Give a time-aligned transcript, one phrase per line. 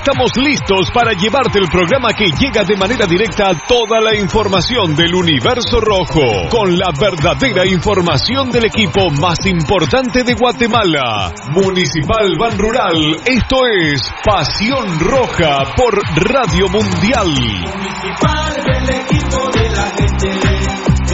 [0.00, 5.14] estamos listos para llevarte el programa que llega de manera directa toda la información del
[5.14, 11.32] universo rojo, con la verdadera información del equipo más importante de Guatemala.
[11.50, 17.28] Municipal Ban Rural, esto es Pasión Roja por Radio Mundial.
[17.28, 20.30] Municipal del equipo de la gente,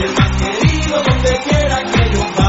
[0.01, 2.46] el más querido donde quiera que yo va.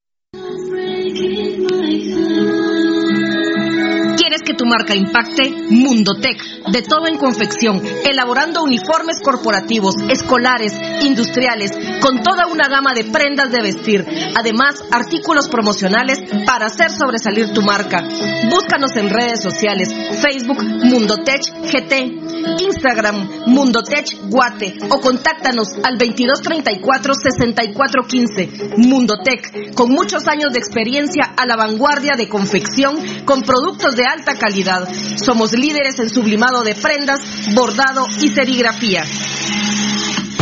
[4.44, 5.52] Que tu marca impacte?
[5.70, 11.72] Mundotech, de todo en confección, elaborando uniformes corporativos, escolares, industriales,
[12.02, 14.06] con toda una gama de prendas de vestir.
[14.36, 18.04] Además, artículos promocionales para hacer sobresalir tu marca.
[18.50, 19.90] Búscanos en redes sociales,
[20.22, 22.24] Facebook Mundotech GT,
[22.60, 28.78] Instagram Mundotech Guate o contáctanos al 2234-6415.
[28.78, 34.33] Mundotech, con muchos años de experiencia a la vanguardia de confección con productos de alta
[34.36, 34.88] calidad.
[35.24, 37.20] Somos líderes en sublimado de prendas,
[37.54, 39.04] bordado y serigrafía.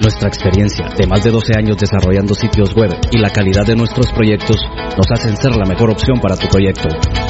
[0.00, 4.10] Nuestra experiencia de más de 12 años desarrollando sitios web y la calidad de nuestros
[4.12, 4.56] proyectos
[4.96, 6.88] nos hacen ser la mejor opción para tu proyecto.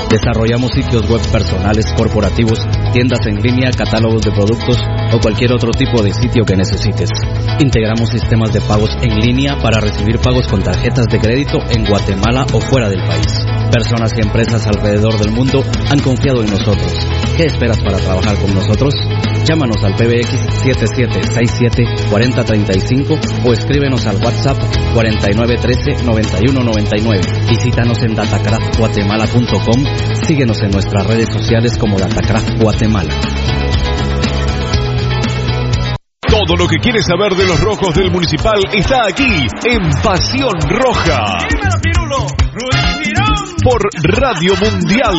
[0.08, 2.61] Desarrollamos sitios web personales, corporativos,
[2.93, 4.76] tiendas en línea, catálogos de productos
[5.12, 7.11] o cualquier otro tipo de sitio que necesites.
[7.58, 12.46] Integramos sistemas de pagos en línea para recibir pagos con tarjetas de crédito en Guatemala
[12.52, 13.46] o fuera del país.
[13.72, 16.94] Personas y empresas alrededor del mundo han confiado en nosotros.
[17.37, 18.94] ¿Qué esperas para trabajar con nosotros?
[19.45, 20.31] Llámanos al PBX
[20.65, 24.57] 7767-4035 o escríbenos al WhatsApp
[24.95, 27.49] 4913-9199.
[27.49, 29.85] Visítanos en datacraftguatemala.com.
[30.27, 33.15] Síguenos en nuestras redes sociales como Datacraft Guatemala.
[36.31, 41.39] Todo lo que quieres saber de los rojos del municipal está aquí en Pasión Roja.
[43.65, 45.17] Por Radio Mundial.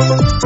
[0.00, 0.39] Municipal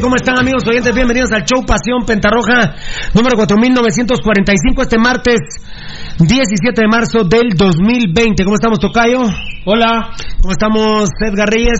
[0.00, 0.94] ¿cómo están amigos oyentes?
[0.94, 2.74] Bienvenidos al show Pasión Pentarroja
[3.14, 5.40] número 4945 este martes
[6.18, 8.44] 17 de marzo del 2020.
[8.44, 9.20] ¿Cómo estamos, Tocayo?
[9.66, 10.12] Hola.
[10.40, 11.78] ¿Cómo estamos, Edgar Reyes?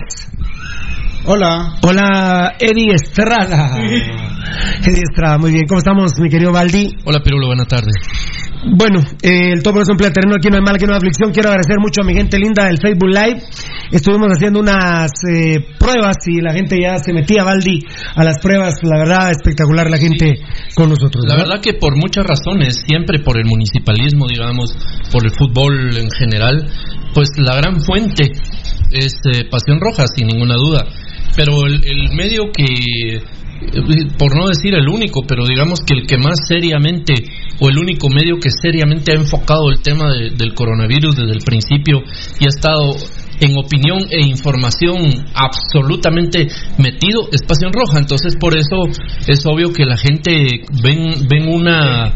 [1.25, 1.75] Hola.
[1.81, 3.77] Hola, Eddie Estrada.
[3.79, 5.65] Eddie Estrada, muy bien.
[5.67, 6.93] ¿Cómo estamos, mi querido Baldi?
[7.05, 7.95] Hola Pirulo, buenas tardes.
[8.65, 10.97] Bueno, eh, el todo por eso emplea terreno aquí no hay mal, aquí no hay
[10.97, 11.31] aflicción.
[11.33, 13.41] Quiero agradecer mucho a mi gente linda del Facebook Live.
[13.91, 17.79] Estuvimos haciendo unas eh, pruebas y la gente ya se metía, Baldi,
[18.15, 18.75] a las pruebas.
[18.83, 20.39] La verdad, espectacular la gente
[20.75, 21.25] con nosotros.
[21.27, 24.75] La verdad que por muchas razones, siempre por el municipalismo, digamos,
[25.11, 26.67] por el fútbol en general,
[27.13, 28.31] pues la gran fuente
[28.91, 30.85] es eh, Pasión Roja, sin ninguna duda.
[31.35, 33.21] Pero el, el medio que
[34.17, 37.13] por no decir el único, pero digamos que el que más seriamente,
[37.59, 41.43] o el único medio que seriamente ha enfocado el tema de- del coronavirus desde el
[41.45, 41.99] principio
[42.39, 42.91] y ha estado
[43.43, 46.47] en opinión e información absolutamente
[46.77, 47.99] metido es Pasión Roja.
[47.99, 48.83] Entonces, por eso
[49.27, 50.31] es obvio que la gente
[50.81, 52.13] ven, ven una,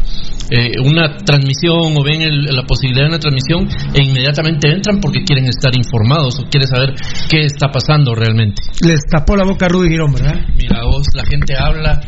[0.50, 5.22] eh, una transmisión o ven el- la posibilidad de una transmisión e inmediatamente entran porque
[5.24, 6.94] quieren estar informados o quieren saber
[7.28, 8.62] qué está pasando realmente.
[8.86, 10.36] Les tapó la boca a Rudy Girón, ¿verdad?
[10.56, 12.00] Mira vos, la gente habla.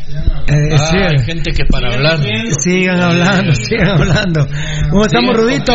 [0.47, 0.97] Eh, Ah, sí.
[0.97, 2.19] hay gente que para hablar.
[2.59, 4.47] Sigan hablando, sigan hablando.
[4.89, 5.73] ¿Cómo estamos, Rudito?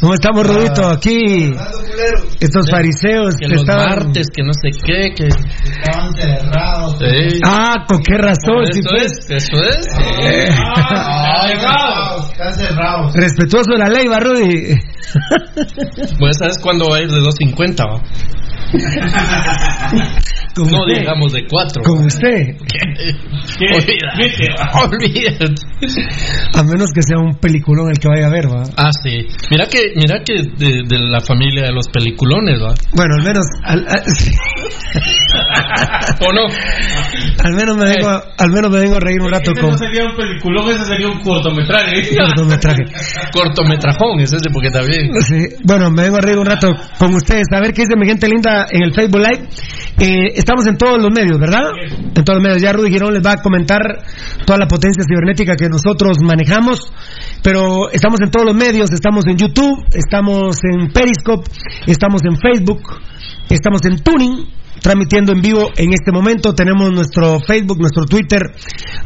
[0.00, 0.88] ¿Cómo estamos, Rudito?
[0.90, 1.52] Aquí,
[2.40, 3.86] estos fariseos Que que los estaban...
[3.88, 5.26] martes, que no sé qué, que.
[5.26, 6.98] Estaban cerrados.
[6.98, 7.40] Sí.
[7.44, 8.64] Ah, ¿con qué razón?
[8.70, 9.12] Eso pues.
[9.12, 9.86] es, eso es.
[10.22, 10.48] Eh.
[12.32, 13.12] Están cerrados.
[13.14, 14.74] Respetuoso de la ley, va, Rudy.
[16.18, 18.00] Pues sabes cuándo va a ir de 2.50, va?
[20.56, 21.00] Con No usted.
[21.00, 21.82] digamos de 4.
[21.82, 22.56] Con usted.
[23.74, 24.54] Olvídate.
[24.82, 25.54] Olvídate.
[26.54, 28.62] A menos que sea un peliculón el que vaya a ver, va.
[28.76, 29.26] Ah, sí.
[29.50, 32.72] Mira que, mira que de, de la familia de los peliculones, va.
[32.94, 33.44] Bueno, al menos...
[33.62, 34.02] Al, al-
[36.26, 36.46] ¿O no?
[37.44, 39.78] al menos me vengo, al menos me vengo a reír un rato Ese con no
[39.78, 42.16] sería un peliculón, ese sería un cortometraje.
[42.16, 42.82] cortometraje.
[43.32, 45.10] Cortometrajón es ese porque también.
[45.20, 46.68] Sí, bueno, me vengo a reír un rato
[46.98, 49.48] con ustedes, a ver qué dice mi gente linda en el Facebook Live.
[49.98, 51.62] Eh, estamos en todos los medios, ¿verdad?
[51.90, 52.62] En todos los medios.
[52.62, 53.80] Ya Rudy Girón les va a comentar
[54.44, 56.92] toda la potencia cibernética que nosotros manejamos,
[57.42, 61.50] pero estamos en todos los medios, estamos en YouTube, estamos en Periscope,
[61.86, 62.82] estamos en Facebook,
[63.48, 64.46] estamos en Tuning,
[64.80, 66.54] transmitiendo en vivo en este momento.
[66.54, 68.40] Tenemos nuestro Facebook, nuestro Twitter,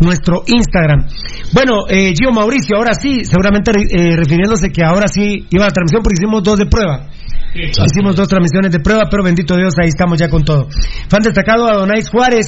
[0.01, 1.07] nuestro Instagram.
[1.53, 5.73] Bueno, eh, Gio Mauricio, ahora sí, seguramente eh, refiriéndose que ahora sí iba a la
[5.73, 7.09] transmisión porque hicimos dos de prueba.
[7.53, 10.69] Hicimos dos transmisiones de prueba, pero bendito Dios, ahí estamos ya con todo.
[11.09, 12.47] Fan destacado Adonais Juárez,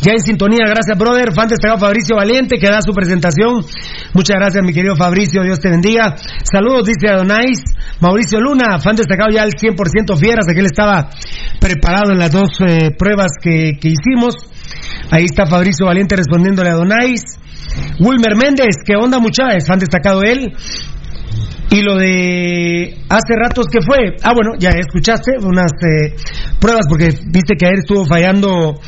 [0.00, 1.32] ya en sintonía, gracias brother.
[1.34, 3.64] Fan destacado Fabricio Valiente, que da su presentación.
[4.14, 6.14] Muchas gracias mi querido Fabricio, Dios te bendiga.
[6.44, 7.62] Saludos, dice Adonais.
[8.00, 11.10] Mauricio Luna, fan destacado ya al 100% fieras, él estaba
[11.60, 14.34] preparado en las dos eh, pruebas que, que hicimos.
[15.10, 17.22] Ahí está Fabricio Valiente respondiéndole a Adonais.
[18.00, 19.66] Wilmer Méndez, ¿qué onda muchachos?
[19.66, 20.52] Fan destacado él.
[21.70, 26.14] Y lo de hace ratos que fue, ah bueno, ya escuchaste unas eh,
[26.58, 28.80] pruebas porque viste que ayer estuvo fallando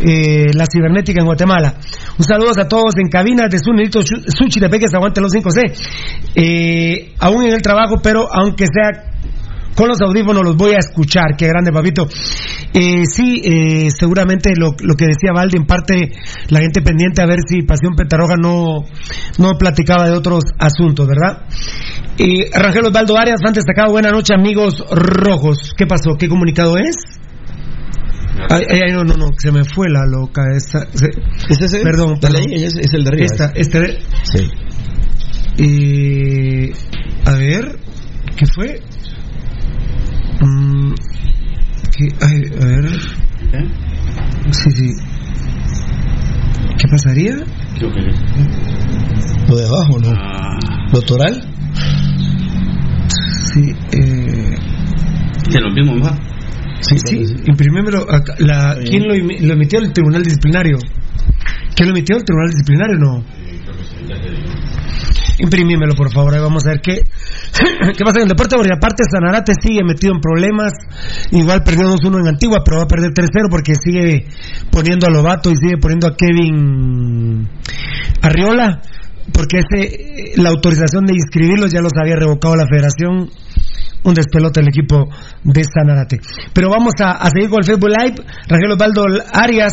[0.00, 1.74] eh, la cibernética en Guatemala.
[2.18, 6.32] Un saludo a todos en cabinas de Sunilito Suchi de Peques, aguante los 5C.
[6.34, 9.11] Eh, aún en el trabajo, pero aunque sea
[9.74, 11.36] con los audífonos los voy a escuchar.
[11.36, 12.08] Qué grande, papito.
[12.74, 16.10] Eh, sí, eh, seguramente lo, lo que decía Valdi, en parte
[16.48, 18.84] la gente pendiente a ver si Pasión Petarroja no,
[19.38, 21.42] no platicaba de otros asuntos, ¿verdad?
[22.18, 23.92] Eh, Rangel Osvaldo Arias, fan destacado.
[23.92, 25.74] Buenas noches, amigos rojos.
[25.76, 26.16] ¿Qué pasó?
[26.18, 26.94] ¿Qué comunicado es?
[28.48, 30.86] Ay, ay, no, no, no, se me fue la loca esta.
[30.92, 31.10] se-
[31.50, 31.80] ¿Es ese?
[31.80, 33.26] Perdón, es el de arriba.
[33.26, 34.48] Esta, este de- Sí.
[35.58, 36.72] Eh,
[37.26, 37.78] a ver,
[38.36, 38.80] ¿qué fue?
[40.40, 40.94] Mm,
[41.96, 42.08] ¿qué?
[42.20, 42.88] Ay, a ver.
[44.50, 44.90] Sí, sí.
[46.78, 47.36] ¿Qué pasaría?
[49.48, 50.12] Lo de abajo, ¿no?
[50.92, 51.42] ¿Lo toral?
[53.52, 54.56] Sí, eh.
[55.60, 56.18] Lo mismo más.
[56.80, 57.24] Sí, sí,
[58.08, 59.78] acá, La, ¿Quién lo, lo emitió?
[59.78, 60.78] El Tribunal Disciplinario.
[61.76, 62.16] ¿Quién lo emitió?
[62.16, 63.24] ¿El Tribunal Disciplinario no?
[65.38, 66.34] Imprimímelo, por favor.
[66.34, 67.02] Ahí vamos a ver qué,
[67.96, 68.56] qué pasa en el deporte.
[68.56, 70.72] Porque aparte, Sanarate sigue metido en problemas.
[71.30, 74.26] Igual perdió 2-1 en Antigua, pero va a perder 3-0 porque sigue
[74.70, 77.48] poniendo a Lobato y sigue poniendo a Kevin
[78.22, 78.82] Arriola.
[79.32, 83.30] Porque ese, la autorización de inscribirlos ya los había revocado la federación
[84.04, 85.08] un despelote el equipo
[85.44, 86.20] de Sanarate.
[86.52, 88.16] Pero vamos a, seguir con el Facebook Live.
[88.48, 89.72] Rangel Osvaldo Arias,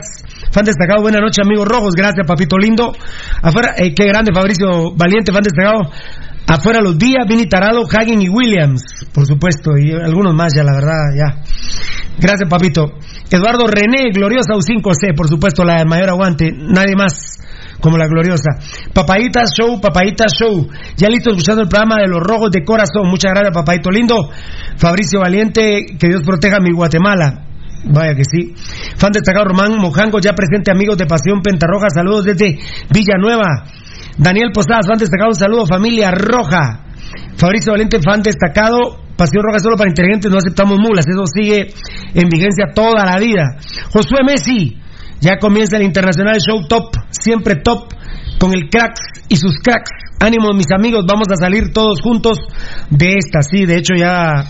[0.51, 1.01] fan destacado.
[1.01, 1.93] Buenas noches, amigos rojos.
[1.95, 2.93] Gracias, papito lindo.
[3.41, 5.91] Afuera, eh, qué grande, Fabricio Valiente, fan destacado.
[6.47, 8.81] Afuera los días, Vini Tarado, Hagen y Williams,
[9.13, 11.43] por supuesto, y algunos más ya, la verdad, ya.
[12.17, 12.85] Gracias, papito.
[13.29, 17.37] Eduardo René, gloriosa U5C, por supuesto, la de mayor aguante, nadie más
[17.79, 18.49] como la gloriosa.
[18.93, 20.67] Papayita Show, Papayita Show.
[20.97, 23.07] Ya listo escuchando el programa de los rojos de corazón.
[23.09, 24.29] Muchas gracias, Papayito lindo.
[24.77, 27.48] Fabricio Valiente, que Dios proteja a mi Guatemala.
[27.85, 28.53] Vaya que sí.
[28.97, 31.89] Fan destacado Román Mojango, ya presente amigos de Pasión Pentarroja.
[31.89, 32.59] Saludos desde
[32.93, 33.65] Villanueva.
[34.17, 36.85] Daniel Posadas, fan destacado, un saludo familia roja.
[37.37, 38.99] Fabricio Valente, fan destacado.
[39.15, 41.05] Pasión Roja solo para inteligentes, no aceptamos mulas.
[41.05, 41.73] Eso sigue
[42.13, 43.57] en vigencia toda la vida.
[43.91, 44.77] Josué Messi,
[45.19, 47.93] ya comienza el Internacional Show Top, siempre top,
[48.39, 49.91] con el cracks y sus cracks.
[50.21, 52.37] Ánimo, mis amigos, vamos a salir todos juntos
[52.89, 53.41] de esta.
[53.41, 54.45] Sí, de hecho ya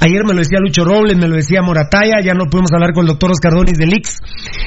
[0.00, 3.02] ayer me lo decía Lucho Robles, me lo decía Morataya, ya no pudimos hablar con
[3.04, 4.18] el doctor Oscar Donis del Ix.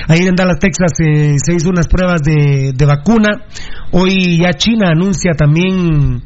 [0.08, 3.46] Ayer en Dallas, Texas eh, se hizo unas pruebas de, de vacuna.
[3.92, 6.22] Hoy ya China anuncia también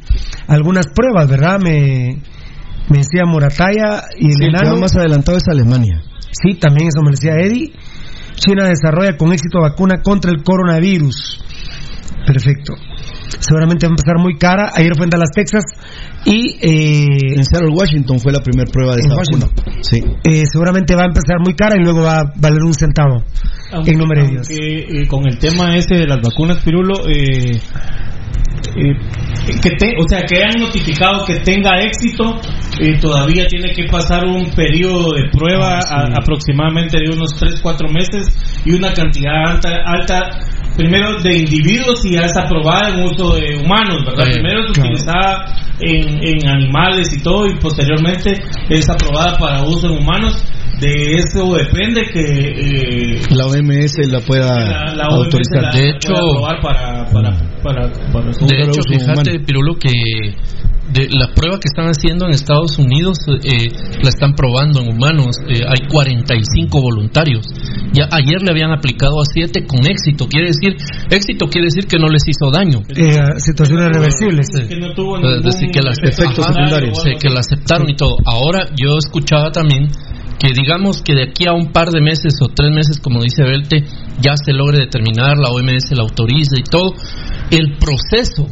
[0.48, 1.58] algunas pruebas, ¿verdad?
[1.60, 2.18] Me,
[2.88, 4.76] me decía Morataya y el Sí, enano.
[4.78, 6.02] más adelantado es Alemania.
[6.30, 7.72] Sí, también eso me decía Eddie.
[8.36, 11.40] China desarrolla con éxito vacuna contra el coronavirus.
[12.26, 12.74] Perfecto.
[13.40, 14.70] Seguramente va a empezar muy cara.
[14.74, 15.64] Ayer fue en Dallas, Texas.
[16.24, 16.56] Y.
[16.60, 19.46] Eh, En Seattle, Washington fue la primera prueba de esta vacuna.
[19.82, 20.02] Sí.
[20.24, 23.22] eh, seguramente va a empezar muy cara y luego va a valer un centavo
[23.92, 24.48] en número de días.
[24.48, 27.60] Aunque, eh, con el tema ese de las vacunas, Pirulo, eh,
[28.76, 28.96] eh,
[29.62, 32.40] que te- o sea, que hayan notificado que tenga éxito,
[32.80, 38.26] eh, todavía tiene que pasar un periodo de prueba a- aproximadamente de unos 3-4 meses
[38.64, 40.30] y una cantidad alta, alta
[40.76, 44.24] primero de individuos y ya es aprobada en uso de humanos, ¿verdad?
[44.26, 44.90] Sí, primero es claro.
[44.90, 45.44] utilizada
[45.80, 50.44] en, en animales y todo y posteriormente es aprobada para uso en humanos.
[50.84, 55.62] De eso depende que eh, La OMS la pueda la, la OMS autorizar.
[55.62, 56.14] la- De hecho-
[56.62, 59.44] para, para, para, para De hecho, fíjate, humano.
[59.46, 59.90] Pirulo, que
[60.92, 63.68] de la prueba que están haciendo en Estados Unidos eh,
[64.02, 65.36] la están probando en humanos.
[65.48, 67.46] Eh, hay 45 voluntarios.
[67.92, 70.28] Ya ayer le habían aplicado a 7 con éxito.
[70.28, 70.76] Quiere decir,
[71.10, 72.82] éxito quiere decir que no les hizo daño.
[72.94, 74.46] Eh, situaciones reversibles.
[74.68, 76.94] que no tuvo ningún decir, que las efecto ajá, secundario.
[76.96, 78.16] sí, que la aceptaron y todo.
[78.26, 79.88] Ahora yo escuchaba también
[80.38, 83.42] que digamos que de aquí a un par de meses o tres meses, como dice
[83.42, 83.84] Belte,
[84.20, 86.94] ya se logre determinar, la OMS la autoriza y todo,
[87.50, 88.48] el proceso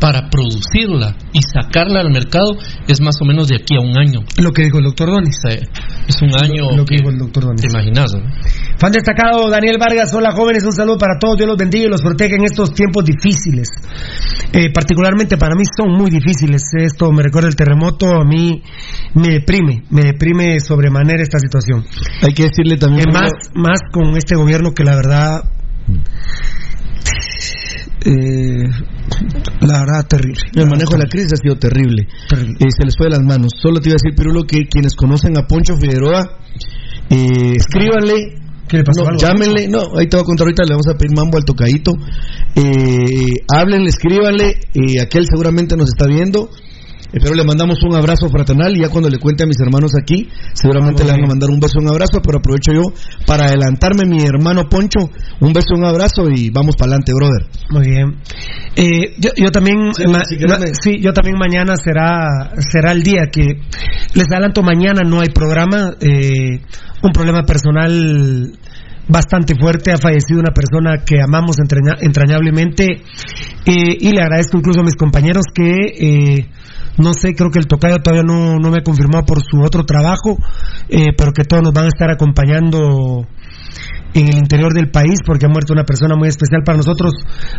[0.00, 2.56] para producirla y sacarla al mercado
[2.88, 4.20] es más o menos de aquí a un año.
[4.38, 5.38] Lo que dijo el doctor Donis.
[6.06, 7.62] Es un año Lo que dijo el doctor Donis.
[7.62, 8.20] te imaginas, ¿no?
[8.78, 12.02] Fan destacado Daniel Vargas, hola jóvenes, un saludo para todos, Dios los bendiga y los
[12.02, 13.68] proteja en estos tiempos difíciles.
[14.52, 16.62] Eh, particularmente para mí son muy difíciles.
[16.78, 18.62] Esto me recuerda el terremoto, a mí
[19.14, 21.84] me deprime, me deprime sobremanera esta situación.
[22.22, 23.08] Hay que decirle también.
[23.08, 25.42] Eh, más, más con este gobierno que la verdad,
[28.04, 28.68] eh,
[29.60, 30.40] la verdad terrible.
[30.54, 32.02] El manejo de la crisis ha sido terrible.
[32.02, 33.52] Eh, se les fue de las manos.
[33.60, 36.38] Solo te iba a decir, Pirulo, que quienes conocen a Poncho Figueroa,
[37.10, 38.40] eh, escríbanle.
[38.66, 39.20] ¿Qué le pasó No, algo?
[39.20, 41.92] llámenle, no, ahí te voy a contar ahorita, le vamos a pedir mambo al tocadito.
[42.56, 46.48] Eh, háblenle, escríbanle, eh, aquel seguramente nos está viendo.
[47.14, 49.92] Eh, pero le mandamos un abrazo fraternal y ya cuando le cuente a mis hermanos
[49.96, 52.82] aquí, seguramente le van a mandar un beso, un abrazo, pero aprovecho yo
[53.24, 54.98] para adelantarme, mi hermano Poncho,
[55.40, 57.46] un beso, un abrazo y vamos para adelante, brother.
[57.70, 58.16] Muy bien.
[58.74, 62.50] Eh, yo, yo también, Sí, ma- si quieres ma- me- sí, yo también mañana será
[62.72, 63.60] será el día que
[64.14, 66.60] les adelanto mañana no hay programa, eh,
[67.02, 68.58] un problema personal
[69.08, 73.02] bastante fuerte, ha fallecido una persona que amamos entraña- entrañablemente
[73.66, 76.48] eh, y le agradezco incluso a mis compañeros que eh,
[76.98, 79.84] no sé, creo que el tocayo todavía no, no me ha confirmado por su otro
[79.84, 80.38] trabajo,
[80.88, 83.26] eh, pero que todos nos van a estar acompañando
[84.14, 87.12] en el interior del país porque ha muerto una persona muy especial para nosotros.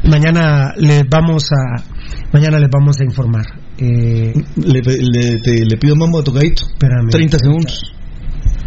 [0.09, 1.83] Mañana les vamos a
[2.31, 3.43] mañana les vamos a informar.
[3.77, 6.63] Eh, Le, le- te- le pido mambo a tocadito.
[6.71, 7.09] Espérame.
[7.09, 7.93] 30 segundos.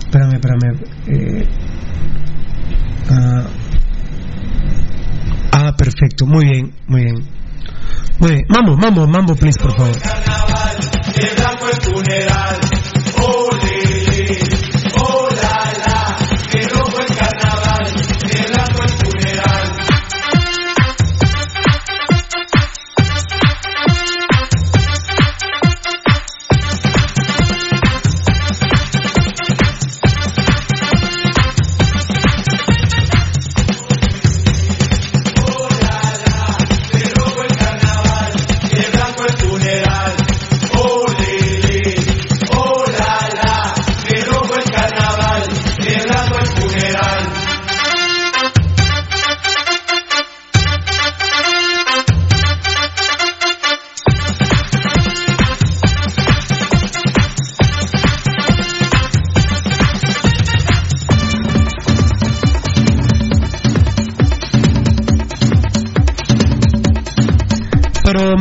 [0.01, 0.81] espérame, espérame.
[1.07, 1.49] Eh,
[3.11, 3.47] ah,
[5.53, 7.17] ah, perfecto, muy bien, muy bien.
[8.21, 8.45] Muy bien.
[8.49, 9.97] Mambo, mambo, mambo, please, por favor.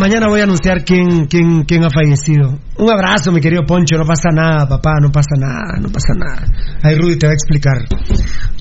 [0.07, 2.57] Mañana voy a anunciar quién, quién, quién ha fallecido.
[2.77, 3.97] Un abrazo, mi querido Poncho.
[3.97, 4.93] No pasa nada, papá.
[5.01, 5.75] No pasa nada.
[5.81, 6.47] No pasa nada.
[6.81, 7.75] Ahí Rudy te va a explicar.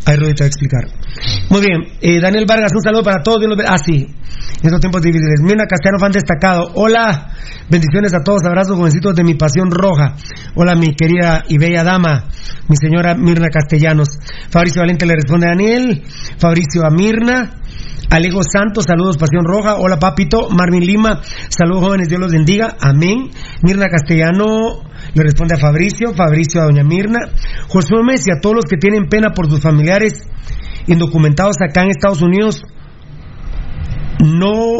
[0.06, 0.84] Ahí Rudy te va a explicar.
[1.50, 1.98] Muy bien.
[2.00, 3.38] Eh, Daniel Vargas, un saludo para todos.
[3.64, 3.94] Ah, sí.
[4.60, 5.40] En estos tiempos difíciles.
[5.40, 6.72] Mirna Castellano, fan destacado.
[6.74, 7.30] Hola.
[7.70, 8.42] Bendiciones a todos.
[8.44, 10.16] Abrazos, jovencitos de mi pasión roja.
[10.56, 12.24] Hola, mi querida y bella dama.
[12.68, 14.18] Mi señora Mirna Castellanos.
[14.50, 16.02] Fabricio Valente le responde a Daniel.
[16.38, 17.62] Fabricio a Mirna.
[18.10, 19.74] Alejo Santos, saludos Pasión Roja.
[19.76, 20.48] Hola Papito.
[20.50, 22.76] Marvin Lima, saludos jóvenes, Dios los bendiga.
[22.80, 23.30] Amén.
[23.62, 24.82] Mirna Castellano
[25.14, 26.14] le responde a Fabricio.
[26.14, 27.18] Fabricio a Doña Mirna.
[27.68, 30.28] Josué Messi, a todos los que tienen pena por sus familiares
[30.86, 32.62] indocumentados acá en Estados Unidos,
[34.24, 34.76] no,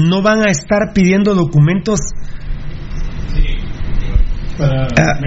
[0.00, 1.98] no van a estar pidiendo documentos.
[4.56, 5.18] Para- Ah.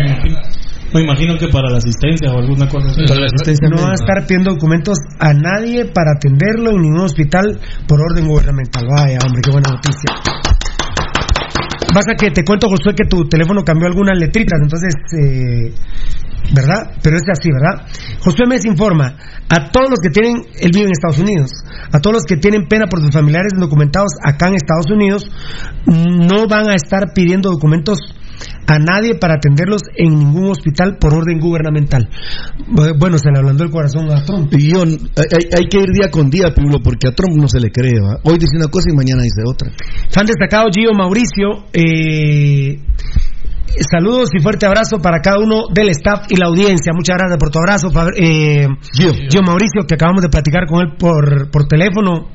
[0.98, 3.02] Me, imagino, que para la asistencia o alguna cosa así.
[3.70, 8.28] No van a estar pidiendo documentos a nadie para atenderlo en ningún hospital por orden
[8.28, 8.86] gubernamental.
[8.90, 10.12] Vaya, hombre, qué buena noticia.
[11.94, 15.74] Pasa que te cuento, Josué, que tu teléfono cambió algunas letritas, entonces, eh,
[16.54, 16.92] ¿verdad?
[17.02, 17.88] Pero es así, ¿verdad?
[18.20, 19.16] Josué me informa
[19.50, 21.52] a todos los que tienen, él vive en Estados Unidos,
[21.92, 25.30] a todos los que tienen pena por sus familiares documentados acá en Estados Unidos,
[25.86, 28.00] no van a estar pidiendo documentos
[28.68, 32.10] a nadie para atenderlos en ningún hospital por orden gubernamental.
[33.00, 34.54] Bueno, se le hablando el corazón a Trump.
[34.54, 37.62] Y yo, hay, hay que ir día con día, Pirulo, porque a Trump no se
[37.62, 38.00] le cree.
[38.00, 38.20] ¿va?
[38.24, 39.72] Hoy dice una cosa y mañana dice otra.
[40.12, 42.80] Fan destacado Gio Mauricio, eh,
[43.90, 46.92] saludos y fuerte abrazo para cada uno del staff y la audiencia.
[46.94, 49.42] Muchas gracias por tu abrazo, eh, Gio.
[49.44, 52.32] Mauricio, que acabamos de platicar con él por, por teléfono.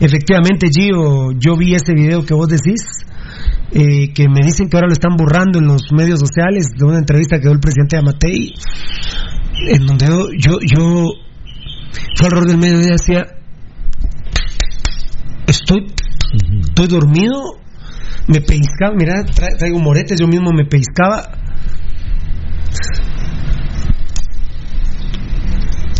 [0.00, 2.82] Efectivamente, Gio, yo vi ese video que vos decís.
[3.72, 6.98] Eh, que me dicen que ahora lo están borrando en los medios sociales de una
[6.98, 8.54] entrevista que dio el presidente Amatei
[9.70, 11.04] en donde yo yo, yo
[12.16, 13.26] fue alrededor del mediodía decía
[15.46, 15.86] estoy
[16.62, 17.40] estoy dormido
[18.26, 21.22] me pellizcaba mira tra- traigo moretes yo mismo me pellizcaba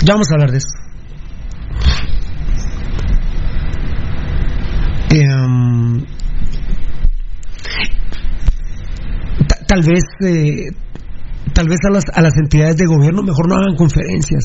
[0.05, 0.69] ya vamos a hablar de eso.
[5.09, 6.18] Ta-
[9.69, 10.71] tal vez eh,
[11.53, 14.45] tal vez a las, a las entidades de gobierno mejor no hagan conferencias.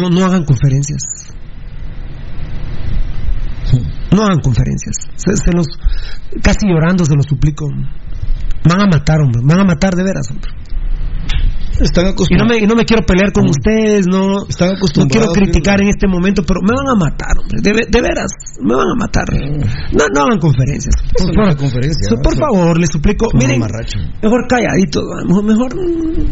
[0.00, 1.02] No, no hagan conferencias.
[4.10, 4.96] No hagan conferencias.
[5.16, 5.66] Se, se los
[6.42, 7.66] casi llorando se los suplico.
[8.64, 10.50] Van a matar hombre van a matar de veras hombre
[11.80, 15.32] Están y no, me, y no me quiero pelear con ustedes, no, Están no acostumbrados.
[15.32, 18.74] quiero criticar en este momento, pero me van a matar, hombre, de, de veras, me
[18.74, 19.24] van a matar.
[19.92, 20.94] No, no hagan conferencias.
[21.14, 22.22] Eso Por, no favor, conferencia, so- ¿no?
[22.22, 25.04] por Eso- favor, les suplico, miren, mejor calladitos,
[25.44, 26.24] mejor, mm,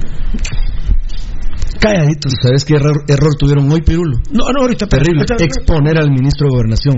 [1.81, 2.33] calladitos.
[2.42, 4.18] ¿Sabes qué error, error tuvieron hoy, Pirulo?
[4.33, 5.25] No, no, ahorita, Terrible.
[5.29, 6.96] ahorita- Exponer al ministro de Gobernación.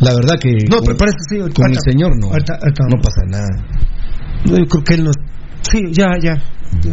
[0.00, 0.50] La verdad que.
[0.70, 2.28] No, con, pero parece sí, ahorita- con el señor no.
[2.28, 3.48] no pasa nada.
[4.46, 5.10] No, yo creo que él no.
[5.62, 6.34] Sí, ya, ya.
[6.82, 6.92] ya.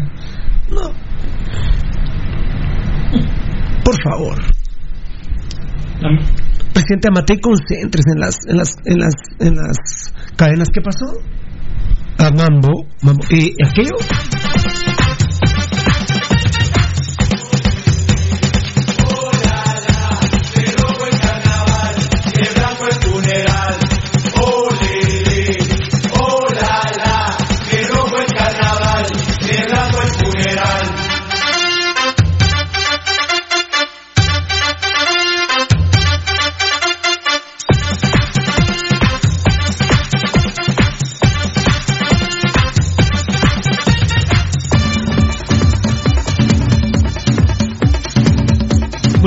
[0.71, 0.93] No.
[3.83, 4.37] Por favor.
[6.73, 10.69] Presidente Amatei, concéntrese en las, en las, en las, en las cadenas.
[10.73, 11.19] ¿Qué pasó?
[12.17, 13.23] Ah, mambo, mambo.
[13.29, 13.95] ¿Y aquello?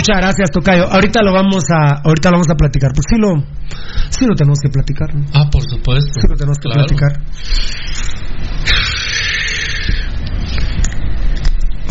[0.02, 0.90] Muchas gracias, Tocayo.
[0.90, 2.90] Ahorita lo vamos a, ahorita lo vamos a platicar.
[2.92, 3.38] Pues sí lo,
[4.10, 5.14] sí lo tenemos que platicar.
[5.14, 5.24] ¿no?
[5.32, 6.20] Ah, por supuesto.
[6.20, 6.86] Sí lo tenemos que Claro.
[6.88, 7.12] platicar.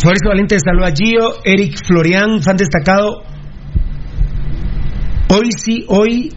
[0.04, 3.24] Fabricio Valiente saluda a Gio, Eric Florian, fan destacado.
[5.30, 6.34] Hoy sí, hoy,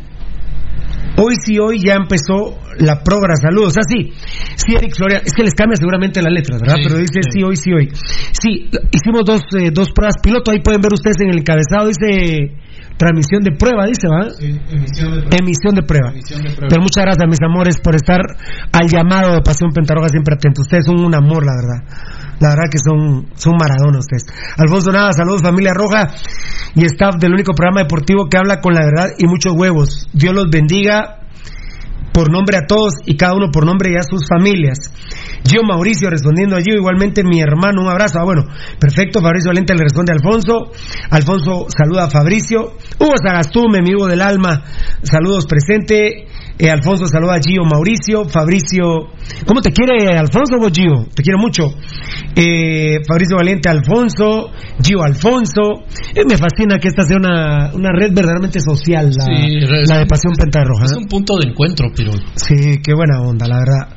[1.16, 3.34] hoy sí, hoy ya empezó la progra.
[3.36, 3.74] Saludos.
[3.78, 4.12] Ah, sí,
[4.56, 5.22] sí, Eric Florian.
[5.24, 6.76] Es que les cambia seguramente las letras, ¿verdad?
[6.76, 7.30] Sí, Pero dice sí.
[7.32, 7.88] sí, hoy sí, hoy.
[8.32, 10.50] Sí, hicimos dos, eh, dos pruebas piloto.
[10.50, 11.88] Ahí pueden ver ustedes en el encabezado.
[11.88, 12.54] Dice
[12.96, 14.30] transmisión de prueba, dice, ¿va?
[14.38, 15.36] Emisión de prueba.
[15.38, 16.10] Emisión de prueba.
[16.10, 16.68] Emisión de prueba.
[16.68, 18.20] Pero muchas gracias, mis amores, por estar
[18.72, 20.62] al llamado de Pasión Pentaroga siempre atentos.
[20.62, 21.80] Ustedes son un amor, la verdad.
[22.40, 24.26] La verdad que son, son Maradona ustedes.
[24.58, 26.08] Alfonso Nada, saludos familia roja
[26.74, 30.08] y staff del único programa deportivo que habla con la verdad y muchos huevos.
[30.12, 31.23] Dios los bendiga
[32.14, 34.78] por nombre a todos y cada uno por nombre y a sus familias.
[35.42, 38.20] Yo, Mauricio, respondiendo a Gio, igualmente mi hermano, un abrazo.
[38.20, 38.44] Ah, bueno,
[38.78, 40.70] perfecto, Fabricio Valente le responde a Alfonso.
[41.10, 42.76] Alfonso saluda a Fabricio.
[43.00, 44.62] Hugo Sagastume, mi Hugo del alma,
[45.02, 46.28] saludos presente.
[46.56, 48.24] Eh, Alfonso saluda a Gio Mauricio.
[48.28, 49.10] Fabricio,
[49.46, 51.06] ¿cómo te quiere Alfonso vos, Gio?
[51.14, 51.64] Te quiero mucho.
[52.36, 54.50] Eh, Fabricio Valente, Alfonso.
[54.80, 55.84] Gio Alfonso.
[56.14, 60.06] Eh, me fascina que esta sea una, una red verdaderamente social, la, Sí, la de
[60.06, 60.84] Pasión Pentarroja.
[60.84, 62.20] Es un punto de encuentro, Pirul.
[62.36, 63.88] Sí, qué buena onda, la verdad.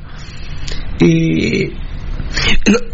[1.00, 1.87] Lo-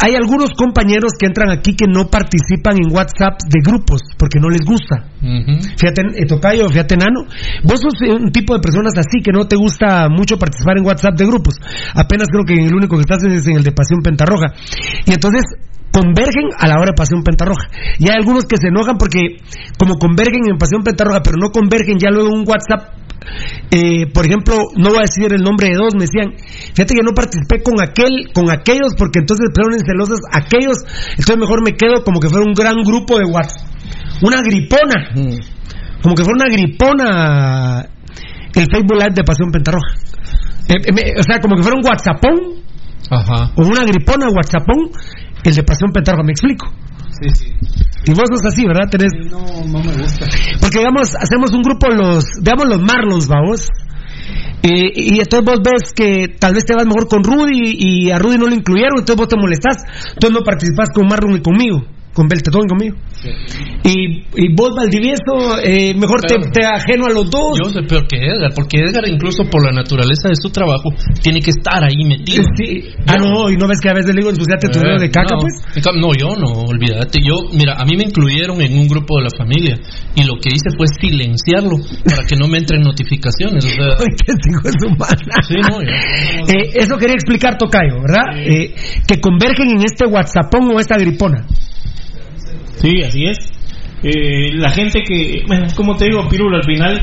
[0.01, 4.49] hay algunos compañeros que entran aquí que no participan en WhatsApp de grupos porque no
[4.49, 5.11] les gusta.
[5.77, 7.27] Fíjate, eh, Tocayo, fíjate, Nano.
[7.63, 10.87] Vos sos eh, un tipo de personas así que no te gusta mucho participar en
[10.87, 11.55] WhatsApp de grupos.
[11.95, 14.53] Apenas creo que el único que estás es en el de Pasión Pentarroja.
[15.07, 15.43] Y entonces
[15.95, 17.69] convergen a la hora de Pasión Pentarroja.
[17.99, 19.39] Y hay algunos que se enojan porque
[19.79, 23.04] como convergen en Pasión Pentarroja, pero no convergen ya luego en un WhatsApp
[23.71, 26.35] eh, por ejemplo, no voy a decir el nombre de dos, me decían,
[26.75, 30.79] fíjate que no participé con aquel, con aquellos, porque entonces ponen celosos aquellos,
[31.11, 33.67] entonces mejor me quedo como que fuera un gran grupo de WhatsApp.
[34.23, 35.11] Una gripona.
[36.03, 37.89] Como que fuera una gripona
[38.55, 39.95] el Facebook Live de Pasión Pentarroja.
[40.69, 42.65] Eh, eh, o sea, como que fuera un WhatsAppón
[43.11, 43.53] Ajá.
[43.57, 44.91] o una gripona WhatsAppón
[45.43, 46.73] el de Pasión Pentarroja, me explico.
[47.21, 47.53] Sí, sí.
[48.07, 48.89] Y vos sos así, ¿verdad?
[48.91, 49.13] Tenés...
[49.31, 50.27] No, no me gusta.
[50.61, 53.69] Porque digamos, hacemos un grupo los, digamos los Marlons, vamos.
[54.63, 58.19] Y, y entonces vos ves que tal vez te vas mejor con Rudy y a
[58.19, 61.85] Rudy no lo incluyeron, entonces vos te molestás, entonces no participas con Marlon y conmigo,
[62.15, 62.97] con Beltetón conmigo.
[63.85, 67.59] Y, y vos, Valdivieso, eh, mejor te, te ajeno a los dos.
[67.63, 71.41] Yo sé peor que Edgar, porque Edgar, incluso por la naturaleza de su trabajo, tiene
[71.41, 72.45] que estar ahí metido.
[72.57, 72.85] Sí.
[73.07, 75.35] Ah, no, y no ves que a veces le digo ensuciate tu dedo de caca,
[75.35, 75.55] no, pues.
[76.01, 77.21] No, yo no, olvídate.
[77.21, 79.77] Yo, mira, a mí me incluyeron en un grupo de la familia
[80.15, 83.65] y lo que hice fue silenciarlo para que no me entren notificaciones.
[83.65, 83.91] O sea,
[85.49, 86.55] sí, no, ya.
[86.55, 88.39] Eh, eso quería explicar, Tocayo, ¿verdad?
[88.39, 88.75] Eh,
[89.07, 91.45] que convergen en este WhatsAppón o esta gripona.
[92.77, 93.39] Sí, así es.
[94.03, 97.01] Eh, la gente que, bueno, como te digo, Pirulo, al final,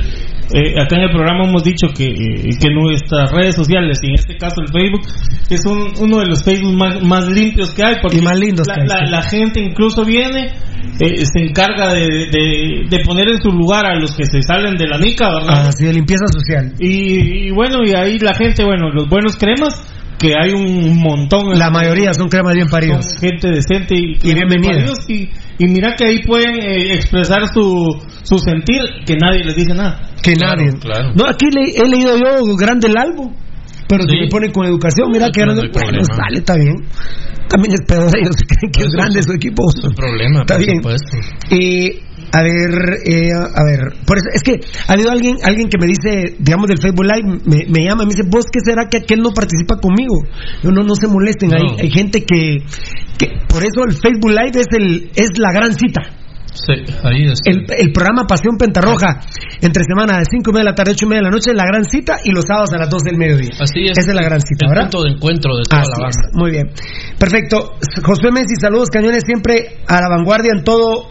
[0.53, 4.15] eh, acá en el programa hemos dicho que, eh, que nuestras redes sociales, y en
[4.15, 5.01] este caso el Facebook,
[5.49, 7.95] es un- uno de los Facebook más, más limpios que hay.
[8.01, 9.11] Porque Y más lindos la, que hay, la- sí.
[9.11, 10.51] la gente incluso viene,
[10.99, 14.75] eh, se encarga de, de- de poner en su lugar a los que se salen
[14.77, 15.67] de la nica, ¿verdad?
[15.69, 16.73] Así de limpieza social.
[16.79, 19.73] Y, y bueno, y ahí la gente, bueno, los buenos cremas,
[20.19, 21.57] que hay un montón.
[21.57, 23.05] La mayoría son cremas bien paridos.
[23.05, 24.73] Son gente decente y, Y bienvenida.
[24.73, 25.29] paridos, Y,
[25.63, 29.99] y mira que ahí pueden eh, expresar su, su sentir, que nadie les dice nada.
[30.23, 30.79] Que Claro, nadie.
[30.79, 31.11] claro.
[31.15, 33.33] No, aquí le- he leído yo grande el álbum.
[33.87, 34.15] Pero si Sí.
[34.21, 35.61] le ponen con educación, mira No, que no grande.
[35.79, 36.75] hay Bueno, sale, está bien.
[37.49, 39.63] También es peor ellos creen que es grande su equipo.
[39.75, 40.77] es un problema, Está por bien.
[40.77, 41.17] supuesto.
[41.51, 41.99] Eh,
[42.33, 45.87] a ver, eh, a ver, por eso, es que ha habido alguien, alguien que me
[45.87, 49.19] dice, digamos del Facebook Live, me, me llama, me dice, ¿vos qué será que aquel
[49.21, 50.15] no participa conmigo?
[50.63, 51.57] Yo no, no se molesten, No.
[51.57, 52.57] hay, hay gente que,
[53.17, 56.01] que, por eso el Facebook Live es el, es la gran cita.
[56.53, 56.73] Sí,
[57.05, 57.39] ahí es.
[57.45, 59.21] El, el programa Pasión Pentarroja,
[59.61, 61.53] entre semana de 5 y media de la tarde, 8 y media de la noche,
[61.53, 63.51] la gran cita, y los sábados a las 12 del mediodía.
[63.57, 63.97] Así es.
[63.97, 64.91] Esa es la gran cita, el ¿verdad?
[64.91, 66.15] punto de encuentro de toda Así la es.
[66.15, 66.29] banda.
[66.33, 66.67] Muy bien.
[67.17, 67.71] Perfecto.
[68.03, 71.07] Josué Messi, saludos cañones siempre a la vanguardia en todo.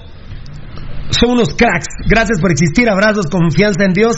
[1.11, 1.89] Son unos cracks.
[2.09, 2.89] Gracias por existir.
[2.89, 4.17] Abrazos, confianza en Dios.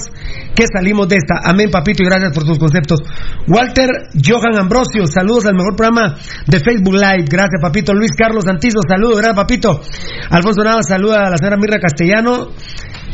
[0.55, 1.41] Que salimos de esta.
[1.43, 3.01] Amén, papito, y gracias por tus conceptos.
[3.49, 7.25] Walter Johan Ambrosio, saludos al mejor programa de Facebook Live.
[7.29, 7.95] Gracias, papito.
[7.95, 9.17] Luis Carlos Santizo, saludos.
[9.17, 9.81] Gracias, papito.
[10.31, 12.51] Alfonso Nava, saluda a la señora Mirra Castellano.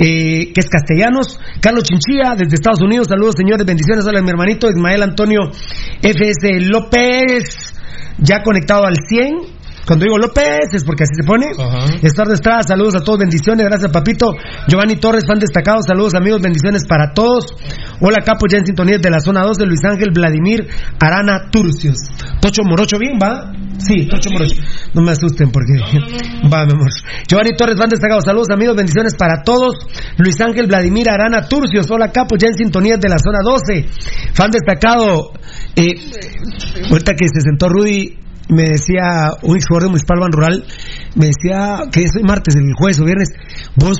[0.00, 4.68] eh, que es castellanos, Carlos Chinchilla desde Estados Unidos, saludos señores, bendiciones, hola mi hermanito
[4.68, 5.40] Ismael Antonio
[6.00, 7.74] FS López,
[8.18, 9.57] ya conectado al 100,
[9.88, 11.46] cuando digo López es porque así se pone,
[12.02, 14.34] Estar de Estrada, saludos a todos, bendiciones, gracias papito,
[14.68, 17.56] Giovanni Torres, fan destacado, saludos amigos, bendiciones para todos,
[17.98, 20.68] hola Capo, ya en sintonía de la zona 2 de Luis Ángel Vladimir
[21.00, 21.96] Arana Turcios,
[22.38, 24.60] Tocho Morocho, bien, va, sí, Tocho Morocho,
[24.92, 25.72] no me asusten porque,
[26.52, 26.90] va mi amor,
[27.26, 29.74] Giovanni Torres, fan destacado, saludos amigos, bendiciones para todos,
[30.18, 33.88] Luis Ángel Vladimir Arana Turcios, hola Capo, ya en sintonía de la zona 12,
[34.34, 35.32] fan destacado,
[35.74, 35.94] eh,
[36.90, 40.64] ahorita que se sentó Rudy, me decía un ex jugador de Municipal Ban Rural,
[41.16, 43.28] me decía que es hoy martes, el jueves o viernes,
[43.76, 43.98] vos,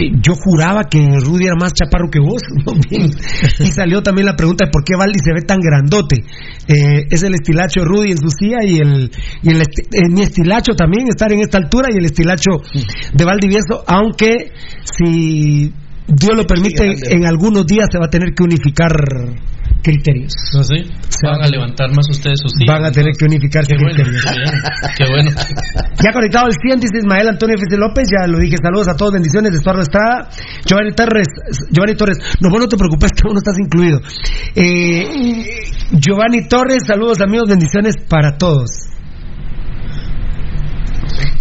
[0.00, 2.40] eh, yo juraba que Rudy era más chaparro que vos,
[3.60, 6.16] y salió también la pregunta de por qué Valdi se ve tan grandote.
[6.68, 9.10] Eh, es el estilacho de Rudy en su silla y el,
[9.42, 12.50] y el esti- eh, mi estilacho también, estar en esta altura y el estilacho
[13.12, 14.52] de Valdivieso, aunque
[14.84, 15.72] si
[16.06, 18.92] Dios lo permite, en algunos días se va a tener que unificar
[19.82, 20.32] criterios.
[20.56, 20.88] ¿Ah, sí?
[21.22, 22.74] Van a levantar más ustedes sus hijos.
[22.74, 24.24] Van a tener que unificar bueno, criterios.
[24.96, 25.30] qué bueno.
[26.02, 27.76] Ya conectado el 100, dice Ismael Antonio F.
[27.76, 30.28] López, ya lo dije, saludos a todos, bendiciones de Estuardo Estrada,
[30.64, 31.28] Giovanni Torres,
[31.70, 34.00] Giovanni Torres, no, vos no te preocupes, tú no estás incluido.
[34.54, 38.70] Eh, Giovanni Torres, saludos amigos, bendiciones para todos.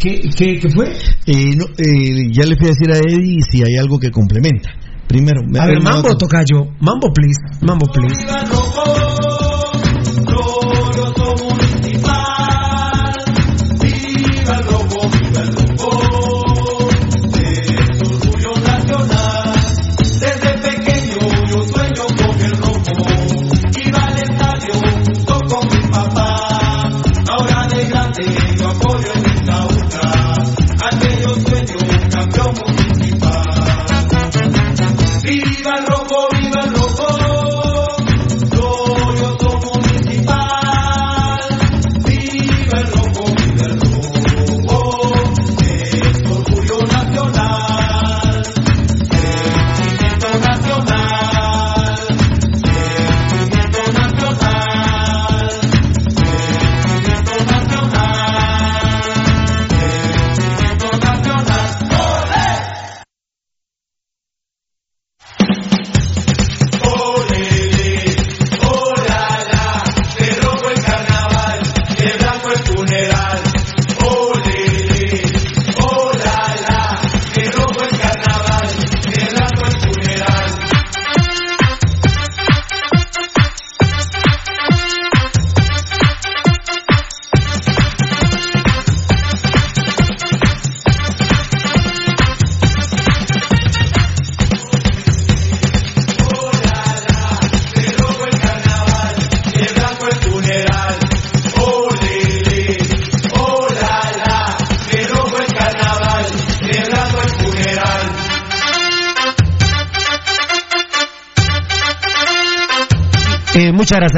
[0.02, 0.92] ¿Qué, qué, qué fue?
[1.28, 4.81] Eh, no, eh, ya le fui a decir a Eddie si hay algo que complementa.
[5.12, 8.16] Primero, me A ver, Mambo toca yo, Mambo please, Mambo please.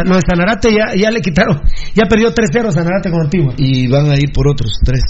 [0.05, 1.61] No, Sanarate ya, ya le quitaron,
[1.93, 3.53] ya perdió 3-0 Sanarate con Antigua.
[3.57, 5.03] Y van a ir por otros tres.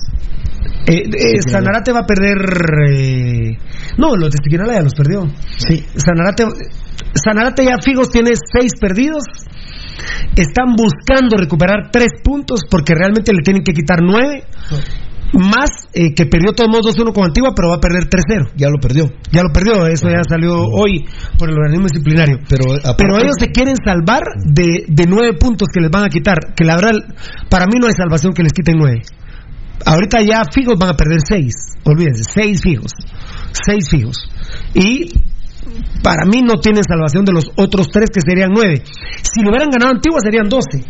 [0.87, 2.37] Eh, eh, Sanarate va a perder.
[2.91, 3.57] eh,
[3.97, 5.27] no, los de Tiquirala ya los perdió.
[5.57, 5.85] Sí.
[5.95, 6.45] Sanarate,
[7.13, 9.23] Sanarate ya Figos tiene seis perdidos.
[10.35, 14.43] Están buscando recuperar tres puntos porque realmente le tienen que quitar nueve.
[15.33, 18.51] Más eh, que perdió todos modos 2-1 con Antigua, pero va a perder 3-0.
[18.55, 19.05] Ya lo perdió.
[19.31, 21.05] Ya lo perdió, eso ya salió hoy
[21.39, 22.37] por el organismo disciplinario.
[22.47, 26.09] Pero, aparte- Pero ellos se quieren salvar de, de nueve puntos que les van a
[26.09, 26.53] quitar.
[26.55, 26.91] Que la verdad,
[27.49, 29.01] para mí no hay salvación que les quiten nueve.
[29.85, 31.53] Ahorita ya fijos van a perder seis.
[31.83, 32.91] Olvídense, seis fijos.
[33.51, 34.15] Seis fijos.
[34.75, 35.09] Y
[36.03, 38.83] para mí no tienen salvación de los otros tres que serían nueve.
[39.21, 40.83] Si lo hubieran ganado Antigua serían doce.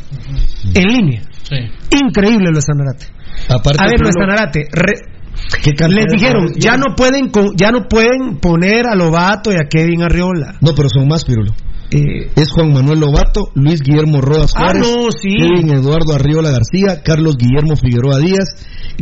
[0.73, 1.21] En línea.
[1.43, 1.55] Sí.
[2.01, 3.05] Increíble lo de Sanarate.
[3.49, 4.67] Aparte, a ver, lo de Sanarate.
[4.71, 5.13] re-
[5.63, 9.55] ¿qué cantidad les dijeron, ya no pueden con- ya no pueden poner a Lobato y
[9.55, 10.55] a Kevin Arriola.
[10.61, 11.51] No, pero son más, Pirulo.
[11.93, 15.35] Eh, Es Juan Manuel Lobato, Luis Guillermo Rodas Ah, Juárez, no, sí.
[15.37, 18.49] Kevin Eduardo Arriola García, Carlos Guillermo Figueroa Díaz,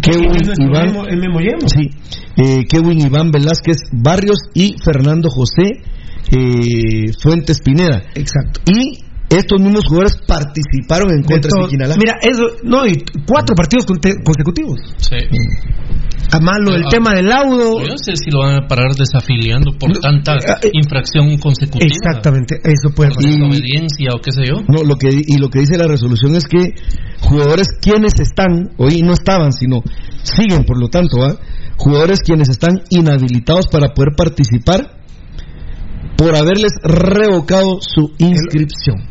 [0.01, 1.21] Kevin Iván, el
[1.67, 1.89] sí,
[2.37, 5.81] eh, Kevin Iván Velázquez Barrios y Fernando José
[6.31, 8.03] eh, Fuentes Pineda.
[8.15, 8.61] Exacto.
[8.65, 8.99] Y
[9.31, 11.95] estos mismos jugadores participaron en contra de Siquinalá.
[11.97, 12.93] Mira, eso, no, y
[13.27, 14.79] cuatro partidos conte- consecutivos.
[14.97, 15.15] Sí.
[16.33, 17.81] Además, lo del Ah, tema del laudo.
[17.81, 21.85] Yo no sé si lo van a parar desafiliando por tanta eh, infracción consecutiva.
[21.85, 23.31] Exactamente, eso puede pasar.
[23.31, 24.61] desobediencia o qué sé yo.
[24.67, 26.75] No, lo que y lo que dice la resolución es que
[27.19, 29.81] jugadores quienes están, hoy no estaban, sino
[30.23, 31.35] siguen, por lo tanto, ¿ah?
[31.75, 35.01] jugadores quienes están inhabilitados para poder participar
[36.17, 39.10] por haberles revocado su inscripción.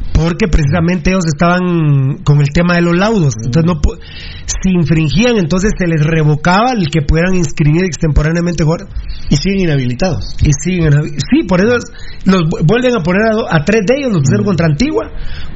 [0.21, 3.33] Porque precisamente ellos estaban con el tema de los laudos.
[3.43, 3.97] Entonces, no pu-
[4.45, 8.81] si infringían, entonces se les revocaba el que pudieran inscribir extemporáneamente jugar.
[9.29, 10.35] Y siguen inhabilitados.
[10.41, 10.91] Y siguen.
[11.31, 11.91] Sí, por eso es-
[12.25, 15.09] los vu- vuelven a poner a, a tres de ellos, los pusieron contra Antigua.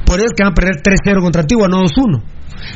[0.04, 2.22] Por eso es que van a perder 3-0 contra Antigua, no 2-1.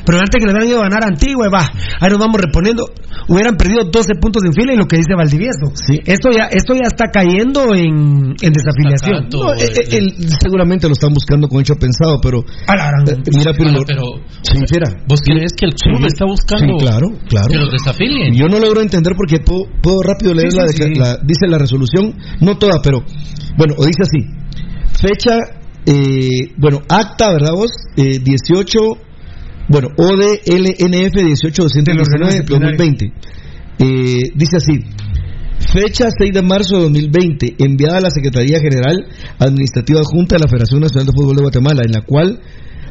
[0.04, 1.64] Pero antes que le hubieran ido a ganar a Antigua, y va,
[2.00, 2.84] ahí nos vamos reponiendo.
[3.28, 5.72] Hubieran perdido 12 puntos en fila y lo que dice Valdivieso.
[6.04, 9.28] Esto ya esto ya está cayendo en, en desafiliación.
[9.38, 13.70] No, eh, eh, él- seguramente lo están buscando con hecho pensado, pero eh, mira, pero,
[13.72, 14.02] Bueno, pero
[14.42, 15.02] sincera.
[15.08, 17.48] ¿Vos crees que el club Sí, está buscando Sí, claro, claro.
[17.48, 18.34] que los desafilien?
[18.34, 20.94] Yo no logro entender porque puedo, puedo rápido leer Sí, la, sí, sí.
[20.94, 23.02] la- dice la resolución, no toda, pero
[23.56, 24.20] bueno, o dice así,
[25.00, 25.36] fecha,
[25.86, 27.70] eh, bueno, acta, ¿verdad vos?
[27.96, 28.78] Eh, 18,
[29.68, 33.12] bueno, ODLNF 18 219 2020.
[33.82, 34.78] Eh, dice así,
[35.60, 38.96] Fecha 6 de marzo de 2020, enviada a la Secretaría General
[39.38, 42.40] Administrativa Junta de la Federación Nacional de Fútbol de Guatemala, en la cual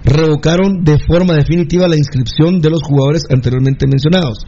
[0.05, 4.45] revocaron de forma definitiva la inscripción de los jugadores anteriormente mencionados.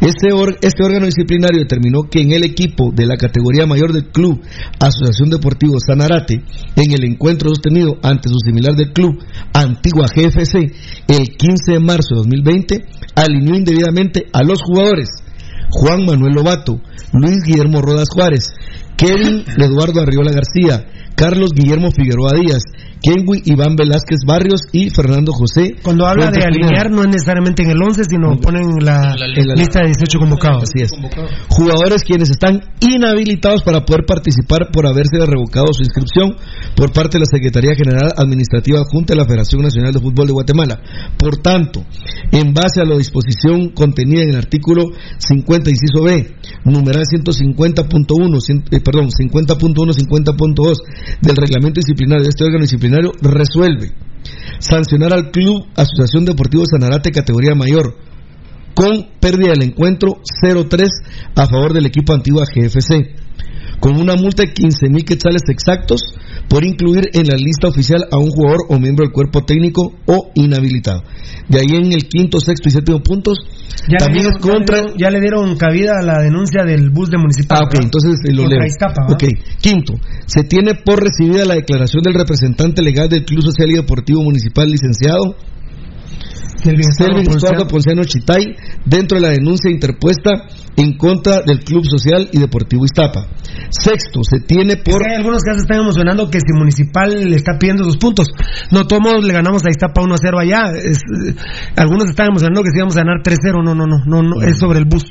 [0.00, 0.28] Este,
[0.60, 4.40] este órgano disciplinario determinó que en el equipo de la categoría mayor del club
[4.78, 6.44] Asociación Deportivo Sanarate,
[6.76, 9.18] en el encuentro sostenido ante su similar del club
[9.52, 10.54] Antigua GFC
[11.08, 12.84] el 15 de marzo de 2020,
[13.16, 15.23] alineó indebidamente a los jugadores
[15.70, 16.80] Juan Manuel Lobato,
[17.12, 18.52] Luis Guillermo Rodas Juárez,
[18.96, 20.86] Kevin Eduardo Arriola García,
[21.16, 22.62] Carlos Guillermo Figueroa Díaz,
[23.00, 25.76] Kenwi Iván Velázquez Barrios y Fernando José.
[25.82, 29.54] Cuando habla de alinear no es necesariamente en el 11, sino ponen la, En la
[29.54, 30.62] lista de 18 convocados.
[30.64, 30.90] Así es.
[31.48, 36.36] Jugadores quienes están inhabilitados para poder participar por haberse revocado su inscripción
[36.76, 40.32] por parte de la Secretaría General Administrativa Junta de la Federación Nacional de Fútbol de
[40.32, 40.80] Guatemala.
[41.18, 41.84] Por tanto,
[42.32, 44.84] en base a la disposición contenida en el artículo
[45.18, 46.34] 50, inciso B,
[46.64, 50.76] numeral 150.1, cien- eh, perdón, 50.1, 50.2
[51.20, 53.92] del reglamento disciplinario de este órgano disciplinario, resuelve
[54.58, 57.96] sancionar al Club Asociación Deportivo Sanarate categoría mayor
[58.74, 60.88] con pérdida del encuentro 0-3
[61.36, 63.23] a favor del equipo Antigua GFC,
[63.80, 66.00] con una multa de 15 mil quetzales exactos
[66.48, 70.30] por incluir en la lista oficial a un jugador o miembro del cuerpo técnico o
[70.34, 71.02] inhabilitado.
[71.48, 73.38] De ahí en el quinto, sexto y séptimo puntos,
[73.88, 74.78] Ya también es contra...
[74.78, 77.58] Ya le, dieron, ya le dieron cabida a la denuncia del bus de municipal.
[77.60, 77.84] Ah, ok, ¿verdad?
[77.84, 78.60] entonces eh, lo leo.
[79.08, 79.24] Ok,
[79.60, 79.94] quinto,
[80.26, 84.70] se tiene por recibida la declaración del representante legal del Club Social y Deportivo Municipal,
[84.70, 85.36] licenciado
[86.64, 87.66] Selvin Estuardo.
[87.68, 88.56] Ponciano Chitay,
[88.86, 93.26] dentro de la denuncia interpuesta en contra del Club Social y Deportivo Iztapa.
[93.70, 95.02] Sexto, se tiene Es por...
[95.02, 98.28] que hay algunos se están emocionando que si Municipal le está pidiendo sus puntos.
[98.70, 100.70] No, todos le ganamos a Iztapa 1 a 0 allá.
[100.74, 101.34] Es, eh,
[101.76, 103.62] algunos están emocionando que si íbamos a ganar 3 0.
[103.64, 105.04] No, no, no, no, no, es sobre el bus.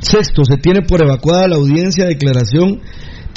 [0.00, 2.80] Sexto, se tiene por evacuada la audiencia declaración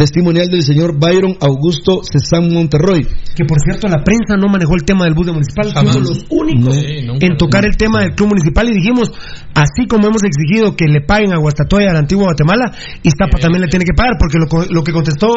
[0.01, 3.05] testimonial del señor Byron Augusto Cezanne Monterroy.
[3.37, 5.69] Que por cierto, la prensa no manejó el tema del bus de Municipal.
[5.71, 5.93] Jamás.
[5.93, 6.75] Fuimos los únicos
[7.21, 9.13] en tocar el tema del club municipal y dijimos,
[9.53, 12.73] así como hemos exigido que le paguen a Guastatoya, a la antigua Guatemala,
[13.03, 15.29] Iztapa también le tiene que pagar, porque lo, que contestó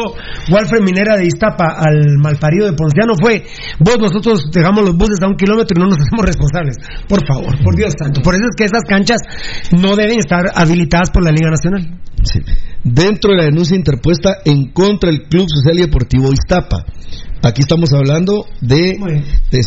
[0.49, 3.45] Walfred Minera de Iztapa al malparido de Ponciano fue,
[3.79, 6.77] vos nosotros dejamos los buses a un kilómetro y no nos hacemos responsables.
[7.07, 8.21] Por favor, por Dios santo.
[8.21, 9.21] Por eso es que esas canchas
[9.77, 12.01] no deben estar habilitadas por la Liga Nacional.
[12.23, 12.39] Sí.
[12.83, 16.85] Dentro de la denuncia interpuesta en contra del Club Social y Deportivo Iztapa.
[17.43, 18.95] Aquí estamos hablando de...
[18.97, 19.23] Muy bien.
[19.51, 19.59] de-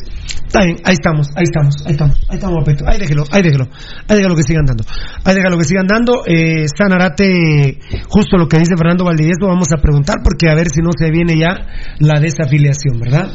[0.49, 2.85] Está bien, ahí estamos, ahí estamos, ahí estamos, ahí estamos, Papeto.
[2.89, 3.69] Ahí déjelo, ahí déjelo,
[4.09, 4.83] ahí déjalo que sigan dando.
[5.25, 6.23] Ahí déjalo que sigan dando.
[6.27, 7.79] Eh, Sanarate,
[8.09, 11.11] justo lo que dice Fernando Valdivieso, vamos a preguntar porque a ver si no se
[11.11, 11.55] viene ya
[12.01, 13.31] la desafiliación, ¿verdad?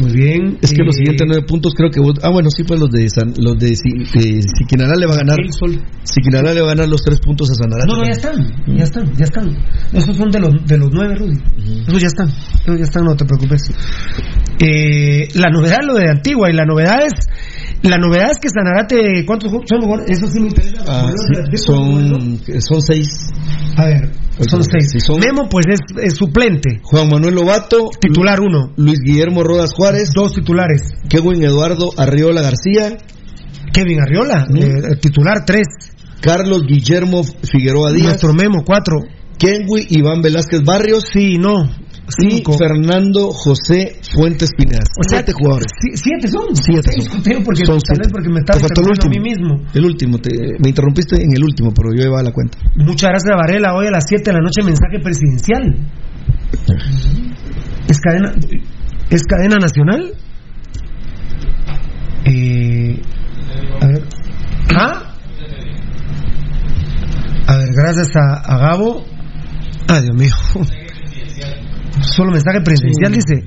[0.00, 0.58] Muy bien.
[0.62, 2.00] Es que eh, los siguientes nueve puntos creo que...
[2.00, 5.14] vos- Ah, bueno, sí, pues los de, San- los de, Si- de Siquinalá le va
[5.14, 5.36] a ganar...
[5.40, 5.82] El Sol.
[6.04, 7.86] Siquinalá le va a ganar los tres puntos a Sanarate.
[7.86, 8.36] No, no, ya están,
[8.76, 9.56] ya están, ya están.
[9.92, 11.38] Esos son de los, de los nueve, Rudy.
[11.86, 13.62] Esos ya están, esos ya están, no te preocupes.
[14.60, 17.12] Eh, la novedad es lo de Antigua y la novedad es,
[17.82, 19.80] la novedad es que Sanarate, ¿cuántos son?
[19.80, 20.84] los- Eso sí me interesa.
[20.86, 21.10] Ah,
[21.50, 23.08] sí, son, son seis.
[23.76, 24.10] A ver,
[24.48, 24.90] son seis.
[24.92, 26.80] Sí, son- Memo, pues es, es suplente.
[26.82, 28.72] Juan Manuel Lobato, Titular uno.
[28.76, 30.82] Luis Guillermo Rodas Juárez, Dos titulares.
[31.08, 32.96] Kevin Eduardo Arriola García,
[33.72, 34.56] Kevin Arriola, Mm.
[34.58, 35.66] eh, titular tres.
[36.20, 39.00] Carlos Guillermo Figueroa Díaz, Nuestro Memo, cuatro.
[39.38, 41.64] Kenwi Iván Velázquez Barrios Sí, no.
[41.64, 42.52] y Cinco.
[42.58, 44.86] Fernando José Fuentes Pinedas.
[44.98, 45.66] O sea, siete jugadores.
[45.80, 46.54] si- siete son.
[46.54, 47.20] Siete son.
[47.42, 48.08] porque, Son siete.
[48.12, 49.56] porque me estaba el a mí mismo.
[49.74, 50.30] El último, te-
[50.62, 52.58] me interrumpiste en el último, pero yo llevaba la cuenta.
[52.76, 53.74] Muchas gracias, Varela.
[53.74, 55.74] Hoy a las 7 de la noche, mensaje presidencial.
[57.88, 58.34] ¿Es cadena,
[59.10, 60.12] ¿es cadena nacional?
[62.24, 63.00] Eh,
[63.80, 64.04] a ver.
[64.76, 65.14] ¿Ah?
[67.46, 69.04] A ver, gracias a, a Gabo.
[69.88, 70.34] Ay, Dios mío.
[72.00, 73.44] Solo mensaje presidencial dice.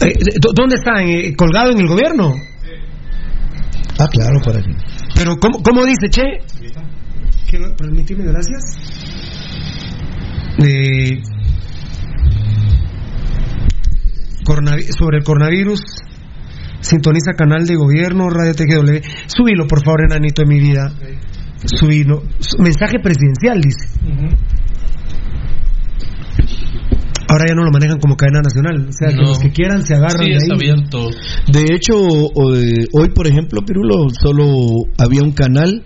[0.00, 1.02] Eh, ¿dó- ¿Dónde está?
[1.02, 2.34] ¿En- ¿Colgado en el gobierno?
[3.98, 4.70] Ah, claro, para aquí.
[5.16, 6.22] Pero, ¿cómo, cómo dice, Che?
[7.50, 8.62] Quiero permitirme, gracias.
[10.64, 11.20] Eh,
[14.98, 15.80] sobre el coronavirus,
[16.80, 19.00] sintoniza canal de gobierno, Radio TGW.
[19.26, 20.92] Subilo, por favor, enanito de mi vida.
[21.64, 22.22] Subilo.
[22.38, 23.88] Su- Mensaje presidencial, dice.
[27.30, 28.88] Ahora ya no lo manejan como cadena nacional.
[28.88, 30.48] O sea, que los que quieran se agarran Sí, de ahí.
[30.50, 31.10] abierto.
[31.52, 34.46] De hecho, hoy, por ejemplo, Pirulo, solo
[34.96, 35.82] había un canal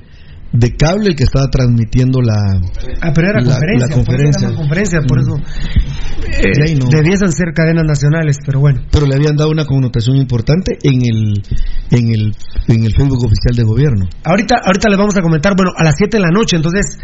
[0.53, 2.35] de cable el que estaba transmitiendo la...
[3.01, 3.89] Ah, pero era La- conferencia.
[3.89, 4.41] la por eso conferencia.
[4.41, 5.23] era una conferencia, por Mm.
[5.23, 5.35] eso.
[6.33, 6.89] Eh, no.
[6.89, 8.81] Debiesen ser cadenas nacionales, pero bueno.
[8.91, 11.43] Pero le habían dado una connotación importante en el,
[11.91, 12.35] en el,
[12.69, 14.09] en el Facebook oficial de gobierno.
[14.25, 16.99] Ahorita, ahorita les vamos a comentar, bueno, a las 7 de la noche, entonces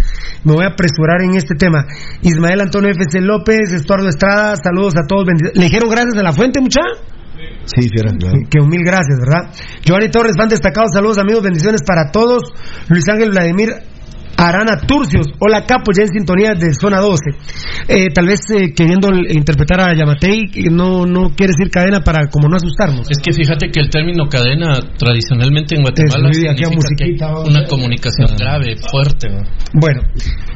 [0.45, 1.87] me voy a apresurar en este tema.
[2.23, 5.27] Ismael Antonio FC López, Estuardo Estrada, saludos a todos.
[5.55, 6.81] ¿Le dijeron gracias de la fuente, mucha?
[7.65, 8.39] Sí, fiera, claro.
[8.49, 9.53] Que mil gracias, ¿verdad?
[9.85, 12.43] Giovanni Torres, van destacados, saludos amigos, bendiciones para todos.
[12.89, 13.71] Luis Ángel Vladimir
[14.39, 17.19] Arana Turcios, hola Capo, ya en sintonía de zona 12.
[17.89, 22.47] Eh, tal vez eh, queriendo interpretar a Yamatei, no, no quiere decir cadena para como
[22.47, 23.11] no asustarnos.
[23.11, 27.05] Es que fíjate que el término cadena tradicionalmente en Guatemala Es, aquí a significa que
[27.05, 29.29] hay musiquita, vamos a una comunicación grave, fuerte.
[29.29, 29.43] ¿no?
[29.75, 30.03] Bueno,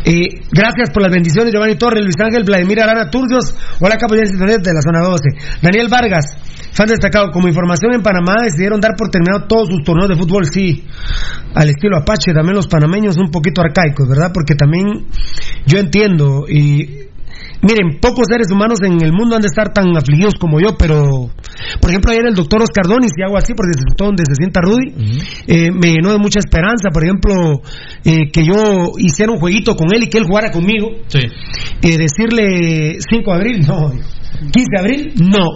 [0.04, 4.22] eh, gracias por las bendiciones, Giovanni Torres, Luis Ángel, Vladimir Arana Turcios, hola Capo, ya
[4.22, 5.58] en sintonía de la zona 12.
[5.60, 6.38] Daniel Vargas,
[6.72, 10.44] fan destacado, como información en Panamá decidieron dar por terminado todos sus torneos de fútbol,
[10.46, 10.84] sí,
[11.54, 14.30] al estilo Apache, también los panameños un poquito arcaicos, ¿verdad?
[14.32, 15.06] Porque también
[15.66, 17.10] yo entiendo y...
[17.64, 21.30] Miren, pocos seres humanos en el mundo han de estar tan afligidos como yo, pero,
[21.80, 24.34] por ejemplo, ayer el doctor Oscar Donis, y hago así porque se sentó donde se
[24.34, 24.92] sienta Rudy,
[25.46, 27.62] eh, me llenó de mucha esperanza, por ejemplo,
[28.04, 31.20] eh, que yo hiciera un jueguito con él y que él jugara conmigo, Sí.
[31.82, 33.92] eh, decirle 5 de abril, no.
[34.50, 35.46] 15 de abril, no,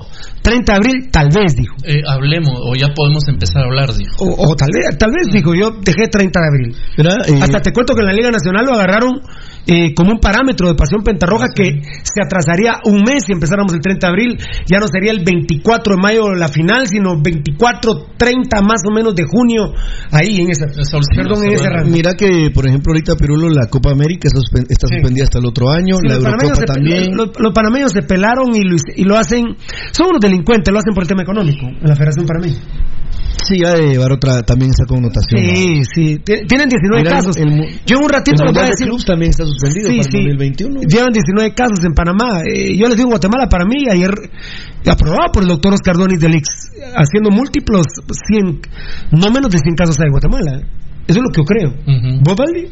[0.42, 1.74] 30 de abril, tal vez, dijo.
[1.84, 4.14] Eh, hablemos, o ya podemos empezar a hablar, dijo.
[4.20, 6.76] O, o tal vez, tal vez, dijo, yo dejé 30 de abril.
[6.96, 9.20] Eh, Hasta te cuento que en la Liga Nacional lo agarraron
[9.66, 13.80] eh, como un parámetro de Pasión Pentarroja que se atrasaría un mes si empezáramos el
[13.80, 14.38] 30 de abril.
[14.66, 19.14] Ya no sería el 24 de mayo la final, sino 24, 30 más o menos
[19.14, 19.72] de junio,
[20.12, 20.66] ahí en esa.
[20.66, 21.90] Esa Perdón, en rango.
[21.90, 24.40] Mira que, por ejemplo, ahorita Pirulo, la Copa América está
[24.88, 24.94] Sí.
[24.94, 27.10] suspendida hasta el otro año, Sí, la Eurocopa también.
[27.16, 29.44] los- los panameños se pelaron y lo, hice- y lo hacen.
[29.92, 32.58] Son unos delincuentes, lo hacen por el tema económico en la Federación Panameña.
[33.46, 35.40] Sí, ya de llevar otra, también esa connotación.
[35.54, 36.18] Sí, sí.
[36.18, 37.36] Ti- Tienen 19 Mira, el- casos.
[37.36, 38.86] el mu- Yo un ratito El les voy a decir.
[38.88, 40.16] Clubs también está suspendido Sí, para sí.
[40.18, 40.80] el 2021.
[40.88, 42.42] Llevan 19 casos en Panamá.
[42.44, 44.10] Eh, yo les digo Guatemala para mí, ayer
[44.86, 46.46] aprobado por el doctor Oscar Donis del Ix,
[46.96, 47.86] haciendo múltiplos
[48.26, 48.60] 100,
[49.12, 50.62] no menos de 100 casos hay en Guatemala.
[51.08, 51.70] Eso es lo que yo creo.
[52.22, 52.66] ¿Vos, Valdi?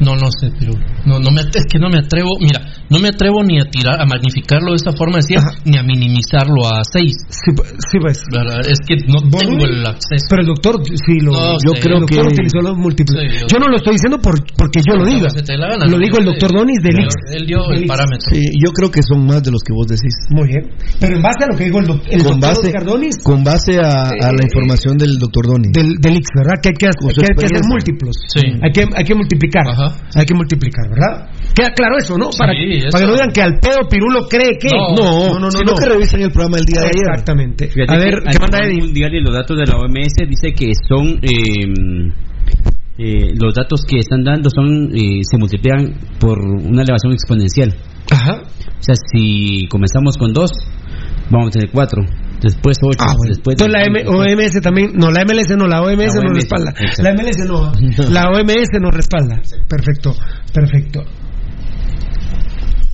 [0.00, 0.72] No, no sé, pero
[1.06, 4.00] no, no me, es que no me atrevo, mira, no me atrevo ni a tirar,
[4.02, 7.14] a magnificarlo de esa forma, decía, ni a minimizarlo a seis.
[7.30, 8.18] Sí, pues, sí, pues.
[8.26, 8.58] ¿verdad?
[8.66, 10.26] Es que no ¿Vos, tengo el acceso.
[10.30, 11.30] Pero el doctor sí lo.
[11.30, 11.80] No yo sé.
[11.80, 13.14] creo el doctor que- utilizó los múltiples.
[13.22, 15.30] Sí, yo- yo no lo estoy diciendo por, porque yo lo diga.
[15.30, 15.98] Se te la gana, Lo ¿no?
[16.02, 16.50] dijo el doctor.
[16.50, 17.14] Donis del Pero Ix.
[17.38, 18.34] Él dio el parámetro.
[18.34, 20.10] Sí, yo creo que son más de los que vos decís.
[20.30, 20.74] Muy bien.
[20.98, 23.14] Pero en base a lo que dijo el, doc- el con doctor base, Donis.
[23.22, 25.70] con base a, a la información del doctor Doni.
[25.70, 26.58] del, del Ix, ¿verdad?
[26.60, 28.16] Que hay que, su que hay que múltiplos.
[28.28, 28.40] Sí.
[28.62, 29.62] Hay que, hay que multiplicar.
[29.68, 29.96] Ajá.
[30.14, 31.30] Hay que multiplicar, ¿verdad?
[31.54, 32.30] Queda claro eso, ¿no?
[32.38, 32.88] Para, Sí, eso.
[32.90, 34.68] para que no digan que al pedo Pirulo cree que.
[34.70, 35.50] No, no, no, no.
[35.50, 35.76] sino no.
[35.78, 37.06] que revisen el programa del día de ayer.
[37.10, 37.68] Exactamente.
[37.68, 38.80] Fíjate A ver, ¿qué a manda Eddie?
[38.80, 42.12] mundial y los datos de la OMS dice que son eh,
[42.96, 47.74] eh, los datos que están dando son eh, se multiplican por una elevación exponencial.
[48.10, 48.42] Ajá.
[48.42, 50.50] O sea, si comenzamos con dos,
[51.30, 52.02] vamos a tener cuatro,
[52.40, 53.34] después ocho, Ah, bueno.
[53.34, 56.70] después Entonces la M OMS también, no, la MLS no, la OMS La nos respalda.
[56.78, 57.02] exacto.
[57.02, 57.72] La MLS no,
[58.10, 59.40] la OMS nos respalda.
[59.68, 60.14] Perfecto,
[60.52, 61.00] perfecto.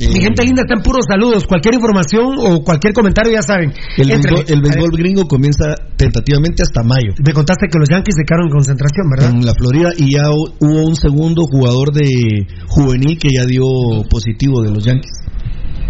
[0.00, 1.44] Mi gente linda está en puros saludos.
[1.46, 3.70] Cualquier información o cualquier comentario ya saben.
[3.98, 8.24] El béisbol, el béisbol gringo comienza tentativamente hasta mayo Me contaste que los Yankees se
[8.24, 9.30] quedaron en concentración, ¿verdad?
[9.30, 13.62] en la Florida y ya hu- hubo un segundo jugador de juvenil que ya dio
[14.08, 15.10] positivo de los Yankees.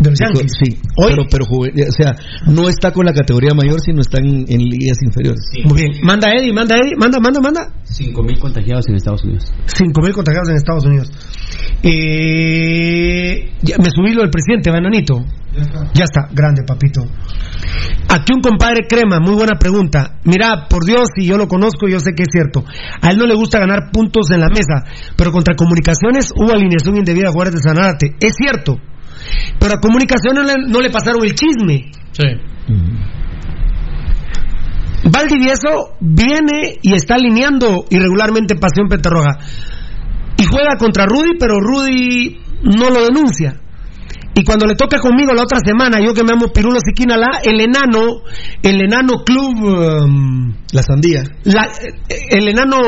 [0.00, 0.52] De los Yankees.
[0.58, 0.78] Sí,
[1.08, 2.12] pero, pero juve- o sea,
[2.46, 5.40] no está con la categoría mayor, sino está en, en ligas inferiores.
[5.64, 5.90] Muy bien.
[6.02, 7.60] Manda Eddie, manda Eddie, manda, manda, manda.
[7.84, 9.52] 5.000 contagiados en Estados Unidos.
[9.66, 11.10] 5.000 contagiados en Estados Unidos.
[11.82, 15.24] Eh, ya, me subí lo del presidente, bananito.
[15.94, 17.02] Ya está, grande, papito.
[18.08, 20.18] Aquí un compadre crema, muy buena pregunta.
[20.24, 22.64] Mira, por Dios, si yo lo conozco, yo sé que es cierto.
[23.02, 24.84] A él no le gusta ganar puntos en la mesa,
[25.16, 28.16] pero contra comunicaciones hubo alineación indebida a jugadores de Sanarate.
[28.20, 28.76] Es cierto.
[29.58, 31.90] Pero a comunicaciones no le, no le pasaron el chisme.
[32.12, 32.24] Sí.
[35.04, 39.38] Valdivieso viene y está alineando irregularmente Pasión Petarroja.
[40.36, 43.60] Y juega contra Rudy, pero Rudy no lo denuncia.
[44.34, 47.60] Y cuando le toca conmigo la otra semana, yo que me amo Pirulo Siquinalá, el
[47.60, 48.22] enano,
[48.62, 51.22] el enano club, um, La sandía.
[51.44, 51.68] la-
[52.30, 52.78] el enano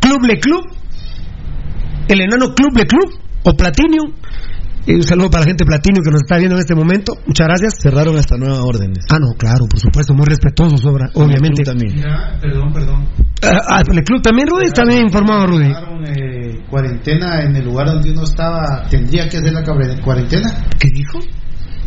[0.00, 0.62] club le club,
[2.08, 3.10] el enano club le club,
[3.44, 4.12] o Platinum.
[4.86, 7.14] Y un saludo para la gente de Platinum que nos está viendo en este momento.
[7.26, 7.74] Muchas gracias.
[7.82, 9.04] Cerraron hasta nuevas órdenes.
[9.10, 11.64] Ah, no, claro, por supuesto, muy respetuosos, obra- obviamente.
[11.64, 11.96] Tú también.
[11.96, 13.08] Mira, perdón, perdón.
[13.42, 15.66] Ah, ah, el club también, Rudy, está bien informado, Rudy.
[16.06, 19.62] Eh, cuarentena en el lugar donde uno estaba, tendría que hacer la
[20.04, 20.48] cuarentena.
[20.78, 21.18] ¿Qué dijo?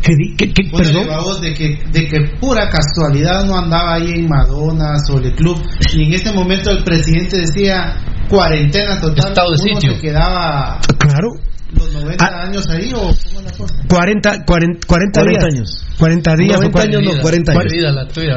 [0.01, 1.41] ¿Qué, di- qué- qué- Póngale perdón?
[1.41, 5.57] de que, de que pura casualidad no andaba ahí en Madonna o el club
[5.93, 7.95] y en ese momento el presidente decía
[8.29, 9.29] cuarentena total.
[9.29, 9.95] Estado de uno sitio.
[9.95, 11.27] se quedaba Claro.
[11.71, 13.75] Los 90 años ahí o cómo es la cosa?
[13.87, 15.43] 40, 40, 40 días.
[15.43, 15.85] años.
[15.97, 16.57] 40 días.
[16.57, 17.71] 90 o años, no, 40 años.
[17.71, 18.35] Vida la tuya.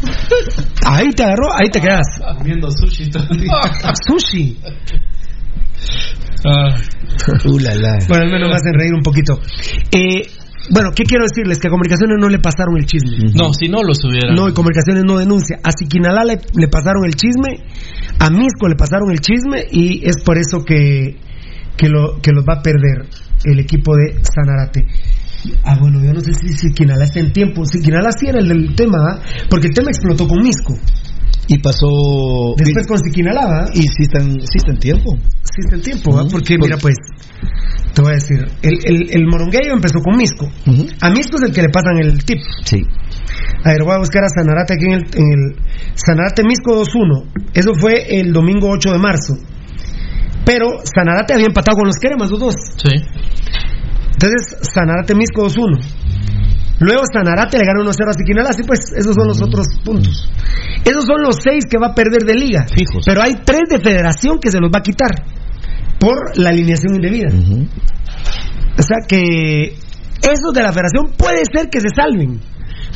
[0.86, 2.06] Ahí te agarró, ahí te quedas.
[2.38, 3.52] Comiendo sushi todo el día.
[4.06, 4.58] Sushi.
[6.42, 7.98] Uh, la, la.
[8.08, 9.38] Bueno, al menos me hacen reír un poquito.
[9.92, 10.22] Eh,
[10.72, 11.58] bueno, ¿qué quiero decirles?
[11.58, 13.32] Que a Comunicaciones no le pasaron el chisme.
[13.34, 14.32] No, si no los hubiera.
[14.32, 15.58] No, y Comunicaciones no denuncia.
[15.62, 17.64] A Siquinalá le, le pasaron el chisme,
[18.18, 21.16] a Misco le pasaron el chisme y es por eso que,
[21.80, 23.08] que, lo, que los va a perder
[23.44, 24.84] el equipo de Sanarate.
[25.64, 27.64] Ah, bueno, yo no sé si Siquinalá está en tiempo.
[27.64, 29.22] Siquinalá sí era el del tema, ¿ah?
[29.48, 30.74] porque el tema explotó con Misco.
[31.48, 31.88] Y pasó.
[32.56, 33.70] Después con Siquinalá, ¿ah?
[33.74, 35.16] Y sí está, en- sí está en tiempo.
[35.42, 36.24] Sí está en tiempo, ¿ah?
[36.30, 36.94] porque mira pues,
[37.94, 40.46] te voy a decir, el, el, el morongueyo empezó con Misco.
[41.00, 42.38] A Misco es el que le pasan el tip.
[42.64, 42.82] Sí.
[43.64, 45.56] A ver, voy a buscar a Sanarate aquí en el, en el
[45.94, 47.24] Sanarate Misco 2-1.
[47.54, 49.34] Eso fue el domingo 8 de marzo.
[50.44, 52.52] Pero Sanarate había empatado con los Queremas 2-2.
[52.76, 52.94] Sí.
[54.12, 56.00] Entonces, Sanarate Misco 2-1.
[56.80, 58.50] Luego Sanarate le ganó 1-0 a Siquinalá.
[58.50, 60.30] Así pues, esos son los otros puntos.
[60.84, 62.66] Esos son los seis que va a perder de liga.
[62.66, 63.04] Fijos.
[63.04, 65.10] Pero hay tres de federación que se los va a quitar
[65.98, 67.28] por la alineación indebida.
[68.78, 69.76] O sea que
[70.22, 72.40] esos de la federación puede ser que se salven.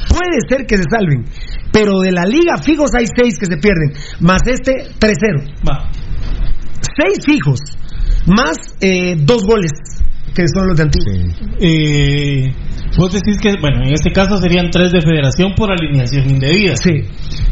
[0.08, 1.24] Puede ser que se salven.
[1.70, 3.92] Pero de la liga fijos hay seis que se pierden.
[4.20, 5.60] Más este 3-0.
[5.68, 5.90] Va.
[6.96, 7.60] Seis fijos.
[8.26, 9.70] Más eh, dos goles.
[10.34, 11.12] Que son los de Antigua.
[11.60, 12.52] Eh,
[12.98, 16.74] vos decís que, bueno, en este caso serían tres de federación por alineación indebida.
[16.76, 16.90] Sí.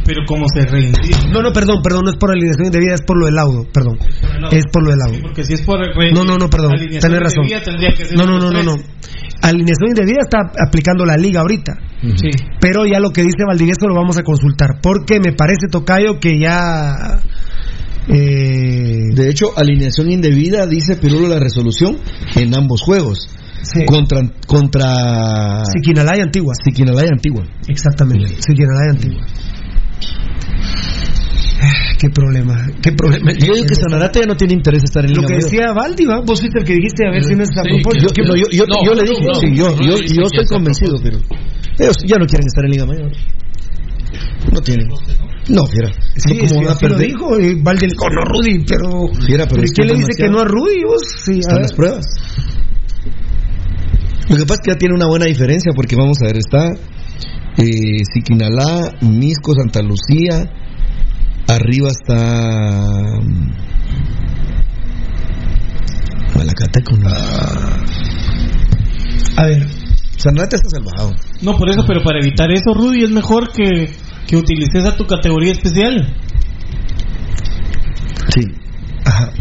[0.04, 1.00] Pero como se reindió.
[1.32, 3.98] No, no, perdón, perdón, no es por alineación indebida, es por lo del laudo, perdón.
[4.50, 5.18] Es por lo del laudo.
[5.22, 5.78] Porque si es por
[6.12, 7.44] No, no, no, perdón, tenés razón.
[7.44, 8.74] indebida, tendría que ser No, no, no, no, no.
[9.42, 11.74] Alineación indebida está aplicando la liga ahorita.
[12.16, 12.30] Sí.
[12.60, 14.80] Pero ya lo que dice Valdivieso lo vamos a consultar.
[14.82, 17.20] Porque me parece, Tocayo, que ya.
[18.08, 21.98] Eh, De hecho, alineación indebida, dice Pirulo la resolución,
[22.36, 23.28] en ambos juegos.
[23.86, 26.52] Contra, contra Siquinalá y Antigua.
[26.64, 27.44] Siquinalá y Antigua.
[27.68, 29.20] Exactamente, Siquinalá y Antigua.
[31.64, 33.32] Ah, Qué problema, qué problema.
[33.38, 36.20] Yo digo que Sanarate ya no tiene interés estar en Lo que decía Valdi, ¿va?
[36.26, 38.12] vos fuiste el que dijiste, a ver si no es a propósito.
[38.16, 41.18] yo, no, yo, yo- yo le dije, sí, yo, yo, yo estoy convencido, pero
[41.78, 43.12] ellos ya no quieren estar en Liga Mayor.
[44.52, 44.88] No tienen.
[45.48, 45.92] No, fiera.
[46.16, 47.06] Sí, ¿Cómo sí, van a así lo perder?
[47.08, 49.08] dijo eh, dijo, no, Rudy, pero...
[49.26, 50.84] Fiera, pero ¿pero es ¿Quién que le es dice que no a Rudy?
[50.84, 51.02] Vos?
[51.24, 52.04] Sí, Están las pruebas.
[54.28, 56.70] Lo que pasa es que ya tiene una buena diferencia porque vamos a ver, está
[57.58, 60.48] eh, Siquinalá, Misco, Santa Lucía,
[61.48, 63.52] arriba está mm,
[66.36, 66.96] Malacateco.
[66.96, 67.08] ¿no?
[69.36, 69.66] A ver.
[70.16, 71.12] Sanarate está salvado.
[71.42, 73.90] No, por eso, pero para evitar eso, Rudy, es mejor que,
[74.26, 76.14] que utilices a tu categoría especial.
[78.28, 78.42] Sí.
[79.04, 79.32] Ajá.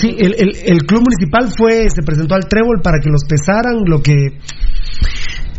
[0.00, 3.82] Sí, el, el, el club municipal fue, se presentó al trébol para que los pesaran,
[3.86, 4.38] lo que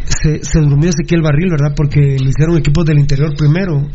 [0.06, 1.74] se, se durmió Ezequiel Barril, ¿verdad?
[1.76, 3.88] Porque lo hicieron equipos del interior primero.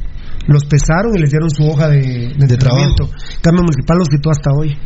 [0.46, 3.10] Los pesaron y les dieron su hoja de, de, entrenamiento.
[3.42, 4.76] Cambio municipal los citó hasta hoy.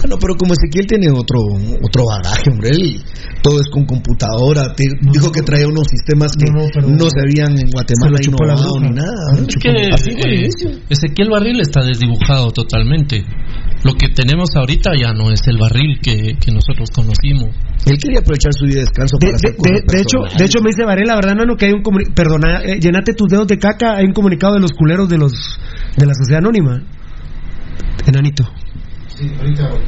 [0.00, 1.40] Bueno, pero como Ezequiel tiene otro
[1.82, 3.02] otro bagaje, hombre, él
[3.42, 7.68] todo es con computadora, te- dijo que traía unos sistemas que no, se habían en
[7.70, 8.88] Guatemala la innovado bruja.
[8.88, 9.46] ni nada.
[9.48, 10.70] Es que Así fue al eh, inicio.
[10.88, 13.24] Ezequiel Barril está desdibujado totalmente.
[13.84, 17.54] Lo que tenemos ahorita ya no es el barril que, que nosotros conocimos.
[17.84, 20.18] Él quería aprovechar su día de descanso De, para hacer de- cosas de- de hecho,
[20.38, 21.54] de hecho me dice Varela, ¿verdad, Nano?
[21.56, 24.60] Que hay un comunicado, perdona, eh, llenate tus dedos de caca, hay un comunicado de
[24.60, 25.32] los culeros de los
[25.98, 26.82] de la sociedad anónima.
[28.06, 28.44] Enanito.
[29.16, 29.80] Sí, ahorita voy.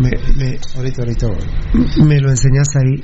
[0.00, 2.04] Me, me, Ahorita, ahorita voy.
[2.06, 3.02] me lo enseñas ahí.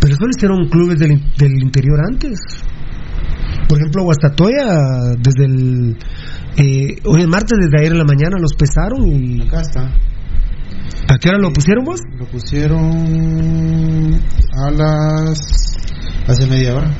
[0.00, 2.38] Pero eso lo hicieron clubes del, del interior antes.
[3.68, 5.96] Por ejemplo, Guastatoya, desde el.
[6.56, 9.42] eh, hoy es martes, desde ayer en la mañana los pesaron y.
[9.42, 9.90] Acá está.
[11.08, 12.00] ¿A qué hora lo pusieron vos?
[12.18, 14.14] Lo pusieron
[14.58, 15.38] a las.
[16.26, 16.90] hace media hora.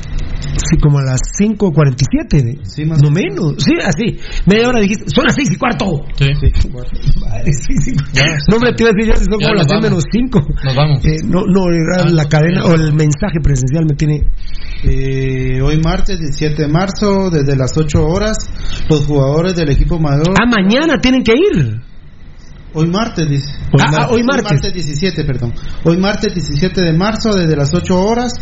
[0.69, 2.59] Sí, como a las 5.47.
[2.63, 3.55] Sí, más no menos.
[3.57, 4.19] Sí, así.
[4.45, 5.05] Media hora dijiste.
[5.13, 5.85] Son las 6 y cuarto.
[6.17, 6.25] Sí.
[7.21, 7.91] Madre, sí, sí.
[8.49, 9.83] No me te iba a decir ya si son Ya como las 6 vamos.
[9.83, 10.47] menos 5.
[10.63, 11.05] Nos vamos.
[11.05, 14.21] Eh, no, no, era Ah, la cadena o el mensaje presencial me tiene.
[14.83, 18.35] Eh, hoy martes 17 de marzo, desde las 8 horas,
[18.89, 20.33] los jugadores del equipo mayor.
[20.39, 21.79] Ah, mañana tienen que ir.
[22.73, 23.51] Hoy martes, dice.
[23.79, 24.59] Ah, ah, hoy martes.
[24.73, 25.53] 17, perdón.
[25.85, 28.33] Hoy martes 17 de marzo, desde las 8 horas,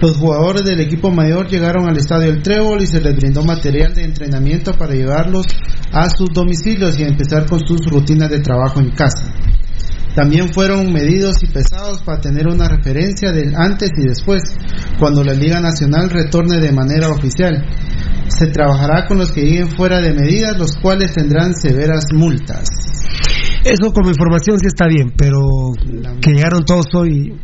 [0.00, 3.94] los jugadores del equipo mayor llegaron al estadio El Trébol y se les brindó material
[3.94, 5.46] de entrenamiento para llevarlos
[5.92, 9.32] a sus domicilios y empezar con sus rutinas de trabajo en casa.
[10.14, 14.42] También fueron medidos y pesados para tener una referencia del antes y después,
[14.98, 17.66] cuando la Liga Nacional retorne de manera oficial.
[18.28, 22.68] Se trabajará con los que lleguen fuera de medidas, los cuales tendrán severas multas.
[23.64, 25.40] Eso como información sí está bien, pero
[26.20, 27.34] que llegaron todos hoy.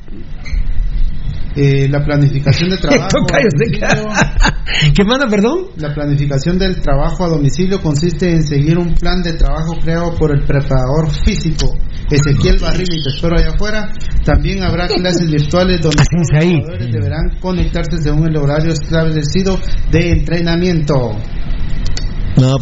[1.63, 3.09] Eh, la planificación de trabajo.
[4.97, 5.67] ¿Qué manda, perdón?
[5.77, 10.31] La planificación del trabajo a domicilio consiste en seguir un plan de trabajo creado por
[10.31, 11.77] el preparador físico
[12.11, 13.93] Ezequiel Barrini, te espero allá afuera.
[14.25, 16.55] También habrá clases virtuales donde los ahí.
[16.55, 19.59] jugadores deberán conectarse según el horario establecido
[19.93, 20.95] de entrenamiento.
[22.37, 22.57] No.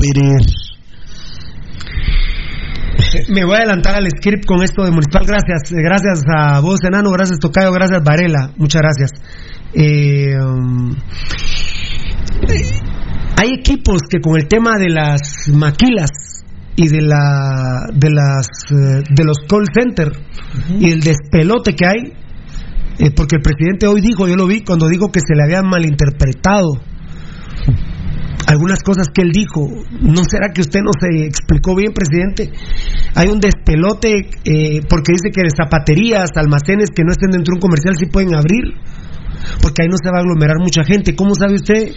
[3.29, 5.23] Me voy a adelantar al script con esto de Municipal.
[5.27, 9.11] Gracias, eh, gracias a vos, Enano, gracias Tocayo, gracias Varela, muchas gracias.
[9.73, 10.95] Eh, um,
[13.37, 16.45] hay equipos que con el tema de las maquilas
[16.75, 20.13] y de la de las eh, de los call center
[20.79, 22.13] y el despelote que hay
[22.99, 25.69] eh, porque el presidente hoy dijo yo lo vi cuando dijo que se le habían
[25.69, 26.81] malinterpretado
[28.49, 29.69] algunas cosas que él dijo.
[30.01, 32.51] ¿No será que usted no se explicó bien, presidente?
[33.15, 37.61] Hay un despelote eh, porque dice que zapaterías, almacenes que no estén dentro de un
[37.61, 38.73] comercial sí pueden abrir,
[39.61, 41.15] porque ahí no se va a aglomerar mucha gente.
[41.15, 41.93] ¿Cómo sabe usted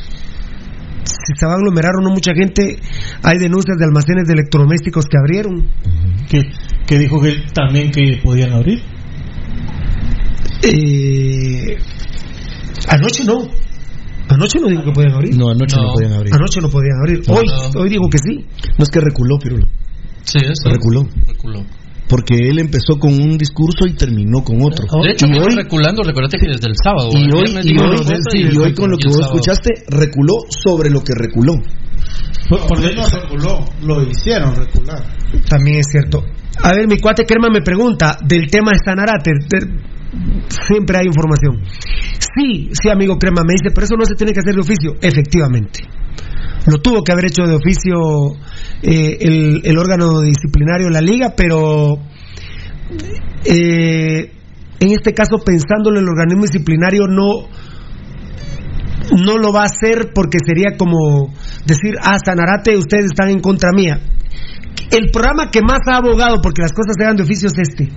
[1.04, 2.80] si se va a aglomerar o no mucha gente?
[3.24, 5.70] Hay denuncias de almacenes de electrodomésticos que abrieron.
[6.30, 6.52] Que,
[6.86, 8.82] que dijo que también que podían abrir.
[10.64, 11.78] Eh,
[12.90, 13.71] anoche no.
[14.34, 15.36] Anoche no digo que podían abrir.
[15.38, 16.34] No, anoche no, podían abrir.
[16.34, 17.22] Anoche no podían abrir.
[17.28, 17.80] No, hoy, no.
[17.82, 18.46] hoy digo que sí.
[18.78, 19.68] No es que reculó, Pirulo.
[20.24, 20.70] Sí, eso.
[20.70, 21.08] Reculó.
[21.28, 21.64] Reculó.
[22.08, 24.86] Porque él empezó con un discurso y terminó con otro.
[25.04, 27.10] De hecho, y hoy, reculando, recuérdate que desde el sábado.
[27.14, 29.34] y hoy, y hoy- una cosa sí, y hoy con lo que vos sábado.
[29.36, 31.54] escuchaste, reculó sobre lo que reculó.
[32.68, 35.02] Porque no reculó, lo hicieron recular.
[35.48, 36.24] También es cierto.
[36.62, 39.32] A ver, mi cuate Crema me pregunta del tema de Sanarate.
[40.68, 41.62] Siempre hay información.
[42.36, 44.94] Sí, sí, amigo Crema, me dice, pero eso no se tiene que hacer de oficio.
[45.02, 45.82] Efectivamente.
[46.68, 47.98] Lo tuvo que haber hecho de oficio
[48.84, 51.98] eh, el, el órgano disciplinario de la liga, pero
[53.46, 54.32] eh,
[54.80, 57.48] en este caso, pensándolo el organismo disciplinario, no,
[59.18, 61.34] no lo va a hacer porque sería como
[61.66, 64.00] decir, ah, Sanarate, ustedes están en contra mía.
[64.92, 67.90] El programa que más ha abogado porque las cosas se de oficio es este.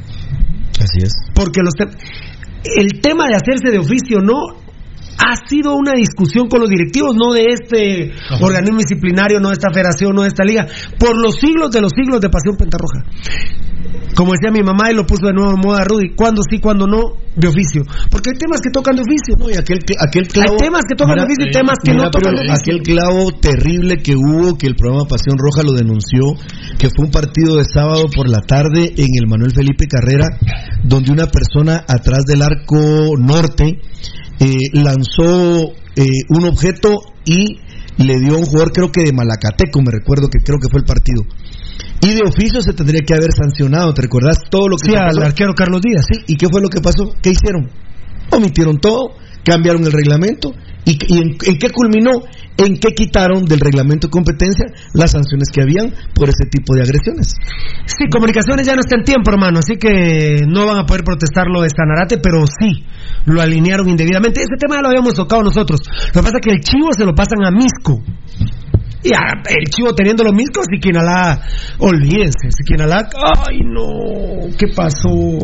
[0.81, 1.13] Así es.
[1.35, 1.97] Porque los te-
[2.81, 4.35] el tema de hacerse de oficio no
[5.17, 8.13] ha sido una discusión con los directivos, no de este
[8.43, 10.67] organismo disciplinario, no de esta federación, no de esta liga,
[10.99, 13.05] por los siglos de los siglos de Pasión Pentarroja.
[14.15, 16.87] Como decía mi mamá y lo puso de nuevo en moda Rudy, cuando sí, cuando
[16.87, 17.83] no, de oficio.
[18.11, 19.35] Porque hay temas que tocan de oficio.
[19.39, 22.05] No, y aquel, aquel clavo, hay temas que tocan de oficio y temas que mira,
[22.05, 22.55] no tocan de oficio.
[22.55, 26.23] Aquel clavo terrible que hubo, que el programa Pasión Roja lo denunció,
[26.79, 30.29] que fue un partido de sábado por la tarde en el Manuel Felipe Carrera,
[30.85, 33.81] donde una persona atrás del arco norte
[34.39, 37.59] eh, lanzó eh, un objeto y
[37.99, 40.81] le dio a un jugador, creo que de Malacateco, me recuerdo que creo que fue
[40.81, 41.23] el partido.
[42.05, 44.99] Y de oficio se tendría que haber sancionado, ¿te recordás todo lo que Sí, se
[44.99, 45.25] al pasó?
[45.25, 46.05] arquero Carlos Díaz.
[46.07, 47.15] Sí, ¿y qué fue lo que pasó?
[47.23, 47.71] ¿Qué hicieron?
[48.31, 50.53] Omitieron todo, cambiaron el reglamento.
[50.85, 52.11] ¿Y, y en, en qué culminó?
[52.57, 56.83] En que quitaron del reglamento de competencia las sanciones que habían por ese tipo de
[56.83, 57.35] agresiones.
[57.87, 61.47] Sí, comunicaciones ya no está en tiempo, hermano, así que no van a poder protestar
[61.49, 62.85] lo de Sanarate, pero sí,
[63.25, 64.41] lo alinearon indebidamente.
[64.41, 65.81] Ese tema ya lo habíamos tocado nosotros.
[66.15, 68.03] Lo que pasa es que el chivo se lo pasan a Misco.
[69.05, 71.39] Y a- el chivo teniendo los miscos y Quinalá,
[71.79, 73.07] olvídense, si Quinalá,
[73.47, 75.39] ay no, ¿qué pasó?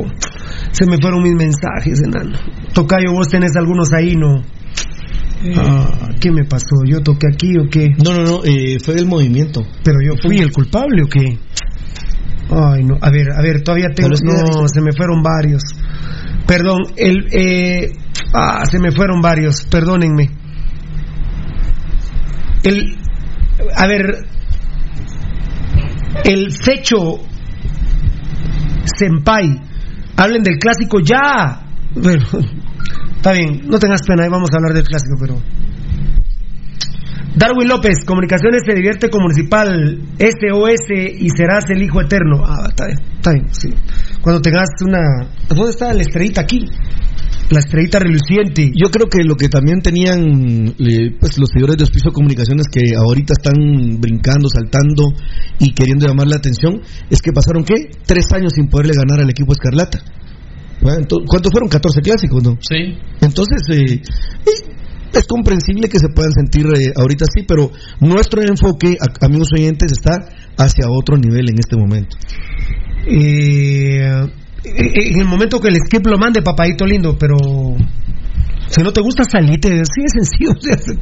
[0.73, 2.39] Se me fueron mis mensajes, enano.
[2.73, 4.43] Tocayo, vos tenés algunos ahí, ¿no?
[5.57, 6.85] Ah, ¿Qué me pasó?
[6.87, 7.89] ¿Yo toqué aquí o qué?
[8.05, 9.63] No, no, no, eh, fue del movimiento.
[9.83, 11.39] ¿Pero yo fui el culpable o qué?
[12.51, 14.11] Ay, no, a ver, a ver, todavía tengo...
[14.11, 15.63] No, se me fueron varios.
[16.47, 17.27] Perdón, el...
[17.33, 17.93] Eh,
[18.35, 20.31] ah, se me fueron varios, perdónenme.
[22.63, 22.97] El...
[23.77, 24.27] A ver...
[26.25, 27.21] El fecho...
[28.85, 29.61] Senpai.
[30.17, 31.63] Hablen del clásico ya.
[33.17, 35.41] Está bien, no tengas pena, ahí vamos a hablar del clásico, pero...
[37.37, 42.43] Darwin López, Comunicaciones se divierte con Municipal SOS y serás el hijo eterno.
[42.45, 43.75] Ah, está bien, está bien, sí.
[44.21, 45.29] Cuando tengas una...
[45.49, 46.67] ¿Dónde está la estrellita aquí?
[47.51, 48.71] La estrellita reluciente.
[48.75, 52.81] Yo creo que lo que también tenían eh, pues los seguidores de Hospicio Comunicaciones que
[52.97, 55.13] ahorita están brincando, saltando
[55.59, 56.81] y queriendo llamar la atención
[57.11, 57.75] es que pasaron ¿qué?
[58.07, 59.99] Tres años sin poderle ganar al equipo Escarlata.
[60.81, 61.69] ¿Cuántos fueron?
[61.69, 62.57] 14 clásicos, ¿no?
[62.63, 62.97] Sí.
[63.21, 64.01] Entonces, eh, eh,
[65.13, 67.71] es comprensible que se puedan sentir eh, ahorita así, pero
[68.01, 72.17] nuestro enfoque, a- amigos oyentes, está hacia otro nivel en este momento.
[73.07, 74.23] Eh,
[74.65, 77.37] en el momento que el skip lo mande, papadito lindo, pero
[78.69, 79.69] Si no te gusta, salite.
[79.69, 80.53] Sí, es sencillo.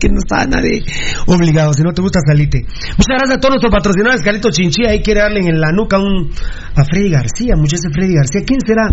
[0.00, 0.82] que no está nadie
[1.26, 1.74] obligado.
[1.74, 2.62] Si no te gusta, salite.
[2.62, 4.22] Muchas gracias a todos nuestros patrocinadores.
[4.22, 6.30] Carlito Chinchí ahí quiere darle en la nuca un,
[6.74, 7.56] a Freddy García.
[7.56, 8.40] Muchas gracias, Freddy García.
[8.46, 8.88] ¿Quién será?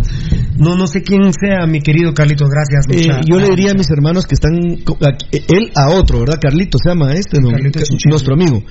[0.57, 2.49] No, no sé quién sea, mi querido Carlitos.
[2.49, 2.83] Gracias.
[2.91, 6.39] Eh, yo le diría a mis hermanos que están aquí- él a otro, ¿verdad?
[6.41, 7.51] Carlito se llama este, ¿no?
[7.51, 8.09] Carlito Ca- Chinchilla.
[8.09, 8.61] nuestro amigo.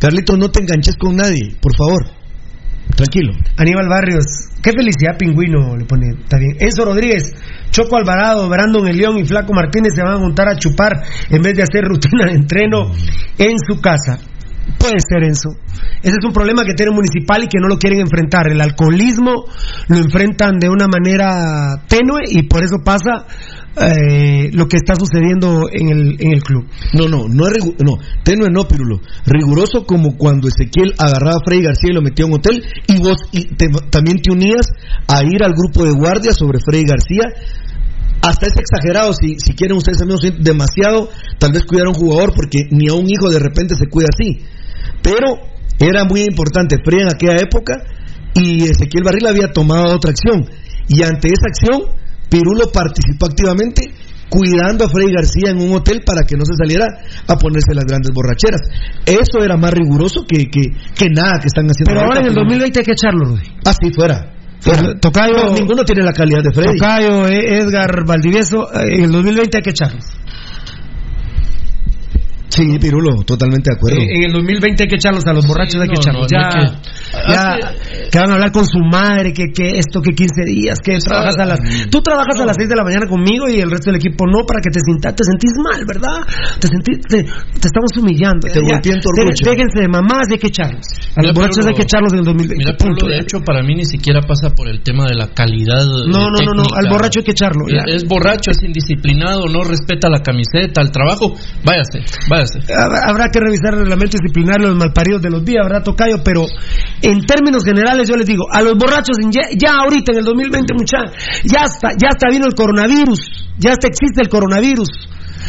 [0.00, 2.02] Carlito, no te enganches con nadie, por favor.
[2.94, 3.32] Tranquilo.
[3.56, 4.24] Aníbal Barrios,
[4.62, 6.56] qué felicidad pingüino, le pone, está bien.
[6.60, 7.34] Enzo Rodríguez,
[7.70, 11.42] Choco Alvarado, Brandon El León y Flaco Martínez se van a juntar a chupar en
[11.42, 12.92] vez de hacer rutina de entreno
[13.38, 14.18] en su casa.
[14.78, 15.50] Puede ser Enzo.
[16.02, 18.50] Ese es un problema que tiene el municipal y que no lo quieren enfrentar.
[18.50, 19.44] El alcoholismo
[19.88, 23.26] lo enfrentan de una manera tenue y por eso pasa
[23.76, 26.66] eh, lo que está sucediendo en el, en el club.
[26.92, 29.00] No, no, no es no, tenue no, Pirulo.
[29.26, 32.98] Riguroso como cuando Ezequiel agarraba a Freddy García y lo metía a un hotel y
[32.98, 34.66] vos y te- también te unías
[35.08, 37.24] a ir al grupo de guardia sobre Freddy García.
[38.20, 41.08] Hasta es exagerado, si, si quieren ustedes amigos, demasiado,
[41.38, 44.08] tal vez cuidar a un jugador porque ni a un hijo de repente se cuida
[44.12, 44.44] así.
[45.02, 45.40] Pero
[45.80, 47.82] era muy importante Freddy en aquella época
[48.34, 50.46] y Ezequiel Barril había tomado otra acción.
[50.88, 52.01] Y ante esa acción,
[52.32, 53.92] Pirulo participó activamente
[54.30, 56.86] cuidando a Freddy García en un hotel para que no se saliera
[57.28, 58.62] a ponerse las grandes borracheras.
[59.04, 61.92] Eso era más riguroso que, que, que nada que están haciendo.
[61.92, 63.44] Pero ahora en el ahorita, 2020 hay que echarlo, Rudy.
[63.66, 64.32] Así fuera.
[64.60, 64.94] fuera.
[64.98, 66.78] Tocayo, No, ninguno tiene la calidad de Freddy.
[66.78, 70.04] Tocayo, eh, Edgar Valdivieso, eh, en el 2020 hay que echarlos.
[72.52, 74.00] Sí, Pirulo, totalmente de acuerdo.
[74.00, 76.28] Eh, en el 2020 hay que echarlos a los borrachos, hay que no, echarlos.
[76.28, 76.92] no, ya, no hay que-
[77.32, 80.98] ya, que van a hablar con su madre, que, que esto, que 15 días, que
[80.98, 81.60] trabajas a las...
[81.90, 84.44] Tú trabajas a las 6 de la mañana conmigo y el resto del equipo no,
[84.44, 86.28] para que te sientas, te sentís mal, ¿verdad?
[86.60, 88.44] Te sentís, te, te estamos humillando.
[88.48, 89.08] Te en tu.
[89.16, 90.84] Déjense de mamás hay que echarlos.
[91.16, 92.56] A Mira, los borrachos Pablo, hay que echarlos en el 2020.
[92.56, 93.00] Mira, punto.
[93.00, 95.84] Pablo, de hecho, para mí ni siquiera pasa por el tema de la calidad.
[95.88, 97.64] No, no, no, no, al borracho hay que echarlo.
[97.68, 97.80] ya.
[97.88, 101.32] Es, es borracho, es indisciplinado, no respeta la camiseta, el trabajo.
[101.64, 102.41] Váyase, váyase.
[102.70, 106.22] Habrá habrá que revisar el reglamento disciplinario de los malparidos de los días, ¿verdad, Tocayo?
[106.24, 106.42] Pero
[107.02, 110.74] en términos generales yo les digo, a los borrachos ya, ya ahorita en el 2020,
[110.74, 111.12] muchachos,
[111.44, 113.20] ya está, ya está vino el coronavirus,
[113.58, 114.88] ya está existe el coronavirus,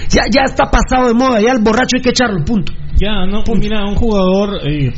[0.10, 2.74] ya, ya está pasado de moda, ya el borracho hay que echarlo, punto.
[2.96, 4.94] Ya, no, mira, un jugador, eh,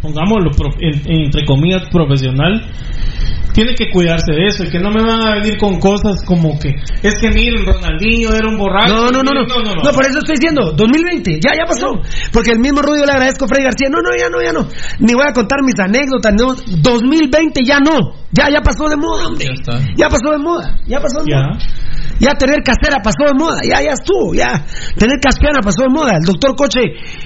[0.00, 2.64] pongámoslo entre comillas, profesional,
[3.58, 6.56] tiene que cuidarse de eso y que no me van a venir con cosas como
[6.60, 8.94] que es que miren, Ronaldinho era un borracho.
[8.94, 11.90] No, no, no, no, no, no, no, por eso estoy diciendo, 2020, ya, ya pasó.
[12.32, 14.52] Porque el mismo Rudy yo le agradezco a Freddy García, no, no, ya no, ya
[14.52, 14.68] no.
[15.00, 19.26] Ni voy a contar mis anécdotas, no, 2020 ya no, ya, ya pasó de moda,
[19.26, 19.46] hombre.
[19.46, 19.72] Ya está.
[19.96, 21.40] Ya pasó de moda, ya pasó de Ya.
[21.42, 21.58] moda.
[22.20, 24.64] Ya tener casera pasó de moda, ya, ya estuvo, ya.
[24.96, 26.18] Tener caspiana pasó de moda.
[26.18, 26.80] El doctor Coche,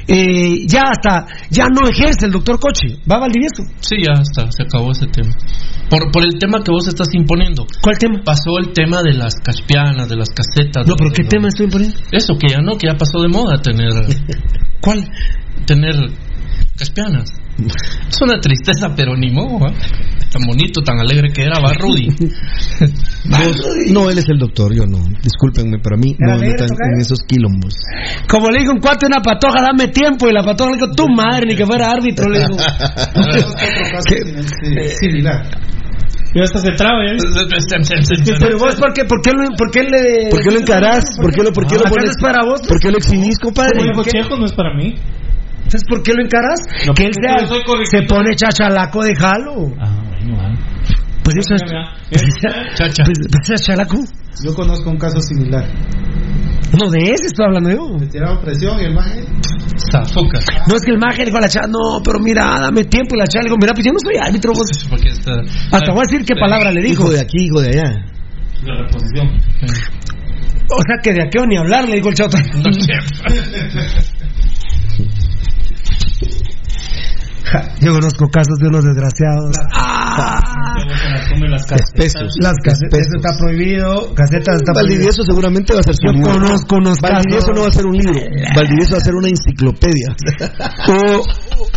[0.07, 3.01] eh, ya hasta, ya no ejerce el doctor Coche.
[3.11, 3.65] Va a Valdivieso.
[3.81, 5.33] Sí, ya está, se acabó ese tema.
[5.89, 7.67] Por, por el tema que vos estás imponiendo.
[7.83, 8.21] ¿Cuál tema?
[8.25, 10.87] Pasó el tema de las caspianas, de las casetas.
[10.87, 11.99] No, pero ¿qué tema estoy imponiendo?
[12.13, 13.93] Eso, que ya no, que ya pasó de moda tener.
[14.81, 15.05] ¿Cuál?
[15.67, 15.95] Tener
[16.77, 17.42] caspianas.
[17.59, 19.73] Es una tristeza, pero ni modo, ¿ah?
[20.33, 22.09] Tan bonito, tan alegre que era, va Rudy.
[23.93, 24.99] No, él es el doctor, yo no.
[25.23, 27.75] Discúlpenme, para mí ¿Era no, alegre, están en esos quilombos.
[28.29, 30.29] Como le dijo un cuate a una patoja, dame tiempo.
[30.29, 32.29] Y la patoja le dijo, tu madre, ni que fuera árbitro.
[32.31, 32.57] Le dijo.
[34.99, 35.47] Similar.
[36.35, 37.17] Y hasta se traba, ¿eh?
[38.41, 40.31] Pero vos, ¿por qué, por qué, lo- por qué le.
[40.31, 41.05] ¿Por qué lo encarás?
[41.17, 42.11] ¿Por qué lo, por qué lo ¿Acaso pones?
[42.11, 42.63] es para vos?
[42.67, 43.81] ¿Por qué lo exhibís, compadre?
[43.93, 44.03] Como?
[44.05, 44.95] Chejo, no es para mí.
[45.73, 46.61] Entonces, ¿por qué lo encaras?
[46.87, 47.13] No, que él
[47.65, 47.85] correctito.
[47.91, 49.73] se pone chachalaco de jalo.
[49.81, 50.53] Ah, bueno, ah.
[51.25, 51.63] Pues eso es.
[51.65, 52.75] Mira, mira.
[52.75, 53.05] Chacha.
[53.05, 53.97] Pues, pues, chachalaco.
[54.45, 55.65] Yo conozco un caso similar.
[56.79, 57.99] No, de ese estoy hablando yo.
[57.99, 59.25] Le tiraron presión y el maje
[59.93, 60.41] Zafoca.
[60.69, 63.15] No es que el maje le dijo a la chava, no, pero mira, dame tiempo.
[63.15, 64.53] Y la chava le dijo, mira, pues yo no soy árbitro.
[64.53, 64.69] vos.
[64.91, 67.05] Porque está- Hasta voy a decir qué palabra le dijo.
[67.05, 68.05] Hijo de aquí, hijo de allá.
[68.65, 69.29] La reposición.
[70.75, 72.31] O sea, que de aquello ni hablar, le dijo el chavo.
[72.37, 72.41] Ja,
[77.81, 79.57] Yo conozco casos de unos desgraciados.
[79.75, 80.41] Ah,
[80.77, 81.91] Luego se las come las casetas.
[81.95, 82.33] Espesos.
[82.41, 84.75] las casetas está prohibido, casetas está prohibido.
[84.75, 86.33] Valdivieso seguramente va a ser su Yo libro.
[86.33, 87.55] conozco unos Valdivieso casos.
[87.57, 88.15] no va a ser un libro.
[88.57, 90.09] Valdivieso va a ser una enciclopedia.
[90.89, 91.23] Hubo,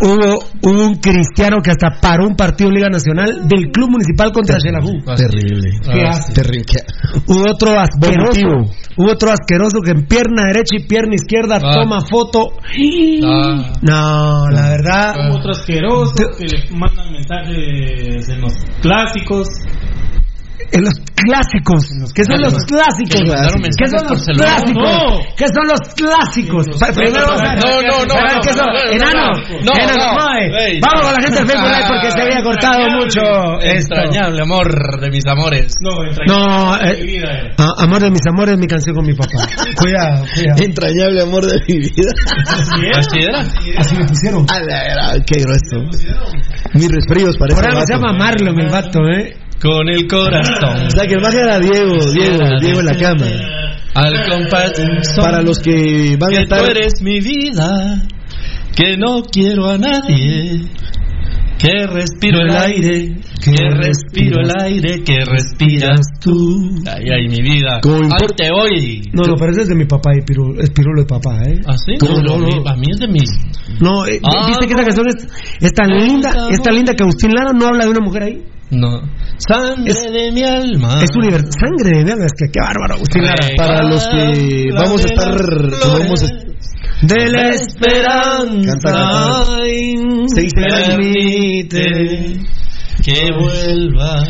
[0.02, 4.32] hubo, hubo un cristiano que hasta paró un partido en Liga Nacional del Club Municipal
[4.32, 5.02] contra Xelajú.
[5.16, 5.70] Terrible.
[5.82, 6.32] Qué Ah, asco.
[6.34, 6.64] Terrible.
[7.26, 8.72] Hubo otro asqueroso.
[8.96, 11.74] Hubo otro asqueroso que en pierna derecha y pierna izquierda Ah.
[11.82, 12.48] toma foto.
[13.24, 13.72] Ah.
[13.82, 15.14] No, la verdad.
[15.32, 19.48] Otro asqueroso que le mandan mensajes en los clásicos.
[20.72, 21.84] En los clásicos.
[22.14, 23.20] ¿Qué son los clásicos?
[23.76, 25.26] ¿Qué son los clásicos?
[25.36, 26.66] ¿Qué son los clásicos?
[26.96, 28.14] Primero vamos a No, no, no,
[28.90, 29.32] Enano.
[29.62, 29.72] no.
[30.58, 33.20] Ey, Vamos con la gente del Facebook Live porque se había cortado mucho
[33.60, 33.94] esto.
[33.94, 35.72] Entrañable amor de mis amores.
[35.80, 35.90] No,
[36.26, 39.46] No, eh, ah, amor de mis amores, mi canción con mi papá.
[39.76, 40.62] Cuidado, cuidado.
[40.62, 42.12] Entrañable amor de mi vida.
[42.96, 43.40] Así era.
[43.78, 44.46] Así me pusieron.
[44.50, 45.76] A la gran, qué grueso.
[46.74, 49.36] Mis resfríos parece algo se llama Marlon el vato, ¿eh?
[49.60, 50.86] Con el corazón.
[50.86, 53.26] O sea que magia era Diego, Diego, Diego en la cama.
[53.94, 54.72] Al compás.
[55.18, 58.02] Para los que van a que estar tú eres mi vida,
[58.76, 60.60] que no quiero a nadie,
[61.58, 66.74] que respiro el aire, que respiro el aire, que respiras tú.
[66.86, 67.80] Ay, ay, mi vida.
[68.12, 69.00] Ante hoy.
[69.14, 71.60] No, no, pero ese es de mi papá y pirulo, es pirulo de papá, ¿eh?
[71.66, 71.94] ¿Ah, sí?
[72.02, 72.68] No, No, no.
[72.68, 73.30] A mí es de mis.
[73.80, 74.88] No, eh, Ah, ¿viste que esa no.
[74.88, 75.26] canción es,
[75.62, 78.42] es tan linda, es tan linda que Agustín Lara no habla de una mujer ahí?
[78.70, 79.00] No.
[79.38, 80.98] Sangre Es- de mi alma.
[81.02, 81.52] Es universal.
[81.52, 83.48] Sangre de mi alma, es que qué bárbaro, Agustín Lara.
[83.56, 85.36] para los que vamos a estar
[86.00, 88.72] vamos a- De la esperanza.
[88.72, 89.44] Canta, canta.
[90.34, 92.40] Sí, permite
[93.04, 94.24] que vuelva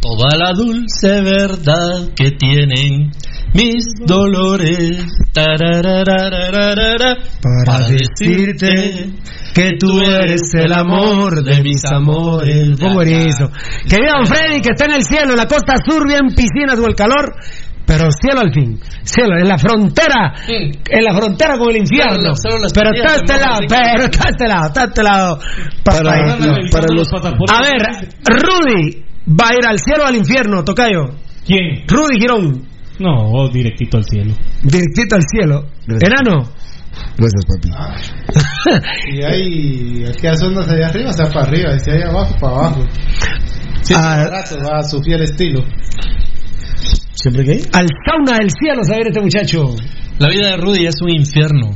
[0.00, 3.10] toda la dulce verdad que tienen
[3.54, 5.06] mis dolores.
[7.64, 9.10] Para decirte
[9.54, 12.78] que tú eres el amor de mis amores.
[12.78, 13.50] Pongo erizo.
[13.88, 16.78] Que viva don Freddy, que está en el cielo, en la costa sur, bien piscinas
[16.78, 17.36] o el calor.
[17.86, 22.34] Pero cielo al fin, cielo, en la frontera, en la frontera con el infierno.
[22.34, 23.66] Solo las Pero está a este lado, ¿no?
[23.68, 25.38] pero está a este lado, está a este lado.
[25.84, 26.02] Para,
[26.72, 31.10] para los A ver, Rudy, ¿va a ir al cielo o al infierno, Tocayo?
[31.44, 31.84] ¿Quién?
[31.86, 32.66] Rudy Girón,
[32.98, 34.34] No, directito al cielo.
[34.62, 35.66] directito al cielo.
[35.86, 36.10] Gracias.
[36.10, 36.48] Enano.
[37.16, 37.70] Gracias, papi.
[39.12, 42.84] Y hay aquellas ondas allá arriba, está para arriba, y si hay abajo, para abajo.
[43.82, 44.26] Sí, Ah.
[44.30, 45.60] rato, va a su fiel estilo.
[47.14, 49.74] ¿Siempre que Al sauna del cielo, saber este muchacho.
[50.18, 51.70] La vida de Rudy es un infierno.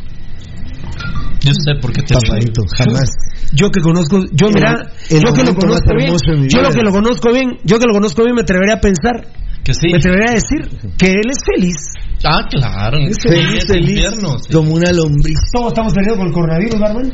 [1.40, 2.14] Yo sé por qué te.
[2.14, 3.08] Papadito, jamás.
[3.54, 4.74] Yo que conozco, yo El- mira,
[5.10, 7.92] el yo que lo conozco bien, yo lo que lo conozco bien, yo que lo
[7.94, 9.26] conozco bien me atrevería a pensar,
[9.68, 9.88] Que sí.
[9.90, 10.66] me atrevería a decir
[10.96, 11.76] que él es feliz.
[12.24, 12.96] Ah, claro.
[13.06, 14.08] Es Feliz, es feliz,
[14.40, 14.50] sí.
[14.50, 15.36] como una lombriz.
[15.52, 17.12] Todos estamos perdidos con el coronavirus, Barman.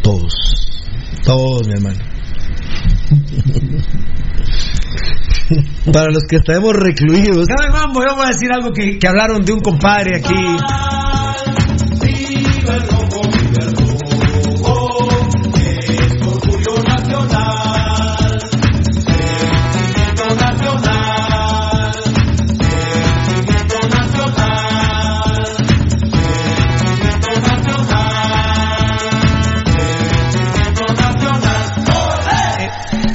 [0.00, 0.32] Todos.
[1.24, 1.98] Todos, mi hermano.
[5.92, 8.04] Para los que estamos recluidos, ¿Saben, mambo?
[8.08, 10.32] Yo voy a decir algo que, que hablaron de un compadre aquí.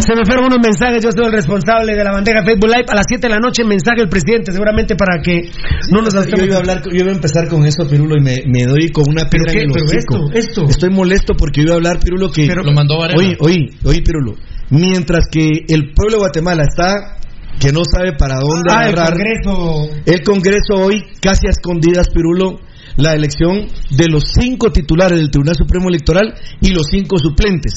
[0.10, 2.86] Se me fueron unos mensajes, yo soy el responsable de la bandeja Facebook Live.
[2.90, 5.52] A las 7 de la noche, mensaje del presidente, seguramente para que
[5.92, 8.42] no nos yo iba a hablar, yo iba a empezar con eso, Pirulo, y me,
[8.48, 9.62] me doy con una piedra qué?
[9.62, 10.66] en el Pero esto, esto.
[10.68, 12.48] Estoy molesto porque iba a hablar, Pirulo, que...
[12.48, 13.20] Lo mandó Varela.
[13.20, 14.34] Oye, oye, oye, Pirulo.
[14.72, 17.20] Mientras que el pueblo de Guatemala está
[17.60, 19.14] que no sabe para dónde Ah, el agarrar...
[19.14, 19.90] Congreso.
[20.08, 22.62] El Congreso hoy, casi a escondidas, Pirulo,
[22.98, 27.74] la elección de los cinco titulares del Tribunal Supremo Electoral y los cinco suplentes.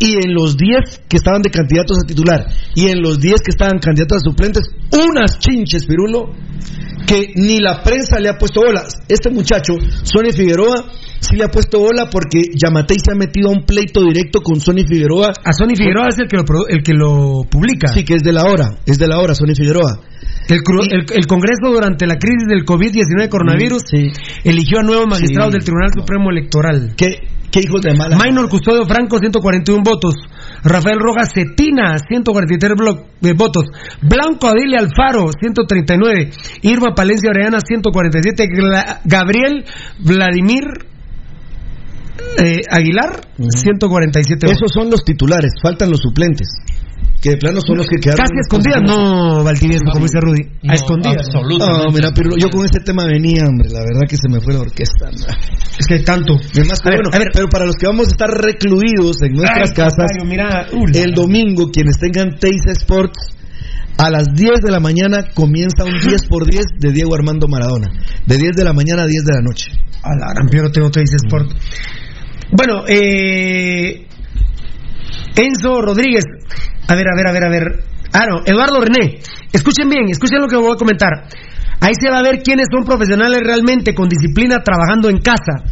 [0.00, 3.50] Y en los diez que estaban de candidatos a titular y en los diez que
[3.50, 6.30] estaban candidatos a suplentes, unas chinches, Pirulo,
[7.06, 8.94] que ni la prensa le ha puesto bolas.
[9.08, 9.74] Este muchacho,
[10.04, 10.84] Sonny Figueroa,
[11.20, 14.60] sí le ha puesto bola porque Yamatei se ha metido a un pleito directo con
[14.60, 15.32] Sonny Figueroa.
[15.44, 17.88] A Sony Figueroa es el que lo, el que lo publica.
[17.88, 20.00] Sí, que es de la hora, es de la hora, Sonny Figueroa.
[20.48, 24.08] El, cru- el- el Congreso durante la crisis del COVID-19 coronavirus Sí.
[24.44, 25.58] eligió a nuevos magistrados Sí.
[25.58, 26.94] del Tribunal Supremo Electoral.
[26.96, 27.06] ¿Qué,
[27.50, 28.16] qué hijos de mala?
[28.16, 30.14] Minor Custodio Franco, 141 votos.
[30.64, 33.64] Rafael Rojas Cetina, 143 blo- eh, votos.
[34.02, 36.30] Blanco Adilia Alfaro, 139.
[36.62, 38.44] Irma Palencia Orellana, 147.
[38.48, 39.64] Gla- Gabriel
[40.00, 40.64] Vladimir
[42.38, 44.56] eh, Aguilar, 147 votos.
[44.56, 46.48] Esos son los titulares, faltan los suplentes.
[47.20, 48.22] Que de plano son los que quedaron.
[48.24, 50.42] Casi escondidas, no, Valdivieso, como dice Rudy.
[50.62, 51.26] No, a escondidas.
[51.26, 51.84] absolutamente.
[51.84, 54.54] No, mira, pero yo con este tema venía, hombre, la verdad que se me fue
[54.54, 55.10] la orquesta.
[55.10, 55.26] no.
[55.78, 56.34] Es que hay tanto.
[56.34, 57.28] Además, A ver, bueno, a ver.
[57.32, 61.12] pero para los que vamos a estar recluidos en nuestras Ay, casas, mira, uh, el
[61.14, 63.34] domingo, quienes tengan Teis Sports,
[63.98, 67.88] a las 10 de la mañana comienza un 10 por 10 de Diego Armando Maradona.
[68.26, 69.72] De 10 de la mañana a 10 de la noche.
[70.02, 71.50] A la gran tengo que dice Sport.
[72.56, 74.06] Bueno, eh,
[75.34, 76.24] Enzo Rodríguez.
[76.88, 77.84] A ver, a ver, a ver, a ver.
[78.12, 79.20] Ah, no, Eduardo René.
[79.52, 81.28] Escuchen bien, escuchen lo que voy a comentar.
[81.80, 85.62] Ahí se va a ver quiénes son profesionales realmente con disciplina trabajando en casa.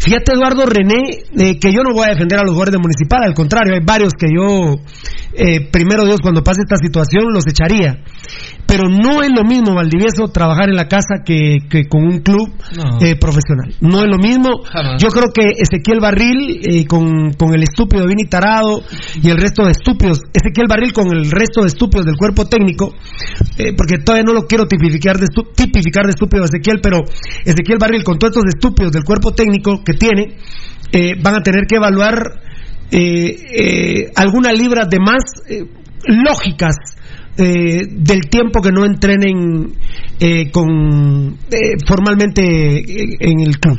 [0.00, 3.34] Fíjate, Eduardo René, eh, que yo no voy a defender a los guardias municipales, al
[3.34, 4.80] contrario, hay varios que yo,
[5.34, 8.02] eh, primero Dios, cuando pase esta situación, los echaría.
[8.68, 12.52] Pero no es lo mismo, Valdivieso, trabajar en la casa que, que con un club
[12.76, 13.00] No.
[13.00, 13.74] eh, profesional.
[13.80, 14.62] No es lo mismo.
[14.62, 15.02] Jamás.
[15.02, 18.82] Yo creo que Ezequiel Barril, eh, con, con el estúpido Vini Tarado
[19.22, 22.92] y el resto de estúpidos, Ezequiel Barril con el resto de estúpidos del cuerpo técnico,
[23.56, 26.98] eh, porque todavía no lo quiero tipificar de, tipificar de estúpido a Ezequiel, pero
[27.46, 30.36] Ezequiel Barril con todos estos estúpidos del cuerpo técnico que tiene,
[30.92, 32.42] eh, van a tener que evaluar
[34.14, 35.22] algunas libras de más
[36.06, 36.76] lógicas
[37.38, 39.72] eh, del tiempo que no entrenen
[40.20, 42.42] eh, con eh, formalmente
[42.78, 43.78] eh, en el club.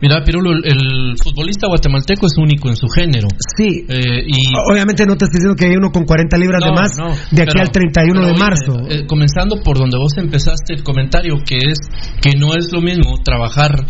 [0.00, 3.26] Mira, Pirulo, el, el futbolista guatemalteco es único en su género.
[3.56, 3.84] Sí.
[3.88, 6.74] Eh, y Obviamente no te estoy diciendo que hay uno con 40 libras de No,
[6.76, 8.72] más no, de aquí pero- al 31 pero de marzo.
[8.88, 11.78] eh, comenzando por donde vos empezaste el comentario, que es
[12.22, 13.86] que no es lo mismo trabajar,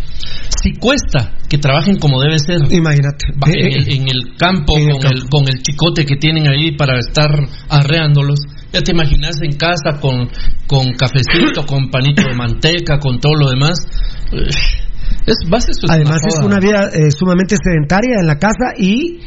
[0.62, 2.56] si cuesta que trabajen como debe ser.
[2.72, 3.26] Imagínate.
[3.46, 6.72] En, el, en el campo, en el con, El, con el chicote que tienen ahí
[6.74, 7.28] para estar
[7.68, 8.40] arreándolos.
[8.72, 10.28] Ya te imaginas en casa con,
[10.66, 13.78] con cafecito, con panito de manteca, con todo lo demás.
[14.32, 14.44] Eh,
[15.26, 15.36] Es,
[15.68, 19.20] es Además es una vida eh, sumamente sedentaria en la casa y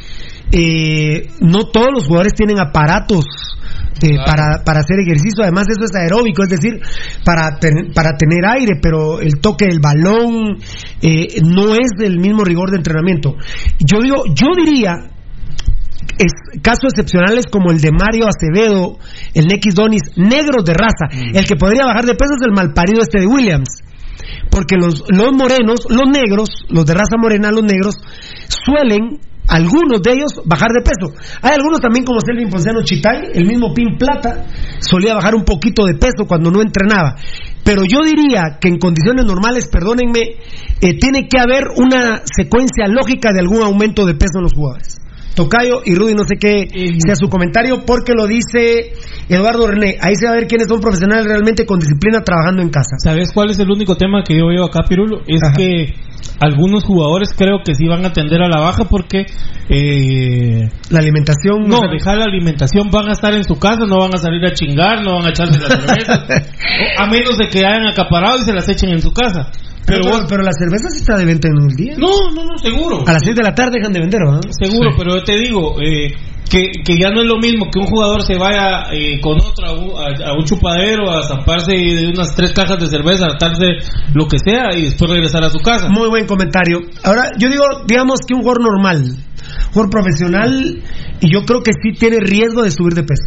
[0.52, 3.24] eh, no todos los jugadores tienen aparatos
[4.02, 5.42] eh, para, para hacer ejercicio.
[5.42, 6.80] Además eso es aeróbico, es decir,
[7.24, 10.58] para, ten- para tener aire, pero el toque del balón
[11.02, 13.34] eh, no es del mismo rigor de entrenamiento.
[13.78, 14.92] Yo digo, yo diría
[16.18, 18.98] es, casos excepcionales como el de Mario Acevedo,
[19.34, 21.08] el Nex Donis, negros de raza.
[21.10, 23.82] El que podría bajar de peso es el malparido este de Williams.
[24.50, 27.96] Porque los, los morenos, los negros, los de raza morena, los negros,
[28.48, 31.14] suelen, algunos de ellos, bajar de peso.
[31.42, 34.46] Hay algunos también como Selvin Ponciano Chitay, el mismo Pin Plata,
[34.80, 37.16] solía bajar un poquito de peso cuando no entrenaba.
[37.64, 40.20] Pero yo diría que en condiciones normales, perdónenme,
[40.80, 44.98] eh, tiene que haber una secuencia lógica de algún aumento de peso en los jugadores.
[45.34, 46.66] Tocayo y Rudy, no sé qué
[47.04, 48.92] sea su comentario, porque lo dice
[49.28, 49.96] Eduardo René.
[50.00, 52.96] Ahí se va a ver quiénes son profesionales realmente con disciplina trabajando en casa.
[52.98, 55.22] ¿Sabes cuál es el único tema que yo veo acá, Pirulo?
[55.26, 55.94] Es que
[56.40, 59.26] algunos jugadores creo que sí van a tender a la baja porque...
[59.68, 61.68] Eh, la alimentación...
[61.68, 64.52] No, dejar la alimentación, van a estar en su casa, no van a salir a
[64.52, 66.20] chingar, no van a echarse las cervezas,
[66.98, 69.50] a menos de que hayan acaparado y se las echen en su casa.
[69.86, 71.94] Pero, pero, pero la cerveza sí está de venta en el día.
[71.98, 73.04] No, no, no, seguro.
[73.06, 74.40] A las 6 de la tarde dejan de vender, ¿verdad?
[74.60, 76.12] Seguro, pero yo te digo eh,
[76.48, 79.66] que, que ya no es lo mismo que un jugador se vaya eh, con otro
[79.66, 83.28] a un, a- a un chupadero a zamparse de unas tres cajas de cerveza, a
[83.32, 83.66] hartarse
[84.14, 85.88] lo que sea y después regresar a su casa.
[85.88, 86.78] Muy buen comentario.
[87.04, 89.16] Ahora, yo digo, digamos que un jugador normal,
[89.72, 90.82] jugador profesional,
[91.20, 93.24] y yo creo que sí tiene riesgo de subir de peso.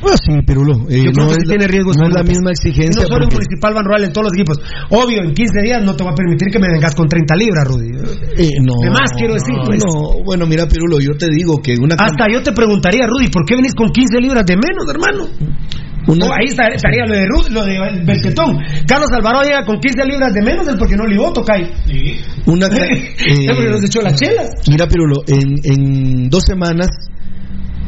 [0.00, 0.88] Bueno, sí, Pirulo.
[0.88, 3.02] eh, Yo creo no que sí la- tiene riesgo no es la misma exigencia.
[3.02, 4.56] Y no solo en porque- Municipal Van Rural, en todos los equipos.
[4.88, 7.68] Obvio, en 15 días no te va a permitir que me vengas con 30 libras,
[7.68, 7.88] Rudy.
[8.40, 9.84] Eh, no, De más, quiero decir, pues.
[9.84, 11.96] No, bueno, mira, Pirulo, yo te digo que una.
[12.00, 15.28] Hasta yo te preguntaría, Rudy, ¿por qué venís con 15 libras de menos, hermano?
[16.10, 18.58] Una- Oh, ahí está- estaría lo de, Rudy, lo de Belquetón.
[18.86, 21.70] Carlos Alvaro llega con 15 libras de menos, es porque no ligó, Tocay.
[22.46, 24.50] Una, Es porque nos echó las chelas.
[24.68, 26.88] Mira, Pirulo, en, en dos semanas,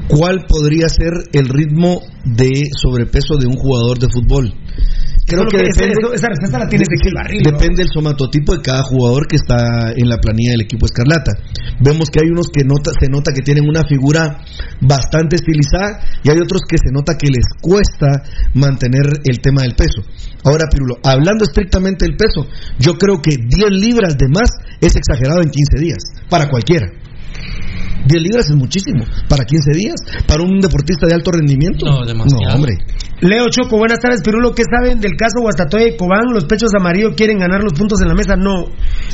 [0.08, 2.50] ¿cuál podría ser el ritmo de
[2.80, 4.52] sobrepeso de un jugador de fútbol?
[5.26, 7.52] Creo que depende, esa respuesta la tiene Ezequiel Barril, ¿no?
[7.52, 11.32] depende del somatotipo de cada jugador que está en la planilla del equipo Escarlata.
[11.80, 14.42] Vemos que hay unos que nota, se nota que tienen una figura
[14.80, 18.22] bastante estilizada y hay otros que se nota que les cuesta
[18.54, 20.02] mantener el tema del peso.
[20.44, 22.46] Ahora, Pirulo, hablando estrictamente del peso,
[22.78, 24.50] yo creo que 10 libras de más
[24.80, 27.01] es exagerado en 15 días, para cualquiera.
[28.06, 29.04] 10 libras es muchísimo.
[29.28, 29.96] ¿Para 15 días?
[30.26, 31.86] ¿Para un deportista de alto rendimiento?
[31.86, 32.42] No, demasiado.
[32.48, 32.74] No, hombre.
[33.22, 34.52] Leo Choco, buenas tardes, Pirulo.
[34.52, 36.32] ¿Qué saben del caso Guastatoya y Cobán?
[36.34, 38.34] ¿Los pechos amarillos quieren ganar los puntos en la mesa?
[38.34, 38.66] No,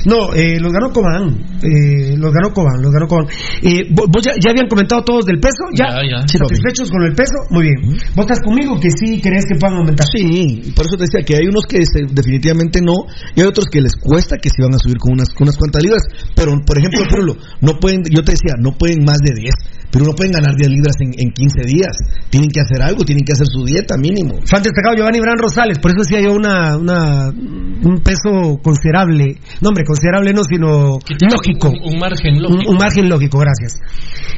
[0.07, 1.37] no, eh, los ganó Cobán.
[1.63, 3.27] Eh, los ganó Cobán, los ganó Cobán.
[3.63, 5.61] Eh, ¿Vos vos ya, ya habían comentado todos del peso?
[5.77, 5.89] ¿Ya?
[6.01, 6.27] Ya, ya.
[6.27, 7.37] ¿Satisfechos con el peso?
[7.51, 7.99] Muy bien.
[8.17, 10.07] ¿Vos estás conmigo que sí crees que puedan aumentar?
[10.11, 13.05] Sí, por eso te decía que hay unos que se- definitivamente no,
[13.37, 15.57] y hay otros que les cuesta que se van a subir con unas, con unas
[15.59, 16.03] cuantas libras.
[16.35, 19.55] Pero, por ejemplo, Pirulo, no pueden, yo te decía, no pueden más de 10,
[19.91, 21.93] pero no pueden ganar 10 libras en, en 15 días.
[22.31, 24.41] Tienen que hacer algo, tienen que hacer su dieta mínimo.
[24.47, 29.37] Fan destacado Giovanni Bran Rosales, por eso decía yo una, una, un peso considerable.
[29.61, 30.99] No, hombre, considerable no, sino
[31.29, 31.69] lógico.
[31.69, 32.71] Un, un margen Un, lógico.
[32.71, 33.81] un margen lógico, gracias.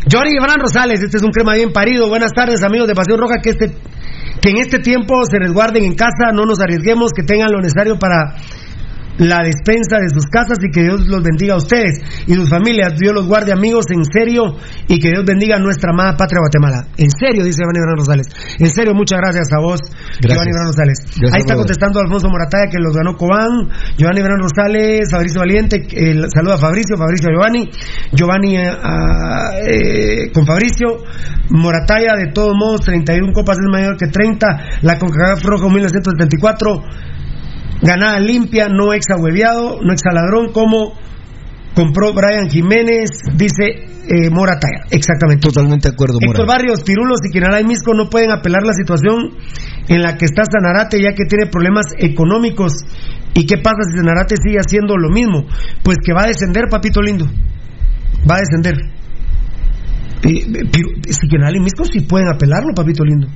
[0.06, 2.08] Giovanni Bran Rosales, este es un crema bien parido.
[2.08, 3.76] Buenas tardes, amigos de Pasión Roja, que este
[4.40, 7.98] que en este tiempo se resguarden en casa, no nos arriesguemos, que tengan lo necesario
[7.98, 8.36] para
[9.20, 12.96] la despensa de sus casas y que Dios los bendiga a ustedes y sus familias.
[12.98, 14.56] Dios los guarde amigos en serio
[14.88, 16.88] y que Dios bendiga a nuestra amada patria Guatemala.
[16.96, 18.26] En serio, dice Giovanni Gran Rosales.
[18.58, 19.80] En serio, muchas gracias a vos,
[20.20, 20.98] Giovanni Gran Rosales.
[21.04, 21.68] Gracias, Ahí está brother.
[21.68, 26.58] contestando Alfonso Morataya que los ganó Cobán, Giovanni Gran Rosales, Fabricio Valiente, eh, saluda a
[26.58, 27.68] Fabricio, Fabricio a Giovanni,
[28.12, 28.72] Giovanni eh,
[29.68, 31.04] eh, con Fabricio,
[31.50, 36.84] Morataya de todos modos 31 copas es mayor que 30, la CONCACAF Rojo 1974,
[37.82, 40.94] ganada limpia, no exahueviado, no exaladrón como
[41.74, 45.48] compró Brian Jiménez, dice eh, Morataya, exactamente.
[45.48, 46.58] Totalmente de acuerdo, Héctor Mora.
[46.58, 49.36] Barrios, Pirulos y Quinalá y Misco no pueden apelar la situación
[49.88, 52.74] en la que está Sanarate ya que tiene problemas económicos.
[53.34, 55.46] ¿Y qué pasa si Sanarate sigue haciendo lo mismo?
[55.82, 57.26] Pues que va a descender, papito lindo.
[58.28, 58.74] Va a descender.
[60.22, 60.68] Eh,
[61.08, 63.28] si Quinalá y Misco sí pueden apelarlo, papito lindo.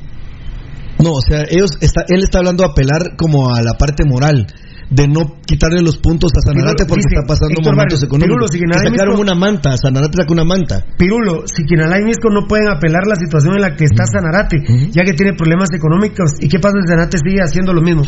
[0.98, 4.46] No, o sea, ellos está, él está hablando de apelar como a la parte moral,
[4.90, 8.50] de no quitarle los puntos a Sanarate Pirulo, porque dice está pasando Héctor momentos económicos.
[8.50, 10.84] Pirulo, si sacaron una manta, Sanarate sacó una manta.
[10.98, 14.62] Pirulo, si Quinalá y Misco no pueden apelar la situación en la que está Sanarate,
[14.90, 18.02] ya que tiene problemas económicos, ¿y qué pasa si Sanarate sigue haciendo lo mismo?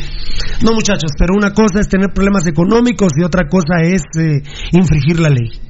[0.63, 4.43] No, muchachos, pero una cosa es tener problemas económicos y otra cosa es eh,
[4.73, 5.66] infringir la ley.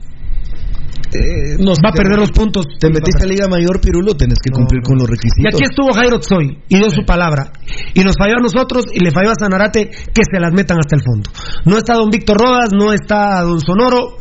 [1.13, 2.67] Eh, No, va a perder los puntos.
[2.79, 5.55] Te metiste a Liga Mayor, Pirulo, tenés que cumplir con los Y requisitos.
[5.55, 7.53] aquí estuvo Jairo Tsoy y dio su palabra.
[7.95, 10.97] Y nos falló a nosotros y le falló a Sanarate que se las metan hasta
[10.97, 11.31] el fondo.
[11.65, 14.19] No está don Víctor Rodas, no está don Sonoro.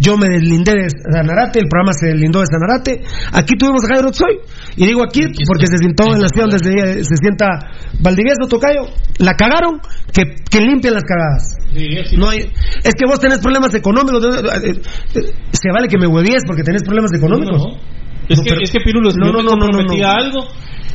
[0.00, 3.02] Yo me deslindé de Sanarate, el programa se deslindó de Sanarate.
[3.32, 4.38] Aquí tuvimos a Jairo Tsoy.
[4.76, 7.46] Y digo aquí porque se sentó en la silla donde se, se sienta
[8.00, 8.82] Valdivieso Tocayo.
[9.18, 9.80] La cagaron,
[10.12, 11.56] que, que limpien las cagadas.
[12.16, 12.38] No hay,
[12.84, 14.24] es que vos tenés problemas económicos.
[14.64, 14.70] eh,
[15.14, 15.20] eh,
[15.52, 17.58] Se vale que me huevíes porque tenés problemas económicos.
[17.58, 17.98] No.
[18.28, 20.06] Es, que, es que Pirulo, si No, no, no, no, no, comprometí no.
[20.06, 20.40] a algo,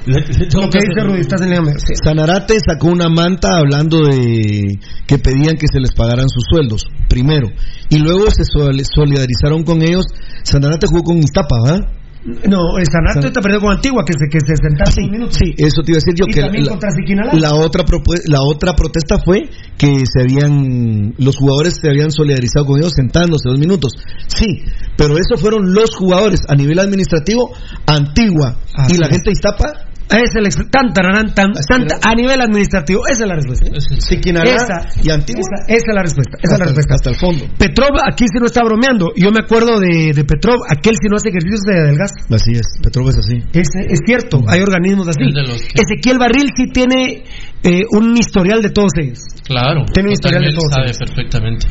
[0.05, 1.65] le- le tengo Lo que Rudy, estás en.
[1.79, 1.93] Sí.
[2.03, 4.77] Sanarate sacó una manta hablando de
[5.07, 7.47] que pedían que se les pagaran sus sueldos, primero.
[7.89, 10.05] Y luego se sol- solidarizaron con ellos.
[10.43, 11.79] Sanarate jugó con Iztapa, ¿verdad?
[12.25, 15.33] No, el Sanarate está perdido con Antigua, que se, que se sentaste un minuto.
[15.33, 16.89] Sí, eso te iba a decir yo Y que también la, contra
[17.33, 17.83] la otra
[18.27, 23.49] la otra protesta fue que se habían los jugadores se habían solidarizado con ellos sentándose
[23.49, 23.93] dos minutos.
[24.27, 24.63] Sí,
[24.95, 27.51] pero eso fueron los jugadores a nivel administrativo
[27.85, 32.13] Antigua Así y la gente de Iztapa Es el ex- tan, tararán, tan, tan, a
[32.13, 33.01] nivel administrativo.
[33.07, 33.65] Esa es la respuesta.
[33.99, 36.37] Siquinalá Esa, y Antigua esa, esa es la respuesta.
[36.41, 36.93] Esa es la hasta, respuesta.
[36.95, 37.45] hasta el fondo.
[37.57, 39.11] Petrov aquí sí no está bromeando.
[39.15, 42.13] Yo me acuerdo de, de Petrov, aquel si no hace ejercicios se adelgaza.
[42.29, 43.37] Así es, Petrov es así.
[43.53, 45.23] Es, es cierto, hay organismos así.
[45.23, 47.23] Es de los que- Ezequiel Barril sí tiene
[47.63, 49.19] eh, un historial de todos ellos.
[49.47, 50.97] Claro, Tiene un historial de todos sabe ellos.
[50.99, 51.67] perfectamente.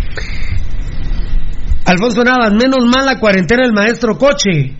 [1.84, 4.76] Alfonso Navas, menos mal la cuarentena del maestro Coche.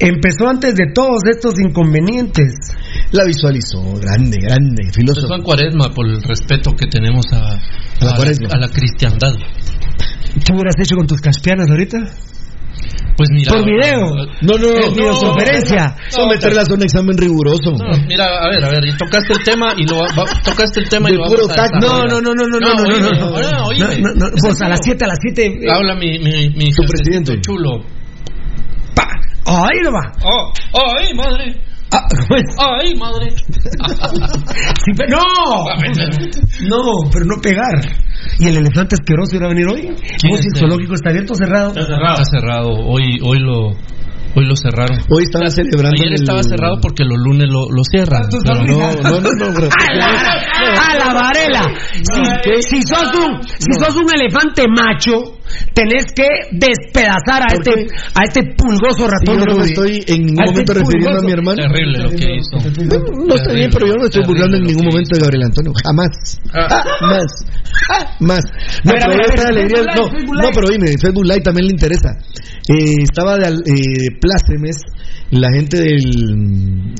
[0.00, 2.54] Empezó antes de todos estos inconvenientes.
[3.12, 5.34] La visualizó, grande, grande, Empezó filósofo.
[5.34, 8.48] en cuaresma por el respeto que tenemos a, A la cuaresma.
[8.52, 9.32] a la cristiandad.
[10.44, 11.98] ¿Qué hubieras hecho con tus caspianas ahorita?
[13.16, 13.50] Pues mira.
[13.50, 14.14] Por video.
[14.42, 15.96] No, no, En videoconferencia.
[16.10, 17.72] Someterlas a un examen riguroso.
[17.72, 20.88] No, mira, a ver, a ver, y tocaste el tema y lo va- tocaste el
[20.88, 21.78] tema y lo puro vamos a.
[21.80, 23.66] No, no, no, no, no, no, no, oíme, no, no.
[23.66, 24.00] oíme.
[24.00, 24.96] No, no, no, Es Pues a las serio.
[25.00, 25.58] 7, a las 7.
[25.68, 27.40] Habla mi, mi, mi Tu presidente.
[27.40, 27.82] chulo.
[29.48, 30.12] Ahí lo va.
[30.24, 30.52] Oh,
[30.98, 31.60] ay, madre.
[31.90, 32.44] Ah, ¿cómo es?
[32.58, 33.28] Ay, madre.
[34.84, 35.22] Sí, pe- no,
[36.68, 37.80] no, pero no pegar.
[38.38, 39.82] ¿Y el elefante asqueroso irá a venir hoy?
[40.20, 41.68] ¿Quién ¿Vos es el zoológico está abierto o cerrado?
[41.68, 42.12] Está cerrado.
[42.14, 42.68] Está cerrado.
[42.86, 44.98] Hoy, hoy lo, hoy lo cerraron.
[45.10, 45.96] Hoy estaban celebrando.
[45.98, 48.22] Ayer el- estaba cerrado porque los lunes lo, lo cierran.
[48.24, 49.68] Ah, pero no, No, no, no, no, bro.
[49.68, 50.06] ¡A la,
[50.82, 51.62] a la varela!
[51.92, 55.37] Si, si sos un, si sos un elefante macho,
[55.74, 57.86] tenés que despedazar a ¿Por este, qué?
[58.14, 61.32] a este pulgoso ratón yo no me estoy en ningún este momento refiriendo a mi
[61.32, 61.62] hermano.
[61.62, 62.56] Terrible lo que hizo.
[62.58, 65.44] No, no está bien, pero yo no me estoy burlando en ningún momento de Gabriel
[65.44, 65.72] Antonio.
[65.84, 66.10] Jamás.
[66.54, 66.84] Ah.
[67.00, 67.32] Jamás.
[68.20, 68.42] Más.
[68.84, 69.82] No, pero alegría.
[69.94, 72.10] Facebook No, no, pero dime, Facebook Live también le interesa.
[72.68, 74.76] Eh, estaba de eh, plácemes
[75.30, 76.94] la gente del,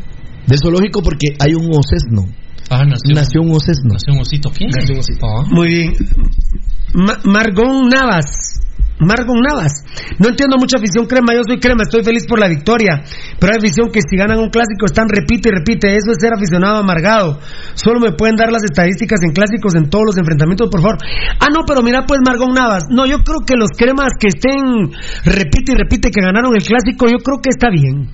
[0.47, 2.25] del zoológico porque hay un ocesno.
[2.70, 3.95] Ah, nació, Nació un ocesno.
[3.95, 4.51] nació un osito.
[4.51, 4.70] ¿Quién?
[4.70, 5.27] Nació un osito.
[5.27, 5.45] Ah.
[5.51, 5.93] Muy bien.
[6.94, 8.55] Ma- Margón Navas.
[9.01, 9.85] Margon Navas.
[10.19, 11.32] No entiendo mucha afición crema.
[11.32, 11.82] Yo soy crema.
[11.85, 13.01] Estoy feliz por la victoria.
[13.39, 15.94] Pero hay afición que si ganan un clásico están repite y repite.
[15.94, 17.39] Eso es ser aficionado amargado.
[17.74, 20.98] Solo me pueden dar las estadísticas en clásicos en todos los enfrentamientos, por favor.
[21.39, 22.86] Ah, no, pero mira, pues Margon Navas.
[22.90, 24.90] No, yo creo que los cremas que estén
[25.24, 28.10] repite y repite que ganaron el clásico, yo creo que está bien.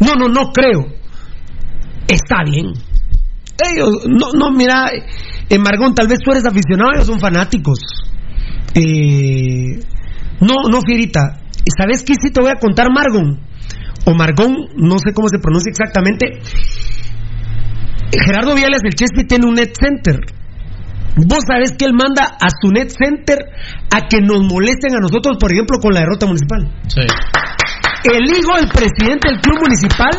[0.00, 0.86] No, no, no creo.
[2.08, 2.72] Está bien.
[3.70, 4.90] Ellos, no, no, mira,
[5.50, 7.78] eh, Margón, tal vez tú eres aficionado, ellos son fanáticos.
[8.74, 9.80] Eh,
[10.40, 11.40] no, no, Fierita.
[11.76, 12.14] ¿Sabes qué?
[12.20, 13.40] Sí te voy a contar, Margón.
[14.04, 16.40] O Margón, no sé cómo se pronuncia exactamente.
[18.12, 20.20] Gerardo Viales, el Chespi, tiene un net center.
[21.16, 23.38] Vos sabés que él manda a su net center
[23.90, 26.70] a que nos molesten a nosotros, por ejemplo, con la derrota municipal.
[26.86, 27.02] Sí.
[28.04, 30.12] El hijo del presidente del club municipal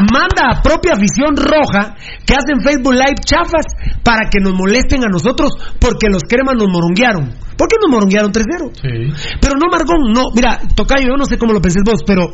[0.00, 1.94] manda a propia afición roja
[2.24, 3.66] que hacen Facebook Live chafas
[4.02, 7.34] para que nos molesten a nosotros porque los cremas nos moronguearon.
[7.56, 8.70] ¿Por qué nos moronguearon 3-0?
[8.74, 9.36] Sí.
[9.40, 10.30] Pero no, Margón, no.
[10.34, 12.30] Mira, Tocayo, yo no sé cómo lo pensés vos, pero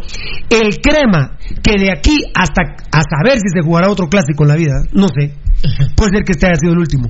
[0.50, 4.56] el crema que de aquí hasta a saber si se jugará otro clásico en la
[4.56, 5.34] vida, no sé.
[5.96, 7.08] Puede ser que este haya sido el último.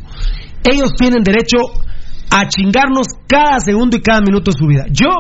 [0.63, 1.59] Ellos tienen derecho
[2.31, 4.87] a chingarnos cada segundo y cada minuto de su vida.
[4.91, 5.11] Yo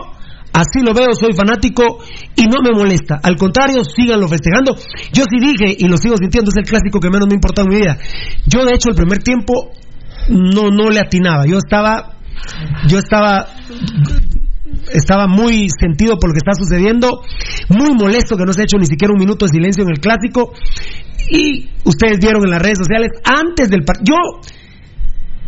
[0.55, 1.99] Así lo veo, soy fanático
[2.37, 3.19] y no me molesta.
[3.21, 4.77] Al contrario, síganlo festejando.
[5.13, 7.69] Yo sí dije y lo sigo sintiendo, es el clásico que menos me importa en
[7.69, 7.99] mi vida.
[8.47, 9.73] Yo, de hecho, el primer tiempo
[10.29, 11.45] no, no le atinaba.
[11.45, 12.19] Yo estaba,
[12.87, 13.49] yo estaba,
[14.93, 17.23] estaba muy sentido por lo que está sucediendo,
[17.69, 19.99] muy molesto que no se ha hecho ni siquiera un minuto de silencio en el
[19.99, 20.53] clásico.
[21.31, 24.41] Y ustedes vieron en las redes sociales, antes del partido, yo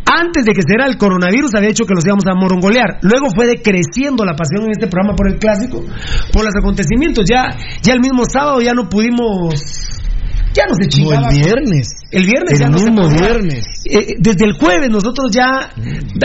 [0.07, 2.99] antes de que se diera el coronavirus había dicho que los íbamos a morongolear.
[3.01, 5.83] Luego fue decreciendo la pasión en este programa por el clásico,
[6.31, 7.25] por los acontecimientos.
[7.29, 9.96] Ya, ya el mismo sábado ya no pudimos.
[10.57, 11.29] Ya no se No, chingaba.
[11.29, 11.87] el viernes.
[12.09, 13.63] El viernes El ya no se mismo viernes.
[13.85, 15.69] Eh, desde el jueves nosotros ya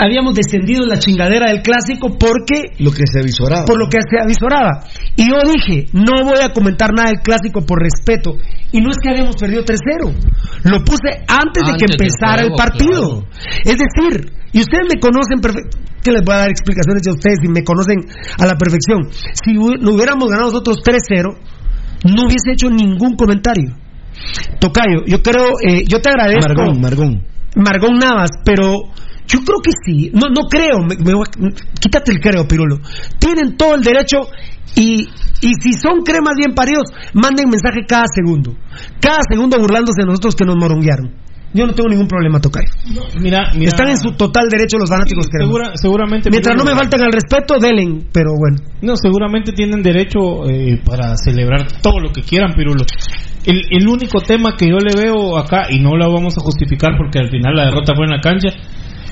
[0.00, 3.66] habíamos descendido en la chingadera del clásico porque Lo que se avisoraba.
[3.66, 4.84] por lo que se avisoraba.
[5.16, 8.38] Y yo dije, no voy a comentar nada del clásico por respeto.
[8.72, 10.08] Y no es que habíamos perdido 3-0.
[10.64, 13.26] Lo puse antes, de que empezara el partido.
[13.64, 15.76] Es decir, y ustedes me conocen perfecto.
[16.02, 18.00] que les voy a dar explicaciones a ustedes y me conocen
[18.38, 19.12] a la perfección.
[19.12, 21.36] Si no hubiéramos ganado nosotros 3-0,
[22.04, 23.76] no hubiese hecho ningún comentario.
[24.60, 26.48] Tocayo, yo creo, eh, yo te agradezco.
[26.54, 27.22] Margón, Margón.
[27.56, 28.84] Margón Navas, pero
[29.26, 30.10] yo creo que sí.
[30.14, 30.78] No, no creo.
[30.80, 32.78] me- me quítate el creo, Pirulo.
[33.18, 34.18] Tienen todo el derecho
[34.76, 35.08] y,
[35.40, 36.84] y si son cremas bien paridos,
[37.14, 38.54] manden mensaje cada segundo.
[39.00, 41.20] Cada segundo burlándose de nosotros que nos moronguearon.
[41.54, 42.70] Yo no tengo ningún problema, Tocayo.
[43.20, 43.68] Mira, mira.
[43.68, 46.30] Están en su total derecho los fanáticos que Segura- seguramente.
[46.30, 48.56] Mientras no me falten al respeto, delen, pero bueno.
[48.80, 52.84] No, seguramente tienen derecho eh, para celebrar todo lo que quieran, Pirulo.
[53.44, 56.92] El, el único tema que yo le veo acá, y no lo vamos a justificar
[56.96, 58.50] porque al final la derrota fue en la cancha,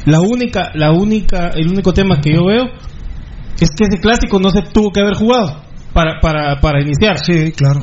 [0.06, 2.70] la única, la única, el único tema que yo veo
[3.60, 5.62] es que ese clásico no se tuvo que haber jugado
[5.92, 7.18] para, para, para iniciar.
[7.18, 7.80] Sí, claro.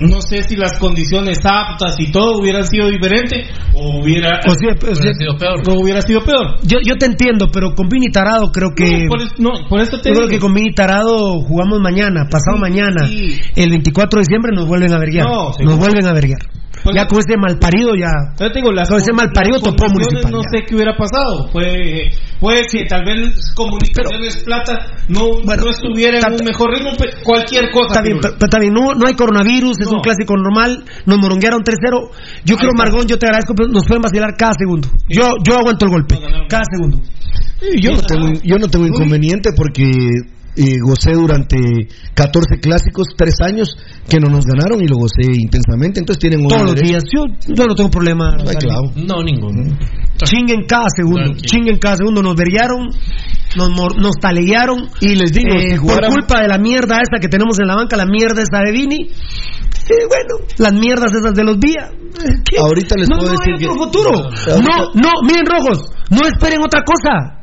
[0.00, 3.44] No sé si las condiciones aptas y todo hubieran sido diferente
[3.74, 5.60] o hubiera, O sea, o sea, sido peor.
[5.68, 6.56] o hubiera sido peor.
[6.62, 9.04] yo, yo te entiendo, pero con Vini Tarado creo que.
[9.04, 12.28] No, por, es- no, por eso te Yo creo que con Vini Tarado jugamos mañana,
[12.30, 13.06] pasado Sí, mañana.
[13.06, 13.40] sí.
[13.56, 15.26] El 24 de diciembre nos vuelven a verguiar.
[15.26, 16.40] No, nos vuelven a verguiar.
[16.82, 18.10] Pues- ya con ese malparido ya.
[18.38, 20.48] Yo te digo, las, Con ese malparido las topó municipal, No ya.
[20.58, 21.50] sé qué hubiera pasado.
[21.52, 22.10] Puede,
[22.40, 24.78] puede que tal vez Comunicaciones Plata
[25.08, 26.90] no, Bueno, no estuviera está- en un mejor ritmo.
[26.98, 27.86] pe- Cualquier cosa.
[27.88, 29.96] Está bien, pero, pero está bien, no, no hay coronavirus, es No.
[29.96, 32.10] un clásico normal, nos moronguearon 3-0.
[32.44, 32.82] Yo creo, está.
[32.84, 34.88] Margón, yo te agradezco, pero nos pueden vacilar cada segundo.
[35.08, 37.00] Yo, yo aguanto el golpe, No, cada segundo.
[37.80, 39.90] Yo no tengo, yo no tengo inconveniente porque
[40.58, 41.56] eh, gocé durante
[42.14, 43.76] 14 clásicos, 3 años
[44.08, 46.00] que no nos ganaron y lo gocé intensamente.
[46.00, 46.88] Entonces tienen un Todos los derecho.
[46.90, 48.36] días, yo, yo no tengo problema.
[48.36, 48.92] No hay clavo.
[48.96, 49.76] No, ninguno.
[50.24, 51.46] Chinguen cada segundo, Tranquilo.
[51.46, 52.22] chinguen cada segundo.
[52.22, 52.88] Nos verillaron,
[53.56, 54.88] nos, mor- nos taleguearon.
[55.00, 57.76] Y les digo, Eh, si por culpa de la mierda esta que tenemos en la
[57.76, 58.96] banca, la mierda esa de Vini.
[59.90, 61.88] eh, bueno, las mierdas esas de los días.
[61.92, 62.58] eh, ¿qué?
[62.58, 64.30] Ahorita les no, puedo no decir hay otro que- futuro.
[64.60, 67.37] No, no, miren rojos, no esperen otra cosa.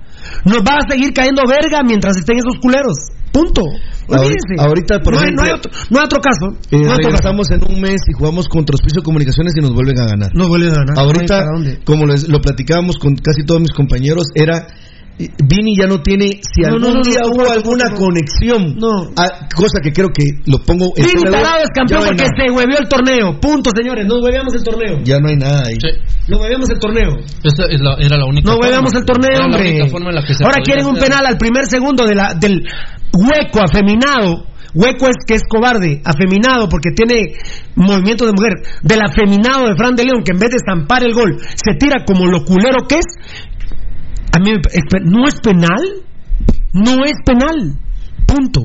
[0.45, 2.95] Nos va a seguir cayendo verga mientras estén esos culeros.
[3.31, 3.61] Punto.
[4.07, 4.55] Olvídense.
[4.59, 6.45] ahorita, por no, hay, no, hay ejemplo, otro, no hay otro caso.
[6.71, 6.97] Eh, no caso.
[7.01, 10.29] regresamos en un mes y jugamos contra Hospicio Comunicaciones y nos vuelven a ganar.
[10.33, 10.99] No vuelven a ganar.
[10.99, 11.45] Ahorita,
[11.83, 14.67] como les- lo platicábamos con casi todos mis compañeros, era
[15.17, 18.75] Vini ya no tiene, si No, algún no, no, día no, hubo no, alguna conexión,
[18.75, 19.11] No.
[19.15, 22.35] ah, cosa que creo que lo pongo en Vini Tarado es campeón porque nada.
[22.35, 23.39] se huevió el torneo.
[23.39, 24.05] Punto, señores.
[24.05, 24.99] No hueveamos el torneo.
[25.05, 25.75] Ya no hay nada ahí.
[25.79, 25.87] Sí.
[26.27, 27.15] No hueveamos el torneo.
[27.43, 28.65] Esa es la- era la única No forma.
[28.67, 29.79] hueveamos el torneo, hombre.
[30.43, 32.67] Ahora quieren un penal al primer segundo de la, del
[33.13, 34.47] hueco afeminado.
[34.73, 37.31] Hueco es que es cobarde, afeminado porque tiene
[37.75, 38.51] movimiento de mujer.
[38.83, 42.03] Del afeminado de Fran de León que en vez de estampar el gol se tira
[42.05, 43.05] como lo culero que es.
[44.35, 44.51] A mí
[45.05, 46.03] no es penal.
[46.73, 47.79] No es penal.
[48.27, 48.63] Punto.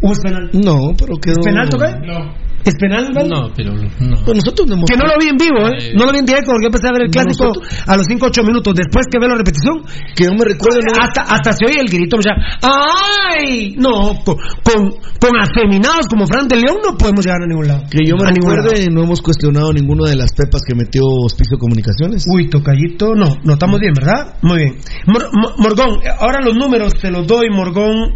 [0.00, 0.50] ¿O es penal?
[0.52, 1.38] No, pero quedó...
[1.38, 1.98] ¿Es penal, Tocayo?
[2.00, 2.34] No.
[2.64, 3.28] ¿Es penal, Val?
[3.28, 4.16] No, pero no.
[4.24, 5.90] Pues nosotros no hemos- Que no lo vi en vivo, ¿eh?
[5.90, 7.96] Eh, No lo vi en directo porque yo empecé a ver el clásico nosotros- a
[7.96, 8.74] los 5-8 minutos.
[8.74, 9.82] Después que veo la repetición,
[10.14, 10.78] Que yo me recuerdo...
[11.00, 12.16] hasta, hasta se oye el grito.
[12.18, 13.74] O sea, ¡ay!
[13.76, 17.82] No, con, con, con afeminados como Fran de León no podemos llegar a ningún lado.
[17.90, 21.02] Que yo me A ningún recuerde, no hemos cuestionado ninguna de las pepas que metió
[21.04, 22.24] Hospicio Comunicaciones.
[22.32, 24.36] Uy, tocallito, no, no estamos bien, ¿verdad?
[24.42, 24.76] Muy bien.
[25.06, 28.14] Mor- Mo- Morgón, eh, ahora los números te los doy, Morgón.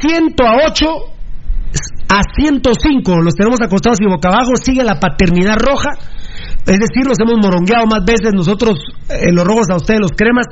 [0.00, 0.34] 100
[2.08, 4.56] a 8 a 105 los tenemos acostados y boca abajo.
[4.56, 5.90] Sigue la paternidad roja.
[6.66, 8.32] Es decir, los hemos morongueado más veces.
[8.32, 8.80] Nosotros,
[9.10, 10.46] eh, los rojos a ustedes, los cremas,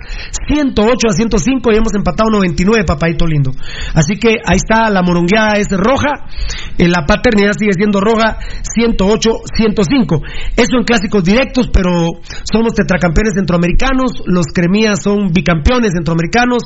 [0.47, 3.51] 108 a 105 y hemos empatado 99, papadito lindo.
[3.95, 6.29] Así que ahí está, la morongueada es roja,
[6.77, 10.21] eh, la paternidad sigue siendo roja, 108, 105.
[10.57, 16.63] Eso en clásicos directos, pero somos tetracampeones centroamericanos, los cremías son bicampeones centroamericanos,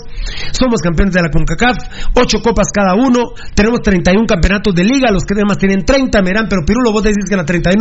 [0.50, 1.78] somos campeones de la CONCACAF,
[2.18, 6.62] 8 copas cada uno, tenemos 31 campeonatos de liga, los cremas tienen 30, Merán, pero
[6.66, 7.78] Pirulo, vos decís que la 31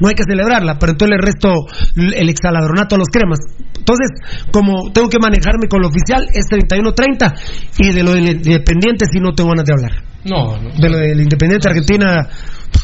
[0.00, 1.66] no hay que celebrarla, pero entonces le resto
[1.96, 3.38] el exaladronato a los cremas.
[3.78, 4.08] Entonces,
[4.52, 7.34] como tengo que manejarme con lo oficial, es 31-30
[7.78, 10.04] y de lo del Independiente si no tengo ganas de hablar.
[10.24, 10.70] No, no.
[10.78, 12.28] De lo del Independiente Argentina,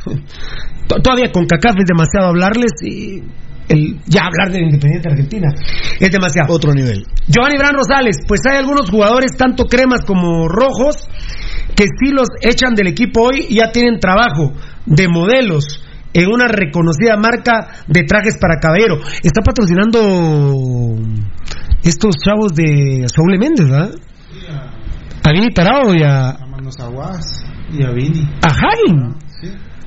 [0.88, 3.22] to- todavía con CACAF es demasiado hablarles y
[3.68, 5.48] el, ya hablar del Independiente Argentina
[6.00, 6.52] es demasiado.
[6.54, 7.04] Otro nivel.
[7.28, 10.96] Giovanni Bran Rosales, pues hay algunos jugadores, tanto cremas como rojos,
[11.74, 14.52] que sí los echan del equipo hoy y ya tienen trabajo
[14.86, 15.83] de modelos
[16.14, 18.96] en una reconocida marca de trajes para caballero.
[19.22, 20.96] Está patrocinando
[21.82, 23.90] estos chavos de Saúl Méndez, ¿verdad?
[25.26, 28.20] A Vini Tarao y a, A Manos Aguas y a Vini.
[28.42, 29.14] a Hagen.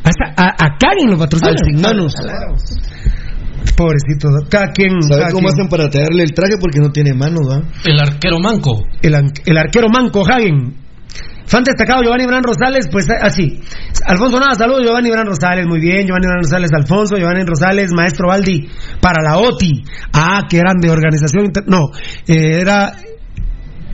[0.04, 1.52] Hasta a, a Karen lo patrocina.
[1.52, 2.14] Al sin manos.
[3.76, 5.02] Pobrecito, cada quien.
[5.02, 5.54] ¿Sabes cada cómo quien.
[5.54, 6.56] hacen para traerle el traje?
[6.60, 7.62] Porque no tiene manos, ¿va?
[7.86, 8.84] El arquero manco.
[9.02, 10.74] el, an- el arquero manco Hagen.
[11.48, 13.60] Fan destacado Giovanni Bran Rosales, pues así.
[14.06, 16.06] Alfonso Nada, saludos Giovanni Bran Rosales, muy bien.
[16.06, 18.68] Giovanni Bran Rosales, Alfonso, Giovanni Rosales, Maestro Baldi,
[19.02, 19.82] para la OTI.
[20.14, 21.46] Ah, qué grande, organización.
[21.46, 21.90] inter- No,
[22.28, 22.92] eh, era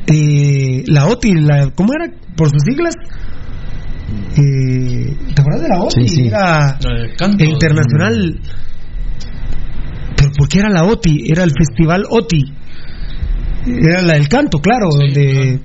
[0.07, 2.11] eh, la OTI, la, ¿cómo era?
[2.35, 2.95] Por sus siglas.
[4.35, 6.07] Eh, ¿Te acuerdas de la OTI?
[6.07, 6.27] Sí, sí.
[6.27, 7.43] Era Eh, canto.
[7.43, 8.39] internacional.
[10.17, 11.31] ¿Pero por qué era la OTI?
[11.31, 12.53] Era el Festival OTI.
[13.67, 15.59] Era la del canto, claro, donde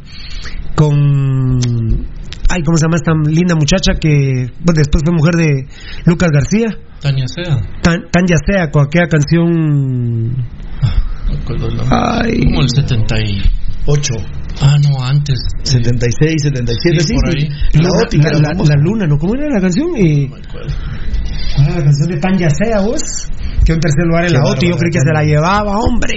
[0.79, 2.07] con
[2.51, 5.67] ay cómo se llama esta linda muchacha que bueno, después fue mujer de
[6.07, 6.69] Lucas García
[7.01, 7.57] Tania Sea.
[7.83, 11.35] tan, tan ya sea con aquella canción No
[11.67, 11.87] el nombre.
[11.91, 13.43] ay Como el 70 y...
[13.91, 14.13] 8.
[14.61, 15.39] Ah, no, antes.
[15.63, 17.15] 76, 77, Sí, sí.
[17.15, 17.49] por ahí.
[17.75, 17.89] La
[18.33, 20.69] la, la- la- luna no cómo era la canción y No me acuerdo.
[21.57, 23.03] ¿cuál era la canción de tan ya sea vos
[23.65, 26.17] que en tercer lugar en Qué la OTI yo creí que se la llevaba hombre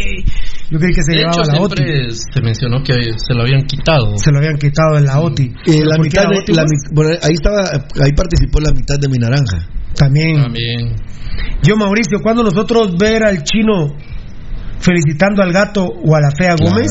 [0.72, 3.42] yo creí que se De llevaba hecho, la OTI siempre se mencionó que se lo
[3.44, 4.16] habían quitado.
[4.18, 6.54] se lo habían quitado en la OTI Eh, la ¿Por qué mitad era de, OTI,
[6.54, 7.60] la bueno, ahí estaba,
[8.02, 9.68] ahí participó la mitad de mi naranja.
[9.96, 10.96] también También.
[11.64, 13.88] Yo, Mauricio, cuando nosotros ver al chino
[14.80, 16.88] felicitando al gato o a la fea Gómez,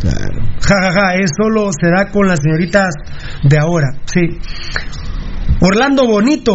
[0.00, 0.40] Claro.
[0.62, 2.88] ja, ja, ja, es solo se da con las señoritas
[3.42, 4.20] de ahora, sí.
[5.60, 6.52] Orlando Bonito,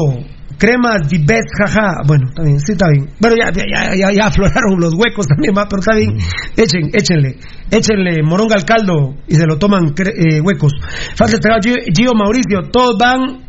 [0.57, 2.01] crema the best, jaja.
[2.05, 3.09] Bueno, está bien, sí, está bien.
[3.19, 6.17] Bueno, ya, ya, ya, ya afloraron los huecos también, más, pero está bien.
[6.55, 7.37] Echen, échenle,
[7.71, 10.73] échenle moronga al caldo y se lo toman eh, huecos.
[11.17, 13.45] Destacado, Gio, Gio Mauricio, todos van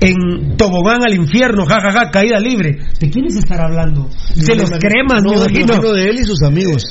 [0.00, 2.78] en tobogán al infierno, jajaja, caída libre.
[3.00, 4.08] ¿De quiénes estar hablando?
[4.34, 6.82] De los cremas, no, me imagino de él y sus amigos.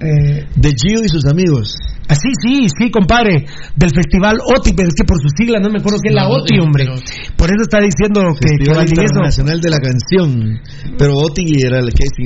[0.00, 1.76] Eh, De Gio y sus amigos.
[2.08, 3.44] Así, sí, sí, compadre,
[3.76, 6.24] del festival OTI, pero es que por sus siglas no me acuerdo qué es la
[6.24, 6.84] No, OTI, eh, hombre.
[6.88, 10.60] pero- Por eso está diciendo que, que Festival Valdivieso- Internacional de la Canción.
[10.98, 12.24] Pero Oti era el que sí.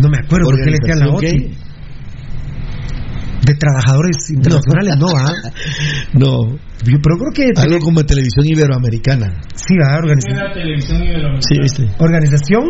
[0.00, 1.28] No me acuerdo por qué le decían la OTI.
[1.28, 1.72] ¿Organización
[3.46, 5.32] De trabajadores internacionales, no, ¿ah?
[6.14, 6.56] No,
[6.86, 7.60] Yo, pero creo que.
[7.60, 9.40] algo como televisión iberoamericana.
[9.54, 9.98] Sí, ¿ah?
[9.98, 10.38] Organización.
[10.38, 11.42] Era televisión iberoamericana.
[11.46, 11.82] Sí, viste.
[12.02, 12.64] ¿Organización?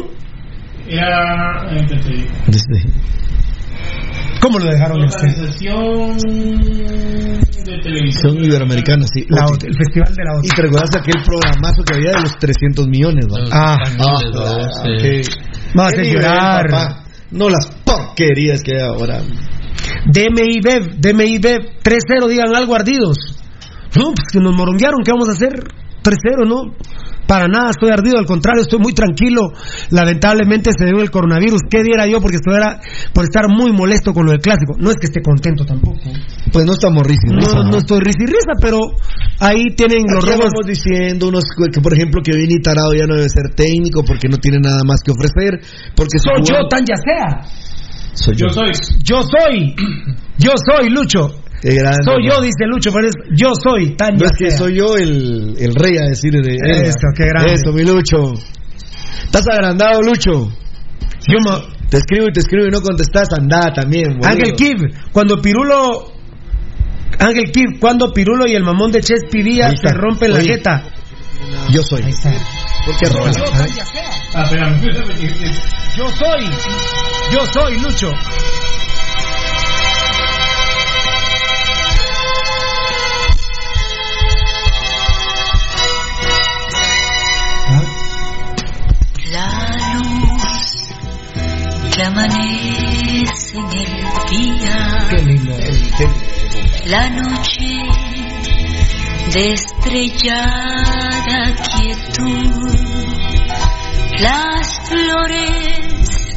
[0.89, 1.63] Era.
[2.49, 2.91] Desde-
[4.43, 5.01] ¿Cómo lo dejaron?
[5.03, 6.19] Organización
[7.65, 8.45] de televisión.
[8.45, 9.25] Iberoamericana, sí.
[9.29, 10.47] La el festival de la OTI.
[10.47, 13.37] Y te recuerdas aquel programazo que había de los 300 millones, ¿no?
[13.53, 13.77] Ah.
[13.81, 14.19] Ah, ¿no?
[14.19, 15.03] Sí.
[15.03, 15.23] qué-
[15.75, 16.71] Vamos a qué hacer nivel, llorar.
[16.71, 17.05] papá.
[17.31, 19.21] No las porquerías que hay ahora.
[20.07, 23.17] DMI Bev, DMI Bev, 3-0, digan algo ardidos.
[23.97, 25.51] No, pues que nos moronguearon, ¿qué vamos a hacer?
[26.03, 26.75] 3-0, ¿no?
[27.33, 29.53] Para nada, estoy ardido, al contrario, estoy muy tranquilo.
[29.89, 31.63] Lamentablemente se dio el coronavirus.
[31.71, 32.21] ¿Qué diera yo?
[32.21, 32.79] Porque estuviera
[33.15, 34.75] por estar muy molesto con lo del clásico.
[34.77, 35.97] No es que esté contento tampoco.
[36.53, 37.23] Pues no estamos risa.
[37.25, 38.81] y risa, No, no estoy risa y risa, pero
[39.41, 40.51] ahí tienen los robos.
[40.53, 44.29] vamos diciendo unos que por ejemplo que Vini Tarado ya no debe ser técnico porque
[44.29, 45.59] no tiene nada más que ofrecer
[45.97, 47.49] porque Soy yo, tan ya sea.
[48.13, 48.73] soy yo Yo soy.
[49.03, 49.75] Yo soy.
[50.37, 51.42] Yo soy, Lucho.
[51.63, 54.77] Qué grande, Soy yo, dice Lucho, pero es yo soy, tan no es que soy
[54.77, 57.55] yo el, el rey a decir de Eso, qué grande.
[57.55, 58.35] eso mi Lucho
[59.25, 60.51] estás agrandado Lucho
[61.29, 61.39] Yo
[61.89, 64.29] te escribo y te escribo y no contestas andá también boludo.
[64.29, 64.79] Ángel Kib,
[65.13, 66.11] cuando Pirulo.
[67.19, 70.83] Ángel Kib, cuando Pirulo y el mamón de Chespi Díaz se rompen la jeta.
[71.71, 72.33] yo soy Ahí está.
[72.87, 73.31] ¿por qué rola?
[74.35, 74.49] Ah.
[75.97, 76.45] Yo soy.
[77.31, 78.11] Yo soy Lucho.
[91.95, 95.07] Que amanece en el día.
[95.11, 95.55] Qué lindo.
[96.87, 97.69] La noche
[99.33, 102.75] de estrellada quietud,
[104.19, 106.35] las flores,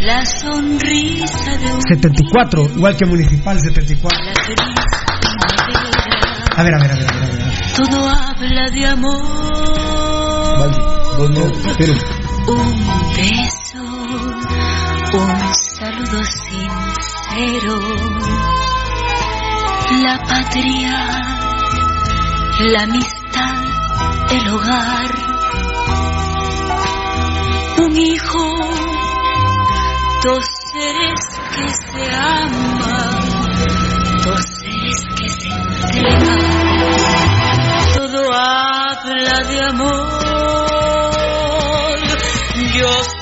[0.00, 4.24] la sonrisa de un 74, igual que Municipal 74.
[4.24, 4.46] la gris
[5.18, 5.90] primavera.
[6.56, 7.08] A ver, a ver, a ver.
[7.08, 7.72] A ver, a ver.
[7.74, 9.24] Todo habla de amor.
[11.16, 11.28] No,
[11.78, 11.94] pero
[12.46, 12.74] Un
[13.16, 13.73] beso,
[15.16, 17.78] un saludo sincero.
[20.02, 20.96] La patria,
[22.58, 23.64] la amistad,
[24.30, 25.10] el hogar.
[27.78, 28.44] Un hijo,
[30.24, 31.20] dos seres
[31.54, 33.20] que se aman,
[34.24, 36.38] dos seres que se entregan.
[37.94, 40.24] Todo habla de amor.
[42.76, 43.13] Yo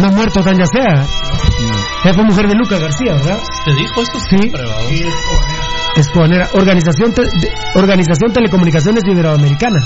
[0.00, 1.06] No ha muerto Tanya Sea.
[2.04, 3.38] Ella fue mujer de Lucas García, ¿verdad?
[3.64, 4.18] ¿Te dijo eso?
[4.30, 4.52] Sí.
[5.96, 6.48] Escobanera.
[6.54, 9.78] Organización, te- de- Organización Telecomunicaciones Iberoamericana.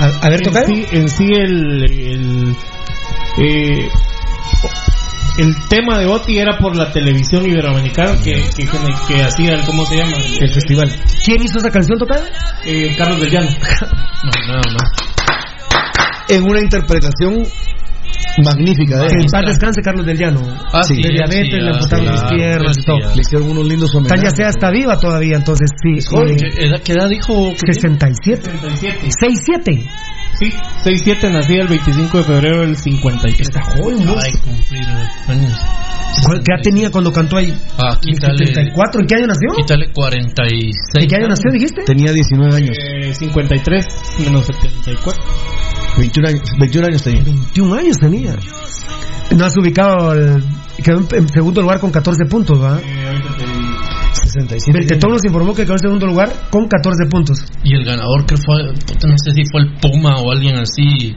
[0.00, 0.64] A, a ver, toca.
[0.64, 2.56] sí, en sí el, el,
[3.38, 3.88] eh,
[5.38, 8.68] el tema de Oti era por la televisión iberoamericana que, que,
[9.08, 10.16] que hacía el, ¿cómo se llama?
[10.40, 10.94] El festival.
[11.24, 12.24] ¿Quién hizo esa canción tocada?
[12.64, 13.50] Eh, Carlos del Llano.
[14.20, 14.90] No, nada más.
[16.28, 17.44] en una interpretación
[18.42, 19.20] magnífica de Que él.
[19.24, 20.40] en paz descanse Carlos del Llano.
[20.72, 20.94] Ah, Sí.
[20.96, 22.98] de diabetes, sí, le amputaron las piernas y todo.
[23.14, 24.22] Le hicieron unos lindos homenajes.
[24.22, 26.00] Tanya Sea está viva todavía, entonces sí.
[26.00, 26.16] sí.
[26.36, 27.52] ¿Qué edad, qué edad dijo?
[27.54, 28.42] que 67.
[28.50, 28.98] 67.
[29.10, 29.86] 67.
[30.38, 30.52] Sí,
[30.84, 33.40] 6-7 nacía el 25 de febrero del 53.
[33.40, 34.14] Está joven, ¿no?
[34.20, 34.84] Ay, cumplir
[35.26, 35.58] años.
[36.24, 37.52] ¿Cuál- ¿Qué edad tenía cuando cantó ahí?
[37.76, 39.00] Ah, quítale, 74.
[39.00, 39.48] ¿En qué año nació?
[39.56, 40.76] quítale 46.
[40.94, 41.82] ¿En qué año nació, dijiste?
[41.84, 42.76] Tenía 19 años.
[42.78, 43.84] Eh, 53
[44.20, 45.24] menos 74.
[45.98, 47.22] 21 años, 21 años tenía.
[47.24, 48.36] 21 años tenía.
[49.36, 50.42] No has ubicado el.
[50.82, 52.78] Quedó en, segundo lugar con 14 puntos, ¿va?
[52.80, 53.68] Eh, ahorita te digo.
[54.12, 54.78] 67.
[54.78, 57.44] Beltetón nos informó que quedó en segundo lugar con 14 puntos.
[57.64, 61.14] Y el ganador que fue, puta, no sé si fue el Puma o alguien así.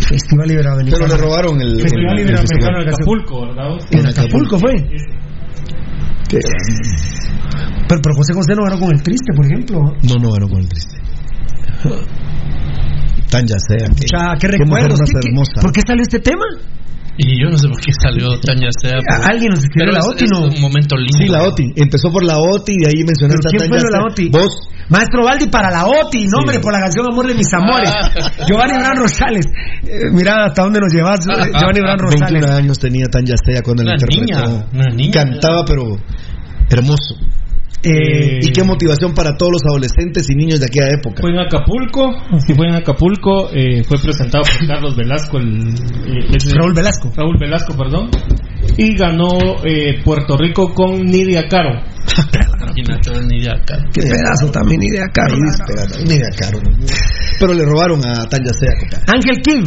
[0.00, 1.04] Festival Iberoamericano.
[1.04, 3.78] Pero le robaron el, Festival Iberoamericano de Acapulco, ¿verdad?
[3.90, 4.72] En Acapulco fue.
[6.28, 6.38] Qué
[7.88, 9.80] Pero, pero José José no ganó con el triste, por ejemplo.
[10.02, 10.96] No, no ganó con el triste.
[13.30, 13.88] Tan ya sea.
[13.88, 15.00] Qué, Ya, qué recuerdos.
[15.00, 15.60] ¿Qué- qué- hermosa.
[15.60, 16.44] ¿Por qué salió este tema?
[17.18, 19.00] Y yo no sé por qué salió Tanya Sea.
[19.00, 20.40] pero- Alguien nos escribió pero la es- OTI, es ¿no?
[20.52, 21.16] un momento lindo.
[21.18, 21.72] Sí, la OTI.
[21.76, 24.04] Empezó por la OTI y de ahí mencionaste ¿Pero quién a fue Tanya la.
[24.12, 24.28] OTI?
[24.28, 24.68] Vos.
[24.90, 27.90] Maestro Baldi para la OTI, nombre, por la canción Amor de mis amores.
[27.90, 28.44] Ah.
[28.46, 29.46] Giovanni Bran Rosales.
[29.82, 31.26] Eh, mira hasta dónde nos llevas, eh,
[31.58, 32.50] Giovanni Bran 21 Rosales.
[32.50, 34.50] años tenía Tanya Sea cuando la Una interpretó.
[34.50, 35.12] niña, una niña.
[35.24, 35.96] Cantaba, pero
[36.68, 37.16] hermoso.
[37.82, 41.20] Eh, Y qué motivación para todos los adolescentes y niños de aquella época.
[41.20, 46.54] Fue en Acapulco, si fue en Acapulco, eh, fue presentado por Carlos Velasco, el, eh,
[46.54, 47.12] Raúl Velasco.
[47.14, 48.10] Raúl Velasco, perdón,
[48.76, 49.28] y ganó
[49.64, 51.80] eh, Puerto Rico con Nidia Caro.
[52.76, 53.76] Imagínate, ni de acá.
[53.92, 55.34] Qué pedazo también, idea caro.
[55.34, 56.58] Ahí despegada, ni de caro.
[57.38, 59.02] Pero le robaron a Tanya Sea.
[59.06, 59.64] Ángel Kim.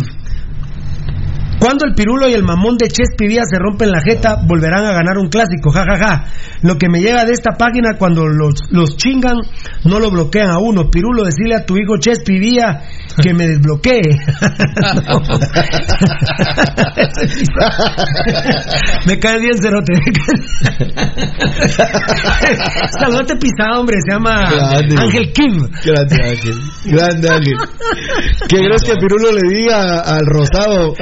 [1.59, 4.93] Cuando el pirulo y el mamón de Chespi Vía se rompen la jeta, volverán a
[4.93, 6.25] ganar un clásico, jajaja.
[6.61, 9.39] Lo que me llega de esta página cuando los, los chingan,
[9.83, 10.89] no lo bloquean a uno.
[10.89, 12.83] Pirulo, decirle a tu hijo Chespi Vía
[13.21, 14.01] que me desbloquee.
[19.05, 19.93] me cae bien cerote.
[22.99, 24.95] Saludote pisado, hombre, se llama Grande.
[24.97, 25.67] Ángel Kim.
[25.85, 26.55] Grande Ángel.
[26.85, 27.55] Grande Ángel.
[28.47, 30.93] ¿Qué crees que Pirulo le diga al rosado?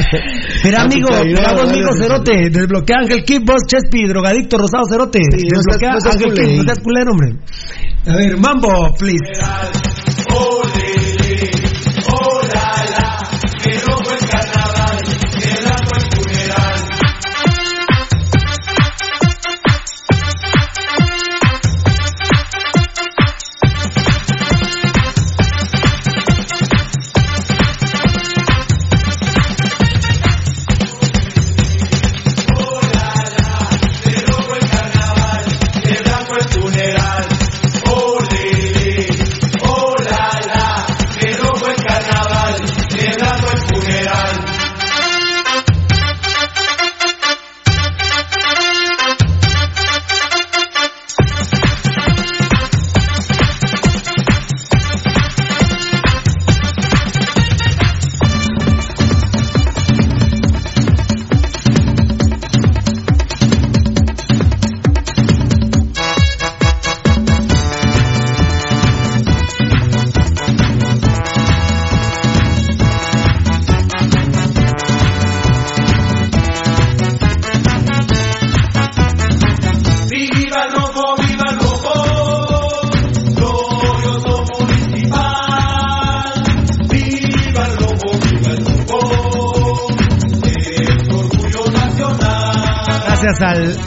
[0.64, 1.90] Mira, amigo, mira, vos, amigo.
[1.94, 5.20] Cerote, desbloquea Ángel Kid, vos, Chespi, drogadicto, rosado, Cerote.
[5.20, 6.34] Sí, desbloquea no Ángel.
[6.34, 7.36] Kid, no seas culero, hombre.
[8.08, 9.20] A ver, mambo, please.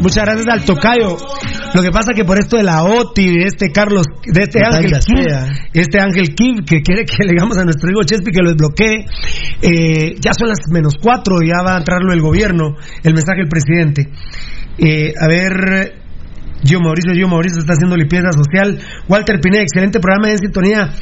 [0.01, 1.17] Muchas gracias al tocayo.
[1.75, 4.85] Lo que pasa que por esto de la OTI, de este Carlos, de este Total,
[4.85, 5.25] Ángel Kim,
[5.73, 9.07] este Ángel Kim que quiere que le digamos a nuestro amigo Chespi que lo desbloquee,
[9.63, 13.49] eh, ya son las menos cuatro, ya va a entrarlo el gobierno, el mensaje del
[13.49, 14.09] presidente.
[14.79, 16.01] Eh, a ver,
[16.65, 18.79] Gio Mauricio, Gio Mauricio está haciendo limpieza social.
[19.09, 20.93] Walter Pineda, excelente programa en sintonía.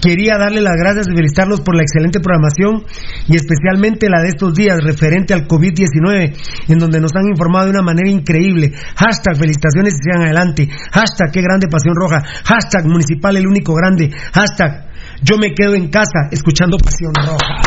[0.00, 2.84] Quería darle las gracias y felicitarlos por la excelente programación
[3.28, 6.34] y especialmente la de estos días referente al COVID-19,
[6.68, 8.72] en donde nos han informado de una manera increíble.
[8.96, 10.68] Hashtag felicitaciones y sigan adelante.
[10.92, 12.22] Hashtag qué grande pasión roja.
[12.44, 14.10] Hashtag municipal el único grande.
[14.32, 14.90] Hashtag
[15.22, 17.62] yo me quedo en casa escuchando pasión roja.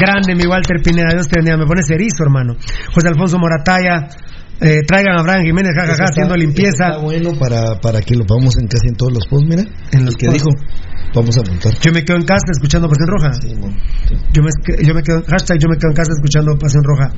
[0.00, 1.56] Grande mi Walter Pineda, Dios te bendiga.
[1.56, 2.54] Me pones erizo, hermano.
[2.94, 4.06] José Alfonso Morataya,
[4.60, 6.88] eh, traigan a Abraham Jiménez, jajaja, haciendo limpieza.
[6.88, 9.64] Está bueno para, para que lo pongamos en casi en todos los posts, mira.
[9.92, 10.48] En los que dijo,
[11.14, 11.72] vamos a montar.
[11.80, 13.30] Yo me quedo en casa escuchando Pasión Roja.
[14.32, 14.50] Yo me,
[14.84, 17.12] yo me quedo, hashtag yo me quedo en casa escuchando Pasión Roja.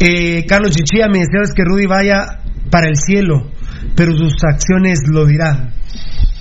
[0.00, 3.50] Eh, Carlos Chichilla, mi deseo es que Rudy vaya para el cielo,
[3.94, 5.72] pero sus acciones lo dirán.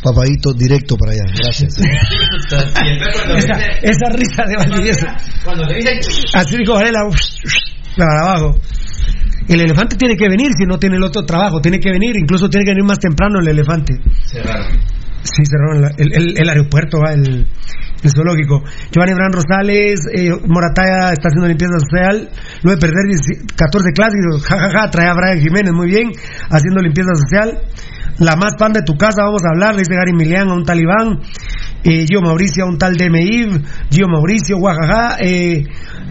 [0.02, 1.24] Papadito, directo para allá.
[1.36, 1.80] Gracias.
[3.38, 5.08] esa, esa risa de Valdivieso.
[5.44, 5.98] Cuando le dicen.
[6.34, 7.00] Así dijo Varela,
[7.98, 8.56] para abajo.
[9.48, 12.50] El elefante tiene que venir si no tiene el otro trabajo, tiene que venir, incluso
[12.50, 13.94] tiene que venir más temprano el elefante.
[14.26, 14.80] Cerraron.
[15.24, 17.46] Sí, cerraron la- el, el- el aeropuerto, va, el,
[18.04, 18.64] el zoológico.
[18.92, 22.30] Giovanni Bran Rosales, eh, Morataya está haciendo limpieza social.
[22.64, 26.12] Luego de perder 10 14 clásicos, jajaja, trae a Brian Jiménez, muy bien,
[26.50, 27.60] haciendo limpieza social.
[28.20, 30.64] La más pan de tu casa, vamos a hablar, le dice Gary Milian a un
[30.64, 31.20] talibán.
[31.84, 33.62] Eh, Gio Mauricio a un tal DMI,
[33.92, 35.62] Gio Mauricio, guajaja, eh,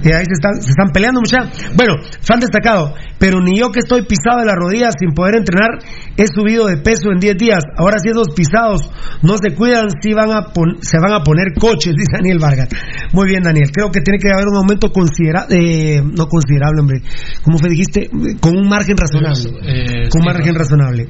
[0.04, 1.50] eh, ahí se están, se están peleando mucha.
[1.74, 5.78] Bueno, fan destacado, pero ni yo que estoy pisado de las rodillas sin poder entrenar,
[6.16, 7.58] he subido de peso en 10 días.
[7.76, 8.88] Ahora si esos pisados
[9.22, 12.68] no se cuidan, sí van a pon- se van a poner coches, dice Daniel Vargas.
[13.12, 17.00] Muy bien, Daniel, creo que tiene que haber un aumento considerable, no considerable, hombre,
[17.42, 18.10] ¿cómo fue dijiste?
[18.40, 19.50] Con un margen razonable.
[19.66, 21.08] Eh, con un sí, margen razonable.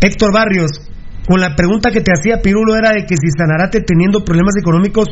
[0.00, 0.70] Héctor Barrios,
[1.26, 5.08] con la pregunta que te hacía Pirulo era de que si Sanarate teniendo problemas económicos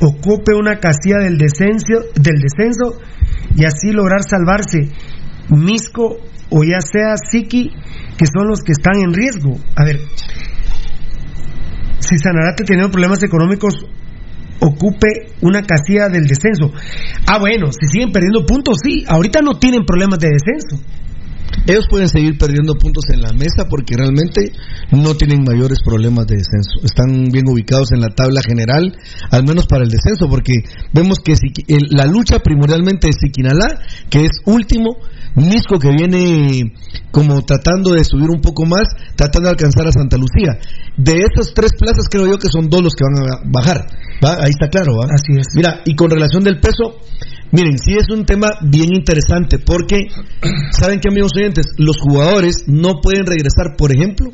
[0.00, 3.00] ocupe una casilla del descenso, del descenso
[3.56, 4.90] y así lograr salvarse
[5.48, 6.16] Misco
[6.50, 7.70] o ya sea Siki,
[8.16, 9.56] que son los que están en riesgo.
[9.76, 10.00] A ver,
[12.00, 13.74] si Sanarate teniendo problemas económicos
[14.60, 16.72] ocupe una casilla del descenso.
[17.26, 20.82] Ah, bueno, si siguen perdiendo puntos, sí, ahorita no tienen problemas de descenso.
[21.66, 24.52] Ellos pueden seguir perdiendo puntos en la mesa porque realmente
[24.90, 26.84] no tienen mayores problemas de descenso.
[26.84, 28.96] Están bien ubicados en la tabla general,
[29.30, 30.52] al menos para el descenso, porque
[30.92, 31.34] vemos que
[31.90, 33.80] la lucha primordialmente es Siquinalá,
[34.10, 34.96] que es último,
[35.34, 36.72] Misco que viene
[37.10, 38.86] como tratando de subir un poco más,
[39.16, 40.58] tratando de alcanzar a Santa Lucía.
[40.96, 43.84] De esas tres plazas creo yo que son dos los que van a bajar.
[44.24, 44.36] ¿va?
[44.44, 45.06] Ahí está claro, ¿va?
[45.12, 45.48] Así es.
[45.56, 47.00] Mira, y con relación del peso,
[47.54, 50.08] miren, sí es un tema bien interesante porque,
[50.72, 51.66] ¿saben qué, amigos oyentes?
[51.78, 54.30] Los jugadores no pueden regresar, por ejemplo,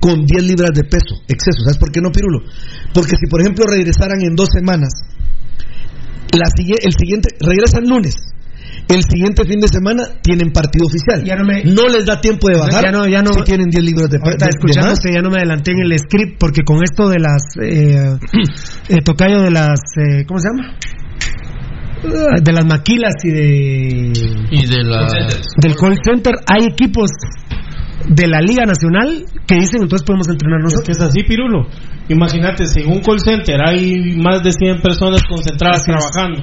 [0.00, 1.60] con 10 libras de peso, exceso.
[1.64, 2.40] ¿Sabes por qué no, Pirulo?
[2.94, 4.90] Porque si, por ejemplo, regresaran en dos semanas,
[6.32, 6.46] la,
[6.82, 8.14] el siguiente, regresan lunes.
[8.88, 11.22] El siguiente fin de semana tienen partido oficial.
[11.24, 13.84] Ya no me- les da tiempo de bajar Ya no- ya no- si tienen 10
[13.84, 14.98] libras de, Ahorita más.
[15.14, 18.18] ya no me adelanté en el script porque con esto de las eh,
[18.88, 20.76] eh, tocayo de las eh, ¿cómo se llama?
[22.02, 24.12] Ah, de las maquilas y de
[24.50, 25.06] Y de la.
[25.60, 27.10] del call center hay equipos
[28.08, 30.86] de la Liga Nacional que dicen entonces podemos entrenar Es nosotros.
[30.86, 31.66] que es así, Pirulo.
[32.08, 35.96] Imagínate, si en un call center hay más de 100 personas concentradas Así es.
[35.98, 36.42] trabajando,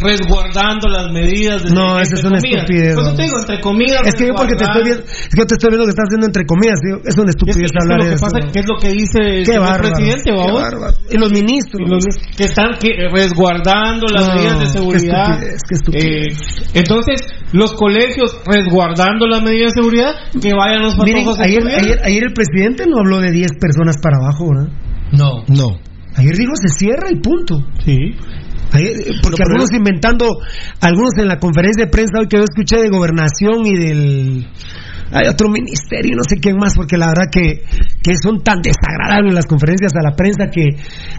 [0.00, 4.00] resguardando las medidas de No, esa es una estupidez, Pues te digo, entre comillas.
[4.06, 6.06] Es que yo porque te estoy viendo, es que yo te estoy viendo que estás
[6.08, 8.16] haciendo entre comillas, tío, es una Es que, estupidez es que hablar lo de que
[8.16, 8.24] eso.
[8.26, 11.14] pasa que es lo que dice el Qué bárbaro, presidente, qué.
[11.14, 11.80] Y los ministros.
[11.80, 12.04] Y los
[12.36, 15.24] que están que- resguardando las No, medidas de qué seguridad.
[15.32, 16.32] estupidez, qué estupidez.
[16.34, 17.16] Eh, entonces,
[17.52, 22.22] los colegios resguardando las medidas de seguridad, que vayan los Miren, patojos ayer, ayer, ayer
[22.24, 24.72] el presidente no habló de 10 personas para abajo, ¿verdad?
[25.12, 25.44] No.
[25.48, 25.78] No.
[26.16, 27.56] Ayer dijo se cierra y punto.
[27.84, 27.96] Sí.
[28.78, 30.26] Eh, porque No, algunos inventando,
[30.80, 34.46] algunos en la conferencia de prensa hoy que yo escuché de gobernación y del...
[35.12, 37.62] Hay otro ministerio, no sé quién más, porque la verdad que,
[38.02, 40.70] que son tan desagradables las conferencias a la prensa que,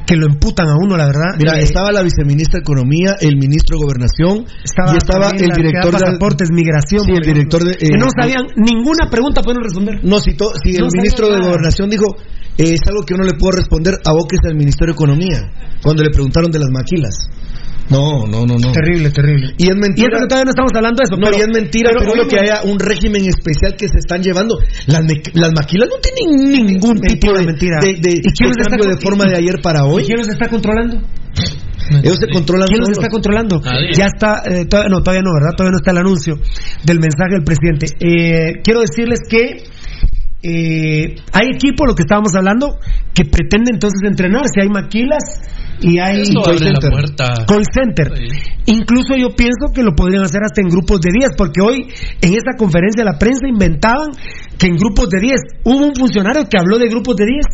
[0.06, 1.38] que lo emputan a uno, la verdad.
[1.38, 5.52] Mira, Eh, estaba la viceministra de Economía, el ministro de Gobernación estaba y estaba el
[5.56, 7.06] director de pasaportes, migración.
[7.06, 10.04] Sí, el ejemplo, director de- que eh, no sabían ninguna pregunta pueden responder.
[10.04, 11.40] No, si, to- si No el ministro de.
[11.40, 14.98] Gobernación dijo, eh, es algo que yo no le puedo responder, abóquese al Ministerio de
[14.98, 15.52] Economía,
[15.84, 17.14] cuando le preguntaron de las maquilas.
[17.88, 18.72] No, no, no, no.
[18.72, 19.54] Terrible, terrible.
[19.60, 20.10] Y es Y mentira.
[20.18, 21.18] eso que todavía no estamos hablando de eso.
[21.22, 24.00] No, pero- y es mentira, pero pero, lo que haya un régimen especial que se
[24.00, 24.58] están llevando.
[24.88, 25.02] Las,
[25.34, 27.78] las maquilas no tienen ningún Mentira, tipo de, mentira.
[27.82, 29.90] de, de- ¿Y quién de los está cambio de forma y- de ayer para ¿Y
[29.92, 30.04] hoy.
[30.04, 30.98] quién los está controlando?
[32.02, 33.62] Ellos se controlan ¿Quién los está controlando?
[33.64, 33.94] Nadie.
[33.94, 35.54] Ya está, eh, todavía, no, todavía no, ¿verdad?
[35.56, 36.40] Todavía no está el anuncio
[36.84, 37.86] del mensaje del presidente.
[38.00, 39.62] Eh, quiero decirles que
[40.48, 42.78] eh, hay equipos, lo que estábamos hablando,
[43.14, 44.62] que pretende entonces entrenarse.
[44.62, 45.42] Hay maquilas
[45.82, 46.92] y hay center.
[47.48, 48.14] Call center.
[48.68, 51.88] Incluso yo pienso que lo podrían hacer hasta en grupos de 10, porque hoy
[52.22, 54.12] en esa conferencia de la prensa inventaban
[54.58, 57.46] que en grupos de 10 hubo un funcionario que habló de grupos de 10.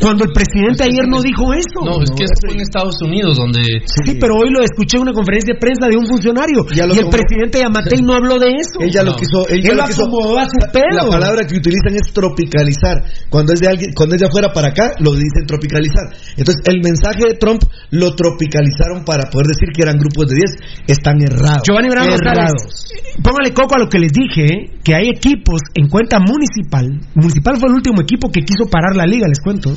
[0.00, 1.80] Cuando el presidente ayer no dijo eso.
[1.84, 3.62] No, es que eso fue en Estados Unidos donde...
[4.04, 6.88] Sí, pero hoy lo escuché en una conferencia de prensa de un funcionario y el
[6.90, 7.10] tomó.
[7.10, 8.80] presidente Yamatei no habló de eso.
[8.80, 9.16] Él ya lo No.
[9.16, 10.02] quiso, él ya Él lo quiso.
[10.04, 11.04] acomodó a su La- pedo.
[11.04, 12.96] La palabra que utilizan es tropicalizar.
[13.30, 16.06] Cuando es de alguien, cuando es de afuera para acá, lo dicen tropicalizar.
[16.36, 20.50] Entonces, el mensaje de Trump lo tropicalizaron para poder decir que eran grupos de 10.
[20.86, 21.62] Están errados.
[21.66, 22.86] Giovanni Bravo errados.
[23.22, 24.78] Póngale coco a lo que les dije, ¿eh?
[24.84, 26.86] que hay equipos en cuenta municipal.
[27.14, 29.74] Municipal fue el último equipo que quiso parar la liga, les cuento.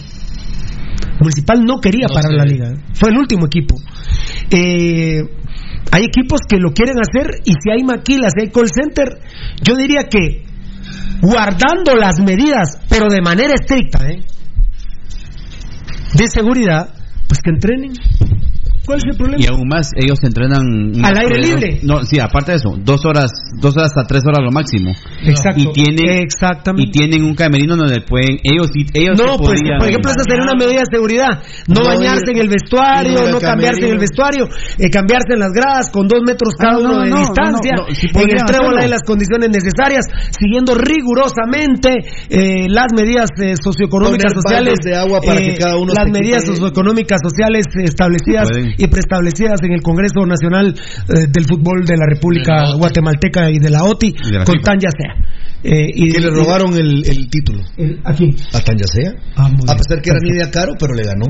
[1.20, 2.38] Municipal no quería No parar sé.
[2.38, 3.76] la liga, fue el último equipo.
[4.50, 5.22] Eh,
[5.92, 9.20] hay equipos que lo quieren hacer y si hay maquilas, si hay call center,
[9.64, 10.44] yo diría que
[11.22, 14.20] guardando las medidas, pero de manera estricta, ¿eh?
[16.14, 16.90] de seguridad,
[17.28, 17.94] pues que entrenen.
[18.86, 19.44] ¿Cuál es el problema?
[19.44, 20.62] Y aún más, ellos entrenan...
[21.06, 21.80] Al aire libre.
[21.84, 24.92] No, sí, aparte de eso, dos horas, dos horas a tres horas lo máximo.
[25.24, 25.62] Exacto.
[25.62, 26.90] Y tienen, Exactamente.
[26.90, 30.56] y tienen un camerino donde pueden, ellos, ellos No, pues, por ejemplo, esa sería una
[30.58, 31.44] medida de seguridad.
[31.68, 34.48] No, No bañarse ir- en el vestuario, no cambiarse en el vestuario,
[34.80, 37.74] eh, cambiarse en las gradas con dos metros cada Ah, no, uno de no, distancia.
[37.78, 40.06] no, no, sí en el trébol hay las condiciones necesarias,
[40.38, 41.90] siguiendo rigurosamente
[42.30, 44.76] eh, las medidas eh, socioeconómicas Poner sociales.
[44.84, 48.71] de agua para que cada uno Las se medidas socioeconómicas sociales establecidas Pueden.
[48.78, 52.80] Y preestablecidas en el Congreso Nacional eh, del Fútbol de la De República la OTI.
[52.80, 54.64] Guatemalteca y de la OTI, de la con FIFA.
[54.66, 55.16] tan ya sea.
[55.64, 57.62] Eh, y, Que le robaron el, el título.
[57.78, 58.34] el- aquí.
[58.54, 59.14] A Tanyasea.
[59.36, 61.26] Ah, muy A pesar que era media caro, pero le ganó.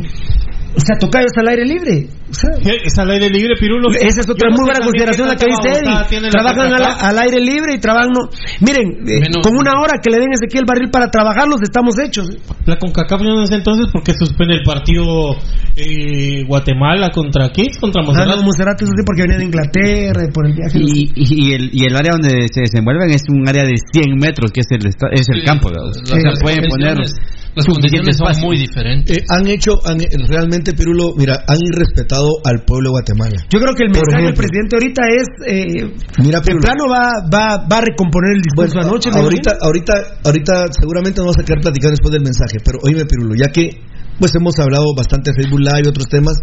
[0.74, 2.08] O sea, tocayo está al aire libre.
[2.30, 3.90] O sea, Es al aire libre, Pirulo.
[3.92, 6.30] esa es otra muy buena consideración la que dice Eddie.
[6.32, 8.30] Trabajan al, aire libre y trabajan no.
[8.62, 12.30] Miren, eh, con una hora que le den a Ezequiel Barril para trabajarlos estamos hechos.
[12.66, 15.36] La CONCACAF no sé entonces por qué suspende el partido
[15.76, 17.68] eh, Guatemala contra quién?
[17.80, 18.36] Contra Ah, Monserrat.
[18.38, 20.80] no, Monserrat, eso sí, porque venía de Inglaterra y por el viaje.
[20.80, 24.16] Y, y, y el, y el área donde se desenvuelven es un área de 100
[24.16, 25.70] metros, que es el, esta- es el Sí, campo.
[25.70, 27.16] las- O sea, las pueden poner condiciones-
[27.56, 28.48] Las condiciones son espacio.
[28.48, 29.18] muy diferentes.
[29.18, 30.00] Eh, han hecho, han-
[30.30, 33.38] realmente, Pirulo, mira, han irrespetado al pueblo de Guatemala.
[33.50, 35.90] Yo creo que el mensaje del presidente ahorita es, eh,
[36.22, 36.62] Mira, Pirulo.
[36.62, 39.10] plano va, va, va a recomponer el discurso Bueno, anoche.
[39.10, 39.94] ¿me ahorita, ahorita,
[40.24, 43.82] ahorita seguramente vamos a quedar platicando después del mensaje, pero oíme Pirulo, ya que
[44.22, 46.38] pues hemos hablado bastante de Facebook Live y otros temas.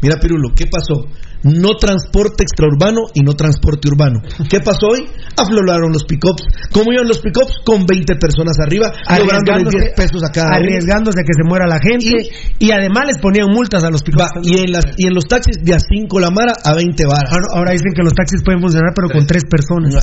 [0.00, 1.04] Mira Pirulo, ¿qué pasó?
[1.42, 4.20] No transporte extraurbano y no transporte urbano.
[4.48, 5.06] ¿Qué pasó hoy?
[5.36, 6.42] Afloraron los pickups.
[6.72, 7.60] ¿Cómo iban los pickups?
[7.64, 10.56] Con 20 personas arriba, cobrándoles 10 pesos a cada uno.
[10.56, 14.02] arriesgándose a que se muera la gente y, además les ponían multas a los.
[14.18, 17.06] Va, y, en las, y en los taxis de a 5 la mara a 20
[17.06, 17.32] varas.
[17.32, 19.94] Ahora, ahora dicen que los taxis pueden funcionar pero con tres personas.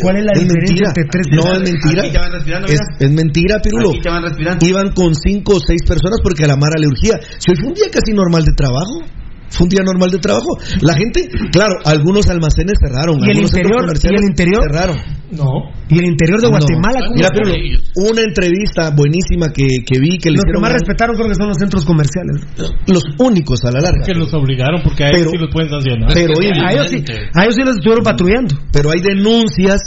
[0.00, 0.88] ¿Cuál es la diferencia mentira.
[0.88, 1.62] entre tres No, personas?
[1.62, 2.02] es mentira.
[2.02, 3.90] Aquí te van respirando, Es, mentira, Pirulo.
[3.90, 4.66] Aquí te van respirando.
[4.66, 7.18] Iban con 5 o 6 personas porque a la Mara le urgía.
[7.38, 9.02] Si hoy fue un día casi normal de trabajo.
[9.48, 10.48] Fue un día normal de trabajo.
[10.80, 13.18] La gente, claro, algunos almacenes cerraron.
[13.24, 13.86] ¿Y el interior?
[14.02, 14.62] ¿Y el interior?
[14.70, 14.96] Cerraron.
[15.30, 15.48] No.
[15.88, 16.48] Y el interior de.
[16.48, 17.00] Guatemala.
[17.06, 17.28] ¿cómo Mira?
[17.30, 17.54] Pirulo,
[18.10, 21.48] una entrevista buenísima que, que vi que le los que más respetaron creo que son
[21.48, 22.42] los centros comerciales.
[22.86, 24.04] los únicos a la larga.
[24.04, 26.10] Que los obligaron porque a ellos Pero- sí los pueden sancionar.
[26.12, 27.04] Pero oye, A ellos sí,
[27.34, 28.54] a ellos sí los estuvieron patrullando.
[28.72, 29.80] pero hay denuncias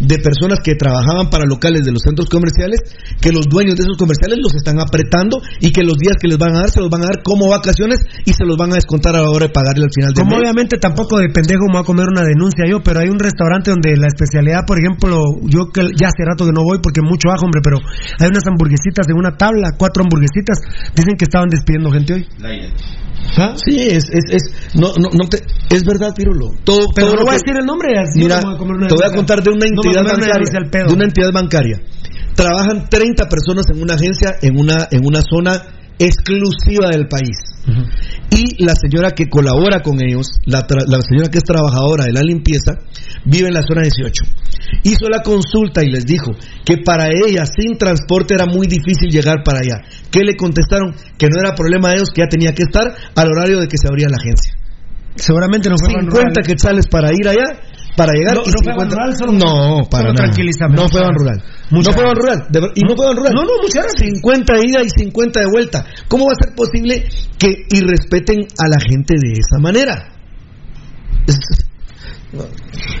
[0.00, 2.80] de personas que trabajaban para locales de los centros comerciales
[3.20, 6.38] que los dueños de esos comerciales los están apretando y que los días que les
[6.38, 8.76] van a dar se los van a dar como vacaciones y se los van a
[8.76, 10.40] descontar a la hora de pagarle al final de Como mes.
[10.40, 13.70] obviamente tampoco de pendejo me voy a comer una denuncia yo, pero hay un restaurante
[13.70, 17.30] donde la especialidad, por ejemplo, yo que ya hace rato que no voy porque mucho
[17.30, 17.78] ajo, hombre, pero
[18.18, 20.58] hay unas hamburguesitas en una tabla, cuatro hamburguesitas,
[20.94, 22.26] dicen que estaban despidiendo gente hoy.
[23.38, 23.54] ¿Ah?
[23.56, 24.42] Sí, es, es, es,
[24.74, 25.38] no, no, no te,
[25.70, 26.50] es verdad, Pirulo.
[26.64, 27.96] Todo, Pero todo no voy a decir el nombre.
[27.96, 29.82] así Mira, no me voy a comer una te voy a contar de una No
[29.82, 30.86] me voy a entidad una denuncia bancaria.
[30.86, 31.76] De una entidad bancaria.
[32.34, 35.62] Trabajan 30 personas en una agencia en una, en una zona
[35.98, 37.38] exclusiva del país.
[38.30, 42.22] Y la señora que colabora con ellos, la, la señora que es trabajadora de la
[42.22, 42.72] limpieza,
[43.24, 44.24] vive en la zona 18.
[44.84, 46.32] Hizo la consulta y les dijo
[46.64, 49.86] que para ella sin transporte era muy difícil llegar para allá.
[50.10, 50.94] ¿Qué le contestaron?
[51.18, 53.76] Que no era problema de ellos, que ya tenía que estar al horario de que
[53.76, 54.54] se abría la agencia.
[55.14, 57.60] Seguramente no fue 50 quetzales para ir allá,
[57.96, 58.34] para llegar.
[58.36, 60.24] No, y no fue 50 Ban Rural, solo- no, para solo nada.
[60.24, 60.74] tranquilízame.
[60.74, 61.38] No fue Ban Rural.
[61.70, 62.48] Muchas no fue Ban gracias.
[62.48, 62.72] Rural.
[62.72, 63.32] de y no fue Ban Rural.
[63.34, 64.10] No, no, muchas gracias.
[64.14, 65.84] 50 de ida y 50 de vuelta.
[66.08, 67.04] ¿Cómo va a ser posible
[67.38, 70.08] que irrespeten a la gente de esa manera?
[71.26, 71.38] Es-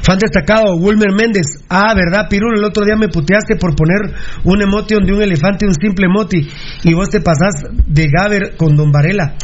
[0.02, 1.46] Fan destacado, Wilmer Méndez.
[1.70, 2.58] Ah, ¿verdad, Pirulo?
[2.58, 4.12] El otro día me puteaste por poner
[4.44, 6.46] un emotion de un elefante, un simple emoti.
[6.84, 9.34] Y vos te pasás de Gaber con Don Varela.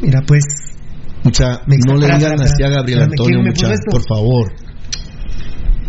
[0.00, 0.44] Mira, pues.
[1.24, 2.68] Mucha, Me no le digan así a.
[2.68, 4.52] Gabriel Antonio, ¿quién me mucha, por favor.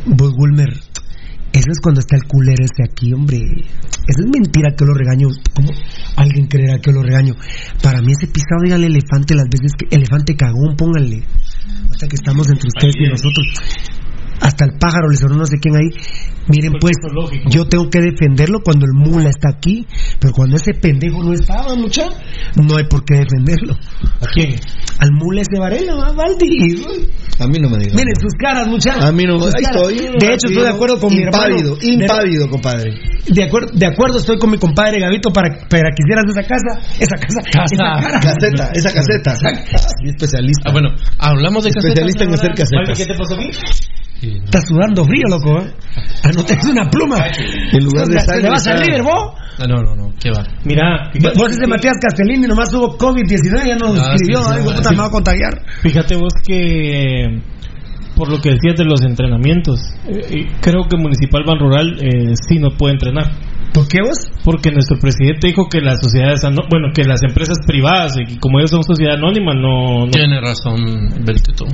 [0.05, 0.69] Vos, Wilmer,
[1.51, 3.37] eso es cuando está el culero este aquí, hombre.
[3.37, 5.27] Eso es mentira que lo regaño.
[5.53, 5.69] ¿Cómo
[6.15, 7.33] alguien creerá que lo regaño?
[7.81, 9.87] Para mí ese pisado, dígale elefante las veces que...
[9.95, 11.23] Elefante cagón, pónganle.
[11.91, 13.47] Hasta que estamos entre ustedes y nosotros.
[14.41, 15.89] Hasta el pájaro le sonó no sé quién ahí.
[16.47, 16.95] Miren, pues,
[17.49, 19.85] yo tengo que defenderlo cuando el mula está aquí.
[20.19, 22.07] Pero cuando ese pendejo no estaba, mucha,
[22.55, 23.75] no hay por qué defenderlo.
[24.19, 24.55] ¿A quién?
[24.97, 26.83] Al mula ese Varela, va, Valdi.
[27.39, 27.95] A mí no me digan.
[27.95, 29.03] Miren sus caras, muchachos.
[29.03, 29.61] A mí no, caras.
[29.61, 29.95] estoy.
[29.95, 31.55] De hecho, estoy de acuerdo con mi hermano.
[31.55, 32.93] Impávido, impávido, compadre.
[33.27, 36.79] De acuerdo, de acuerdo estoy con mi compadre Gavito para, para que hicieras esa casa,
[36.99, 38.19] esa casa, esa cara.
[38.19, 39.33] Caseta, esa caseta.
[40.03, 40.69] Especialista.
[40.69, 40.89] Ah, bueno,
[41.19, 41.91] hablamos de casetas.
[41.91, 42.97] Especialista en hacer casetas.
[42.97, 43.51] ¿Qué te pasó a mí?
[44.21, 45.61] Está sudando frío, loco.
[45.61, 45.73] ¿eh?
[46.23, 47.17] Anotes una pluma.
[47.71, 49.33] En lugar de ¿Te sangre, vas a River, vos?
[49.59, 50.45] Ah, No, no, no, qué va.
[50.65, 54.43] Mira, Vos ese Matías Castellini nomás tuvo COVID-19 ya nos Ah, escribió.
[54.43, 54.75] sí, sí, sí.
[54.75, 55.61] puta, me va a contagiar.
[55.81, 57.41] Fíjate vos que
[58.15, 62.59] por lo que decías de los entrenamientos, eh, creo que Municipal Ban Rural eh, sí
[62.59, 63.31] no puede entrenar.
[63.73, 64.17] ¿Por qué vos?
[64.43, 68.71] Porque nuestro presidente dijo que las sociedades, bueno, que las empresas privadas, y como ellos
[68.71, 70.81] son sociedad anónima, no, no Tiene razón,
[71.23, 71.65] Beltito.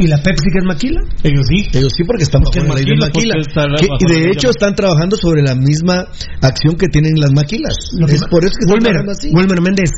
[0.00, 1.00] ¿Y la Pepsi que es maquila?
[1.22, 1.68] ellos sí.
[1.76, 4.48] Ellos sí, porque están bajo Porque la ley de maquila, Que- bajo y de hecho
[4.48, 4.50] maquila.
[4.56, 6.06] están trabajando sobre la misma
[6.40, 7.74] acción que tienen las maquilas.
[7.98, 9.28] Lo es por eso que están trabajando así.
[9.32, 9.90] Wilmer Méndez,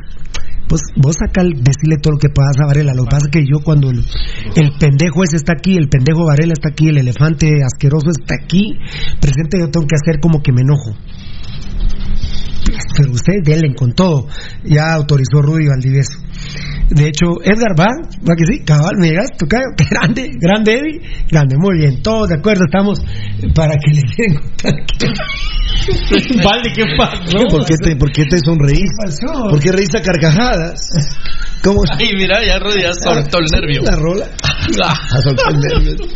[0.69, 2.95] pues vos acá decirle todo lo que pasa a Varela.
[2.95, 4.03] Lo que pasa es que yo cuando el,
[4.57, 8.75] el pendejo ese está aquí, el pendejo Varela está aquí, el elefante asqueroso está aquí,
[9.21, 10.97] presente yo tengo que hacer como que me enojo.
[12.97, 14.27] Pero ustedes denle con todo.
[14.65, 16.19] Ya autorizó Rudy Valdivieso.
[16.91, 19.57] De hecho, Edgar va, va que sí, cabal, me llegas, tu qué
[19.91, 21.01] grande, grande Eddie,
[21.31, 23.01] grande, muy bien, todos de acuerdo, estamos
[23.55, 24.41] para que le den
[26.45, 27.39] Vale, ¿qué pasó?
[27.51, 28.91] ¿Por qué te, por qué te sonreís?
[29.51, 30.81] ¿Por qué reís a carcajadas?
[31.63, 31.83] ¿Cómo?
[31.99, 33.83] Ay, mira, ya ya soltó el nervio.
[33.83, 34.29] La rola.
[34.85, 36.07] Ah, A soltar el nervio.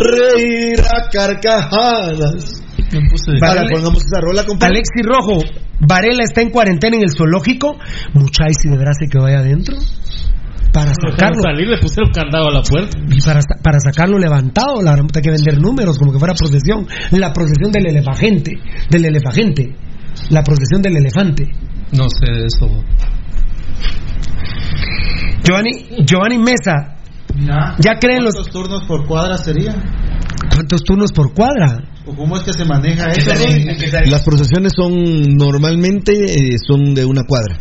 [0.00, 2.62] Reír a carcajadas.
[2.92, 4.74] Me puse de- Para, pongamos esa rola, compadre.
[4.74, 5.42] Alexi Rojo,
[5.80, 7.76] Varela está en cuarentena en el zoológico.
[8.14, 9.76] Muchachos, si de se que vaya adentro.
[10.72, 11.40] Para sacarlo.
[11.42, 12.98] salir, le pusieron candado a la puerta.
[13.10, 16.86] Y para, para sacarlo levantado, la hay que vender números como que fuera procesión.
[17.12, 18.52] La procesión del elefagente.
[18.90, 19.74] Del elefagente.
[20.30, 21.44] La procesión del elefante.
[21.92, 22.84] No sé de eso.
[25.44, 26.96] Giovanni, Giovanni Mesa,
[27.78, 29.74] ¿ya creen los ¿Cuántos turnos por cuadra sería?
[30.54, 31.84] cuántos turnos por cuadra?
[32.06, 33.30] ¿O cómo es que se maneja eso?
[34.06, 36.12] Las procesiones son normalmente
[36.52, 37.58] eh, son de una cuadra.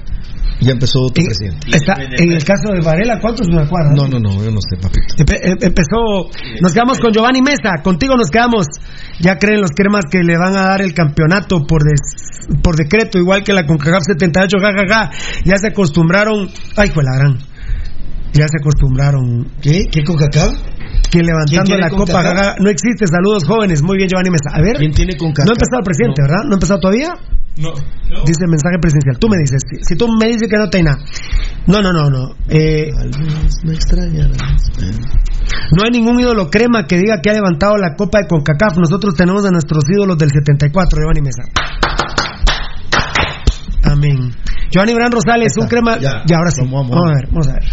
[0.62, 1.68] Ya empezó tu En, presidente.
[1.76, 3.92] está, en el caso de Varela, ¿cuántos una cuadra?
[3.94, 5.16] No, no, no, yo no sé, papito.
[5.18, 6.30] Empe- em- empezó,
[6.62, 8.66] nos quedamos con Giovanni Mesa, contigo nos quedamos.
[9.20, 13.18] Ya creen los cremas que le van a dar el campeonato por des- por decreto,
[13.18, 15.12] igual que la CONCACAF 78, jajaja.
[15.44, 17.38] Ya se acostumbraron, ay, fue la gran.
[18.32, 19.48] Ya se acostumbraron.
[19.62, 19.88] ¿Qué?
[19.92, 20.54] ¿Qué CONCACAF?
[21.12, 22.56] Que levantando la copa.
[22.60, 23.82] No existe, saludos jóvenes.
[23.82, 24.50] Muy bien, Giovanni Mesa.
[24.54, 25.46] A ver, ¿Quién tiene CONCACAF?
[25.46, 26.44] no ha empezado el presidente, ¿verdad?
[26.46, 27.10] ¿No ha empezado todavía?
[27.58, 27.72] No.
[28.26, 29.18] Dice mensaje presidencial.
[29.18, 30.98] Tú me dices, si, tú me dices que no te hay nada.
[31.68, 32.36] No, no, no, no.
[32.50, 32.90] Eh,
[33.64, 34.72] me extrañarás.
[35.72, 38.78] No hay ningún ídolo crema que diga que ha levantado la copa de CONCACAF.
[38.78, 41.44] Nosotros tenemos a nuestros ídolos del 74, Giovanni Mesa.
[43.84, 44.36] Amén.
[44.72, 45.98] Giovanni Bran Rosales, un crema.
[45.98, 46.24] ya.
[46.26, 46.62] Ya, ahora sí.
[46.62, 47.10] Vamos, Vamos, vamos.
[47.10, 47.64] a ver, vamos a ver.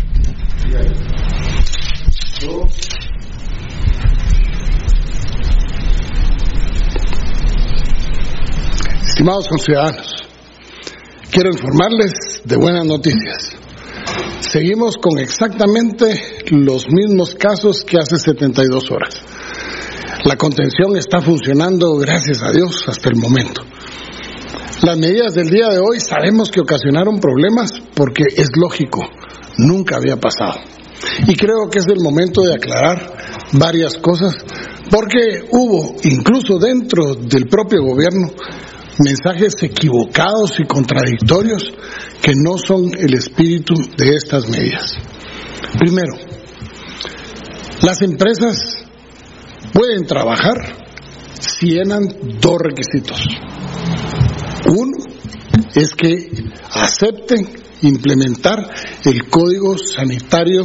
[9.23, 10.15] Estimados conciudadanos,
[11.31, 13.53] quiero informarles de buenas noticias.
[14.41, 19.23] Seguimos con exactamente los mismos casos que hace 72 horas.
[20.25, 23.63] La contención está funcionando, gracias a Dios, hasta el momento.
[24.83, 29.03] Las medidas del día de hoy sabemos que ocasionaron problemas porque es lógico,
[29.57, 30.59] nunca había pasado.
[31.29, 33.17] Y creo que es el momento de aclarar
[33.53, 34.35] varias cosas
[34.91, 38.33] porque hubo, incluso dentro del propio gobierno,
[38.99, 41.73] mensajes equivocados y contradictorios
[42.21, 44.97] que no son el espíritu de estas medidas.
[45.79, 46.15] Primero,
[47.83, 48.85] las empresas
[49.73, 50.57] pueden trabajar
[51.41, 52.07] si llenan
[52.41, 53.27] dos requisitos.
[54.67, 54.99] Uno
[55.75, 56.31] es que
[56.71, 57.49] acepten
[57.83, 58.71] implementar
[59.05, 60.63] el código sanitario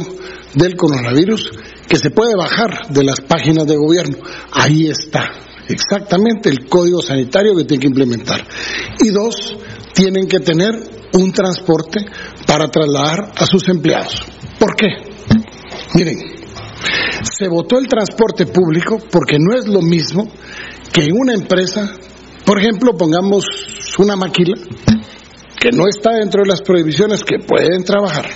[0.54, 1.50] del coronavirus
[1.88, 4.18] que se puede bajar de las páginas de gobierno.
[4.52, 8.44] Ahí está exactamente el código sanitario que tienen que implementar.
[9.00, 9.56] Y dos,
[9.94, 10.74] tienen que tener
[11.12, 12.00] un transporte
[12.46, 14.22] para trasladar a sus empleados.
[14.58, 14.86] ¿Por qué?
[15.94, 16.16] Miren,
[17.22, 20.30] se votó el transporte público porque no es lo mismo
[20.92, 21.92] que una empresa,
[22.44, 23.44] por ejemplo, pongamos
[23.98, 24.54] una maquila
[25.60, 28.28] que no está dentro de las prohibiciones que pueden trabajar.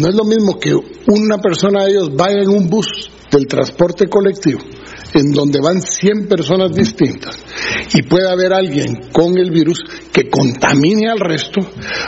[0.00, 4.08] No es lo mismo que una persona de ellos vaya en un bus del transporte
[4.08, 4.60] colectivo
[5.16, 7.36] en donde van 100 personas distintas
[7.94, 9.82] y puede haber alguien con el virus
[10.12, 11.60] que contamine al resto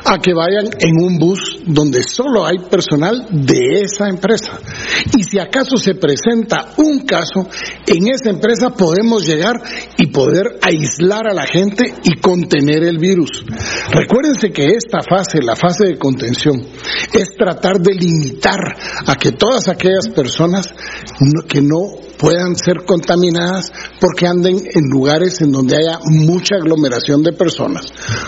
[0.05, 4.59] a que vayan en un bus donde solo hay personal de esa empresa.
[5.16, 7.47] Y si acaso se presenta un caso,
[7.86, 9.56] en esa empresa podemos llegar
[9.97, 13.44] y poder aislar a la gente y contener el virus.
[13.90, 16.60] Recuérdense que esta fase, la fase de contención,
[17.12, 18.76] es tratar de limitar
[19.06, 20.68] a que todas aquellas personas
[21.48, 27.32] que no puedan ser contaminadas porque anden en lugares en donde haya mucha aglomeración de
[27.32, 27.86] personas,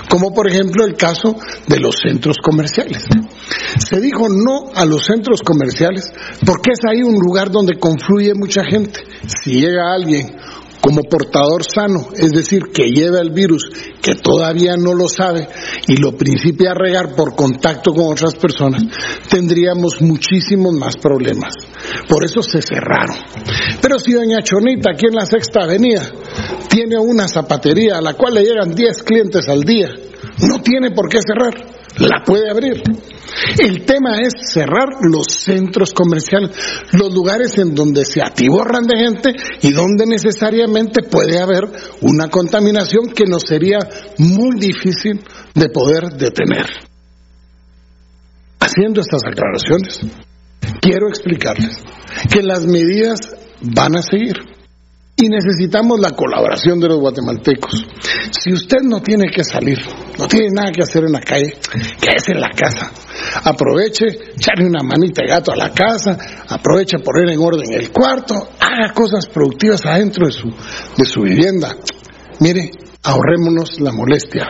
[0.08, 1.36] como por ejemplo el caso
[1.66, 3.04] de los centros comerciales.
[3.78, 6.10] Se dijo no a los centros comerciales
[6.46, 9.00] porque es ahí un lugar donde confluye mucha gente.
[9.26, 10.36] Si llega alguien
[10.80, 13.70] como portador sano, es decir, que lleva el virus,
[14.00, 15.46] que todavía no lo sabe
[15.86, 18.82] y lo principia a regar por contacto con otras personas,
[19.28, 21.54] tendríamos muchísimos más problemas.
[22.08, 23.16] Por eso se cerraron.
[23.80, 26.10] Pero si doña Chonita, aquí en la Sexta Avenida,
[26.68, 29.90] tiene una zapatería a la cual le llegan 10 clientes al día,
[30.46, 31.54] no tiene por qué cerrar
[31.98, 32.82] la puede abrir.
[33.58, 36.50] El tema es cerrar los centros comerciales,
[36.92, 39.30] los lugares en donde se atiborran de gente
[39.62, 41.64] y donde necesariamente puede haber
[42.02, 43.78] una contaminación que nos sería
[44.18, 45.20] muy difícil
[45.54, 46.66] de poder detener.
[48.60, 50.00] Haciendo estas aclaraciones,
[50.80, 51.82] quiero explicarles
[52.30, 53.20] que las medidas
[53.62, 54.36] van a seguir
[55.20, 57.86] y necesitamos la colaboración de los guatemaltecos.
[58.30, 59.78] Si usted no tiene que salir,
[60.18, 61.54] no tiene nada que hacer en la calle,
[62.00, 62.90] quédese en la casa.
[63.44, 66.16] Aproveche, echarle una manita de gato a la casa,
[66.48, 71.76] aproveche poner en orden el cuarto, haga cosas productivas adentro de su, de su vivienda.
[72.40, 72.70] Mire,
[73.02, 74.48] ahorrémonos la molestia.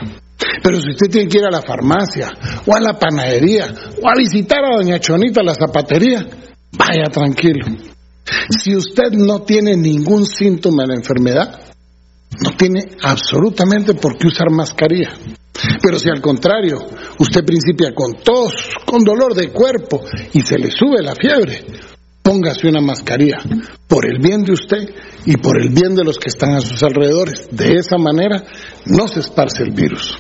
[0.63, 2.31] Pero si usted tiene que ir a la farmacia,
[2.67, 6.25] o a la panadería, o a visitar a doña Chonita la zapatería,
[6.73, 7.67] vaya tranquilo
[8.25, 11.61] si usted no tiene ningún síntoma de la enfermedad,
[12.43, 15.13] no tiene absolutamente por qué usar mascarilla.
[15.83, 16.79] Pero si al contrario,
[17.19, 18.53] usted principia con tos,
[18.87, 20.03] con dolor de cuerpo
[20.33, 21.65] y se le sube la fiebre,
[22.23, 23.39] póngase una mascarilla
[23.87, 24.89] por el bien de usted
[25.27, 27.49] y por el bien de los que están a sus alrededores.
[27.51, 28.45] De esa manera
[28.87, 30.17] no se esparce el virus.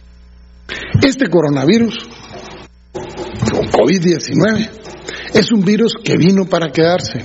[1.02, 2.06] Este coronavirus,
[2.94, 4.68] o COVID-19,
[5.34, 7.24] es un virus que vino para quedarse.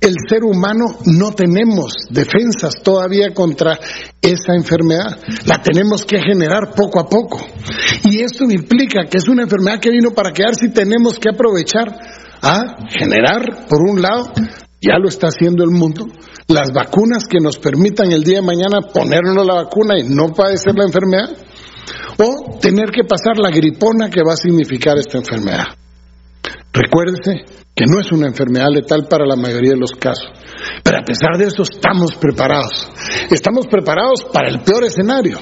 [0.00, 3.78] El ser humano no tenemos defensas todavía contra
[4.20, 5.18] esa enfermedad.
[5.46, 7.40] La tenemos que generar poco a poco.
[8.04, 11.96] Y esto implica que es una enfermedad que vino para quedarse y tenemos que aprovechar
[12.42, 14.32] a generar, por un lado,
[14.80, 16.06] ya lo está haciendo el mundo,
[16.48, 20.74] las vacunas que nos permitan el día de mañana ponernos la vacuna y no padecer
[20.76, 21.30] la enfermedad,
[22.18, 25.66] o tener que pasar la gripona que va a significar esta enfermedad.
[26.76, 27.44] Recuérdese
[27.74, 30.28] que no es una enfermedad letal para la mayoría de los casos,
[30.84, 32.90] pero a pesar de eso estamos preparados.
[33.30, 35.38] Estamos preparados para el peor escenario.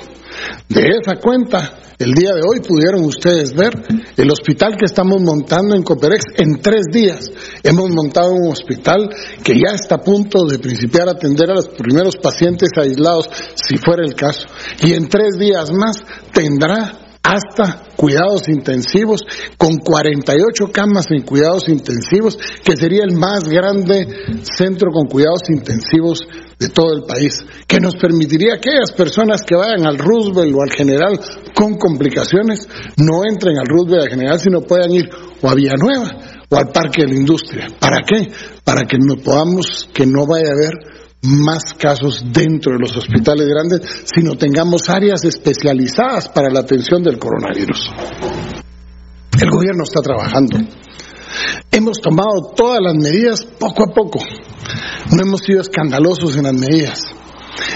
[0.69, 3.73] De esa cuenta, el día de hoy pudieron ustedes ver
[4.17, 6.25] el hospital que estamos montando en Coperex.
[6.37, 7.31] En tres días
[7.63, 9.09] hemos montado un hospital
[9.43, 13.77] que ya está a punto de principiar a atender a los primeros pacientes aislados, si
[13.77, 14.47] fuera el caso.
[14.83, 15.99] Y en tres días más
[16.33, 19.23] tendrá hasta cuidados intensivos,
[19.57, 24.07] con 48 camas en cuidados intensivos, que sería el más grande
[24.43, 26.21] centro con cuidados intensivos
[26.59, 30.63] de todo el país, que nos permitiría que aquellas personas que vayan al Roosevelt o
[30.63, 31.19] al General
[31.55, 32.69] con complicaciones
[32.99, 35.09] no entren al Roosevelt o al General, sino puedan ir
[35.41, 36.11] o a Villanueva
[36.51, 37.69] o al Parque de la Industria.
[37.81, 38.31] ¿Para qué?
[38.65, 40.94] Para que no podamos, que no vaya a haber
[41.25, 47.19] más casos dentro de los hospitales grandes, sino tengamos áreas especializadas para la atención del
[47.19, 47.91] coronavirus.
[49.41, 50.59] El gobierno está trabajando.
[51.71, 54.21] Hemos tomado todas las medidas poco a poco.
[55.11, 57.01] No hemos sido escandalosos en las medidas.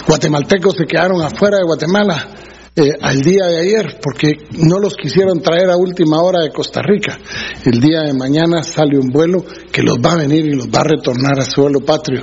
[0.07, 2.29] Guatemaltecos se quedaron afuera de Guatemala
[2.77, 6.81] eh, al día de ayer porque no los quisieron traer a última hora de Costa
[6.83, 7.19] Rica.
[7.65, 10.81] El día de mañana sale un vuelo que los va a venir y los va
[10.81, 12.23] a retornar a su vuelo patrio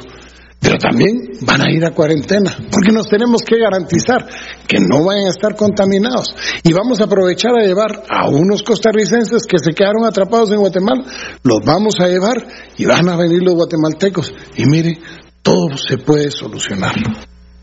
[0.66, 4.28] pero también van a ir a cuarentena, porque nos tenemos que garantizar
[4.68, 6.36] que no vayan a estar contaminados.
[6.64, 11.04] Y vamos a aprovechar a llevar a unos costarricenses que se quedaron atrapados en Guatemala,
[11.44, 12.38] los vamos a llevar
[12.78, 14.34] y van a venir los guatemaltecos.
[14.56, 14.98] Y mire,
[15.44, 16.96] todo se puede solucionar.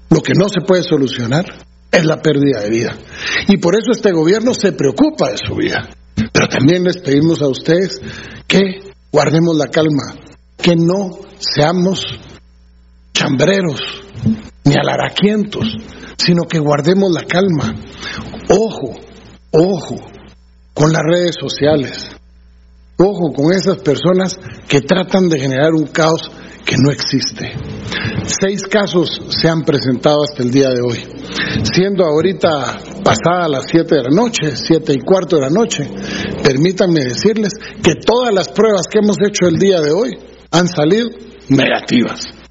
[0.09, 1.45] Lo que no se puede solucionar
[1.91, 2.97] es la pérdida de vida.
[3.49, 5.89] Y por eso este gobierno se preocupa de su vida.
[6.15, 8.01] Pero también les pedimos a ustedes
[8.47, 10.15] que guardemos la calma,
[10.57, 11.11] que no
[11.41, 12.07] seamos
[13.23, 13.81] chambreros,
[14.65, 15.67] ni alaraquientos,
[16.17, 17.75] sino que guardemos la calma.
[18.49, 18.99] Ojo,
[19.53, 19.97] ojo
[20.75, 22.11] con las redes sociales.
[22.99, 24.39] Ojo con esas personas
[24.69, 26.31] que tratan de generar un caos
[26.65, 27.53] que no existe.
[28.25, 30.99] Seis casos se han presentado hasta el día de hoy,
[31.73, 35.89] siendo ahorita pasada las siete de la noche, siete y cuarto de la noche.
[36.43, 40.11] Permítanme decirles que todas las pruebas que hemos hecho el día de hoy
[40.51, 41.09] han salido
[41.49, 42.42] negativas.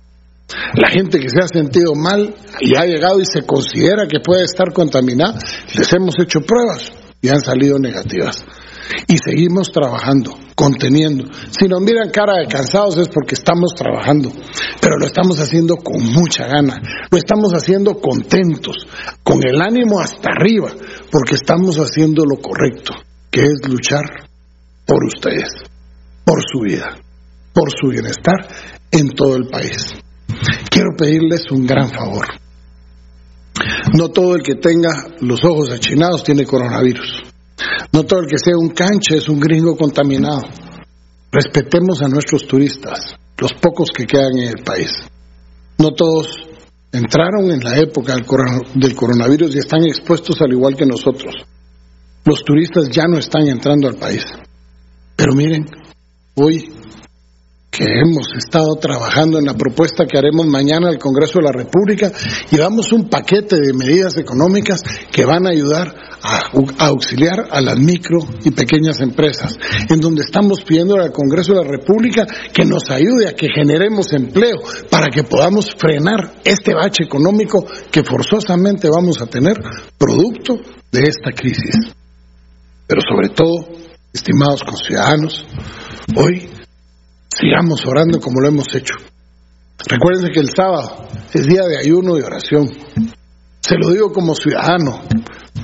[0.76, 4.44] La gente que se ha sentido mal y ha llegado y se considera que puede
[4.44, 5.38] estar contaminada,
[5.76, 6.92] les hemos hecho pruebas
[7.22, 8.44] y han salido negativas.
[9.08, 11.26] Y seguimos trabajando, conteniendo.
[11.50, 14.32] Si nos miran cara de cansados es porque estamos trabajando,
[14.82, 18.88] pero lo estamos haciendo con mucha gana, lo estamos haciendo contentos,
[19.24, 20.72] con el ánimo hasta arriba,
[21.12, 22.94] porque estamos haciendo lo correcto,
[23.30, 24.04] que es luchar
[24.86, 25.50] por ustedes,
[26.26, 26.98] por su vida,
[27.54, 28.48] por su bienestar
[28.92, 29.94] en todo el país.
[30.72, 32.28] Quiero pedirles un gran favor.
[33.94, 34.90] No todo el que tenga
[35.20, 37.24] los ojos achinados tiene coronavirus.
[37.92, 40.44] No todo el que sea un canche es un gringo contaminado.
[41.30, 44.94] Respetemos a nuestros turistas, los pocos que quedan en el país.
[45.78, 46.28] No todos
[46.94, 51.36] entraron en la época del coronavirus y están expuestos al igual que nosotros.
[52.24, 54.24] Los turistas ya no están entrando al país.
[55.18, 55.66] Pero miren,
[56.36, 56.72] hoy
[57.72, 62.12] que hemos estado trabajando en la propuesta que haremos mañana al Congreso de la República,
[62.52, 66.52] llevamos un paquete de medidas económicas que van a ayudar a,
[66.86, 69.58] auxiliar a las micro y pequeñas empresas,
[69.90, 74.12] en donde estamos pidiendo al Congreso de la República que nos ayude a que generemos
[74.12, 74.58] empleo
[74.90, 79.56] para que podamos frenar este bache económico que forzosamente vamos a tener
[79.98, 80.58] producto
[80.92, 81.94] de esta crisis.
[82.86, 83.70] Pero sobre todo,
[84.12, 85.46] estimados conciudadanos,
[86.18, 86.50] hoy
[87.34, 88.96] sigamos orando como lo hemos hecho.
[89.88, 92.70] Recuerden que el sábado es día de ayuno y oración.
[93.62, 95.02] Se lo digo como ciudadano,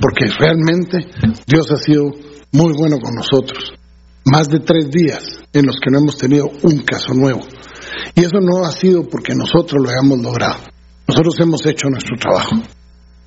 [0.00, 1.06] porque realmente
[1.46, 2.04] Dios ha sido
[2.52, 3.72] muy bueno con nosotros.
[4.24, 7.40] Más de tres días en los que no hemos tenido un caso nuevo.
[8.14, 10.60] Y eso no ha sido porque nosotros lo hayamos logrado.
[11.06, 12.56] Nosotros hemos hecho nuestro trabajo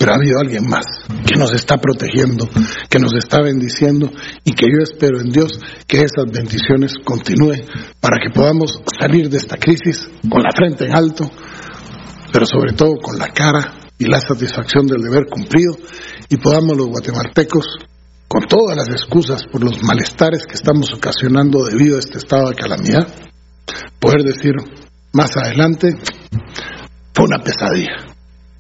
[0.02, 0.84] pero ha habido alguien más
[1.28, 2.50] que nos está protegiendo,
[2.90, 4.12] que nos está bendiciendo
[4.44, 7.68] y que yo espero en Dios que esas bendiciones continúen
[8.00, 11.30] para que podamos salir de esta crisis con la frente en alto,
[12.34, 15.78] pero sobre todo con la cara y la satisfacción del deber cumplido
[16.30, 17.68] y podamos los guatemaltecos
[18.28, 22.56] con todas las excusas por los malestares que estamos ocasionando debido a este estado de
[22.56, 23.08] calamidad,
[24.00, 24.54] poder decir
[25.14, 25.94] más adelante,
[27.14, 28.11] fue una pesadilla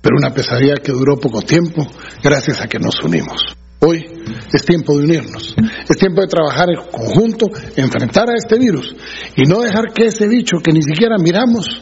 [0.01, 1.85] pero una pesadilla que duró poco tiempo
[2.23, 3.55] gracias a que nos unimos.
[3.83, 4.05] Hoy
[4.53, 5.55] es tiempo de unirnos,
[5.89, 8.95] es tiempo de trabajar en conjunto, enfrentar a este virus
[9.35, 11.81] y no dejar que ese bicho que ni siquiera miramos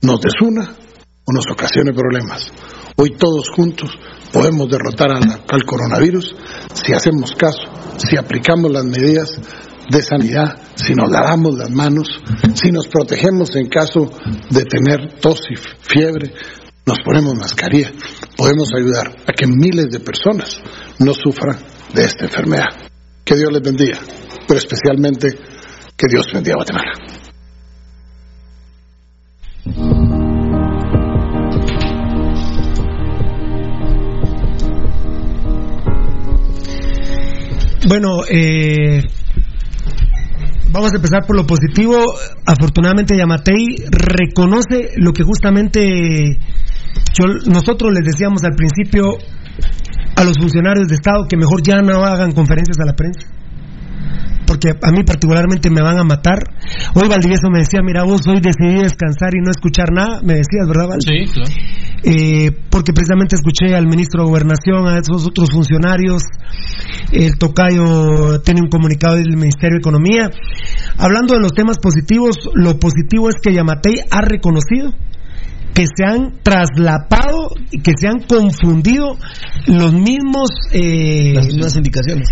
[0.00, 0.74] nos desuna
[1.26, 2.50] o nos ocasione problemas.
[2.96, 3.90] Hoy todos juntos
[4.32, 6.34] podemos derrotar al, al coronavirus
[6.72, 7.68] si hacemos caso,
[7.98, 9.38] si aplicamos las medidas
[9.90, 12.08] de sanidad, si nos lavamos las manos,
[12.54, 14.10] si nos protegemos en caso
[14.50, 16.32] de tener tos y fiebre,
[16.88, 17.92] nos ponemos mascarilla,
[18.34, 20.58] podemos ayudar a que miles de personas
[20.98, 21.58] no sufran
[21.92, 22.64] de esta enfermedad.
[23.24, 23.98] Que Dios les bendiga,
[24.46, 25.28] pero especialmente
[25.96, 26.92] que Dios bendiga a Guatemala.
[37.86, 39.02] Bueno, eh,
[40.70, 41.96] vamos a empezar por lo positivo.
[42.46, 46.38] Afortunadamente Yamatei reconoce lo que justamente
[47.46, 49.18] nosotros les decíamos al principio
[50.16, 53.26] a los funcionarios de Estado que mejor ya no hagan conferencias a la prensa.
[54.46, 56.38] Porque a mí particularmente me van a matar.
[56.94, 60.22] Hoy Valdivieso me decía, mira, vos hoy decidí descansar y no escuchar nada.
[60.22, 61.00] Me decías, ¿verdad, Val?
[61.00, 61.50] Sí, claro.
[62.02, 66.22] Eh, porque precisamente escuché al ministro de Gobernación, a esos otros funcionarios.
[67.12, 70.30] El tocayo tiene un comunicado del Ministerio de Economía.
[70.96, 74.94] Hablando de los temas positivos, lo positivo es que Yamatei ha reconocido
[75.74, 79.16] que se han traslapado y que se han confundido
[79.66, 82.28] los mismos eh, las indicaciones.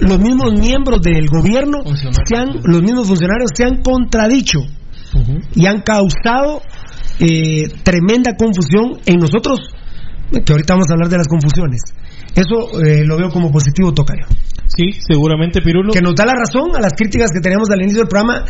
[0.00, 4.60] los mismos miembros del gobierno se han, los mismos funcionarios se han contradicho
[5.54, 6.60] y han causado
[7.20, 9.60] eh, tremenda confusión en nosotros
[10.30, 11.80] que ahorita vamos a hablar de las confusiones.
[12.34, 14.26] Eso eh, lo veo como positivo Tocayo.
[14.66, 15.92] Sí, seguramente Pirulo.
[15.92, 18.44] Que nos da la razón a las críticas que teníamos al inicio del programa,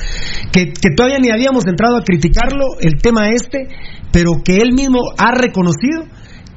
[0.53, 3.69] que, que todavía ni habíamos entrado a criticarlo, el tema este,
[4.15, 6.05] pero que él mismo ha reconocido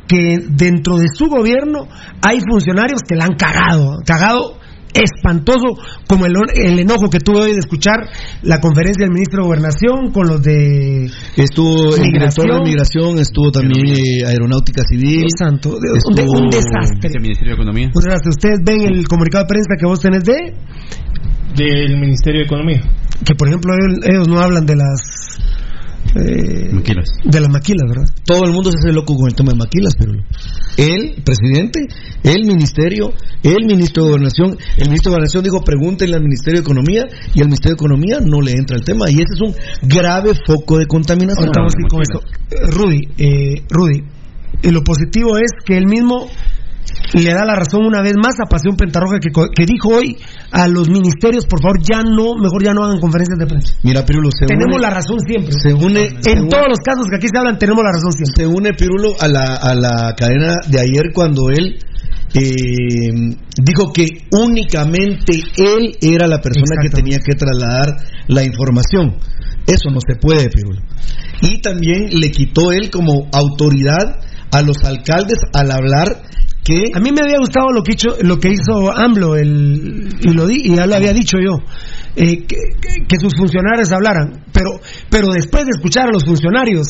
[0.08, 1.88] que dentro de su gobierno
[2.22, 4.56] hay funcionarios que la han cagado, cagado
[4.94, 5.76] espantoso
[6.08, 7.98] como el, el enojo que tuve hoy de escuchar
[8.42, 13.52] la conferencia del ministro de Gobernación con los de Estuvo el director de migración, estuvo
[13.52, 15.20] también eh, aeronáutica civil.
[15.28, 17.10] Dios santo, estuvo- un, de- un desastre.
[17.14, 17.88] El Ministerio de Economía.
[17.94, 18.30] Un desastre.
[18.30, 20.54] Ustedes ven el comunicado de prensa que vos tenés de
[21.56, 22.82] Del Ministerio de Economía.
[23.26, 25.38] que por ejemplo ellos, ellos no hablan de las
[26.16, 27.10] eh, Maquilas.
[27.24, 28.10] de las maquilas, ¿verdad?
[28.26, 30.14] Todo el mundo se hace loco con el tema de maquilas, pero
[30.78, 31.88] el presidente,
[32.24, 33.14] el ministerio,
[33.44, 37.04] el ministro de Gobernación, el ministro de Gobernación dijo pregúntenle al Ministerio de Economía
[37.34, 39.56] y el Ministerio de Economía no le entra el tema y ese es un
[39.88, 41.46] grave foco de contaminación.
[41.46, 42.20] Ahorita vamos a ir con eso.
[42.52, 44.04] Eh, Rudy, eh, Rudy,
[44.64, 46.28] y lo positivo es que él mismo
[47.14, 50.18] le da la razón una vez más a Pasión Pentarroja que, que dijo hoy
[50.52, 53.74] a los ministerios, por favor, ya no, mejor ya no hagan conferencias de prensa.
[53.84, 55.54] Mira, Pirulo, se tenemos une- la razón siempre.
[55.54, 58.12] se une- se en une- todos los casos que aquí se hablan, tenemos la razón
[58.12, 58.34] siempre.
[58.36, 61.80] se une Pirulo a la, a la cadena de ayer cuando él
[62.34, 67.88] eh, dijo que únicamente él era la persona que tenía que trasladar
[68.28, 69.16] la información.
[69.66, 70.80] Eso no se puede, Pirulo.
[71.42, 74.20] Y también le quitó él como autoridad
[74.52, 76.22] a los alcaldes al hablar
[76.68, 80.34] que A mí me había gustado lo que hizo, lo que hizo AMLO, el, y,
[80.34, 81.60] lo di, y ya lo había dicho yo,
[82.16, 84.44] eh, que, que- que sus funcionarios hablaran.
[84.52, 84.72] Pero,
[85.10, 86.88] pero después de escuchar a los funcionarios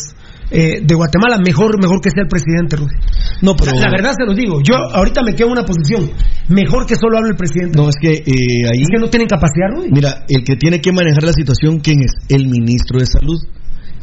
[0.49, 2.95] eh, de Guatemala, mejor, mejor que sea el presidente, Rudy.
[3.41, 4.61] No, pero- la, la verdad se los digo.
[4.63, 6.09] Yo ahorita me quedo en una posición.
[6.49, 7.77] Mejor que solo hable el presidente.
[7.77, 8.81] No, es que eh, ahí...
[8.81, 9.89] Es que no tienen capacidad, Rudy.
[9.91, 12.11] Mira, el que tiene que manejar la situación, ¿quién es?
[12.29, 13.37] El ministro de Salud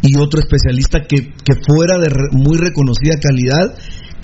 [0.02, 3.74] y otro especialista que, que fuera de re- muy reconocida calidad,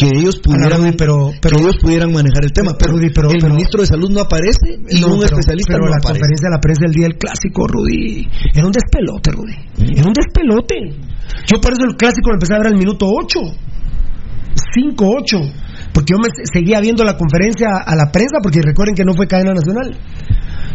[0.01, 2.73] que ellos pudieran, Rudy, pero- pero- que ellos pudieran manejar el tema.
[2.79, 5.77] Pero, Rudy, pero- el pero- ministro de Salud no aparece y No, un pero- especialista
[5.77, 6.21] pero no la aparece.
[6.25, 8.25] conferencia de la prensa del día del clásico, Rudy,
[8.57, 9.57] era un despelote, Rudy.
[9.93, 10.77] Era un despelote.
[11.45, 13.41] Yo por eso el clásico lo empecé a ver al minuto 8.
[14.75, 15.39] 5-8.
[15.93, 19.15] Porque yo me se- seguía viendo la conferencia a la prensa, porque recuerden que no
[19.15, 19.97] fue cadena nacional.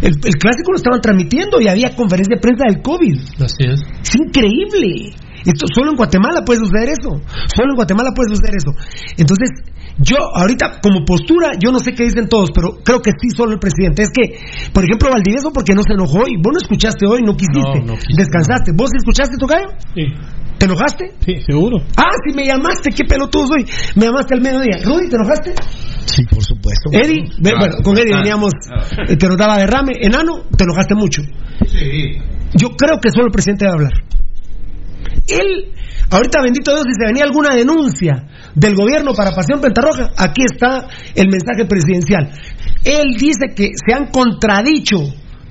[0.01, 3.17] El, el clásico lo estaban transmitiendo y había conferencia de prensa del COVID.
[3.39, 3.79] Así es.
[4.03, 5.15] Es increíble.
[5.45, 7.09] Esto solo en Guatemala puede suceder eso.
[7.55, 8.71] Solo en Guatemala puede suceder eso.
[9.17, 9.49] Entonces,
[9.99, 13.53] yo ahorita como postura, yo no sé qué dicen todos, pero creo que sí solo
[13.53, 14.01] el presidente.
[14.03, 14.35] Es que,
[14.73, 17.93] por ejemplo, Valdivieso porque no se enojó y vos no escuchaste hoy, no quisiste, No,
[17.93, 18.17] no quise.
[18.17, 18.71] descansaste.
[18.75, 19.67] ¿Vos escuchaste, Tocayo?
[19.93, 20.03] Sí,
[20.57, 21.11] ¿Te enojaste?
[21.25, 21.77] sí, seguro.
[21.97, 23.65] Ah, sí me llamaste, qué pelotudo soy.
[23.95, 24.77] Me llamaste al mediodía.
[24.83, 25.53] Rudy, ¿te enojaste?
[26.05, 26.89] Sí, por supuesto.
[26.91, 28.51] Eddie, Ah, bueno, con Eddie ah, veníamos,
[29.09, 29.93] eh, que nos daba derrame.
[30.01, 31.21] Enano, te enojaste mucho.
[32.53, 33.91] Yo creo que solo el presidente debe hablar.
[35.27, 35.73] Él,
[36.09, 40.87] ahorita bendito Dios, si se venía alguna denuncia del gobierno para Pasión Pentarroja, aquí está
[41.15, 42.31] el mensaje presidencial.
[42.83, 44.97] Él dice que se han contradicho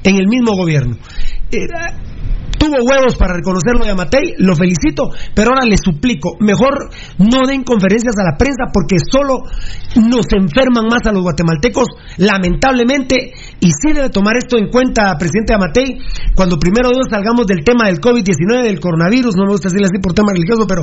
[0.04, 0.96] en el mismo gobierno.
[1.50, 1.96] Era-
[2.64, 6.88] tuvo huevos para reconocerlo de Amatei, lo felicito, pero ahora le suplico, mejor
[7.18, 9.44] no den conferencias a la prensa porque solo
[10.00, 15.52] nos enferman más a los guatemaltecos, lamentablemente, y sí debe tomar esto en cuenta, presidente
[15.52, 15.98] Amatei,
[16.34, 20.00] cuando primero Dios salgamos del tema del COVID-19, del coronavirus, no me gusta decirle así
[20.00, 20.82] por tema religioso, pero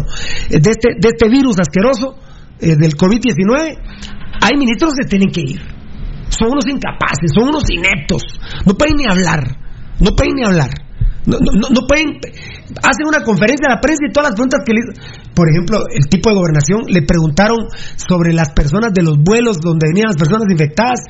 [0.50, 2.16] eh, de este, de este virus asqueroso,
[2.60, 3.74] eh, del COVID-19,
[4.42, 5.62] hay ministros que tienen que ir.
[6.30, 8.22] Son unos incapaces, son unos ineptos,
[8.66, 9.58] no pueden ni hablar,
[10.00, 10.70] no pueden ni hablar.
[11.26, 12.18] No, no, no- pueden.
[12.82, 14.82] Hacen una conferencia a la prensa y todas las preguntas que le.
[15.36, 19.88] Por ejemplo, el tipo de gobernación le preguntaron sobre las personas de los vuelos donde
[19.88, 21.02] venían las personas infectadas.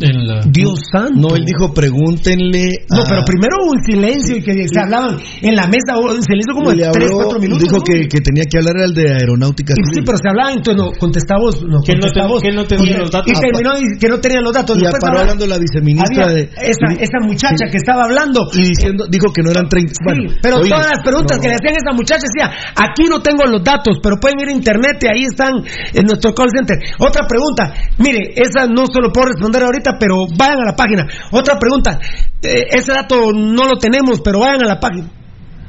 [0.00, 0.40] En la...
[0.46, 1.14] Dios santo.
[1.14, 2.86] No, él dijo, pregúntenle.
[2.90, 6.54] No, pero primero hubo un silencio y que se hablaban en la mesa, un silencio
[6.54, 7.62] como de 3, habló, 4 minutos.
[7.64, 7.82] Dijo ¿no?
[7.84, 10.92] que, que tenía que hablar al de aeronáutica Y sí, pero se hablaban, entonces no,
[10.98, 11.62] contestaba vos.
[11.62, 13.32] No, Que no ten- no tenía Y- los datos.
[13.32, 14.76] Y terminó y- que no tenía los datos.
[14.76, 16.42] Y Después paró hablaba- hablando la viceministra había de.
[16.62, 18.48] Esa, esa muchacha que estaba hablando.
[18.54, 19.92] Y diciendo, dijo que no eran 30.
[19.94, 21.42] Sí, bueno, pero oye, todas las preguntas no.
[21.42, 24.48] que le hacían a esa muchacha decía, aquí no tengo los datos, pero pueden ir
[24.48, 25.54] a internet y ahí están
[25.94, 26.78] en nuestro call center.
[26.98, 31.06] Otra pregunta, mire, esa no se lo puedo responder ahorita, pero vayan a la página.
[31.30, 31.98] Otra pregunta,
[32.42, 35.08] eh, ese dato no lo tenemos, pero vayan a la página.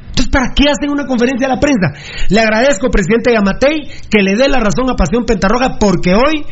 [0.08, 1.92] Entonces, ¿para qué hacen una conferencia a la prensa?
[2.28, 6.44] Le agradezco, presidente Yamatei, que le dé la razón a Pasión Pentarroja, porque hoy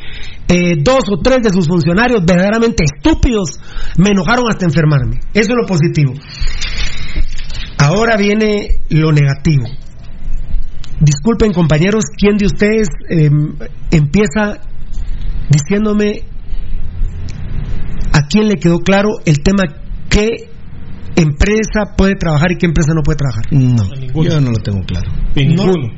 [0.48, 3.60] eh, dos o tres de sus funcionarios verdaderamente estúpidos
[3.98, 5.18] me enojaron hasta enfermarme.
[5.34, 6.14] Eso es lo positivo.
[7.78, 9.64] Ahora viene lo negativo.
[11.00, 13.30] Disculpen compañeros, ¿quién de ustedes eh,
[13.90, 14.60] empieza
[15.48, 16.24] diciéndome
[18.28, 19.64] quién le quedó claro el tema
[20.08, 20.28] qué
[21.16, 23.44] empresa puede trabajar y qué empresa no puede trabajar?
[23.50, 24.28] No, ninguno.
[24.30, 25.10] yo no lo tengo claro.
[25.34, 25.64] En No.
[25.66, 25.88] ninguno.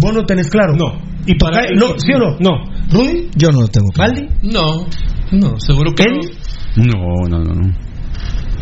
[0.00, 0.74] ¿Vos no tenés claro?
[0.76, 0.98] No.
[1.26, 2.36] Y para Toca- no, ¿Sí o no?
[2.38, 2.64] No.
[2.92, 3.28] ¿Rudy?
[3.36, 4.12] Yo no lo tengo claro.
[4.14, 4.28] ¿Valdi?
[4.52, 4.86] No,
[5.32, 6.30] no, seguro que ¿Eddie?
[6.76, 7.76] No, no, no, no.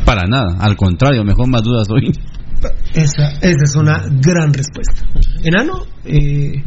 [0.04, 0.56] Para nada.
[0.58, 2.10] Al contrario, mejor más dudas hoy.
[2.94, 5.02] Esa, esa es una gran respuesta.
[5.44, 5.82] ¿Enano?
[6.04, 6.62] Eh,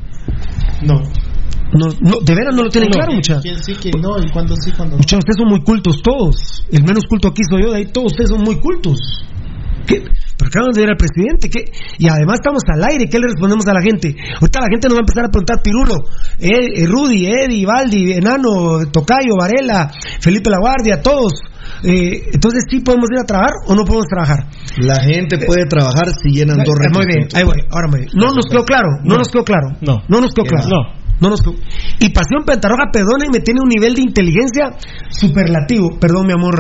[0.83, 1.01] No.
[1.73, 3.39] No, no, de veras no lo tienen claro, mucha.
[3.39, 4.19] ¿Quién sí, quién no?
[4.19, 4.97] ¿Y cuándo sí, cuándo no?
[4.97, 6.65] Mucha, ustedes son muy cultos todos.
[6.71, 8.97] El menos culto aquí soy yo, de ahí todos ustedes son muy cultos.
[9.87, 10.03] ¿Qué?
[10.37, 11.71] Pero acaban de ver al presidente, ¿qué?
[11.97, 14.15] Y además estamos al aire, ¿qué le respondemos a la gente?
[14.39, 15.95] Ahorita la gente nos va a empezar a preguntar, Pirulo,
[16.39, 21.33] eh, eh, Rudy, Eddie, Valdi, Enano, Tocayo, Varela, Felipe Laguardia, todos.
[21.83, 24.49] Eh, entonces, ¿sí podemos ir a trabajar o no podemos trabajar?
[24.77, 28.11] La gente puede trabajar si llenan dos Eh, Muy bien, ahí voy, ahora muy bien.
[28.13, 29.77] No nos quedó claro, no, nos quedó claro.
[29.81, 30.01] No.
[30.07, 30.67] No nos quedó claro.
[30.69, 31.00] No.
[31.21, 31.55] No nos quedó-
[31.99, 34.71] Y Pasión Pentarroja, perdónenme, tiene un nivel de inteligencia
[35.09, 35.97] superlativo.
[35.99, 36.55] Perdón, mi amor.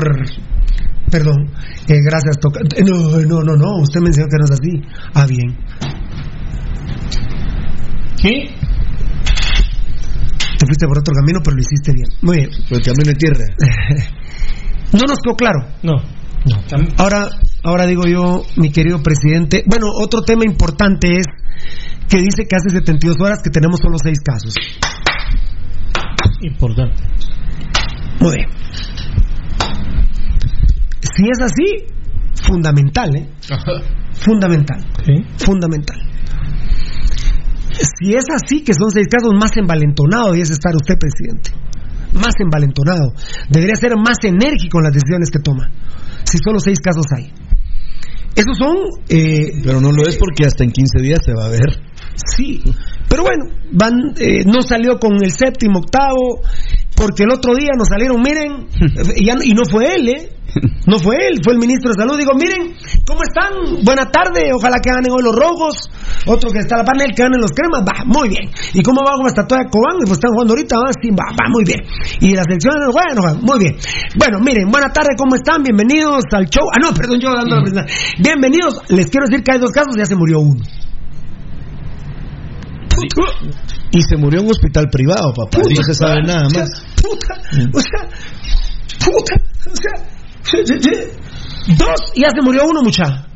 [1.09, 1.47] Perdón.
[1.87, 2.59] Eh, gracias, Toca.
[2.61, 3.81] eh, No, no, no, no.
[3.81, 4.81] Usted me enseñó que no es así.
[5.13, 5.57] Ah, bien.
[8.21, 8.55] ¿Qué?
[10.59, 12.07] Te fuiste por otro camino, pero lo hiciste bien.
[12.21, 12.49] Muy bien.
[12.69, 13.45] Por el camino de tierra.
[14.93, 15.59] No nos quedó claro.
[15.83, 15.95] No.
[16.97, 17.29] Ahora,
[17.63, 19.63] ahora digo yo, mi querido presidente.
[19.65, 21.25] Bueno, otro tema importante es
[22.11, 24.53] que dice que hace 72 horas que tenemos solo seis casos.
[26.41, 27.01] Importante.
[28.19, 28.49] Muy bien.
[31.01, 31.87] Si es así,
[32.43, 33.29] fundamental, ¿eh?
[34.13, 34.85] Fundamental.
[35.37, 35.97] Fundamental.
[37.71, 41.51] Si es así, que son seis casos, más envalentonado debe estar usted, presidente.
[42.13, 43.13] Más envalentonado.
[43.49, 45.71] Debería ser más enérgico en las decisiones que toma.
[46.25, 47.31] Si solo seis casos hay.
[48.35, 48.75] Esos son.
[49.09, 51.90] eh, Pero no lo es porque hasta en 15 días se va a ver.
[52.35, 52.61] Sí,
[53.09, 56.41] pero bueno, van, eh, no salió con el séptimo, octavo,
[56.95, 58.67] porque el otro día nos salieron, miren,
[59.15, 60.29] y, ya no- y no fue él, ¿eh?
[60.85, 62.17] No fue él, fue el ministro de Salud.
[62.19, 62.75] Digo, miren,
[63.07, 63.53] ¿cómo están?
[63.85, 65.89] Buena tarde, ojalá que ganen hoy los rojos.
[66.27, 68.51] Otro que está a la panel, que ganen los cremas, va, muy bien.
[68.73, 69.95] ¿Y cómo va con la estatua de Cobán?
[70.03, 71.79] Pues están jugando ahorita, va, sí, va, va, muy bien.
[72.19, 73.77] Y las elecciones, bueno, va, muy bien.
[74.19, 75.63] Bueno, miren, buena tarde, ¿cómo están?
[75.63, 76.67] Bienvenidos al show.
[76.75, 77.97] Ah, no, perdón, yo dando la presentación.
[78.19, 80.59] Bienvenidos, les quiero decir que hay dos casos, ya se murió uno.
[83.91, 85.59] Y se murió en un hospital privado, papá.
[85.59, 86.85] No se sabe nada más.
[87.01, 87.35] Puta,
[87.73, 88.07] o sea,
[88.99, 89.35] puta,
[89.71, 89.93] o sea,
[91.77, 93.27] dos y ya se murió uno, mucha.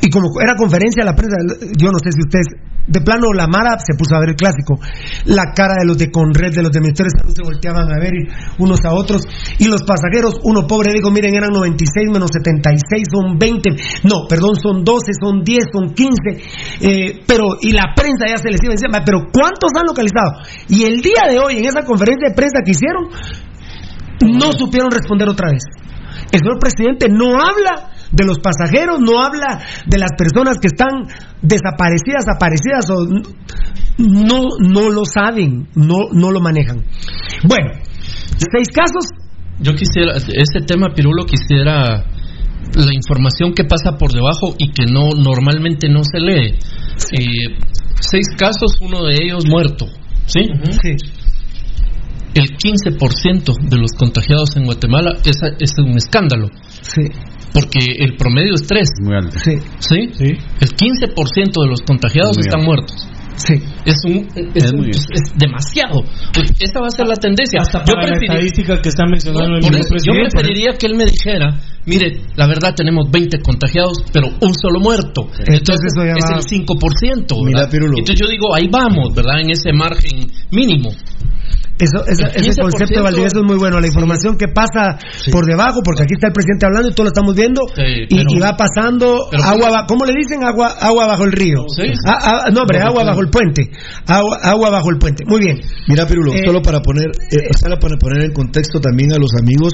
[0.00, 1.36] Y como era conferencia de la prensa,
[1.76, 2.46] yo no sé si ustedes,
[2.88, 4.80] de plano la Mara se puso a ver el clásico.
[5.26, 8.00] La cara de los de Conred, de los de Ministerio de Salud se volteaban a
[8.00, 8.12] ver
[8.58, 9.22] unos a otros.
[9.58, 13.70] Y los pasajeros, uno pobre dijo, miren, eran 96 menos 76, son 20.
[14.04, 16.16] No, perdón, son 12, son 10, son 15.
[16.80, 20.40] Eh, pero, y la prensa ya se les iba encima, pero ¿cuántos han localizado?
[20.68, 23.12] Y el día de hoy, en esa conferencia de prensa que hicieron,
[24.40, 25.62] no supieron responder otra vez.
[26.32, 31.06] El señor presidente no habla de los pasajeros, no habla de las personas que están
[31.42, 33.04] desaparecidas, aparecidas o
[33.98, 36.84] no no lo saben, no no lo manejan.
[37.44, 37.72] Bueno,
[38.36, 39.10] seis casos.
[39.60, 42.04] Yo quisiera, ese tema, Pirulo, quisiera
[42.74, 46.54] la información que pasa por debajo y que no normalmente no se lee.
[47.12, 47.58] Eh,
[48.00, 49.86] seis casos, uno de ellos muerto,
[50.26, 50.42] ¿sí?
[50.80, 50.96] Sí.
[52.34, 56.48] El 15% de los contagiados en Guatemala es, es un escándalo.
[56.82, 57.02] Sí.
[57.52, 58.88] Porque el promedio es 3.
[59.02, 59.38] Muy alto.
[59.38, 59.52] Sí.
[59.78, 59.96] ¿Sí?
[60.60, 62.66] El 15% de los contagiados Muy están alto.
[62.72, 63.08] muertos.
[63.36, 63.54] Sí.
[63.84, 66.02] Es, un, es, Es un- es demasiado.
[66.34, 67.60] Pues esa va a ser la tendencia.
[67.62, 70.96] Hasta Yo para la estadística que está mencionando el mismo eso, yo preferiría que él
[70.96, 71.56] me dijera,
[71.86, 75.30] mire, la verdad tenemos 20 contagiados, pero un solo muerto.
[75.46, 77.44] Entonces, eso ya es va- el 5%.
[77.44, 77.68] ¿verdad?
[77.72, 77.86] Mira.
[77.96, 79.40] Entonces yo digo, ahí vamos, ¿verdad?
[79.40, 80.90] En ese margen mínimo.
[81.78, 83.78] Eso, El ese 15% concepto de Valdivieso es muy bueno.
[83.78, 84.98] La información que pasa
[85.30, 88.16] por debajo, porque aquí está el presidente hablando y todos lo estamos viendo, Sí, y,
[88.16, 90.42] pero- y va pasando pero- agua, ba- ¿cómo le dicen?
[90.42, 91.62] Agua, agua bajo el río.
[91.76, 91.84] Sí.
[92.04, 93.70] Ah, ah, no, hombre, agua bajo el puente.
[94.06, 95.24] Agua, agua bajo el puente.
[95.26, 95.60] Muy bien.
[95.86, 99.30] Mira, Pirulo, Eh, solo para poner, eh, solo para poner en contexto también a los
[99.40, 99.72] amigos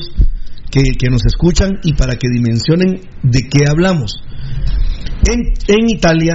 [0.71, 4.21] que, que nos escuchan y para que dimensionen de qué hablamos.
[5.27, 6.35] En, en Italia,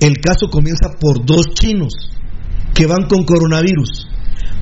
[0.00, 1.92] el caso comienza por dos chinos
[2.74, 4.06] que van con coronavirus.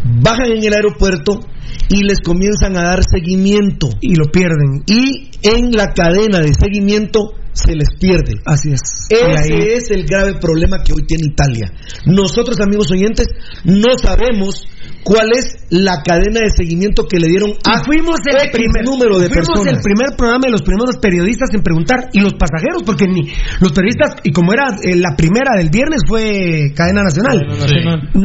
[0.05, 1.41] Bajan en el aeropuerto
[1.89, 3.89] y les comienzan a dar seguimiento.
[4.01, 4.83] Y lo pierden.
[4.87, 8.35] Y en la cadena de seguimiento se les pierde.
[8.45, 8.81] Así es.
[9.11, 11.73] Ese es el grave problema que hoy tiene Italia.
[12.07, 13.27] Nosotros, amigos oyentes,
[13.65, 14.67] no sabemos
[15.05, 18.85] cuál es la cadena de seguimiento que le dieron a Y fuimos el X primer
[18.85, 19.75] número de fuimos personas.
[19.75, 23.29] el primer programa de los primeros periodistas en preguntar y los pasajeros porque ni
[23.61, 27.39] los periodistas y como era eh, la primera del viernes fue cadena nacional.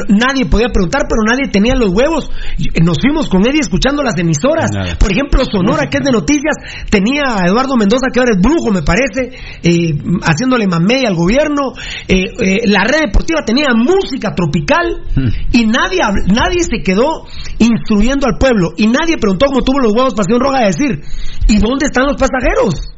[0.10, 2.30] Nadie podía preguntar pero nadie tenía los huevos.
[2.58, 4.72] Eh, nos fuimos con Eddie escuchando las emisoras.
[4.74, 4.96] Nada.
[4.98, 6.56] por ejemplo Sonora que es de noticias
[6.90, 9.32] tenía a Eduardo Mendoza que ahora es brujo me parece
[9.64, 9.94] eh,
[10.24, 11.74] haciéndole mamey al gobierno.
[12.08, 15.04] Eh, eh, la red deportiva tenía música tropical
[15.52, 17.26] y nadie nadie se quedó
[17.60, 21.02] instruyendo al pueblo y nadie preguntó cómo tuvo los huevos Pasión Roja de decir
[21.48, 22.96] ¿y dónde están los pasajeros?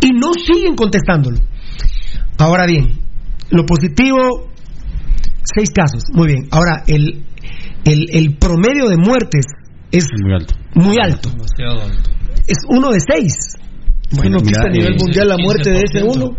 [0.00, 1.38] y no siguen contestándolo
[2.38, 2.98] ahora bien
[3.50, 4.48] lo positivo
[5.54, 6.48] Seis casos, muy bien.
[6.50, 7.24] Ahora, el,
[7.84, 9.46] el, el promedio de muertes
[9.90, 10.54] es Muy alto.
[10.74, 11.30] muy alto.
[11.30, 12.10] Demasiado alto.
[12.46, 13.32] Es uno de seis.
[14.10, 16.14] Bueno, mira, a nivel eh, mundial la muerte de ese 15%.
[16.16, 16.36] uno.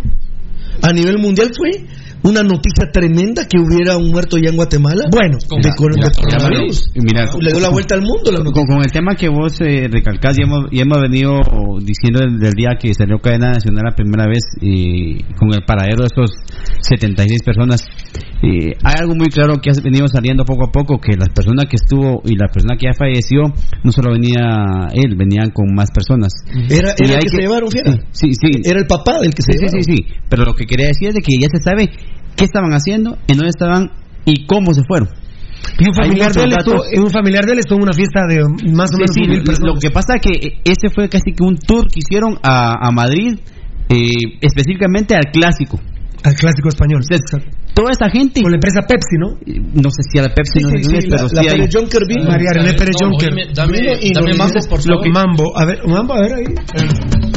[0.82, 1.86] A nivel mundial fue
[2.24, 5.06] una noticia tremenda que hubiera un muerto ya en Guatemala.
[5.12, 6.92] Bueno, de, de coronavirus.
[6.96, 9.88] Y mira, Le dio la vuelta al mundo la con, el tema que vos eh,
[9.90, 11.42] recalcás, ya hemos, ya hemos venido
[11.82, 16.02] diciendo desde el día que salió cadena nacional la primera vez y con el paradero
[16.02, 16.32] de estos
[16.82, 17.88] 76 personas.
[18.42, 21.66] Eh, hay algo muy claro que ha venido saliendo poco a poco, que las personas
[21.70, 23.44] que estuvo y la persona que ya falleció,
[23.84, 26.32] no solo venía él, venían con más personas.
[26.70, 27.92] Era, era el hay que, se llevaron, fiera.
[28.12, 28.62] Sí, sí.
[28.64, 29.84] Era el papá del que se Sí, sí, llevaron.
[29.84, 30.22] sí, sí.
[30.30, 31.90] Pero lo que quería decir es de que ya se sabe
[32.36, 33.92] qué estaban haciendo, en dónde estaban
[34.26, 35.10] y cómo se fueron.
[35.78, 38.40] Y un familiar, de él estuvo, un familiar de él estuvo en una fiesta de
[38.72, 39.74] más o Sí, menos sí, mil personas.
[39.74, 42.92] lo que pasa es que ese fue casi que un tour que hicieron a, a
[42.92, 43.38] Madrid,
[43.90, 45.78] eh, específicamente al clásico.
[46.24, 47.02] Al clásico español.
[47.74, 48.42] Toda esa gente.
[48.42, 49.28] Con la empresa Pepsi, ¿no?
[49.82, 51.48] No sé si a la Pepsi Sí, no sí, sé sí, la- pero la sí
[51.48, 51.58] hay.
[51.60, 52.24] Pérez Jonker vino.
[52.30, 53.30] María René Pérez No, Jonker.
[53.54, 53.78] dame,
[54.14, 55.04] dame mambo, dices por Lo favor.
[55.04, 57.29] que Mambo, a ver, Mambo, a ver ahí.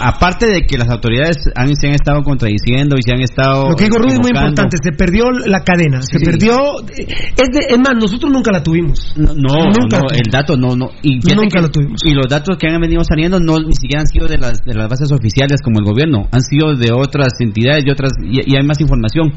[0.00, 3.70] Aparte de que las autoridades han, se han estado contradiciendo y se han estado.
[3.70, 6.24] Lo que digo Rudy es muy importante, se perdió la cadena, se Sí.
[6.24, 6.56] perdió,
[6.88, 9.14] es, de, es más, nosotros nunca la tuvimos.
[9.16, 10.90] No, no, Nunca no, el dato no, no.
[11.02, 12.00] Y Nunca que- lo tuvimos.
[12.04, 14.74] Y los datos que han venido saliendo no ni siquiera han sido de las, de
[14.74, 18.56] las bases oficiales como el gobierno, han sido de otras entidades y otras y, y
[18.56, 19.32] hay más información.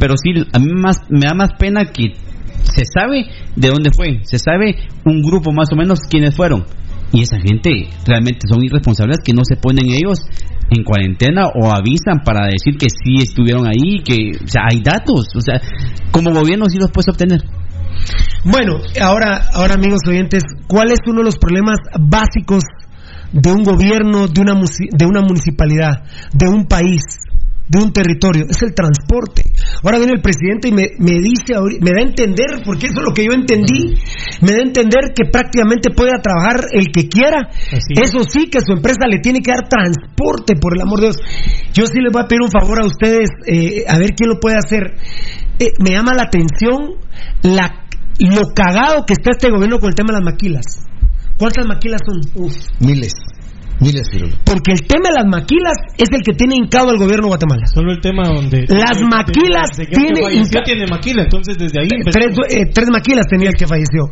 [0.00, 2.14] Pero sí, a mí más me da más pena que
[2.62, 3.26] se sabe
[3.56, 6.64] de dónde fue, se sabe un grupo más o menos quiénes fueron.
[7.12, 10.18] Y esa gente realmente son irresponsables que no se ponen ellos
[10.70, 15.28] en cuarentena o avisan para decir que sí estuvieron ahí, que, o sea, hay datos,
[15.34, 15.60] o sea,
[16.10, 17.40] como gobierno sí los puedes obtener.
[18.44, 22.62] Bueno, ahora, ahora amigos oyentes, ¿cuál es uno de los problemas básicos
[23.32, 27.02] de un gobierno, de una, de una municipalidad, de un país,
[27.68, 28.46] de un territorio?
[28.48, 29.44] Es el transporte.
[29.82, 33.04] Ahora viene el presidente y me, me dice, me da a entender, porque eso es
[33.04, 33.94] lo que yo entendí,
[34.40, 37.48] me da a entender que prácticamente puede trabajar el que quiera.
[37.70, 41.18] Eso sí, que su empresa le tiene que dar transporte, por el amor de Dios.
[41.72, 44.40] Yo sí les voy a pedir un favor a ustedes, eh, a ver quién lo
[44.40, 44.96] puede hacer.
[45.58, 46.96] Eh, me llama la atención
[47.42, 47.86] la,
[48.18, 50.66] lo cagado que está este gobierno con el tema de las maquilas.
[51.38, 52.44] ¿Cuántas maquilas son?
[52.44, 52.54] Uf.
[52.80, 53.14] Miles.
[54.44, 57.66] Porque el tema de las maquilas es el que tiene hincado el gobierno de Guatemala.
[57.66, 58.66] Solo el tema donde.
[58.68, 60.20] Las maquilas tiene
[60.64, 61.88] tiene maquila, entonces desde ahí.
[61.88, 64.10] Tres, eh, tres maquilas tenía el que falleció.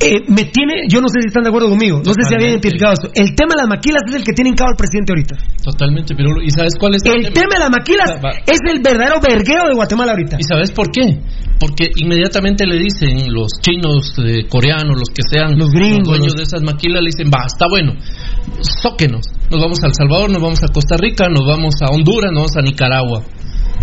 [0.00, 2.50] Eh, me tiene, yo no sé si están de acuerdo conmigo, no sé si habían
[2.50, 3.08] identificado esto.
[3.14, 5.36] El tema de las maquilas es el que tiene hincado el presidente ahorita.
[5.62, 9.20] Totalmente, pero ¿y sabes cuál es El tema de las maquilas Va- es el verdadero
[9.22, 10.36] vergueo de Guatemala ahorita.
[10.38, 11.20] ¿Y sabes por qué?
[11.60, 16.36] Porque inmediatamente le dicen los chinos, eh, coreanos, los que sean Los gringos, dueños los-
[16.36, 17.94] de esas maquilas, le dicen, va, está bueno,
[18.82, 19.22] zóquenos.
[19.50, 22.50] Nos vamos a El Salvador, nos vamos a Costa Rica, nos vamos a Honduras, nos
[22.50, 23.22] vamos a Nicaragua.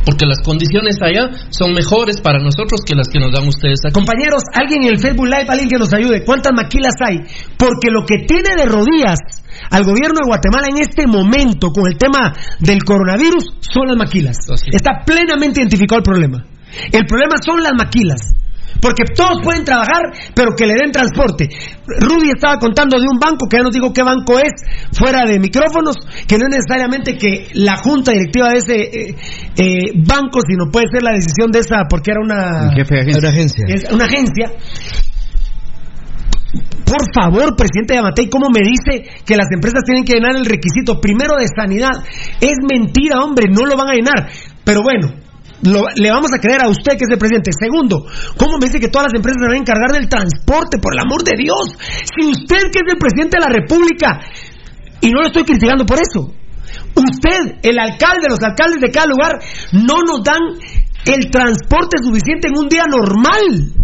[0.05, 3.93] Porque las condiciones allá son mejores para nosotros que las que nos dan ustedes aquí.
[3.93, 6.25] Compañeros, alguien en el Facebook Live, alguien que nos ayude.
[6.25, 7.19] ¿Cuántas maquilas hay?
[7.57, 9.19] Porque lo que tiene de rodillas
[9.69, 14.37] al gobierno de Guatemala en este momento con el tema del coronavirus son las maquilas.
[14.71, 16.45] Está plenamente identificado el problema.
[16.91, 18.33] El problema son las maquilas.
[18.81, 20.01] Porque todos pueden trabajar,
[20.33, 21.47] pero que le den transporte.
[21.85, 24.51] Rudy estaba contando de un banco, que ya nos digo qué banco es,
[24.91, 25.95] fuera de micrófonos,
[26.27, 29.15] que no es necesariamente que la junta directiva de ese eh,
[29.57, 33.01] eh, banco, sino puede ser la decisión de esa, porque era una El jefe de
[33.01, 33.19] agencia.
[33.19, 33.65] Era agencia.
[33.69, 34.51] es una agencia.
[36.85, 40.99] Por favor, presidente Yamatei, ¿cómo me dice que las empresas tienen que llenar el requisito
[40.99, 42.03] primero de sanidad?
[42.41, 44.27] Es mentira, hombre, no lo van a llenar.
[44.65, 45.13] Pero bueno,
[45.63, 47.51] lo- le vamos a creer a usted que es el presidente.
[47.57, 48.05] Segundo,
[48.37, 50.77] ¿cómo me dice que todas las empresas se van a encargar del transporte?
[50.79, 54.19] Por el amor de Dios, si usted que es el presidente de la República,
[55.01, 56.33] y no lo estoy criticando por eso,
[56.95, 59.39] usted, el alcalde, los alcaldes de cada lugar,
[59.73, 60.41] no nos dan
[61.05, 63.80] el transporte suficiente en un día normal.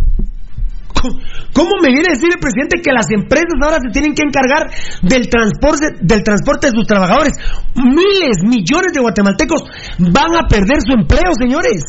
[1.01, 1.19] ¿Cómo-
[1.53, 4.69] ¿Cómo me viene a decir el presidente que las empresas ahora se tienen que encargar
[5.01, 7.33] del transporte, del transporte de sus trabajadores?
[7.75, 9.63] Miles, millones de guatemaltecos
[9.99, 11.81] van a perder su empleo, señores.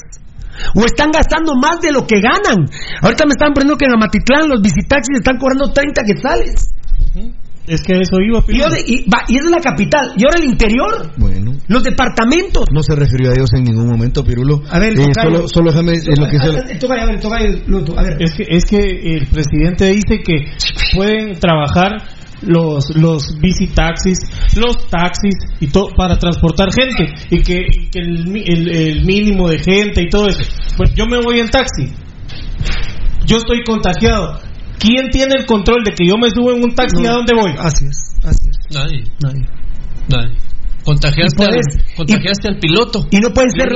[0.74, 2.66] O están gastando más de lo que ganan.
[3.02, 6.74] Ahorita me están poniendo que en Amatitlán los visitaxis están cobrando 30 quetzales.
[7.66, 10.14] Es que eso iba, Y, ahora- y, va- y es la capital.
[10.16, 11.47] Y ahora el interior, Bueno.
[11.68, 12.64] Los departamentos.
[12.72, 14.62] No se refirió a ellos en ningún momento, Pirulo.
[14.70, 15.36] A ver, Eh, tocayo.
[15.36, 18.16] solo, solo déjame lo que es el- tocayo, a ver, tocayo, Luto, a ver.
[18.20, 18.78] Es que, es que
[19.16, 20.46] el presidente dice que
[20.94, 21.92] pueden trabajar
[22.42, 24.18] los los visitaxis,
[24.56, 29.04] los taxis y todo para transportar gente y que, y que el, mi- el- el
[29.04, 30.40] mínimo de gente y todo eso.
[30.76, 31.92] Pues yo me voy en taxi.
[33.26, 34.40] Yo estoy contagiado.
[34.78, 37.34] ¿Quién tiene el control de que yo me subo en un taxi y a dónde
[37.34, 37.50] voy?
[37.58, 38.56] Así es, así es.
[38.76, 39.02] Nadie.
[39.20, 39.46] Nadie.
[40.08, 40.36] Nadie.
[40.88, 43.04] Contagiaste, puedes- al, contagiaste al piloto.
[43.12, 43.68] Y no pueden ser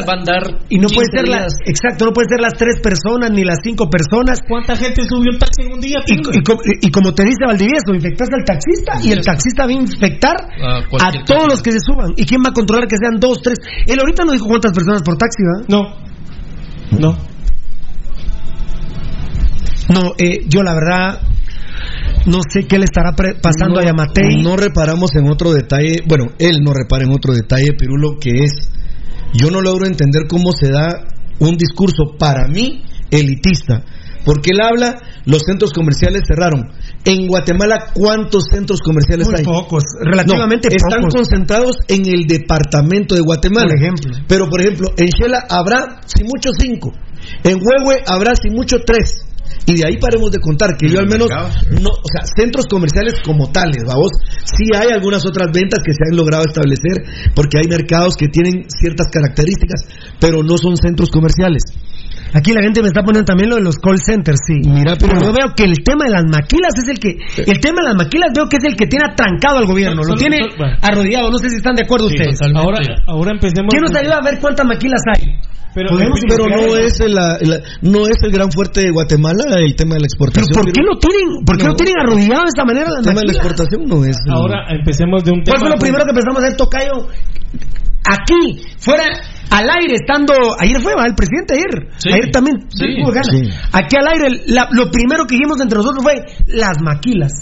[0.72, 3.58] y no pueden 15 ser las exacto, no pueden ser las tres personas ni las
[3.62, 4.40] cinco personas.
[4.48, 5.98] ¿Cuánta gente subió un taxi en un día?
[6.08, 9.68] Y, y co- y como te dice Valdivieso, infectaste al taxista y el taxista va
[9.68, 10.36] a infectar
[11.04, 12.12] A todos los que se suban.
[12.16, 13.58] ¿Y quién va a controlar que sean dos, tres?
[13.86, 15.68] Él ahorita no dijo cuántas personas por taxi, ¿verdad?
[15.68, 16.98] No.
[16.98, 17.18] No.
[19.92, 21.20] No, eh, yo la verdad
[22.26, 24.42] no sé qué le estará pasando a Yamatei.
[24.42, 28.52] No reparamos en otro detalle, bueno, él no repara en otro detalle, Pirulo, que es,
[29.34, 31.06] yo no logro entender cómo se da
[31.40, 33.82] un discurso para mí elitista,
[34.24, 34.94] porque él habla,
[35.26, 36.70] los centros comerciales cerraron.
[37.04, 39.44] En Guatemala, ¿cuántos centros comerciales Muy hay?
[39.44, 41.14] pocos, relativamente No, Están pocos.
[41.14, 43.66] concentrados en el departamento de Guatemala.
[43.68, 44.10] Por ejemplo.
[44.28, 46.92] Pero, por ejemplo, en Shela habrá, si mucho, cinco.
[47.42, 49.26] En Huehue habrá, si mucho, tres.
[49.66, 53.14] Y de ahí paremos de contar que yo al menos no, o sea, centros comerciales
[53.24, 54.10] como tales, vamos,
[54.44, 58.66] sí hay algunas otras ventas que se han logrado establecer porque hay mercados que tienen
[58.68, 59.86] ciertas características,
[60.20, 61.62] pero no son centros comerciales.
[62.34, 64.68] Aquí la gente me está poniendo también lo de los call centers, sí.
[64.68, 67.16] Mira, pero- yo veo que el tema de las maquilas es el que
[67.50, 70.14] el tema de las maquilas veo que es el que tiene atrancado al gobierno, lo
[70.14, 70.76] tiene bueno.
[70.80, 72.38] arrodillado, no sé si están de acuerdo Sí, ustedes.
[72.38, 72.62] totalmente.
[72.66, 73.68] Ahora, ahora empecemos.
[73.70, 75.38] ¿Quién nos ayuda a ver cuántas maquilas hay?
[75.74, 79.74] Pero, Podemos Pero no es el, el- no es el gran fuerte de Guatemala el
[79.74, 80.52] tema de la Pero exportación.
[80.52, 81.70] ¿por qué lo tienen, por qué No.
[81.70, 84.16] lo tienen arrodillado de esta manera el tema de la exportación no es.
[84.28, 85.56] Ahora empecemos de un tema.
[85.56, 87.08] ¿Cuál fue lo primero que empezamos a hacer, Tocayo?
[88.04, 89.04] Aquí, fuera,
[89.50, 90.34] al aire, estando.
[90.58, 91.06] Ayer fue, ¿va?
[91.06, 91.88] El presidente ayer.
[91.98, 92.08] Sí.
[92.12, 92.56] Ayer también.
[92.70, 92.84] Sí.
[93.30, 93.50] Sí.
[93.72, 96.14] Aquí al aire, la- lo primero que dijimos entre nosotros fue
[96.48, 97.32] las maquilas.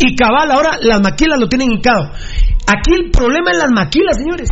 [0.00, 2.10] Y cabal, ahora las maquilas lo tienen hincado.
[2.66, 4.48] Aquí el problema es las maquilas, señores.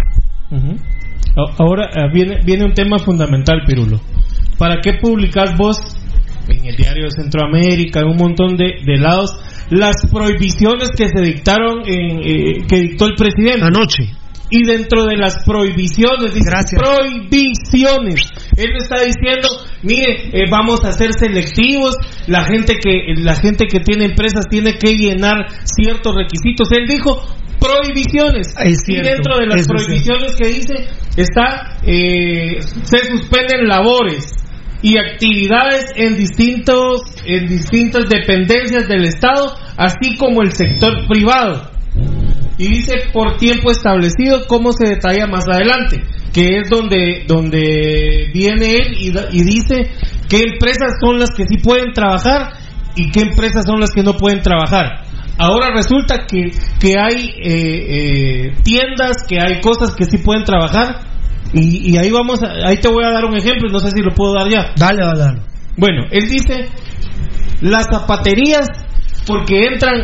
[1.59, 4.01] Ahora eh, viene, viene un tema fundamental, Pirulo.
[4.59, 5.78] ¿Para qué publicás vos
[6.49, 9.31] en el diario de Centroamérica, en un montón de, de lados,
[9.70, 13.62] las prohibiciones que se dictaron, en, eh, que dictó el presidente?
[13.65, 14.05] Anoche.
[14.48, 16.81] Y dentro de las prohibiciones, dice Gracias.
[16.81, 18.32] prohibiciones.
[18.56, 19.48] Él está diciendo,
[19.82, 21.97] mire, eh, vamos a ser selectivos,
[22.28, 26.68] la gente que la gente que tiene empresas tiene que llenar ciertos requisitos.
[26.73, 27.20] Él dijo
[27.59, 28.55] prohibiciones.
[28.62, 30.74] Es y dentro de las prohibiciones que dice
[31.16, 34.32] está eh, se suspenden labores
[34.82, 41.76] y actividades en distintos en distintas dependencias del Estado, así como el sector privado
[42.59, 46.03] y dice por tiempo establecido cómo se detalla más adelante
[46.33, 49.91] que es donde donde viene él y, y dice
[50.28, 52.53] qué empresas son las que sí pueden trabajar
[52.95, 55.03] y qué empresas son las que no pueden trabajar
[55.39, 56.51] ahora resulta que
[56.81, 61.01] que hay eh, eh, tiendas que hay cosas que sí pueden trabajar.
[61.53, 64.03] Y, y ahí vamos a- ahí te voy a dar un ejemplo no sé si
[64.03, 64.73] lo puedo dar ya.
[64.77, 65.41] Dale, dale, dale.
[65.77, 66.69] bueno, él dice
[67.61, 68.66] las zapaterías
[69.27, 70.03] porque entran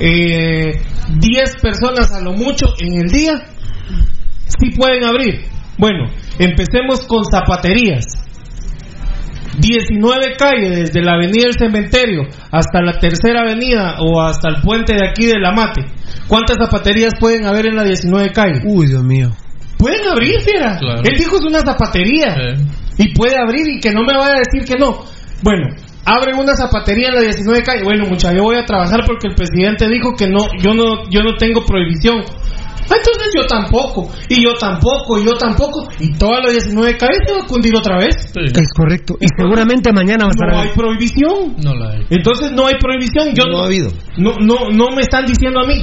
[0.00, 0.82] eh,
[1.18, 3.32] 10 personas a lo mucho en el día,
[4.46, 5.40] sí pueden abrir.
[5.78, 6.06] Bueno,
[6.38, 8.04] empecemos con zapaterías.
[9.58, 14.94] 19 calles desde la avenida del cementerio hasta la tercera avenida o hasta el puente
[14.94, 15.84] de aquí de la Mate.
[16.28, 18.60] ¿Cuántas zapaterías pueden haber en la 19 calle?
[18.64, 19.30] Uy, Dios mío.
[19.76, 20.78] Pueden abrir, fiera.
[20.78, 21.02] Claro.
[21.04, 22.34] Él dijo es una zapatería.
[22.34, 23.04] Sí.
[23.04, 25.04] Y puede abrir y que no me vaya a decir que no.
[25.42, 25.68] Bueno,
[26.04, 27.82] abren una zapatería en la 19 calle.
[27.84, 31.22] Bueno, mucha, yo voy a trabajar porque el presidente dijo que no, yo no, yo
[31.22, 32.20] no tengo prohibición.
[32.92, 37.18] Ah, Entonces yo tampoco, y yo tampoco, y yo tampoco, y toda la 19 calle
[37.24, 38.16] se va a cundir otra vez.
[38.34, 39.14] Es correcto.
[39.20, 40.66] Y seguramente mañana va a No estar.
[40.66, 41.54] hay prohibición.
[41.62, 42.06] No la hay.
[42.10, 43.32] Entonces no hay prohibición.
[43.34, 43.90] Yo No ha habido.
[44.16, 45.74] No, no, no me están diciendo a mí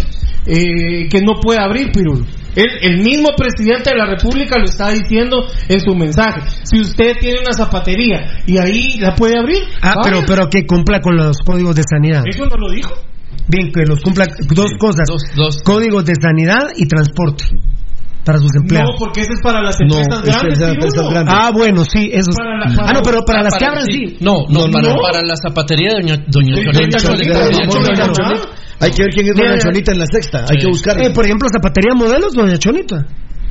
[0.48, 2.26] eh, que no puede abrir Pirul.
[2.58, 6.42] El, el mismo presidente de la República lo está diciendo en su mensaje.
[6.64, 9.64] Si usted tiene una zapatería y ahí la puede abrir.
[9.82, 12.24] Ah, pero, pero que cumpla con los códigos de sanidad.
[12.26, 12.94] Eso no lo dijo.
[13.48, 15.06] Bien, que los cumpla dos cosas.
[15.08, 15.62] Dos, dos.
[15.64, 17.46] Códigos de sanidad y transporte
[18.26, 18.90] para sus empleados.
[18.92, 20.60] No, porque ese es para las empresas grandes.
[20.62, 21.06] empresas.
[21.28, 22.36] Ah, bueno, sí, eso es.
[22.36, 23.92] Para la- para- ah, no, pero para Ah, las que abran sí.
[23.94, 24.18] sí.
[24.20, 24.96] No, no, No, para, no.
[25.02, 28.42] para la zapatería de doña, doña doña Cholita, Doña
[28.80, 30.46] Hay que ver quién es Mira, Doña Chonita en la sexta.
[30.50, 31.02] Hay que buscar.
[31.02, 33.06] Eh, por ejemplo, zapatería modelos, doña Chonita.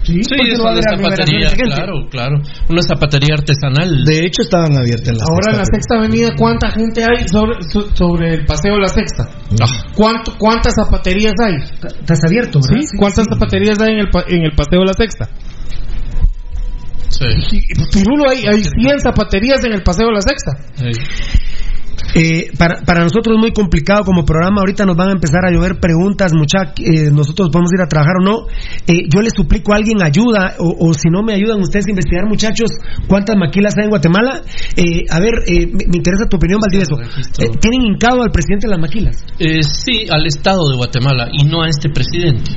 [0.05, 1.75] Sí, Sí, ¿por qué es no una zapatería, aglomeración de gente?
[1.75, 2.37] claro, claro.
[2.69, 4.05] Una zapatería artesanal.
[4.05, 5.97] De hecho, estaban abiertas en la Ahora en la sexta.
[5.99, 9.29] avenida, ¿cuánta gente hay sobre, so- sobre el paseo de la sexta?
[9.61, 9.67] Ah,
[9.97, 11.55] ¿Cuánto, ¿Cuántas zapaterías hay?
[11.57, 12.83] Estás abierto, ¿verdad?
[12.87, 12.97] ¿Sí?
[12.97, 15.29] ¿Cuántas zapaterías hay en el, pa- en el paseo de la sexta?
[17.09, 17.27] sí.
[17.69, 20.53] Y, pues, Pirulo, hay, hay 100 zapaterías en el paseo de la sexta.
[20.77, 20.91] sí.
[22.17, 24.61] Eh, para, para nosotros es muy complicado como programa.
[24.61, 28.17] Ahorita nos van a empezar a llover preguntas, mucha, eh, nosotros podemos ir a trabajar
[28.21, 28.47] o no.
[28.87, 31.91] Eh, yo les suplico a alguien ayuda, o, o si no me ayudan ustedes a
[31.91, 32.71] investigar, muchachos,
[33.07, 34.41] cuántas maquilas hay en Guatemala.
[34.77, 36.97] Eh, a ver, eh, me, me interesa tu opinión, Valdivieso.
[37.39, 39.23] Eh, ¿Tienen hincado al presidente de las maquilas?
[39.39, 42.53] Eh, sí, al Estado de Guatemala y no a este presidente.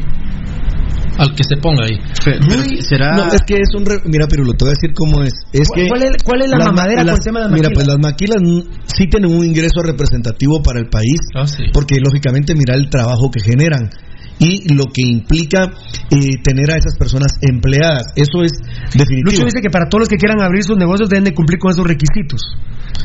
[1.17, 1.99] Al que se ponga ahí.
[1.99, 3.85] No, es que es un...
[3.85, 5.33] re- Mira, pero lo te voy a decir cómo es.
[5.51, 7.45] es ¿Cuál- que cuál es- cuál es la las mamadera con las- el tema de
[7.45, 7.73] las Mira, maquilas?
[7.75, 8.37] pues las maquilas
[8.95, 11.19] sí tienen un ingreso representativo para el país,
[11.73, 13.89] porque lógicamente mira el trabajo que generan
[14.39, 15.71] y lo que implica
[16.09, 18.13] eh, tener a esas personas empleadas.
[18.15, 18.53] Eso es
[18.95, 19.31] definitivo.
[19.31, 21.71] Lucho dice que para todos los que quieran abrir sus negocios deben de cumplir con
[21.71, 22.41] esos requisitos.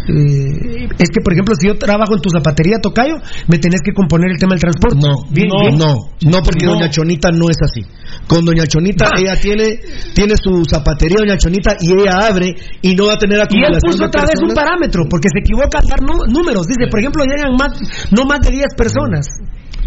[0.09, 3.17] Eh, es que, por ejemplo, si yo trabajo en tu zapatería, Tocayo,
[3.49, 4.99] me tenés que componer el tema del transporte.
[5.01, 5.79] No, bien, no, bien.
[5.79, 6.73] no, no, porque No.
[6.75, 7.83] Doña Chonita no es así.
[8.27, 9.19] Con Doña Chonita, Ah.
[9.21, 9.81] ella tiene,
[10.15, 13.45] tiene su zapatería, Doña Chonita, y ella abre y no va a tener Y él
[13.45, 16.67] acumulación puso otra vez un parámetro, porque se equivoca al dar números.
[16.67, 17.73] Dice, por ejemplo, llegan más,
[18.11, 19.27] no más de 10 personas.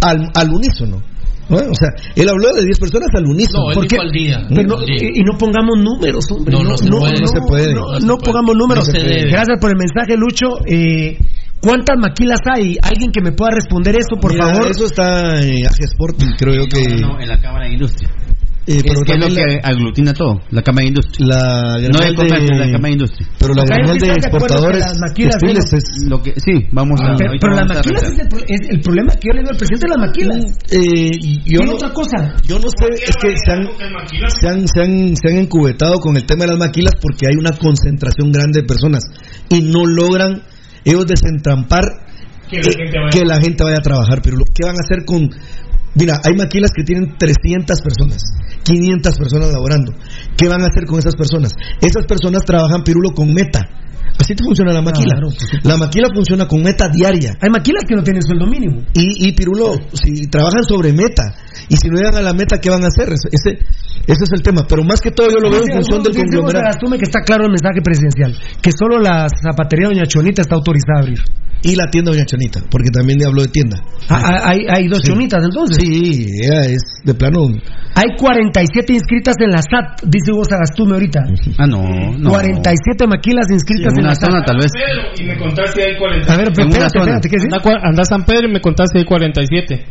[0.02, 1.02] Al, al unísono.
[1.50, 1.58] ¿No?
[1.58, 3.64] O sea, él habló de 10 personas al unísono.
[3.66, 4.08] No, él ¿Por dijo qué?
[4.08, 4.46] al día.
[4.50, 4.98] Pero no- Al día.
[5.02, 6.54] y, y no pongamos números, hombre.
[6.56, 7.20] No, no se puede.
[7.22, 7.74] No se puede.
[7.74, 8.26] No, No se no puede.
[8.32, 8.88] pongamos números.
[8.88, 9.30] No se puede.
[9.30, 10.48] Gracias por el mensaje, Lucho.
[10.66, 11.18] Eh,
[11.60, 12.78] ¿Cuántas maquilas hay?
[12.84, 14.70] ¿Alguien que me pueda responder eso, por Mira, favor?
[14.72, 16.96] Eso está en AG Sporting, creo yo que.
[17.02, 18.10] No, en la Cámara de Industria.
[18.68, 21.26] Eh, es pero que es lo que la- aglutina todo, la Cámara de Industria.
[21.26, 23.28] La no de gremial comercio, de- la Cámara de Industria.
[23.40, 25.84] Pero la sí de exportadores las maquilas textiles es.
[26.10, 27.06] Lo que, sí, vamos a.
[27.08, 29.32] Ah, pero, ahorita pero las vamos a maquilas es el, es el problema que yo
[29.34, 30.38] le digo al presidente de las maquilas.
[30.72, 31.12] Eh,
[31.48, 32.36] yo ¿Qué no, otra cosa?
[32.44, 33.64] yo no sé, es que se han,
[34.36, 37.38] se, han, se, han, se han encubetado con el tema de las maquilas porque hay
[37.40, 39.04] una concentración grande de personas
[39.50, 40.44] y no logran
[40.84, 41.84] ellos desentrampar
[42.50, 43.10] Que la eh, gente vaya.
[43.12, 44.22] que la gente vaya a trabajar.
[44.22, 45.30] Pero lo que van a hacer con.
[45.98, 48.22] Mira, hay maquilas que tienen 300 personas,
[48.64, 49.94] 500 personas laborando.
[50.38, 51.54] ¿Qué van a hacer con esas personas?
[51.82, 53.68] Esas personas trabajan, Pirulo, con meta.
[54.20, 55.14] Así te funciona la maquila.
[55.14, 55.30] Claro,
[55.64, 57.34] la maquila funciona con meta diaria.
[57.42, 58.82] Hay maquilas que no tienen sueldo mínimo.
[58.94, 61.36] Y, y Pirulo, si trabajan sobre meta,
[61.70, 63.10] y si no llegan a la meta, ¿qué van a hacer?
[63.14, 63.60] Ese, ese,
[64.08, 64.66] es el tema.
[64.68, 66.66] Pero más que todo, yo lo veo en función del conglomerado.
[66.66, 71.00] Gastume que está claro el mensaje presidencial, que solo la zapatería Doña Chonita está autorizada
[71.00, 71.20] a abrir.
[71.64, 73.78] Y la tienda Doña Chonita, porque también le habló de tienda.
[74.10, 75.12] Ah, ah, hay, hay dos Sí.
[75.12, 75.78] chonitas entonces.
[75.80, 77.48] Sí, ella es de plano.
[77.98, 81.26] Hay 47 inscritas en la SAT, dice Hugo Sagastume ahorita.
[81.58, 81.82] Ah, no,
[82.18, 82.30] no.
[82.30, 84.30] 47 maquilas inscritas en en una la SAT.
[84.30, 84.72] zona, tal vez.
[84.72, 86.34] Pedro, y me contaste 40.
[86.34, 87.18] A ver, una espérate, zona.
[87.18, 87.38] espérate, ¿qué?
[87.44, 89.86] Anda, anda a San Pedro y me contaste ahí 47.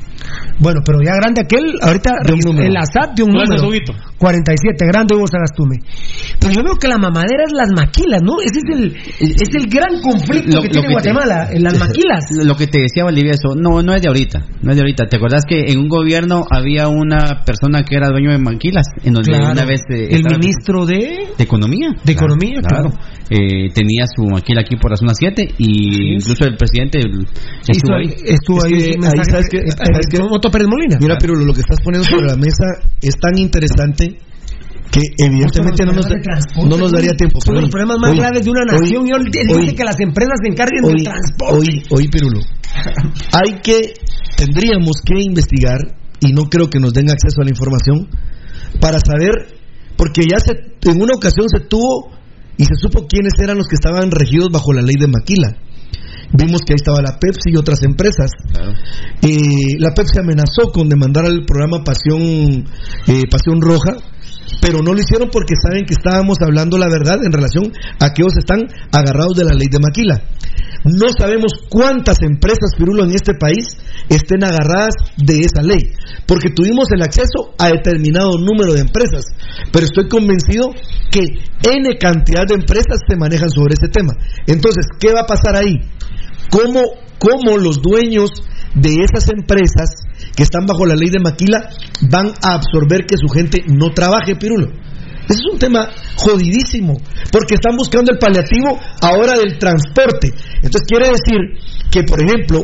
[0.59, 3.69] Bueno, pero ya grande aquel, ahorita en la SAT de un número.
[3.69, 3.93] Huguito.
[4.19, 5.77] 47, grande Hugo Sagastume.
[6.41, 8.41] Pero yo veo que la mamadera es las maquilas, ¿no?
[8.41, 11.63] Ese es el, es el gran conflicto Lo- que lo tiene que te- Guatemala, en
[11.63, 12.25] las maquilas.
[12.45, 15.05] Lo que te decía Bolivia, eso no, no es de ahorita, no es de ahorita.
[15.09, 18.87] ¿Te acordás que en un gobierno había una persona que era dueño de maquilas?
[19.05, 19.53] En donde Claro.
[19.53, 19.81] una vez...
[19.91, 21.29] eh, el ministro de...
[21.37, 21.89] De economía.
[22.05, 22.91] De economía, claro.
[23.31, 27.01] Eh, tenía su maquila aquí por la zona 7 y incluso el presidente
[27.69, 28.15] estuvo ahí.
[28.25, 28.73] Estuvo Es ahí.
[28.73, 30.97] que sabes que- sabes que- Otto Pérez Molina.
[31.01, 32.65] Mira, pero lo que estás poniendo sobre la mesa
[33.03, 34.19] es tan interesante
[34.91, 37.41] que evidentemente no nos, no nos daría tiempo.
[37.41, 39.07] Son los problemas más hoy- graves de una hoy- nación.
[39.07, 39.17] y él
[39.53, 41.57] hoy- dice que las empresas se encarguen hoy, del transporte.
[41.59, 42.41] hoy, hoy, Pirulo,
[43.33, 43.95] hay que,
[44.37, 45.79] tendríamos que investigar,
[46.21, 48.09] y no creo que nos den acceso a la información,
[48.81, 49.59] para saber,
[49.97, 50.53] porque ya se,
[50.91, 52.11] en una ocasión se tuvo
[52.57, 55.57] y se supo quiénes eran los que estaban regidos bajo la ley de Maquila.
[56.33, 58.31] Vimos que ahí estaba la Pepsi y otras empresas.
[59.23, 62.65] Eh, la Pepsi amenazó con demandar al programa Pasión,
[63.07, 63.97] eh, Pasión Roja,
[64.67, 67.71] pero no lo hicieron porque saben que estábamos hablando la verdad en relación
[68.03, 70.21] a que ellos están agarrados de la ley de Maquila.
[70.83, 73.79] No sabemos cuántas empresas, Pirulo, en este país
[74.09, 75.95] estén agarradas de esa ley,
[76.27, 79.25] porque tuvimos el acceso a determinado número de empresas,
[79.71, 80.71] pero estoy convencido
[81.13, 81.23] que
[81.63, 84.15] N cantidad de empresas se manejan sobre ese tema.
[84.49, 85.79] Entonces, ¿qué va a pasar ahí?
[86.51, 86.83] ¿Cómo,
[87.19, 88.31] cómo los dueños
[88.75, 90.06] de esas empresas
[90.37, 91.69] que están bajo la ley de Maquila
[92.11, 94.69] van a absorber que su gente no trabaje, Pirulo?
[95.27, 96.95] Ese es un tema jodidísimo,
[97.33, 100.31] porque están buscando el paliativo ahora del transporte.
[100.63, 101.41] Entonces quiere decir
[101.91, 102.61] que, por ejemplo,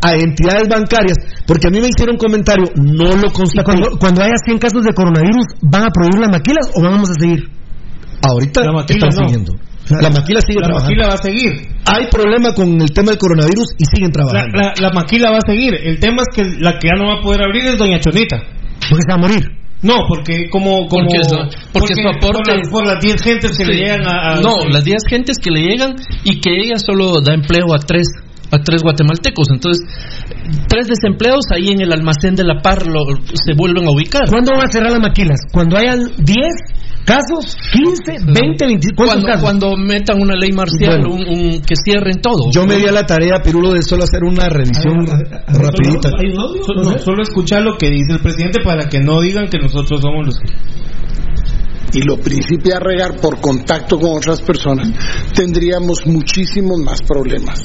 [0.00, 3.64] a, a entidades bancarias, porque a mí me hicieron un comentario, no lo constaté.
[3.64, 7.14] cuando, cuando haya 100 casos de coronavirus, ¿van a prohibir las maquilas o vamos a
[7.18, 7.50] seguir?
[8.22, 9.28] Ahorita La maquila están no.
[9.28, 9.52] siguiendo.
[9.90, 10.90] La maquila sigue La trabajando.
[10.96, 11.52] maquila va a seguir.
[11.86, 14.56] Hay problema con el tema del coronavirus y siguen trabajando.
[14.56, 15.74] la, la maquila va a seguir.
[15.74, 18.38] El tema es que la que ya no va a poder abrir es Doña Chonita.
[18.88, 19.44] Porque se va a morir.
[19.82, 20.88] No, porque como...
[20.88, 24.00] como Porque eso- porque su aporte- Por, la- por las 10 gentes que le llegan
[24.08, 24.32] a...
[24.36, 27.78] a- No, las 10 gentes que le llegan y que ella solo da empleo a
[27.78, 28.06] tres
[28.50, 29.48] a tres guatemaltecos.
[29.50, 29.84] Entonces,
[30.68, 34.22] tres desempleados ahí en el almacén de la par lo- se vuelven a ubicar.
[34.30, 35.40] ¿Cuándo van a cerrar las maquilas?
[35.52, 36.46] ¿Cuando hayan 10
[37.04, 37.56] ¿Casos?
[37.74, 38.88] ¿15, 20, 20?
[38.96, 39.42] ¿Cuántos Cuando, casos?
[39.42, 41.14] cuando metan una ley marcial, Bueno.
[41.14, 42.50] un, un- que cierren todo.
[42.50, 46.10] Yo me di a la tarea, Pirulo, de solo hacer una revisión rapidita.
[46.66, 50.00] Solo, no, solo escuchar lo que dice el presidente para que no digan que nosotros
[50.00, 50.52] somos los que...
[51.94, 54.88] y lo principia a regar por contacto con otras personas,
[55.34, 57.62] tendríamos muchísimos más problemas.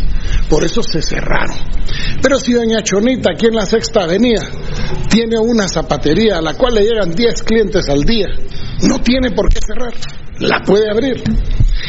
[0.50, 1.58] Por eso se cerraron.
[2.22, 4.42] Pero si doña Chonita aquí en la Sexta Avenida
[5.10, 8.28] tiene una zapatería a la cual le llegan 10 clientes al día,
[8.88, 9.94] no tiene por qué cerrar,
[10.40, 11.24] la puede abrir.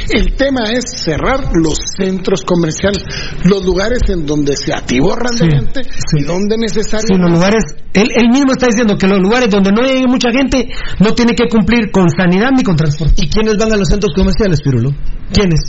[0.08, 3.04] El tema es cerrar los centros comerciales,
[3.44, 5.80] los lugares en donde se atiborran de gente
[6.18, 7.06] y donde necesario.
[7.06, 7.62] Sí, los lugares,
[7.92, 11.34] él, él mismo está diciendo que los lugares donde no llegue mucha gente no tiene
[11.34, 13.14] que cumplir con sanidad ni con transporte.
[13.24, 14.90] ¿Y quiénes van a los centros comerciales, Pirulo?
[15.32, 15.60] ¿Quiénes?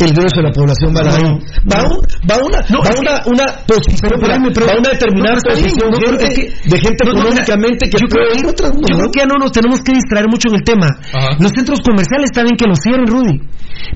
[0.00, 1.28] El grueso de la población va ahí.
[1.68, 1.84] Va,
[2.24, 7.98] va una, No, va una, una posición, va una determinada posición de gente económicamente que
[8.00, 8.32] yo creo-.
[8.32, 10.88] Yo creo que ya no nos tenemos que distraer mucho en el tema.
[11.38, 13.40] Los centros comerciales está bien que los cierren, Rudy,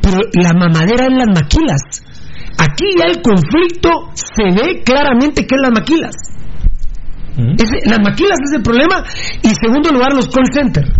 [0.02, 1.80] pero la mamadera en las maquilas.
[2.58, 6.14] Aquí ya el conflicto se ve claramente que es las maquilas.
[7.36, 9.02] Las maquilas es el problema
[9.42, 10.92] y segundo lugar los call centers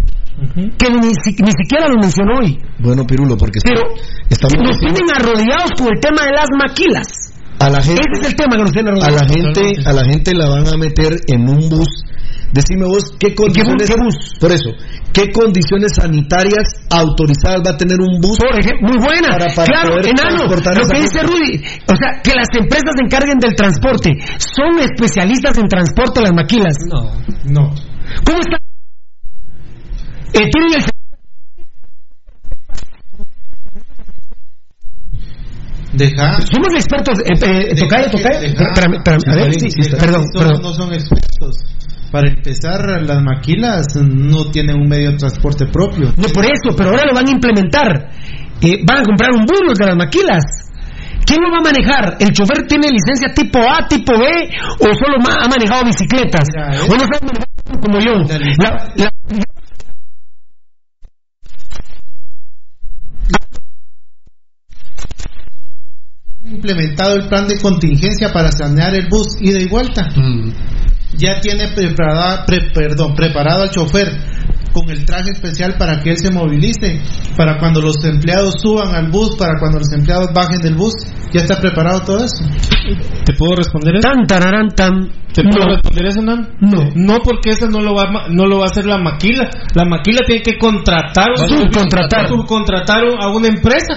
[0.79, 3.95] que ni, si- ni siquiera lo mencionó hoy Bueno, Pirulo, porque está- pero
[4.29, 7.07] estamos nos diciendo tienen arrodillados por el tema de las maquilas
[7.61, 9.93] a la gente, ese es el tema que nos tienen a la arrodillados gente, a
[9.93, 11.89] la gente la van a meter en un bus.
[12.53, 14.15] Decime vos qué condiciones, qué bus?
[14.41, 14.71] por eso,
[15.13, 18.39] qué condiciones sanitarias autorizadas va a tener un bus.
[18.39, 19.37] Por ejemplo, muy buena.
[19.39, 20.45] Para- para claro, poder enano.
[20.47, 21.23] Lo que dice.
[21.23, 24.11] Rudy, o sea, que las empresas se encarguen del transporte.
[24.39, 26.75] Son especialistas en transporte las maquilas.
[26.91, 27.11] No.
[27.51, 27.75] No.
[28.25, 28.59] ¿Cómo está?
[30.35, 30.85] Eh, tienen el
[35.93, 36.33] Deja.
[36.43, 37.19] Somos expertos.
[37.21, 40.63] Eh, eh, tocayo, Espérame, a ver, sí, perdón, no, perdón.
[40.63, 41.55] no son expertos.
[42.11, 46.13] Para empezar, las maquilas no tienen un medio de transporte propio.
[46.17, 48.11] No por eso, pero ahora lo van a implementar.
[48.61, 50.43] Eh, van a comprar un bus de las maquilas.
[51.27, 52.17] ¿Quién lo va a manejar?
[52.21, 54.27] ¿El chofer tiene licencia tipo A, tipo B
[54.81, 56.45] o solo ma- ha manejado bicicletas?
[56.53, 56.81] Mira, eh.
[56.89, 58.13] ¿O no sabe manejar como yo?
[58.59, 59.14] La- la-
[66.69, 70.09] implementado el plan de contingencia para sanear el bus ida y vuelta.
[70.17, 70.51] Mm.
[71.17, 74.09] Ya tiene preparada, pre- perdón, preparado al chofer
[74.73, 77.01] con el traje especial para que él se movilice,
[77.37, 80.95] para cuando los empleados suban al bus, para cuando los empleados bajen del bus.
[81.33, 82.45] Ya está preparado todo eso.
[83.25, 84.09] ¿Te puedo responder eso?
[84.09, 85.11] Tan, tararán, tan.
[85.33, 85.75] ¿Te puedo No.
[85.75, 86.49] responder eso, Nan?
[86.61, 86.89] No.
[86.95, 89.49] No, porque eso no lo va no lo va a hacer la maquila.
[89.75, 92.29] La maquila tiene que contratar Subcontratar.
[92.29, 93.95] subcontratar a una empresa.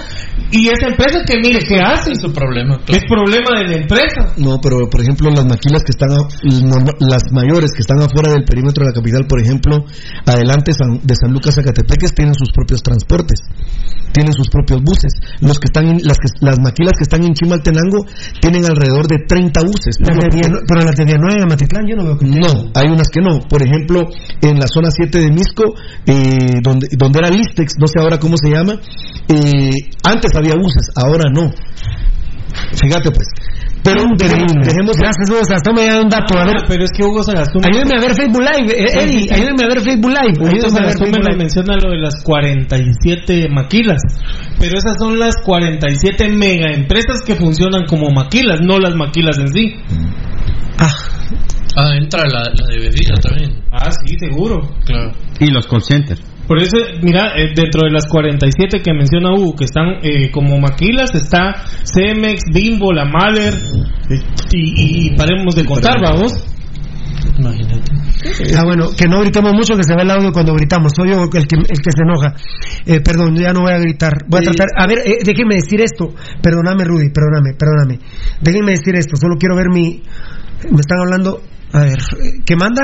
[0.52, 2.12] Y esa empresa que mire qué hace.
[2.14, 2.80] Es su problema.
[2.88, 4.34] Es problema de la empresa.
[4.38, 6.28] No, pero por ejemplo las maquilas que están, a-
[7.00, 9.84] las mayores que están afuera del perímetro de la capital, por ejemplo,
[10.26, 13.42] adelante San- de San Lucas a Catepeques tienen sus propios transportes,
[14.14, 15.12] tienen sus propios buses.
[15.42, 18.06] Los que están, en- las, que- las maquilas que están en Chimaltenango
[18.40, 19.96] tienen alrededor de 30 buses.
[20.00, 23.10] De Villano- pero las de Villanueva y Amatitlán yo no veo que No, hay unas
[23.10, 23.40] que no.
[23.50, 24.08] Por ejemplo,
[24.42, 28.36] en la zona 7 de Misco, eh, donde, donde era Listex, no sé ahora cómo
[28.38, 28.80] se llama,
[29.28, 29.72] eh,
[30.04, 31.52] antes había buses, ahora no.
[32.82, 33.28] Fíjate pues.
[33.84, 35.40] Pero dejemos, dejemos Gracias, Hugo.
[35.50, 36.38] Hasta me da un dato.
[36.38, 37.62] A ver, pero es que Hugo Sagastún.
[37.64, 38.74] ayúdeme a ver Facebook Live.
[38.76, 40.58] eh, Sí, Eddie, ayúdeme a ver Facebook Live.
[40.58, 44.02] Hugo Sagastún me lo menciona lo de las 47 maquilas.
[44.60, 49.48] Pero esas son las 47 mega empresas que funcionan como maquilas, no las maquilas en
[49.54, 49.76] sí.
[50.80, 53.64] Ah, entra la, la de bebida también.
[53.72, 54.68] Ah, sí, seguro.
[54.84, 55.12] Claro.
[55.40, 56.22] Y los call centers.
[56.48, 60.58] Por eso, mira, eh, dentro de las 47 que menciona Hugo, que están eh, como
[60.60, 63.54] maquilas, está Cemex, Bimbo, La Maler,
[64.10, 64.20] eh,
[64.54, 66.34] y, y paremos de contar, vamos.
[67.38, 67.92] Imagínate.
[68.58, 70.92] Ah, bueno, que no gritemos mucho, que se ve el audio cuando gritamos.
[70.96, 72.34] Soy yo el que, el que se enoja.
[72.86, 74.26] Eh, perdón, ya no voy a gritar.
[74.28, 74.68] Voy a tratar.
[74.76, 76.14] A ver, eh, déjenme decir esto.
[76.42, 78.00] Perdóname, Rudy, perdóname, perdóname.
[78.42, 79.16] Déjenme decir esto.
[79.18, 80.04] Solo quiero ver mi.
[80.72, 81.42] Me están hablando.
[81.74, 82.82] A ver, eh, ¿qué manda?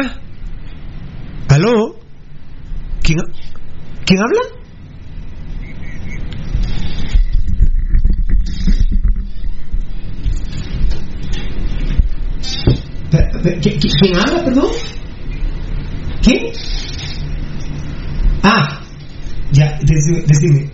[1.49, 1.95] ¿Aló?
[3.01, 3.17] ¿Quién,
[4.05, 4.41] ¿quién habla?
[13.11, 14.71] Pe- pe- ¿qui- qui- ¿Quién habla, perdón?
[16.23, 16.41] ¿Quién?
[18.43, 18.81] Ah,
[19.51, 20.71] ya, deci- decime.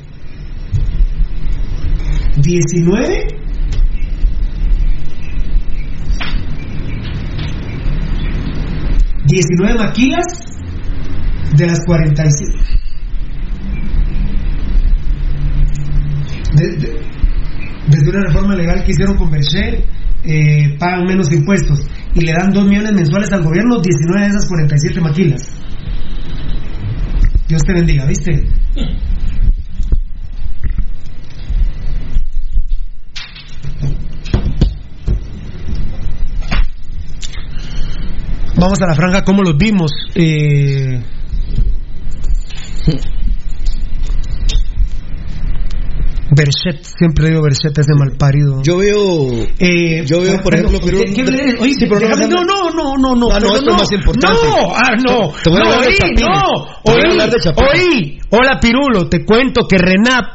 [2.38, 3.28] ¿19?
[9.26, 10.26] ¿19 maquilas
[11.56, 12.79] de las 47?
[16.56, 17.00] De- de-
[17.88, 19.84] desde una reforma legal que hicieron con Bercher,
[20.24, 21.80] eh, pagan menos impuestos
[22.14, 25.42] y le dan 2 millones mensuales al gobierno, 19 de esas 47 maquilas.
[27.48, 28.44] Dios te bendiga, ¿viste?
[38.56, 39.92] Vamos a la franja, ¿cómo los vimos?
[40.16, 41.02] Eh...
[46.40, 48.62] Berchet, siempre digo Berchet, ese malparido.
[48.64, 49.46] Yo veo.
[49.60, 51.00] Eh, yo veo, por ejemplo, pero.
[51.00, 51.22] ¿qué- qué
[51.60, 53.28] oye, Sí, pero déjame- no, no, no, no, no.
[53.32, 54.38] Ah, no, es más importante.
[54.48, 55.32] No, ah, no.
[55.44, 56.24] Te voy a no, hablar de Chapines.
[56.86, 58.20] oí, de oí.
[58.32, 60.28] Hola, Pirulo, te cuento que Renap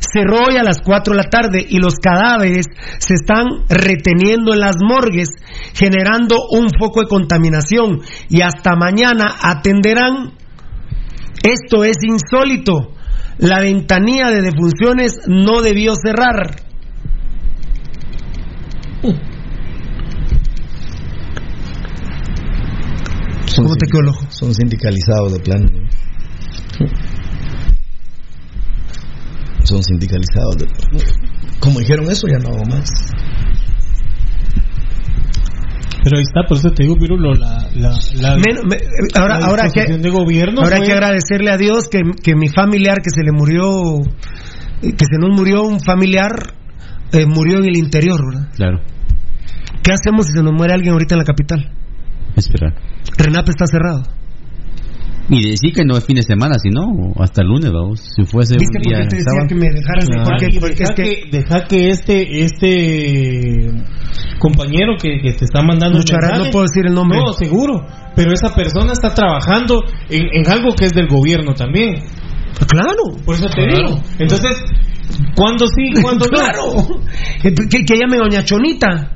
[0.00, 2.66] cerró hoy a las 4 de la tarde y los cadáveres
[2.98, 5.28] se están reteniendo en las morgues,
[5.74, 10.32] generando un foco de contaminación y hasta mañana atenderán.
[11.42, 12.94] Esto es insólito.
[13.40, 16.56] La ventanilla de defunciones no debió cerrar.
[23.46, 24.26] Son ¿Cómo te quedó el ojo?
[24.30, 25.68] Son sindicalizados de plano.
[29.64, 30.98] Son sindicalizados de plano.
[31.60, 32.90] Como dijeron eso, ya no hago más.
[36.02, 38.78] Pero ahí está, por eso te digo, Pirulo, la, la, la, Men- me-
[39.18, 42.34] ahora, la ahora que de gobierno ahora hay fue- que agradecerle a Dios que, que
[42.34, 44.00] mi familiar que se le murió,
[44.80, 46.54] que se nos murió un familiar,
[47.12, 48.48] eh, murió en el interior, ¿verdad?
[48.54, 48.80] Claro,
[49.82, 51.70] ¿Qué hacemos si se nos muere alguien ahorita en la capital?
[52.36, 52.74] esperar.
[53.18, 54.02] Renap está cerrado.
[55.32, 56.82] Y decir que no es fin de semana, sino
[57.20, 58.00] hasta el lunes, vamos.
[58.16, 60.08] Si fuese ¿Viste un por día qué te decía que me dejaras?
[60.24, 63.70] Porque, y porque deja es que que, deja que este este
[64.38, 67.18] compañero que, que te está mandando Lucharán, mensaje- no puedo decir el nombre.
[67.18, 67.86] no seguro
[68.16, 71.94] pero esa persona está trabajando en, en algo que es del gobierno también
[72.66, 73.76] claro por eso te Claro.
[73.76, 74.56] digo entonces
[75.36, 76.30] ¿cuándo sí cuándo no?
[76.38, 76.62] claro.
[77.42, 79.12] Que, que, que llame Doña Chonita.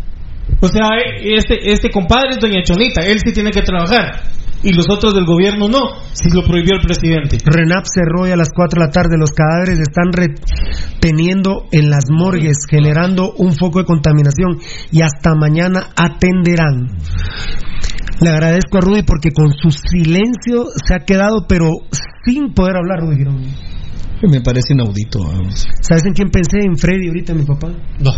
[0.61, 0.89] o sea
[1.23, 4.21] este este compadre es doña Chonita él sí tiene que trabajar
[4.65, 5.81] y los otros del gobierno no
[6.13, 9.17] si lo prohibió el presidente Renap cerró hoy a las 4 de la tarde.
[9.19, 14.59] Los cadáveres están reteniendo en las morgues, generando un foco de contaminación
[14.91, 16.97] y hasta mañana atenderán.
[18.21, 21.69] Le agradezco a Rudy porque con su silencio se ha quedado, pero
[22.25, 23.43] sin poder hablar, Rudy Girón.
[24.23, 25.23] Me parece inaudito.
[25.23, 25.67] vamos.
[25.81, 26.59] ¿Sabes en quién pensé?
[26.65, 27.69] En Freddy ahorita, mi papá.
[28.01, 28.13] no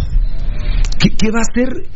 [0.98, 1.88] ¿Qué, qué va a hacer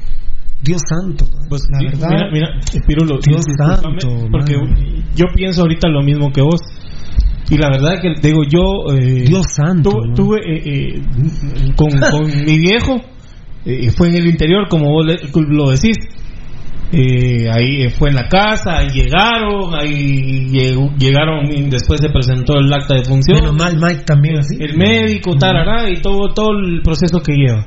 [0.62, 1.24] Dios santo?
[1.48, 2.08] Pues, la verdad.
[2.10, 2.48] mira, mira,
[2.86, 3.88] Pirulo, Dios santo,
[4.30, 4.54] porque
[5.16, 6.60] yo pienso ahorita lo mismo que vos.
[7.50, 9.90] Y la verdad que te digo, yo eh, Dios santo.
[10.14, 10.62] tuve, eh,
[10.94, 11.02] eh,
[11.76, 13.00] con, con mi viejo,
[13.64, 15.96] eh, fue en el interior, como vos le- lo decís.
[16.92, 22.58] Eh, ahí fue en la casa, ahí llegaron, ahí llegó- llegaron y después se presentó
[22.58, 23.38] el acta de función.
[23.38, 24.56] Menos mal, Mike también así.
[24.58, 27.64] El médico, tarará, y todo, todo el proceso que lleva.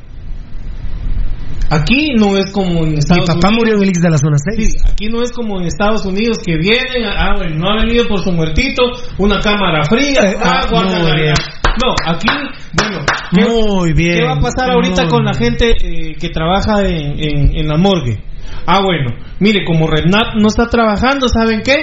[1.74, 3.56] Aquí no es como en Mi Estados papá Unidos.
[3.58, 4.72] murió en el Ix de la zona 6.
[4.72, 8.08] Sí, aquí no es como en Estados Unidos que vienen, ah, bueno, no ha venido
[8.08, 8.84] por su muertito,
[9.18, 10.66] una cámara fría, Eh, ah,
[11.16, 11.34] bien.
[11.84, 12.28] No, aquí,
[12.78, 13.00] bueno,
[13.32, 14.18] ¿qué, Muy bien.
[14.20, 17.78] qué va a pasar ahorita con la gente eh, que trabaja en, en, en la
[17.78, 18.20] morgue?
[18.68, 21.74] Ah, bueno, mire, como Rednap no está trabajando, ¿saben qué?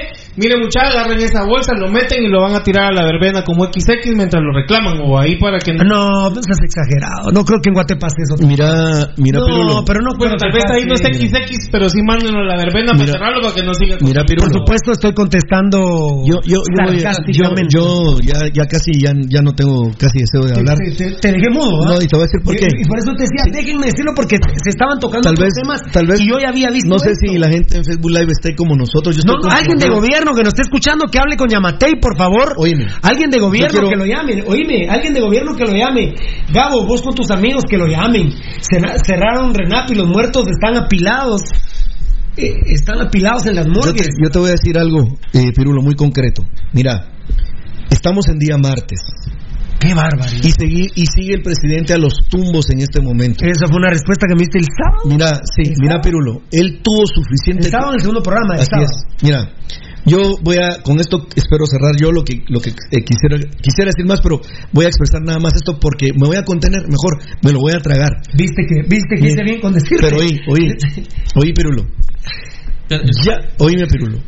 [0.40, 3.44] Mire, muchachos, agarren esa bolsa, lo meten y lo van a tirar a la verbena
[3.44, 5.84] como XX mientras lo reclaman, o ahí para que no.
[5.84, 7.30] No, no seas exagerado.
[7.32, 8.40] No creo que en Guate pase eso.
[8.46, 9.84] Mira, mira, no, Pirulo.
[9.84, 11.00] pero no Bueno, tal vez ahí no es.
[11.00, 13.96] XX, pero sí mándenlo a la verbena Mira, para cerrarlo para que no siga.
[14.00, 14.48] Mira, Pirulo.
[14.48, 15.78] Por supuesto, estoy contestando
[16.26, 16.94] Yo, yo, yo,
[17.28, 20.76] yo, yo ya, ya casi ya, ya no tengo casi deseo de hablar.
[20.78, 21.94] Te, te- te dejé mudo, ¿ah?
[21.96, 22.66] No, y te voy a decir por qué.
[22.70, 25.80] Y, por eso te decía, déjenme decirlo porque se estaban tocando Tal otros vez, temas
[25.92, 27.26] tal vez, y yo ya había visto no sé esto.
[27.32, 29.16] si la gente en Facebook Live está ahí como nosotros.
[29.16, 30.16] Yo No, estoy no, alguien de confundido.
[30.30, 32.54] Gobierno que nos esté escuchando que hable con Yamatei, por favor.
[32.56, 32.86] Oíme.
[33.02, 34.42] Alguien de gobierno quiero- que lo llame.
[34.46, 36.14] Oíme, alguien de gobierno que lo llame.
[36.52, 38.30] Gabo, vos con tus amigos que lo llamen.
[38.60, 41.42] Cerra- cerraron Renato y los muertos están apilados.
[42.36, 44.06] Eh, están apilados en las Yo te, morgues.
[44.22, 46.42] yo te voy a decir algo, eh, Pirulo, muy concreto.
[46.72, 47.06] Mira,
[47.90, 49.00] estamos en día martes
[49.80, 50.30] Qué bárbaro.
[50.42, 50.50] y,
[51.06, 53.44] sigue el presidente a los tumbos en este momento.
[53.44, 55.02] Esa fue una respuesta que me diste el sábado.
[55.06, 56.00] Mira, sí, ¿El mira?
[56.00, 57.66] Pirulo, él tuvo suficiente.
[57.66, 58.54] El sábado en el segundo programa.
[58.54, 58.88] Así sábado.
[58.90, 59.22] es.
[59.24, 59.50] Mira,
[60.06, 63.90] yo voy a, con esto espero cerrar yo lo que, lo que eh, quisiera, quisiera
[63.90, 64.40] decir más, pero
[64.72, 67.72] voy a expresar nada más esto porque me voy a contener, mejor, me lo voy
[67.72, 68.10] a tragar.
[68.34, 69.32] Viste que, viste que Bien.
[69.34, 70.08] hice bien con decirte.
[70.08, 70.72] Pero oí, oí,
[71.36, 71.86] oí, Pirulo.
[73.24, 74.18] Ya, oíme, Pirulo.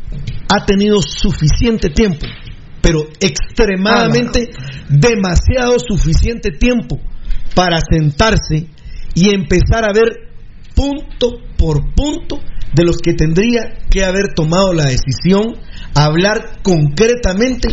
[0.49, 2.25] Ha tenido suficiente tiempo,
[2.81, 4.49] pero extremadamente
[4.89, 6.99] demasiado suficiente tiempo
[7.55, 8.67] para sentarse
[9.15, 10.29] y empezar a ver
[10.75, 12.39] punto por punto
[12.75, 15.55] de los que tendría que haber tomado la decisión,
[15.93, 17.69] hablar concretamente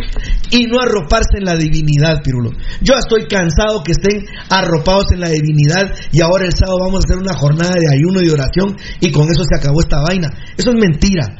[0.51, 2.51] y no arroparse en la divinidad, Pirulo.
[2.81, 7.07] Yo estoy cansado que estén arropados en la divinidad y ahora el sábado vamos a
[7.07, 10.29] hacer una jornada de ayuno y oración y con eso se acabó esta vaina.
[10.57, 11.37] Eso es mentira.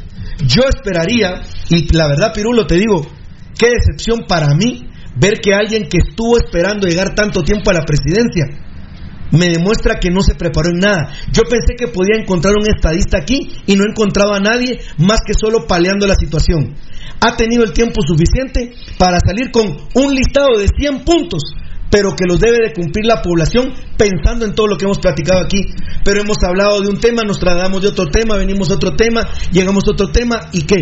[0.47, 3.05] Yo esperaría, y la verdad, Pirulo, te digo,
[3.57, 7.85] qué decepción para mí ver que alguien que estuvo esperando llegar tanto tiempo a la
[7.85, 8.45] presidencia
[9.31, 11.13] me demuestra que no se preparó en nada.
[11.31, 15.33] Yo pensé que podía encontrar un estadista aquí y no encontraba a nadie más que
[15.33, 16.75] solo paleando la situación.
[17.19, 21.41] Ha tenido el tiempo suficiente para salir con un listado de 100 puntos,
[21.89, 25.41] pero que los debe de cumplir la población pensando en todo lo que hemos platicado
[25.41, 25.61] aquí.
[26.03, 29.27] Pero hemos hablado de un tema, nos trasladamos de otro tema, venimos a otro tema,
[29.51, 30.77] llegamos a otro tema y qué.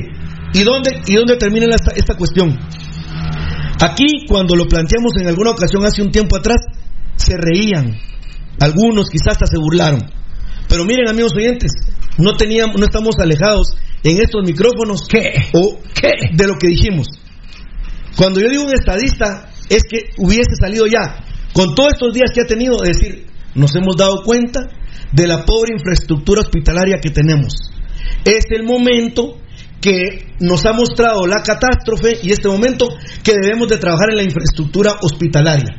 [0.53, 2.57] ¿Y dónde, y dónde termina esta, esta cuestión?
[3.81, 6.57] Aquí, cuando lo planteamos en alguna ocasión hace un tiempo atrás,
[7.15, 7.97] se reían,
[8.59, 10.01] algunos quizás hasta se burlaron.
[10.67, 11.71] Pero miren, amigos oyentes,
[12.17, 15.07] no teníamos, no estamos alejados en estos micrófonos
[15.53, 15.79] o
[16.33, 17.07] de lo que dijimos.
[18.15, 21.23] Cuando yo digo un estadista, es que hubiese salido ya,
[21.53, 24.61] con todos estos días que ha tenido, es decir, nos hemos dado cuenta
[25.11, 27.53] de la pobre infraestructura hospitalaria que tenemos.
[28.25, 29.39] Es el momento
[29.81, 32.89] que nos ha mostrado la catástrofe y este momento
[33.23, 35.69] que debemos de trabajar en la infraestructura hospitalaria.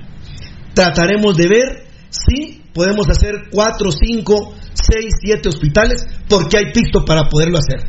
[0.75, 7.29] Trataremos de ver si podemos hacer cuatro, cinco, seis, siete hospitales porque hay pisto para
[7.29, 7.89] poderlo hacer.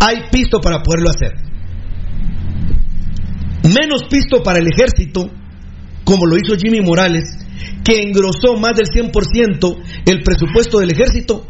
[0.00, 1.34] Hay pisto para poderlo hacer.
[3.64, 5.30] Menos pisto para el ejército,
[6.04, 7.24] como lo hizo Jimmy Morales,
[7.84, 9.76] que engrosó más del 100%
[10.06, 11.46] el presupuesto del ejército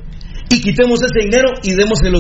[0.51, 2.19] y quitemos ese dinero y démoselo,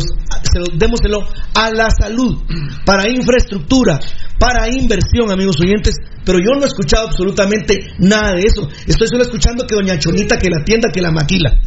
[1.54, 2.42] a la salud,
[2.84, 3.98] para infraestructura,
[4.38, 5.96] para inversión, amigos oyentes.
[6.24, 8.68] Pero yo no he escuchado absolutamente nada de eso.
[8.86, 11.58] Estoy solo escuchando que doña Chonita que la tienda, que la maquila.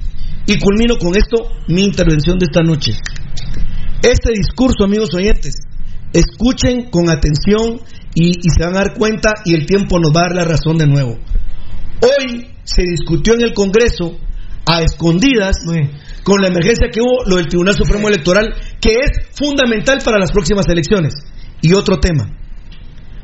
[0.45, 2.93] Y culmino con esto mi intervención de esta noche.
[4.03, 5.55] Este discurso, amigos oyentes,
[6.13, 7.81] escuchen con atención
[8.13, 10.45] y, y se van a dar cuenta y el tiempo nos va a dar la
[10.45, 11.17] razón de nuevo.
[12.01, 14.19] Hoy se discutió en el Congreso
[14.65, 15.57] a escondidas
[16.23, 20.31] con la emergencia que hubo, lo del Tribunal Supremo Electoral, que es fundamental para las
[20.31, 21.13] próximas elecciones.
[21.61, 22.29] Y otro tema.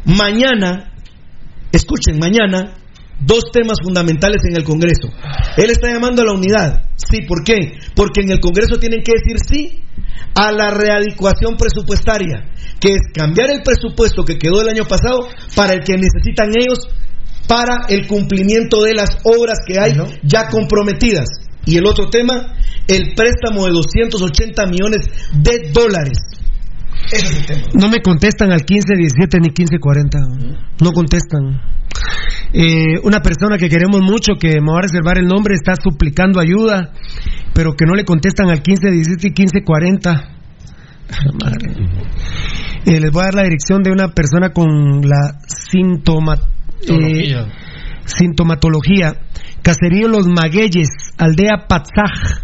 [0.05, 0.93] Mañana,
[1.71, 2.75] escuchen, mañana,
[3.19, 5.09] dos temas fundamentales en el Congreso.
[5.57, 6.83] Él está llamando a la unidad.
[6.95, 7.77] Sí, ¿por qué?
[7.95, 9.83] Porque en el Congreso tienen que decir sí
[10.35, 15.73] a la readecuación presupuestaria, que es cambiar el presupuesto que quedó el año pasado para
[15.73, 16.89] el que necesitan ellos
[17.47, 19.93] para el cumplimiento de las obras que hay
[20.23, 21.27] ya comprometidas.
[21.67, 22.53] Y el otro tema,
[22.87, 25.01] el préstamo de 280 millones
[25.33, 26.17] de dólares.
[27.11, 27.61] Ese es el tema.
[27.73, 30.19] No me contestan al 1517 ni 1540.
[30.81, 31.61] No contestan.
[32.53, 36.39] Eh, una persona que queremos mucho, que me va a reservar el nombre, está suplicando
[36.39, 36.93] ayuda,
[37.53, 40.37] pero que no le contestan al 1517 y 1540.
[42.85, 46.37] Eh, les voy a dar la dirección de una persona con la síntoma,
[46.87, 47.35] eh,
[48.05, 49.26] sintomatología.
[49.61, 50.87] Caserío Los Magueyes,
[51.17, 52.43] aldea Patzaj,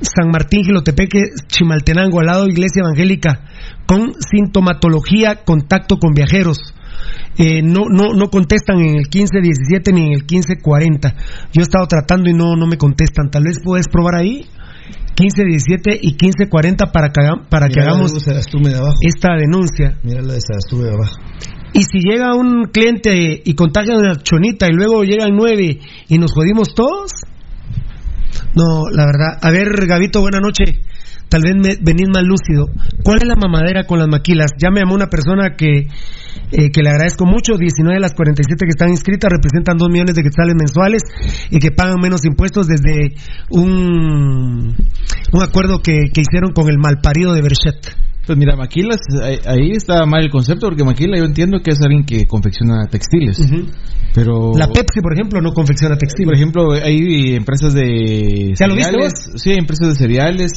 [0.00, 3.42] San Martín, Gilotepeque, Chimaltenango, al lado de Iglesia Evangélica,
[3.86, 6.58] con sintomatología, contacto con viajeros.
[7.36, 11.14] Eh, no, no, no contestan en el 1517 ni en el 1540.
[11.52, 13.30] Yo he estado tratando y no, no me contestan.
[13.30, 14.46] Tal vez puedes probar ahí.
[15.18, 18.20] 1517 y 1540 para que, haga- para que Mira hagamos de
[19.02, 19.98] esta denuncia.
[20.02, 21.14] Mira la de Sarastume de abajo.
[21.72, 26.32] Y si llega un cliente y contagia una chonita y luego llegan nueve y nos
[26.32, 27.12] jodimos todos.
[28.54, 29.38] No, la verdad.
[29.40, 30.80] A ver, Gavito, buena noche.
[31.28, 32.66] Tal vez me, venís más lúcido.
[33.04, 34.50] ¿Cuál es la mamadera con las maquilas?
[34.58, 35.86] Ya me llamó una persona que,
[36.50, 37.56] eh, que le agradezco mucho.
[37.56, 41.02] 19 de las 47 que están inscritas representan 2 millones de quetzales mensuales
[41.50, 43.14] y que pagan menos impuestos desde
[43.48, 44.74] un,
[45.32, 48.09] un acuerdo que, que hicieron con el malparido de Berchet.
[48.30, 49.00] Pues mira, Maquilas,
[49.44, 53.42] ahí, está mal el concepto, porque Maquila yo entiendo que es alguien que confecciona textiles.
[54.14, 54.52] Pero.
[54.56, 56.26] La Pepsi, por ejemplo, no confecciona textil.
[56.26, 58.54] Por ejemplo, hay empresas de.
[58.56, 59.12] ¿Ya lo viste cereales.
[59.34, 60.52] Sí, hay empresas de cereales.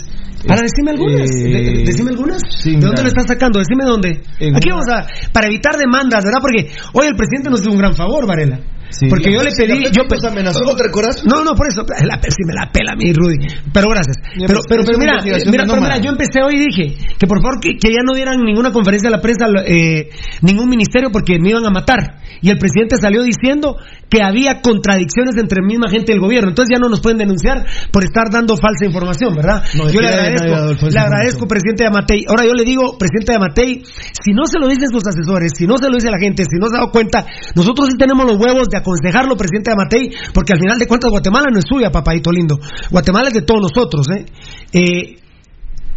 [0.47, 1.27] Ahora, decime algunas.
[1.31, 2.41] Eh, de- de- decime algunas.
[2.47, 2.87] sí, ¿De mira.
[2.89, 3.57] dónde lo estás sacando?
[3.57, 4.21] Decime dónde.
[4.39, 5.31] En Aquí una- vamos a.
[5.31, 6.41] Para evitar demandas, ¿verdad?
[6.41, 8.59] Porque hoy el presidente nos hizo un gran favor, Varela.
[8.93, 9.07] Sí.
[9.09, 9.85] Porque yo le pedí.
[9.91, 11.23] Yo nos amenazó, ¿no te recuerdas?
[11.25, 11.83] No, no, por eso.
[12.05, 13.37] La Pepsi me la pela a mí, Rudy.
[13.73, 14.17] Pero gracias.
[14.37, 17.27] Pero, pues, pero, pero mira, mira, de pero mira, yo empecé hoy y dije que
[17.27, 20.09] por favor que, que ya no dieran ninguna conferencia a la prensa eh,
[20.41, 22.21] ningún ministerio porque me iban a matar.
[22.41, 23.77] Y el presidente salió diciendo
[24.09, 26.49] que había contradicciones entre misma gente del gobierno.
[26.49, 29.63] Entonces ya no nos pueden denunciar por estar dando falsa información, ¿verdad?
[29.75, 32.25] No, yo le agradezco, le agradezco, presidente Amatei.
[32.27, 35.77] Ahora yo le digo, presidente Amatei, si no se lo dicen sus asesores, si no
[35.77, 38.37] se lo dice la gente, si no se ha dado cuenta, nosotros sí tenemos los
[38.37, 42.31] huevos de aconsejarlo, presidente Amatei, porque al final de cuentas Guatemala no es suya, papadito
[42.31, 42.59] lindo.
[42.91, 44.25] Guatemala es de todos nosotros, ¿eh?
[44.73, 45.19] Eh,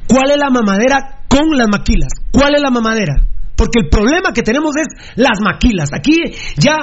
[0.07, 2.09] ¿Cuál es la mamadera con las maquilas?
[2.31, 3.27] ¿Cuál es la mamadera?
[3.57, 5.89] Porque el problema que tenemos es las maquilas.
[5.93, 6.15] Aquí
[6.59, 6.77] ya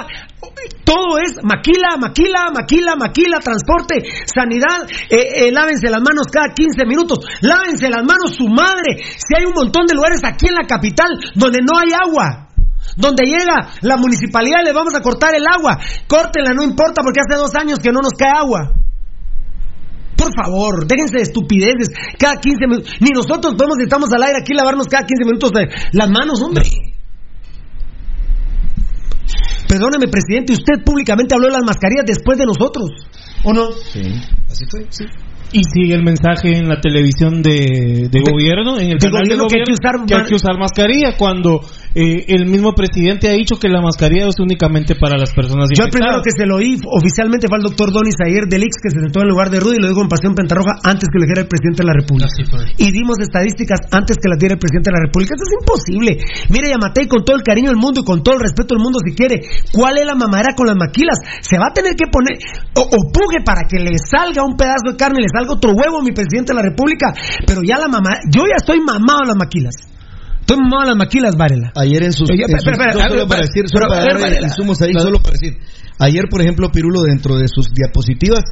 [0.84, 6.84] todo es maquila, maquila, maquila, maquila, transporte, sanidad, eh, eh, lávense las manos cada 15
[6.84, 8.98] minutos, lávense las manos su madre.
[8.98, 12.48] Si hay un montón de lugares aquí en la capital donde no hay agua.
[12.96, 15.78] Donde llega la municipalidad le vamos a cortar el agua.
[16.06, 18.72] Córtenla, no importa porque hace dos años que no nos cae agua.
[20.16, 21.90] Por favor, déjense de estupideces.
[22.18, 22.92] Cada 15 minutos.
[23.00, 26.62] Ni nosotros podemos, estamos al aire aquí, lavarnos cada 15 minutos de las manos, hombre.
[29.68, 32.90] Perdóneme, presidente, usted públicamente habló de las mascarillas después de nosotros.
[33.42, 33.72] ¿O no?
[33.72, 34.02] Sí,
[34.48, 35.04] así fue, sí.
[35.54, 39.38] Y sigue el mensaje en la televisión de, de gobierno, en el de canal de
[39.38, 41.62] gobierno que hay gobierno, que usar que hay que usar mascarilla cuando
[41.94, 45.86] eh, el mismo presidente ha dicho que la mascarilla es únicamente para las personas Yo
[45.86, 46.26] el primero infectadas.
[46.26, 49.22] que se lo oí oficialmente fue al doctor Donis ayer del Ix, que se sentó
[49.22, 51.48] en lugar de Rudy y lo dijo en Pasión Pentarroja antes que lo dijera el
[51.48, 52.26] presidente de la República.
[52.82, 55.38] Y dimos estadísticas antes que las diera el presidente de la República.
[55.38, 56.10] Eso es imposible.
[56.50, 58.98] Mire, Yamatei, con todo el cariño del mundo y con todo el respeto del mundo,
[59.06, 59.38] si quiere,
[59.70, 61.14] ¿cuál es la mamadera con las maquilas?
[61.46, 62.42] Se va a tener que poner,
[62.74, 65.72] o, o pugue para que le salga un pedazo de carne y le salga otro
[65.72, 67.12] huevo, mi presidente de la República.
[67.46, 69.74] Pero ya la mamá, yo ya estoy mamado a las maquilas.
[70.40, 71.72] Estoy mamado a las maquilas, Varela.
[71.74, 73.86] Ayer en sus, solo para decir, solo
[75.22, 75.58] para decir.
[75.98, 78.44] Ayer, por ejemplo, Pirulo dentro de sus diapositivas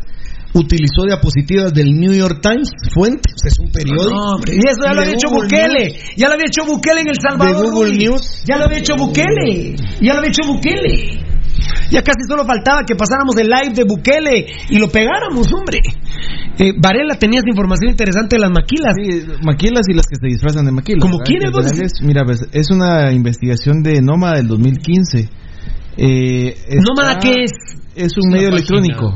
[0.55, 4.11] utilizó diapositivas del New York Times, fuente, es un periódico.
[4.11, 5.85] No, hombre, y eso ya lo había hecho Google Bukele.
[5.87, 6.17] News.
[6.17, 7.57] Ya lo había hecho Bukele en El Salvador.
[7.57, 7.97] De Google.
[7.97, 8.45] News.
[8.47, 9.77] Ya lo había hecho Bukele.
[10.01, 11.19] Ya lo había hecho Bukele.
[11.91, 15.81] Ya casi solo faltaba que pasáramos el live de Bukele y lo pegáramos, hombre.
[16.59, 18.95] Eh, Varela, tenías información interesante de las maquilas.
[19.45, 21.01] Maquilas y las que se disfrazan de maquilas.
[21.01, 21.27] ¿Cómo ¿verdad?
[21.27, 21.93] quiénes, Que vos decís?
[22.03, 25.29] Mira, pues, es una investigación de Nómada del 2015.
[25.97, 27.53] Eh, está- ¿Nómada qué es?
[27.95, 29.15] Es un medio electrónico.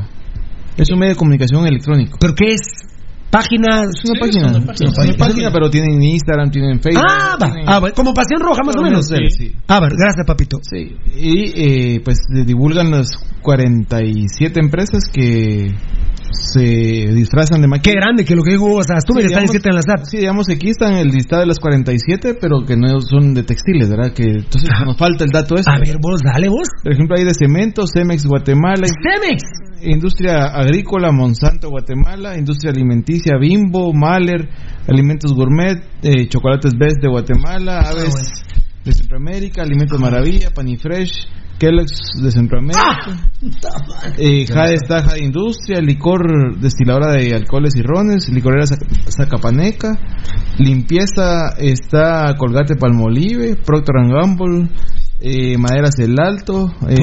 [0.76, 2.18] Es un medio de comunicación electrónico.
[2.20, 2.85] ¿Pero qué es?
[3.30, 3.82] Página.
[3.84, 4.72] Es una página.
[4.72, 7.04] Es una página, pero tienen Instagram, tienen Facebook.
[7.06, 7.46] Ah, va.
[7.48, 7.90] tienen- Ah, va.
[7.90, 9.06] Como Pasión Roja, más o menos.
[9.08, 9.52] Sí, sí.
[9.66, 9.88] Ah, va.
[9.88, 10.58] Gracias, papito.
[10.62, 10.96] Sí.
[11.14, 11.52] Y
[11.96, 13.08] eh, pues divulgan las
[13.42, 15.74] 47 empresas que
[16.32, 16.60] se
[17.14, 17.94] disfrazan de maquillaje.
[17.94, 20.46] Qué grande que lo que digo, o sea, tú Sí, digamos- en la Sí, digamos,
[20.50, 24.12] aquí están el listado de las 47, pero que no son de textiles, ¿verdad?
[24.12, 25.70] Que entonces nos falta el dato ese.
[25.70, 26.68] A ver, vos, dale vos.
[26.82, 29.42] Por ejemplo, hay de cemento, Cemex Guatemala, Cemex.
[29.82, 34.48] Industria Agrícola, Monsanto Guatemala, Industria Alimenticia, Bimbo, Mahler,
[34.88, 38.32] Alimentos Gourmet, eh, Chocolates Best de Guatemala, Ah, Aves
[38.84, 44.12] de Centroamérica, Alimentos Maravilla, Panifresh, Kellogg's de Centroamérica, Ah.
[44.18, 49.98] eh, Jade Taja Industria, Licor Destiladora de Alcoholes y Rones, Licorera Zac- Zacapaneca,
[50.58, 54.68] Limpieza está Colgate Palmolive, Procter Gamble,
[55.20, 56.96] eh, Maderas El Alto, eh,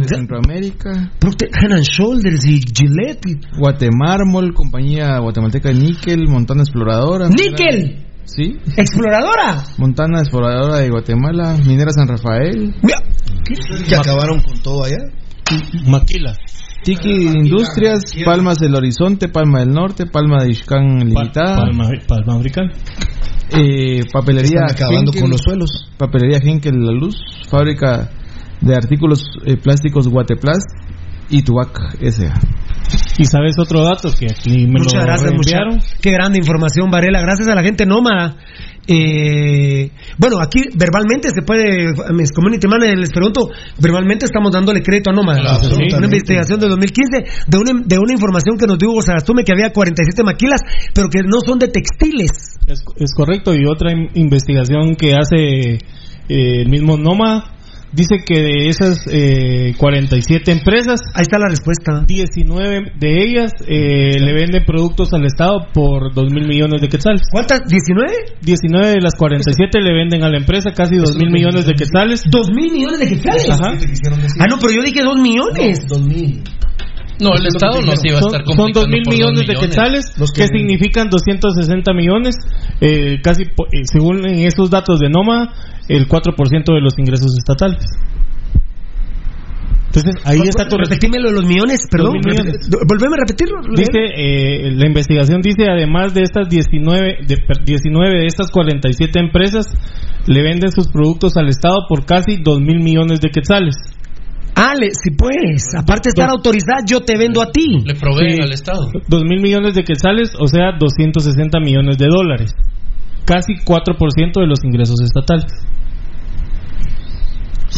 [0.00, 0.08] de.
[0.08, 3.40] Centroamérica, Procter Head and Shoulders y Gillette.
[3.58, 7.28] Guatemármol, compañía guatemalteca de níquel, Montana Exploradora.
[7.28, 8.06] ¡Níquel!
[8.24, 8.56] Sí.
[8.76, 9.64] ¡Exploradora!
[9.78, 12.74] Montana Exploradora de Guatemala, Minera San Rafael.
[13.88, 14.98] Que acabaron con todo allá.
[15.86, 16.36] Maquila.
[16.84, 21.56] Tiki Industrias, Palmas del Horizonte, Palma del Norte, Palma de Ixcán Limitada.
[21.56, 22.72] Palma, Palma Africana.
[23.50, 25.92] Eh, papelería Están acabando Henkel, con los suelos.
[25.98, 27.16] Papelería Henkel La Luz,
[27.48, 28.10] fábrica
[28.60, 30.66] de artículos eh, plásticos Guateplast
[31.32, 32.32] y Tubac S.A.
[33.18, 35.94] Y sabes otro dato que aquí me Muchas lo gracias, muchachos.
[36.00, 37.20] Qué grande información, Varela.
[37.22, 38.36] Gracias a la gente nómada.
[38.86, 45.10] Eh, bueno, aquí verbalmente se puede, mis community managers les pregunto, verbalmente estamos dándole crédito
[45.10, 45.40] a Nómada.
[45.40, 49.52] Claro, Una investigación de 2015 de una, de una información que nos dio Sagastume que
[49.52, 50.60] había 47 maquilas,
[50.92, 52.58] pero que no son de textiles.
[52.66, 53.54] Es, es correcto.
[53.54, 55.78] Y otra in- investigación que hace eh,
[56.28, 57.54] el mismo Noma
[57.92, 62.04] dice que de esas eh, 47 empresas, ahí está la respuesta.
[62.06, 67.22] 19 de ellas eh, le venden productos al Estado por 2 mil millones de quetzales.
[67.30, 67.60] ¿Cuántas?
[67.60, 68.40] ¿19?
[68.40, 72.24] 19 de las 47 le venden a la empresa casi 2 mil millones de quetzales.
[72.24, 73.50] ¿2 mil millones de quetzales?
[73.50, 73.74] Ajá.
[74.40, 75.86] Ah, no, pero yo dije 2 millones.
[75.88, 76.42] 2 mil.
[77.20, 80.18] No, el Estado no se iba a Son, estar son 2 mil millones de quetzales,
[80.18, 82.34] Los que que- significan 260 millones,
[82.80, 85.52] eh, casi po- eh, según en esos datos de Noma,
[85.88, 87.84] el 4% de los ingresos estatales.
[89.94, 92.14] Entonces, ahí está tu Repetímelo de los millones, perdón.
[92.24, 92.66] Millones.
[92.88, 93.60] Volveme a repetirlo.
[93.76, 99.18] Dice, eh, la investigación dice, además de estas 19 de, per- 19 de estas 47
[99.20, 99.66] empresas,
[100.26, 103.74] le venden sus productos al Estado por casi 2 mil millones de quetzales.
[104.54, 107.82] Ah, le- sí pues, aparte de estar autorizada, yo te vendo a ti.
[107.84, 108.42] Le proveen Sí.
[108.42, 108.90] al Estado.
[109.08, 112.54] 2 mil millones de quetzales, o sea, 260 millones de dólares.
[113.24, 115.46] Casi 4% de los ingresos estatales.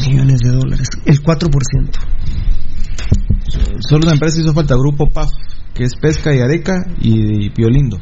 [0.09, 2.01] Millones de dólares, el 4%.
[3.89, 5.31] Solo una empresa hizo falta, Grupo PAF,
[5.75, 7.99] que es Pesca y Areca y, Piolindo.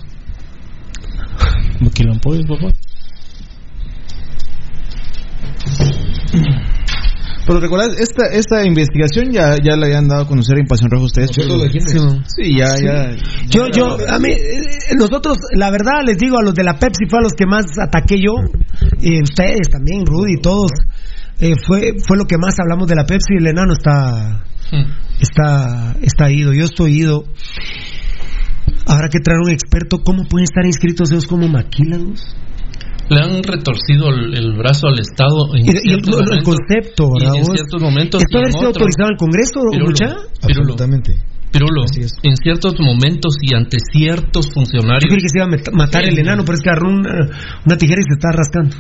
[1.95, 2.69] ¿Qué lo apoyas, papá?
[7.47, 11.05] Pero recordad, esta, esta investigación ya, ya la habían dado a conocer en Pasión Roja
[11.07, 11.31] ustedes.
[11.49, 11.73] Nosotros.
[12.27, 12.85] Sí, sí, ya, Sí.
[12.85, 13.17] ya.
[13.49, 17.05] Yo, yo, a mí, eh, nosotros, la verdad, les digo, a los de la Pepsi
[17.11, 18.33] fue a los que más ataqué yo,
[19.01, 20.71] y ustedes también, Rudy, todos.
[21.41, 23.35] eh, fue, fue lo que más hablamos de la Pepsi.
[23.37, 24.45] El enano está,
[25.21, 26.53] está, está ido.
[26.53, 27.25] Yo estoy ido.
[28.87, 29.99] Habrá que traer un experto.
[30.05, 32.37] ¿Cómo pueden estar inscritos ellos como maquilados?
[33.11, 36.03] Le han retorcido el, el brazo al Estado en Y, y el,
[36.43, 37.37] concepto, y ¿verdad?
[37.37, 40.07] en ciertos momentos ¿Esto haber sido autorizado en el Congreso, Pirulo, mucha?
[40.07, 41.17] Pirulo, Absolutamente.
[41.53, 41.85] Pirulo,
[42.23, 46.19] en ciertos momentos y ante ciertos Yo funcionarios creí que se iba a matar el
[46.19, 47.29] enano, pero es que agarró una,
[47.67, 48.77] una tijera y se está rascando.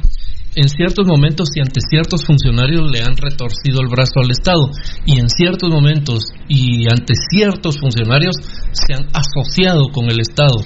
[0.54, 4.70] en ciertos momentos y ante ciertos funcionarios le han retorcido el brazo al Estado
[5.04, 8.36] y en ciertos momentos y ante ciertos funcionarios
[8.72, 10.56] se han asociado con el Estado.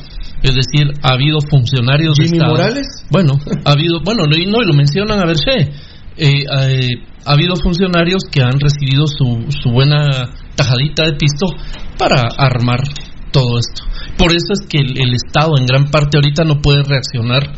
[0.47, 2.53] Es decir, ha habido funcionarios de ¿Jimmy Estado.
[2.53, 2.87] Morales?
[3.11, 3.33] Bueno,
[3.65, 5.73] ha habido, bueno, no, y no, y lo mencionan a Berché.
[6.19, 6.89] Eh, eh,
[7.27, 11.47] ha habido funcionarios que han recibido su, su buena tajadita de pisto
[11.99, 12.81] para armar
[13.33, 13.83] todo esto.
[14.17, 17.53] Por eso es que el, el Estado en gran parte ahorita no puede reaccionar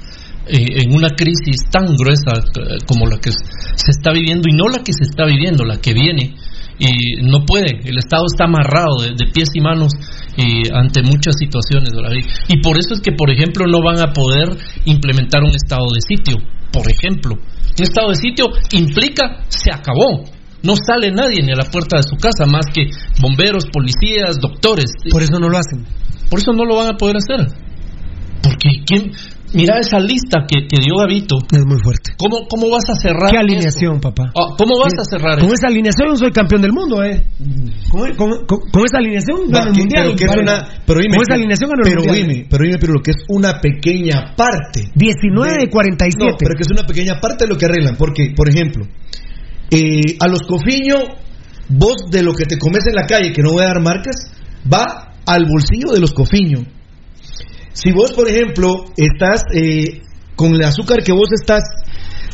[0.51, 4.69] eh, en una crisis tan gruesa eh, como la que se está viviendo y no
[4.69, 6.37] la que se está viviendo, la que viene.
[6.79, 9.93] Y no puede, el Estado está amarrado de, de pies y manos
[10.37, 11.91] eh, ante muchas situaciones.
[12.49, 16.01] y por eso es que, por ejemplo, no van a poder implementar un estado de
[16.01, 16.37] sitio.
[16.73, 20.25] Por ejemplo, un estado de sitio implica se acabó.
[20.63, 22.91] No sale nadie ni a la puerta de su casa más que
[23.21, 24.93] bomberos, policías, doctores.
[25.11, 25.85] Por eso no lo hacen.
[26.31, 27.47] Por eso no lo van a poder hacer.
[28.43, 29.13] Porque quién
[29.55, 31.37] mira esa lista que, que dio Gavito.
[31.51, 32.13] Es muy fuerte.
[32.19, 33.31] ¿Cómo, cómo vas a cerrar?
[33.31, 34.09] ¿Qué alineación, esto?
[34.11, 34.31] papá?
[34.37, 35.55] Ah, ¿Cómo vas a cerrar Con esto?
[35.55, 37.25] esa alineación yo soy campeón del mundo, ¿eh?
[37.91, 40.05] Con, con- con- con esa alineación gano el mundial.
[40.05, 40.43] pero que es Vale.
[40.43, 42.29] una, pero dime, con esa alineación gano el pero mundial.
[42.29, 44.91] dime, pero dime, pero lo que es una pequeña parte.
[44.95, 46.17] 19 de 47.
[46.19, 48.87] No, pero que es una pequeña parte de lo que arreglan, porque, por ejemplo,
[49.71, 51.03] eh, a los cofiños,
[51.69, 54.17] vos de lo que te comes en la calle, que no voy a dar marcas,
[54.71, 56.63] va al bolsillo de los cofiños.
[57.81, 60.03] Si vos, por ejemplo, estás eh,
[60.35, 61.63] con el azúcar que vos estás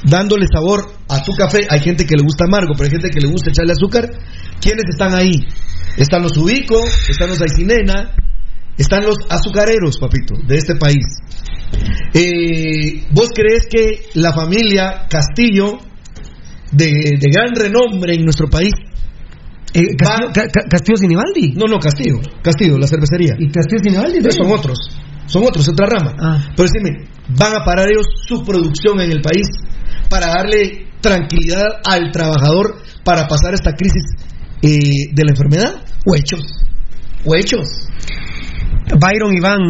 [0.04, 3.20] dándole sabor a tu café, hay gente que le gusta amargo, pero hay gente que
[3.20, 4.10] le gusta echarle azúcar,
[4.60, 5.32] ¿quiénes están ahí?
[5.96, 8.14] Están los Ubico, están los Aicinena,
[8.78, 11.04] están los azucareros, papito, de este país.
[12.14, 15.78] Eh, ¿Vos crees que la familia Castillo,
[16.72, 18.72] de, de gran renombre en nuestro país,
[19.74, 21.52] Eh, Castillo, Ca- Ca- Castillo Sinibaldi.
[21.56, 23.34] no, no, Castillo, Castillo, la cervecería.
[23.38, 24.20] ¿Y Castillo Sinibaldi?
[24.20, 24.78] No, son otros,
[25.26, 26.14] son otros, otra rama.
[26.20, 26.52] Ah.
[26.56, 29.46] Pero decime, ¿van a parar ellos su producción en el país
[30.08, 34.04] para darle tranquilidad al trabajador para pasar esta crisis
[34.62, 35.82] eh, de la enfermedad?
[36.06, 36.42] ¿O hechos?
[37.24, 37.68] ¿O hechos?
[38.98, 39.60] Byron Iván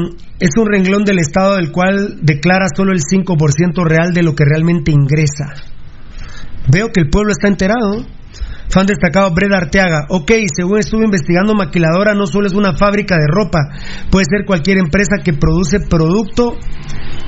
[0.40, 4.44] es un renglón del Estado del cual declara solo el 5% real de lo que
[4.44, 5.54] realmente ingresa.
[6.70, 8.04] Veo que el pueblo está enterado.
[8.68, 10.06] Fan destacado Breda Arteaga.
[10.08, 13.60] Ok, según estuve investigando, maquiladora no solo es una fábrica de ropa,
[14.10, 16.56] puede ser cualquier empresa que produce producto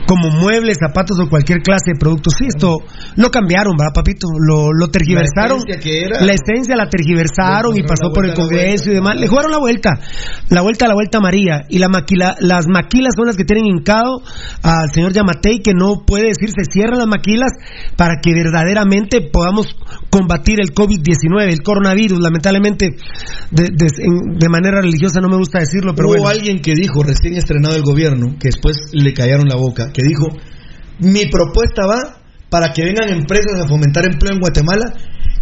[0.06, 2.30] como muebles, zapatos o cualquier clase de producto.
[2.30, 2.78] Sí, esto
[3.16, 4.28] lo cambiaron, ¿verdad, papito?
[4.38, 5.58] Lo, lo tergiversaron.
[5.66, 9.16] La esencia que era- La esencia la tergiversaron y pasó por el Congreso y demás.
[9.18, 9.90] Le jugaron la vuelta.
[10.50, 11.64] La vuelta a la vuelta María.
[11.68, 14.22] Y la maquila, las maquilas son las que tienen hincado
[14.62, 17.50] al señor Yamatei, que no puede decir se cierran las maquilas
[17.96, 19.66] para que verdaderamente podamos
[20.10, 22.20] combatir el COVID-19, el coronavirus.
[22.20, 22.96] Lamentablemente,
[23.50, 26.28] de, de- de manera religiosa no me gusta decirlo, pero Hubo bueno.
[26.30, 30.28] alguien que dijo, recién estrenado el gobierno, que después le callaron la boca, que dijo,
[31.00, 32.18] mi propuesta va
[32.50, 34.92] para que vengan empresas a fomentar empleo en Guatemala,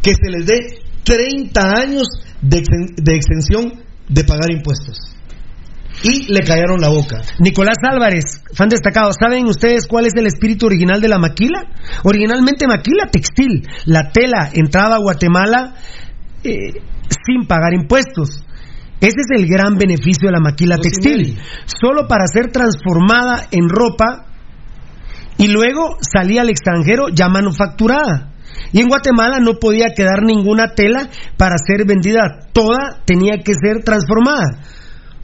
[0.01, 0.59] que se les dé
[1.03, 2.07] 30 años
[2.41, 4.97] de, exen- de exención de pagar impuestos.
[6.03, 7.21] Y le callaron la boca.
[7.39, 9.11] Nicolás Álvarez, fan destacado.
[9.19, 11.63] ¿Saben ustedes cuál es el espíritu original de la maquila?
[12.03, 13.67] Originalmente maquila textil.
[13.87, 15.75] La tela entraba a Guatemala
[16.43, 16.73] eh,
[17.27, 18.43] sin pagar impuestos.
[19.01, 21.39] Ese es el gran beneficio de la maquila textil.
[21.67, 24.27] Solo para ser transformada en ropa
[25.39, 28.33] y luego salía al extranjero ya manufacturada.
[28.73, 33.83] Y en Guatemala no podía quedar ninguna tela para ser vendida, toda tenía que ser
[33.85, 34.63] transformada.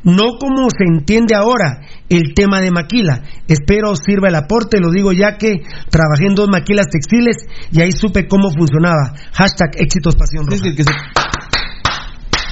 [0.03, 3.23] No como se entiende ahora el tema de maquila.
[3.49, 7.37] Espero sirva el aporte, lo digo ya que trabajé en dos maquilas textiles
[7.71, 9.13] y ahí supe cómo funcionaba.
[9.33, 10.63] Hashtag éxitos pasión roja.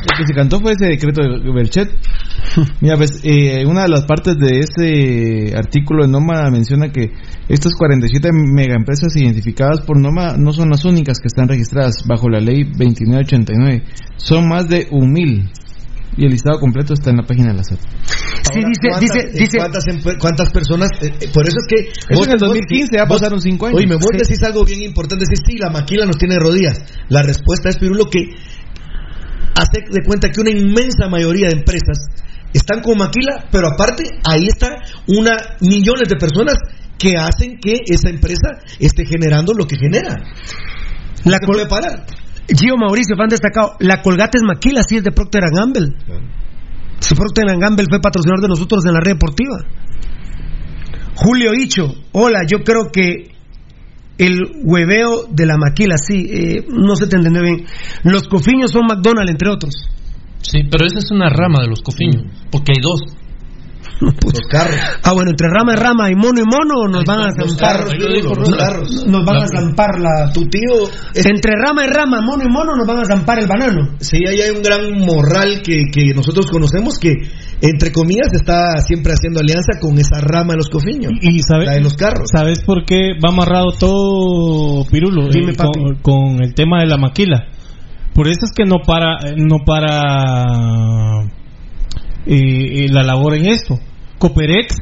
[0.02, 1.88] El que se, cantó fue ese decreto de Berchet.
[2.80, 7.10] Mira, pues, eh, una de las partes de ese artículo de Noma menciona que
[7.48, 12.40] estas 47 megaempresas identificadas por Noma no son las únicas que están registradas bajo la
[12.40, 13.82] ley 2989.
[14.16, 15.50] Son más de un mil.
[16.16, 17.78] Y el listado completo está en la página de la SAT.
[17.78, 19.84] Sí, dice, ¿cuántas, dice, eh, dice, ¿cuántas,
[20.18, 20.90] cuántas personas?
[21.00, 21.90] eh, eh, por eso es que.
[22.12, 23.78] Eso en el 2015, ya pasaron cinco años.
[23.78, 24.18] Oye, me vos Sí.
[24.18, 25.24] decís algo bien importante.
[25.24, 26.82] Decís, sí, la maquila nos tiene de rodillas.
[27.08, 28.24] La respuesta es, Pirulo, que
[29.58, 31.98] hace de cuenta que una inmensa mayoría de empresas
[32.52, 34.74] están con maquila, pero aparte, ahí están
[35.08, 36.54] una millones de personas
[36.98, 40.16] que hacen que esa empresa esté generando lo que genera.
[41.24, 42.06] La puede parar.
[42.48, 43.76] Gio Mauricio, fan destacado.
[43.80, 45.88] La Colgate es Maquila, sí es de Procter Gamble.
[47.00, 49.58] Si Procter Gamble fue patrocinador de nosotros en la red deportiva.
[51.16, 53.37] Julio Hicho, hola, yo creo que
[54.18, 57.64] el hueveo de la maquila, sí, eh, no se te entendió bien.
[58.02, 59.74] Los cofiños son McDonald's, entre otros.
[60.40, 63.00] Sí, pero esa es una rama de los cofiños, porque hay dos.
[64.00, 64.14] Los
[64.48, 64.76] carros.
[65.02, 67.84] Ah, bueno, entre rama y rama y mono y mono nos van a zampar.
[69.06, 70.32] Nos van a zampar la.
[70.32, 70.86] Tu tío.
[71.14, 73.96] Entre rama y rama, mono y mono nos van a zampar el banano.
[73.98, 77.14] Sí, ahí hay un gran morral que, que nosotros conocemos que,
[77.60, 81.12] entre comillas, está siempre haciendo alianza con esa rama de los cofiños.
[81.20, 82.30] Y sabe, la de los carros.
[82.32, 85.28] ¿Sabes por qué va amarrado todo, Pirulo?
[85.28, 87.48] Dime, eh, con, con el tema de la maquila.
[88.14, 91.22] Por eso es que no para, no para
[92.26, 93.78] eh, eh, la labor en esto.
[94.18, 94.76] Coperex,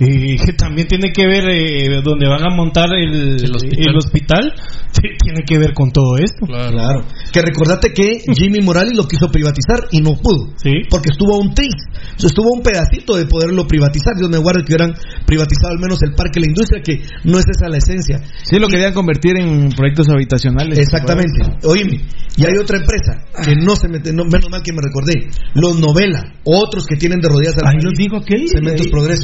[0.00, 3.88] eh, que también tiene que ver eh, donde van a montar el, El hospital.
[3.88, 4.52] el hospital,
[4.92, 6.44] t- tiene que ver con todo esto.
[6.46, 7.04] Claro.
[7.32, 10.52] Que recordate que Jimmy Morales lo quiso privatizar y no pudo.
[10.90, 11.74] Porque estuvo a un tris.
[12.16, 14.14] O sea, estuvo a un pedacito de poderlo privatizar.
[14.16, 14.94] Dios me guarde que hubieran
[15.26, 18.20] privatizado al menos el parque la industria, que no es esa la esencia.
[18.42, 20.78] Sí, lo querían convertir en proyectos habitacionales.
[20.78, 21.42] Exactamente.
[21.64, 22.00] Oíme,
[22.36, 25.28] y hay otra empresa que no se mete, no, menos mal que me recordé.
[25.54, 28.48] Los Novela, otros que tienen de rodillas al Ahí dijo aquel.
[28.48, 29.22] Cementos Progreso.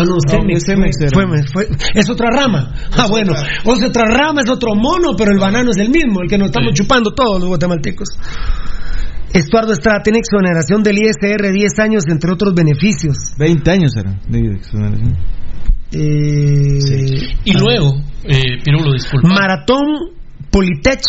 [0.00, 2.72] Ah, no, Cemex, fue, fue- fue- es otra rama.
[2.96, 3.32] Ah, bueno,
[3.64, 6.38] o sea, otra rama es otro mono, pero el banano es el mismo, el que
[6.38, 8.08] nos estamos chupando todos los guatemaltecos.
[9.32, 13.16] Estuardo Estrada tiene exoneración del ISR 10 años, entre otros beneficios.
[13.38, 15.16] 20 años eran de exoneración.
[15.90, 16.78] Eh,
[17.44, 19.28] Y luego, eh, Pirulo, disculpa.
[19.28, 19.86] Maratón
[20.50, 21.00] Politech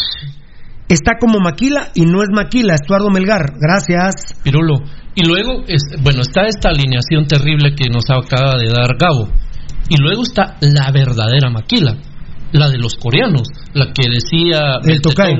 [0.88, 3.54] está como Maquila y no es Maquila, Estuardo Melgar.
[3.60, 4.36] Gracias.
[4.44, 4.80] Pirulo.
[5.20, 9.28] Y luego, es, bueno, está esta alineación terrible que nos acaba de dar Gabo.
[9.90, 11.98] Y luego está la verdadera maquila,
[12.54, 15.36] la de los coreanos, la que decía El tocayo.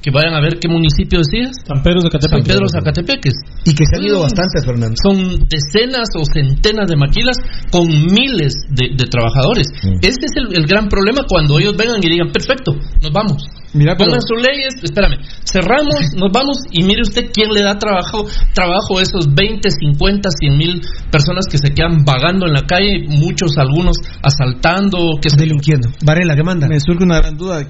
[0.00, 1.56] Que vayan a ver qué municipio decías.
[1.66, 2.30] San Pedro Zacatepeques.
[2.30, 3.34] San Pedro Zacatepeques.
[3.64, 4.94] Y que se han ido bastantes, Fernando.
[5.02, 5.16] Son
[5.50, 7.36] decenas o centenas de maquilas
[7.72, 9.66] con miles de, de trabajadores.
[10.00, 13.42] Ese es el, el gran problema cuando ellos vengan y digan, perfecto, nos vamos.
[13.74, 17.76] Mira, pero- Pongan sus leyes, espérame, cerramos, nos vamos y mire usted quién le da
[17.76, 22.62] trabajo, trabajo a esos 20, 50, 100 mil personas que se quedan vagando en la
[22.62, 25.88] calle, muchos, algunos asaltando, que se Delinquiendo.
[26.04, 26.66] Varela, ¿qué manda?
[26.66, 27.64] Me surge una gran duda.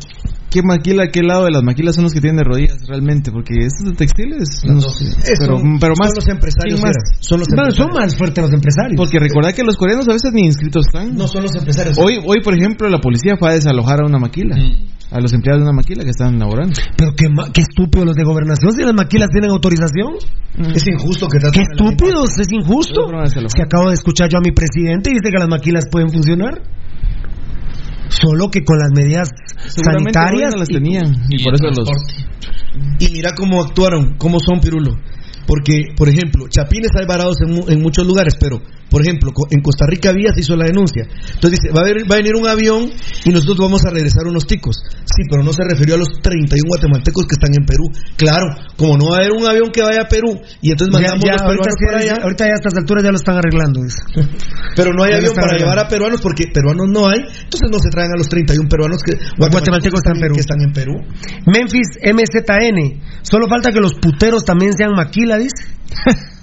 [0.51, 3.31] ¿Qué maquila, qué lado de las maquilas son los que tienen de rodillas realmente?
[3.31, 4.63] Porque estos de textiles.
[4.65, 5.05] no sé.
[5.39, 6.09] pero, pero más.
[6.09, 6.97] son los empresarios, ¿quién más?
[7.21, 7.77] Son los Bueno, empresarios.
[7.77, 8.97] son más fuertes los empresarios.
[8.97, 11.15] Porque recordad que los coreanos a veces ni inscritos están.
[11.15, 11.99] No son los empresarios.
[11.99, 14.57] Hoy, hoy, por ejemplo, la policía fue a desalojar a una maquila.
[15.11, 16.75] A los empleados de una maquila que estaban laborando.
[16.97, 20.15] Pero qué, ma- qué estúpidos los de gobernación si las maquilas tienen autorización.
[20.75, 23.03] Es injusto que Qué estúpidos, es injusto.
[23.07, 23.51] desalojar.
[23.55, 26.61] Si acabo de escuchar yo a mi presidente y dice que las maquilas pueden funcionar.
[28.09, 29.29] Solo que con las medidas
[29.67, 30.53] sanitarias.
[30.55, 31.15] no las y- tenían.
[31.29, 31.89] Y, por eso los.
[32.99, 34.93] Y mira cómo actuaron, cómo son Pirulo.
[35.47, 39.61] Porque, por ejemplo, chapines hay varados en, mu- en muchos lugares, pero, por ejemplo, en
[39.61, 41.05] Costa Rica Vía se hizo la denuncia.
[41.35, 42.91] Entonces dice, va a, haber- va a venir un avión
[43.25, 44.77] y nosotros vamos a regresar unos ticos.
[45.05, 47.85] Sí, pero no se refirió a los 31 guatemaltecos que están en Perú.
[48.17, 51.01] Claro, como no va a haber un avión que vaya a Perú y entonces Ya-
[51.13, 53.17] mandamos ya, los ahorita, peruanos sí, para allá, ahorita ya a estas alturas ya lo
[53.17, 53.81] están arreglando.
[54.77, 55.73] pero no hay Ya avión para arreglando.
[55.75, 59.03] llevar a peruanos porque peruanos no hay, entonces no se traen a los 31 peruanos
[59.05, 60.35] que guatemaltecos están en Perú.
[60.35, 60.95] que están en Perú.
[61.47, 63.01] Memphis MZN.
[63.23, 65.67] Solo falta que los puteros también sean maquila, dice.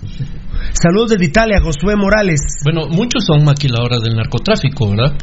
[0.73, 2.39] Saludos desde Italia, Josué Morales.
[2.63, 5.15] Bueno, muchos son maquiladoras del narcotráfico, ¿verdad?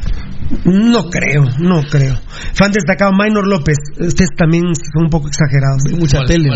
[0.65, 2.15] No creo, no creo.
[2.53, 3.77] Fan destacado, Minor López.
[3.99, 5.81] Ustedes también son un poco exagerados.
[5.97, 6.49] Mucha ¿Cuál- tele.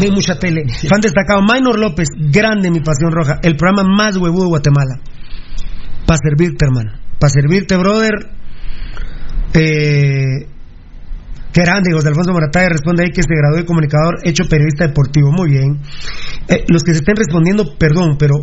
[0.00, 0.64] Ve mucha tele.
[0.88, 2.08] Fan destacado, Minor López.
[2.16, 3.38] Grande mi pasión roja.
[3.42, 5.00] El programa más huevudo de Guatemala.
[6.06, 6.92] Para servirte, hermano.
[7.18, 8.12] Para servirte, brother.
[9.54, 10.46] Eh,
[11.54, 15.30] grande, José Alfonso Morataya responde ahí que se graduó de comunicador, hecho periodista deportivo.
[15.32, 15.80] Muy bien.
[16.48, 18.36] Eh, los que se estén respondiendo, perdón, pero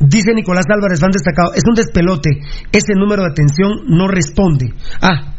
[0.00, 2.30] dice Nicolás Álvarez, fan destacado, es un despelote.
[2.72, 4.66] Ese número de atención no responde.
[5.00, 5.34] Ah,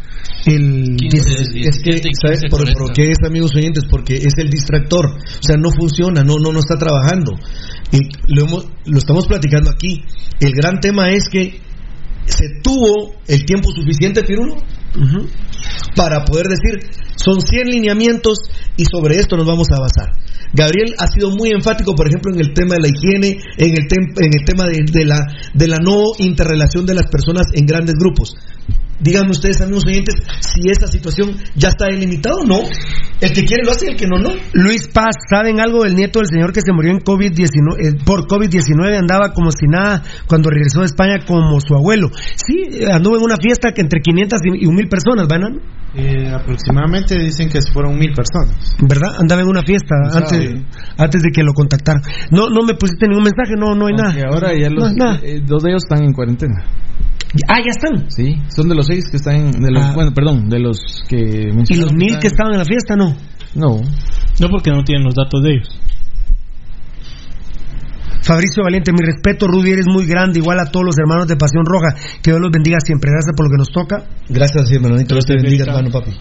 [0.45, 0.95] el.
[0.97, 1.49] 15, Es, es
[1.83, 2.79] que, 17 y ¿sabes 15, por, 40?
[2.79, 3.83] por qué es, amigos oyentes?
[3.89, 5.05] Porque es el distractor.
[5.07, 7.33] O sea, no funciona, no, no, no está trabajando.
[7.91, 7.99] Y
[8.33, 10.03] lo, hemos- lo estamos platicando aquí.
[10.39, 11.61] El gran tema es que
[12.25, 15.27] se tuvo el tiempo suficiente, Pirulo, Ujú.
[15.95, 18.37] para poder decir, son 100 lineamientos
[18.77, 20.11] y sobre esto nos vamos a basar.
[20.53, 23.87] Gabriel ha sido muy enfático, por ejemplo, en el tema de la higiene, en el,
[23.89, 25.19] tem- en el tema de, de la,
[25.53, 28.35] de la no interrelación de las personas en grandes grupos.
[28.99, 32.59] Díganme ustedes, amigos oyentes, si esa situación ya está delimitado o no.
[33.21, 34.29] El que quiere lo hace y el que no, no.
[34.53, 38.25] Luis Paz, ¿saben algo del nieto del señor que se murió en COVID-19, eh, por
[38.27, 38.97] COVID-19?
[38.97, 42.09] Andaba como si nada cuando regresó de España como su abuelo.
[42.35, 45.59] Sí, eh, anduvo en una fiesta que entre 500 y 1000 personas, ¿van?
[45.97, 48.75] Eh, aproximadamente dicen que fueron mil personas.
[48.81, 49.15] ¿Verdad?
[49.17, 50.65] Andaba en una fiesta No antes, sabe.
[50.97, 52.01] antes de que lo contactaran.
[52.31, 54.29] No, no me pusiste ningún mensaje, no, no hay Aunque nada.
[54.33, 55.19] ahora ya No los, hay nada.
[55.23, 56.63] eh, dos de ellos están en cuarentena.
[57.49, 58.09] Ah, ya están.
[58.11, 59.91] Sí, son de los seis que están, de los, Ah.
[59.93, 60.77] bueno, perdón, de los
[61.09, 63.15] que ¿Y los mil que estaban en la fiesta, no?
[63.55, 63.81] No.
[64.39, 65.79] No, porque no tienen los datos de ellos.
[68.21, 71.63] Fabricio Valiente, mi respeto, Rudy, eres muy grande, igual a todos los hermanos de Pasión
[71.63, 71.93] Roja.
[72.23, 73.11] Que Dios los bendiga siempre.
[73.11, 74.03] Gracias por lo que nos toca.
[74.29, 75.13] Gracias, hermanito.
[75.13, 76.11] Dios te bendiga, hermano, papi.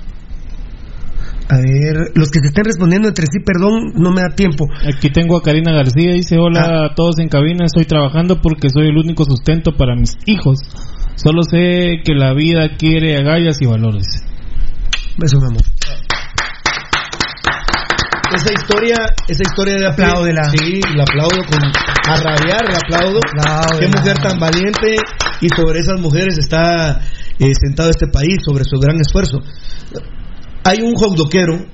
[1.48, 4.64] A ver, los que se estén respondiendo entre sí, perdón, no me da tiempo.
[4.88, 8.88] Aquí tengo a Karina García, dice, hola a todos en cabina, estoy trabajando porque soy
[8.88, 10.58] el único sustento para mis hijos.
[11.16, 14.06] Solo sé que la vida quiere agallas y valores.
[15.18, 15.62] Beso, mi amor.
[18.34, 18.96] Esa historia,
[19.28, 23.20] esa historia de Aplaudo de la- Sí, la aplaudo con a rabiar, la aplaudo.
[23.38, 24.96] Aplaudo Qué mujer tan valiente
[25.40, 27.00] y sobre esas mujeres está
[27.38, 29.40] eh, sentado este país, sobre su gran esfuerzo.
[30.64, 31.66] Hay un hotdoquero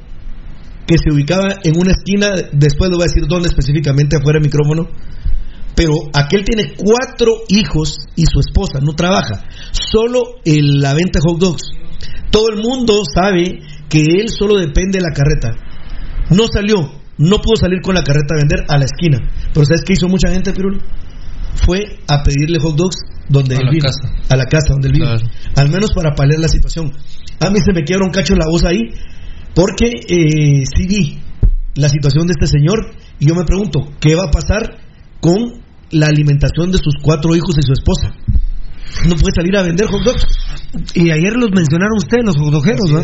[0.86, 4.48] que se ubicaba en una esquina, después le voy a decir dónde específicamente afuera del
[4.48, 4.88] micrófono,
[5.76, 11.30] pero aquel tiene cuatro hijos y su esposa no trabaja, solo en la venta de
[11.30, 11.62] hot dogs.
[12.30, 15.50] Todo el mundo sabe que él solo depende de la carreta.
[16.30, 16.76] No salió,
[17.18, 19.18] no pudo salir con la carreta a vender a la esquina.
[19.52, 20.80] Pero ¿sabes qué hizo mucha gente, Pirul?
[21.66, 22.96] Fue a pedirle hot dogs
[23.28, 23.82] donde A él la vive.
[23.82, 24.12] casa.
[24.28, 25.06] A la casa donde él vive.
[25.06, 25.22] Claro.
[25.56, 26.92] Al menos para paliar la situación.
[27.40, 28.80] A mí se me quiebra un cacho la voz ahí
[29.54, 31.18] porque eh, sí vi
[31.74, 34.78] la situación de este señor y yo me pregunto, ¿qué va a pasar
[35.20, 35.60] con
[35.90, 38.12] la alimentación de sus cuatro hijos y su esposa?
[39.08, 40.26] No puede salir a vender hot dogs.
[40.94, 42.98] Y ayer los mencionaron ustedes, los judojeros, ¿no?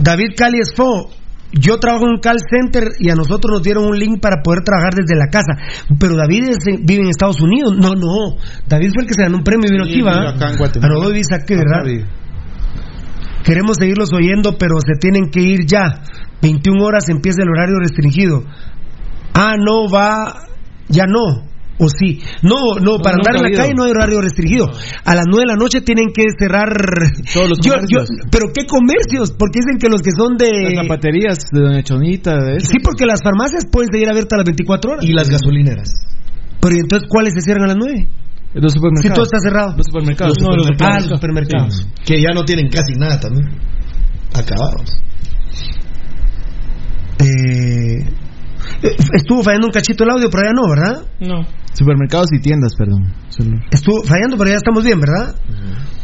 [0.00, 1.10] David Cali Esfo.
[1.52, 4.64] Yo trabajo en un call center y a nosotros nos dieron un link para poder
[4.64, 5.54] trabajar desde la casa.
[6.00, 7.76] Pero David es- vive en Estados Unidos.
[7.78, 8.36] No, no.
[8.66, 10.30] David fue el que se ganó un premio y vino Sí, aquí, ¿va?
[10.30, 10.92] acá en Guatemala.
[10.92, 12.06] A no doy visa aquí, Acá ¿verdad?
[13.44, 16.02] Queremos seguirlos oyendo, pero se tienen que ir ya.
[16.42, 18.42] 21 horas empieza el horario restringido.
[19.34, 20.46] Ah, no, va.
[20.88, 21.44] Ya no.
[21.76, 22.22] ¿O sí?
[22.42, 24.66] No, no, para andar en la calle no hay horario restringido.
[25.04, 26.70] A las 9 de la noche tienen que cerrar.
[27.34, 28.08] Todos los comercios.
[28.08, 29.32] yo- pero ¿qué comercios?
[29.36, 30.50] Porque dicen que los que son de.
[30.72, 32.60] Las zapaterías de Doña Chonita, de.
[32.60, 35.04] Sí, porque las farmacias pueden seguir abiertas las 24 horas.
[35.04, 35.90] Y las gasolineras.
[36.60, 38.08] Pero ¿y entonces, ¿cuáles se cierran a las 9?
[38.54, 39.02] Los supermercados.
[39.02, 39.76] Si todo está cerrado.
[39.76, 40.34] Los supermercados.
[40.38, 40.94] Los supermercados.
[40.94, 41.88] Ah, los supermercados.
[42.04, 43.48] Que ya no tienen casi nada también.
[44.34, 44.96] Acabados.
[47.18, 48.04] Eh,
[49.14, 51.06] estuvo fallando un cachito el audio, pero ya no, ¿verdad?
[51.20, 51.46] No.
[51.72, 53.12] Supermercados y tiendas, perdón.
[53.28, 55.34] Solo- Estuvo fallando, pero ya estamos bien, ¿verdad?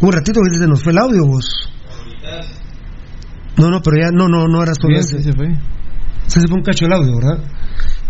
[0.01, 1.45] Un ratito que se nos fue el audio, vos.
[3.57, 5.19] No, no, pero ya, no, no, no era solo Bien, ese.
[5.19, 5.49] sí se fue.
[6.27, 7.45] Se fue un cacho el audio, ¿verdad?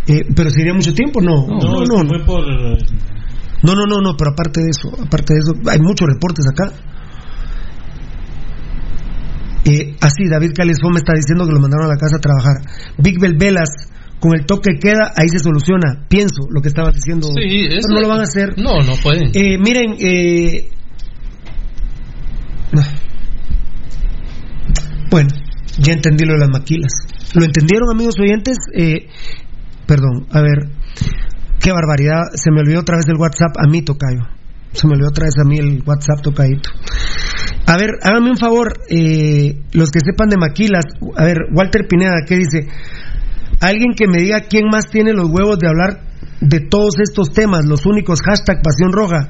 [0.06, 1.46] Eh, pero sería mucho tiempo, no.
[1.46, 2.08] No, no, no.
[2.08, 2.44] fue por...
[3.62, 6.72] No, no, no, no, pero aparte de eso, aparte de eso, hay muchos reportes acá.
[9.66, 12.56] Eh, así, David Calesfón me está diciendo que lo mandaron a la casa a trabajar.
[12.98, 13.68] Big Bell Velas,
[14.18, 16.06] con el toque queda, ahí se soluciona.
[16.08, 17.28] Pienso lo que estabas diciendo.
[17.28, 18.54] Sí, Pero eso- no lo van a hacer.
[18.58, 19.30] No, no pueden.
[19.34, 20.70] Eh, miren, eh...
[22.72, 22.82] no.
[25.10, 25.28] Bueno,
[25.78, 26.92] ya entendí lo de las maquilas.
[27.34, 28.56] ¿Lo entendieron, amigos oyentes?
[28.74, 29.08] Eh,
[29.86, 30.68] perdón, a ver.
[31.60, 32.32] Qué barbaridad.
[32.34, 34.26] Se me olvidó otra vez el WhatsApp a mí, Tocayo.
[34.72, 36.70] Se me olvidó otra vez a mí el WhatsApp, Tocayito.
[37.66, 40.84] A ver, háganme un favor, eh, los que sepan de maquilas.
[41.16, 42.66] A ver, Walter Pineda, ¿qué dice?
[43.60, 46.00] Alguien que me diga quién más tiene los huevos de hablar
[46.40, 49.28] de todos estos temas, los únicos hashtag Pasión Roja.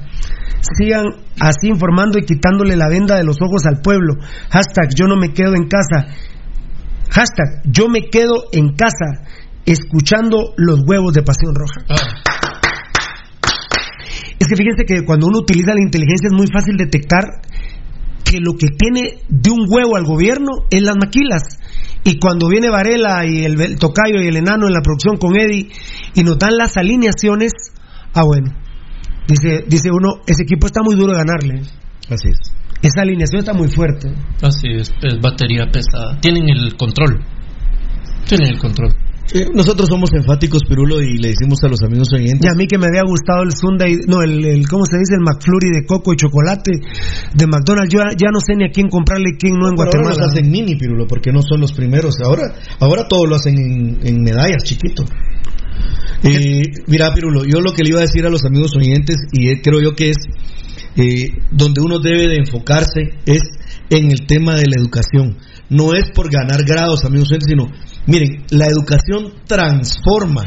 [0.79, 1.07] Sigan
[1.41, 4.15] así informando y quitándole la venda de los ojos al pueblo.
[4.51, 6.07] Hashtag yo no me quedo en casa.
[7.11, 9.27] Hashtag yo me quedo en casa
[9.73, 11.85] escuchando los huevos de Pasión Roja.
[14.39, 17.25] Es que fíjense que cuando uno utiliza la inteligencia es muy fácil detectar
[18.25, 21.43] que lo que tiene de un huevo al gobierno es las maquilas.
[22.05, 25.39] Y cuando viene Varela y el, el Tocayo y el Enano en la producción con
[25.39, 25.69] Eddie
[26.15, 27.53] y nos dan las alineaciones,
[28.15, 28.53] ah bueno,
[29.29, 31.63] dice, dice uno, ese equipo está muy duro de ganarle.
[32.09, 32.55] Así es.
[32.83, 34.13] Esa alineación está muy fuerte.
[34.43, 36.19] Así es, es batería pesada.
[36.21, 37.23] Tienen el control.
[38.27, 38.95] Tienen el control.
[39.55, 42.43] Nosotros somos enfáticos, Pirulo, y le decimos a los amigos oyentes.
[42.43, 45.15] Y a mí que me había gustado el Sunday, no, el, el ¿cómo se dice?
[45.15, 46.73] El McFlurry de coco y chocolate
[47.35, 47.95] de McDonald's.
[47.95, 50.27] Yo ya no sé ni a quién comprarle y quién no en Pero ahora Guatemala.
[50.27, 52.17] los hacen mini, Pirulo, porque no son los primeros.
[52.25, 55.05] Ahora, ahora todo lo hacen en, en medallas, chiquito.
[56.23, 59.49] Eh, mira, Pirulo, yo lo que le iba a decir a los amigos oyentes, y
[59.49, 60.17] eh, creo yo que es
[60.97, 63.43] eh, donde uno debe de enfocarse, es
[63.91, 65.39] en el tema de la educación.
[65.71, 67.69] No es por ganar grados, amigos, sino,
[68.11, 70.45] miren, la educación transforma.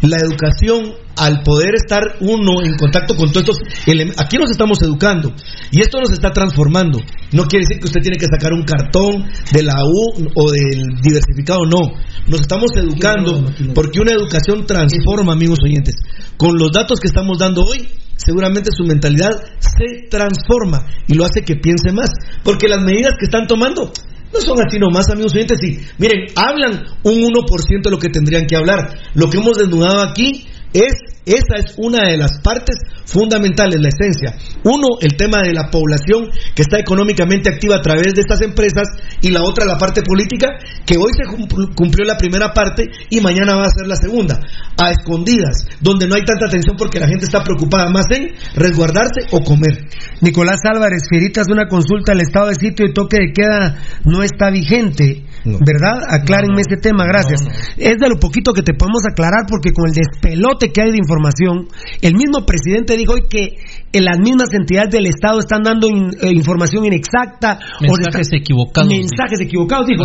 [0.00, 4.80] La educación, al poder estar uno en contacto con todos estos elementos, aquí nos estamos
[4.82, 5.34] educando
[5.72, 7.00] y esto nos está transformando.
[7.32, 11.02] No quiere decir que usted tiene que sacar un cartón de la U o del
[11.02, 11.80] diversificado, no.
[12.28, 15.96] Nos estamos educando porque una educación transforma, amigos oyentes.
[16.36, 21.42] Con los datos que estamos dando hoy, seguramente su mentalidad se transforma y lo hace
[21.42, 22.10] que piense más.
[22.44, 23.92] Porque las medidas que están tomando
[24.32, 25.62] no son así nomás, amigos oyentes.
[25.62, 28.98] Y miren, hablan un 1% de lo que tendrían que hablar.
[29.14, 30.92] Lo que hemos desnudado aquí es,
[31.26, 34.34] esa es una de las partes fundamentales, la esencia.
[34.64, 38.88] Uno, el tema de la población que está económicamente activa a través de estas empresas
[39.20, 40.48] y la otra, la parte política,
[40.86, 44.40] que hoy se cumpl- cumplió la primera parte y mañana va a ser la segunda,
[44.76, 49.26] a escondidas, donde no hay tanta atención porque la gente está preocupada más en resguardarse
[49.32, 49.86] o comer.
[50.20, 54.50] Nicolás Álvarez, Firitas, una consulta al estado de sitio y toque de queda no está
[54.50, 56.02] vigente, ¿verdad?
[56.08, 57.40] Aclárenme ese tema, gracias.
[57.76, 60.98] Es de lo poquito que te podemos aclarar porque con el despelote que hay de
[60.98, 61.68] información,
[62.02, 63.56] el mismo presidente dijo hoy que
[63.92, 68.88] en las mismas entidades del estado están dando in- eh, información inexacta o Mensajes equivocados.
[68.88, 70.02] Mensajes equivocados, dijo.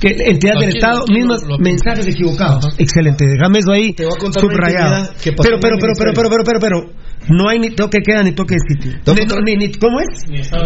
[0.00, 2.74] Que entidades del Estado, mismas lo- lo- mensajes equivocados.
[2.78, 4.98] Excelente, déjame eso ahí contar una subrayado.
[4.98, 6.92] intimidad que pasó Pero, pero, pero, pero, pero, pero, pero, pero,
[7.28, 9.00] no hay ni toque de queda ni toque de sitio.
[9.04, 10.08] Te voy a Ni, contar- ni- ni- ¿Cómo es?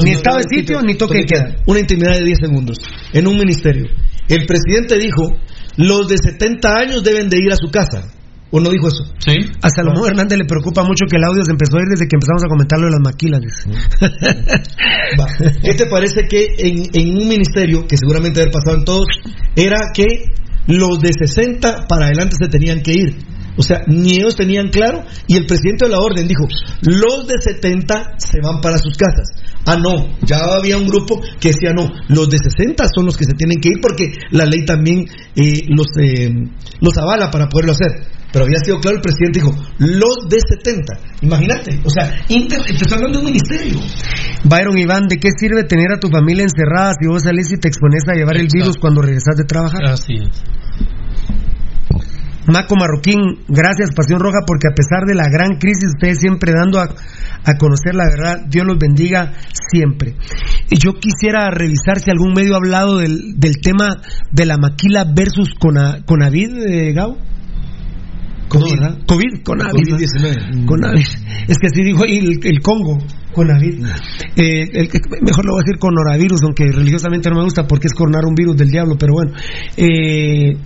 [0.02, 1.54] Ni estado de sitio ni toque de queda.
[1.66, 2.78] Una intimidad de 10 segundos
[3.12, 3.84] en un ministerio.
[4.28, 5.36] El presidente dijo,
[5.76, 8.08] los de 70 años deben de ir a su casa.
[8.56, 9.04] ¿O no dijo eso?
[9.18, 9.36] Sí.
[9.60, 12.16] A Salomón Hernández le preocupa mucho que el audio se empezó a ir desde que
[12.16, 13.40] empezamos a comentarlo de las maquilas.
[15.20, 15.26] Va.
[15.60, 19.04] ¿Qué te parece que en, en un ministerio, que seguramente haber pasado en todos,
[19.54, 20.32] era que
[20.68, 23.16] los de 60 para adelante se tenían que ir?
[23.58, 26.46] O sea, ni ellos tenían claro y el presidente de la orden dijo,
[26.80, 29.28] los de 70 se van para sus casas.
[29.66, 33.24] Ah, no, ya había un grupo que decía, no, los de 60 son los que
[33.24, 36.32] se tienen que ir porque la ley también eh, los, eh,
[36.80, 38.15] los avala para poderlo hacer.
[38.32, 40.92] Pero había sido claro, el presidente dijo, los de 70.
[41.22, 43.78] Imagínate, o sea, inter- te estoy hablando de un ministerio.
[44.44, 47.68] Byron Iván, ¿de qué sirve tener a tu familia encerrada si vos salís y te
[47.68, 49.84] expones a llevar el virus cuando regresas de trabajar?
[49.86, 50.42] Así es.
[52.48, 56.78] Maco Marroquín, gracias Pasión Roja, porque a pesar de la gran crisis, ustedes siempre dando
[56.78, 59.32] a, a conocer la verdad, Dios los bendiga
[59.72, 60.14] siempre.
[60.70, 63.96] Y yo quisiera revisar si algún medio ha hablado del, del tema
[64.30, 67.18] de la maquila versus Cona, Conavid, eh, Gao.
[68.60, 68.80] COVID.
[68.80, 68.98] ¿verdad?
[69.06, 69.32] COVID.
[69.34, 69.64] ¿no?
[69.70, 70.64] COVID-19.
[70.66, 71.04] Conavid.
[71.48, 72.98] Es que así dijo ahí el, el Congo,
[73.32, 73.84] Conavid.
[74.36, 77.86] Eh, el que- mejor lo voy a decir coronavirus, aunque religiosamente no me gusta porque
[77.88, 79.32] es coronar un virus del diablo, pero bueno.
[79.76, 80.56] Eh,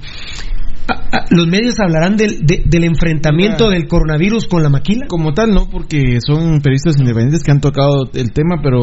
[1.30, 3.70] los medios hablarán del, de- del enfrentamiento Ah.
[3.70, 5.06] del coronavirus con la maquila.
[5.08, 8.80] Como tal, no, porque son periodistas independientes que han tocado el tema, pero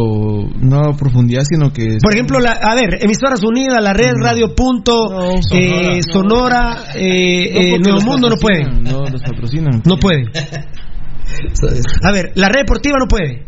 [0.62, 1.98] no a profundidad, sino que...
[2.02, 5.10] Por ejemplo, la, a ver, emisoras unidas, la red Radio Punto,
[5.54, 8.64] eh, Sonora, eh, eh, porque Nuevo Mundo no puede.
[8.64, 9.82] No, los patrocinan.
[9.86, 10.24] No puede.
[12.04, 13.46] A ver, la red deportiva no puede.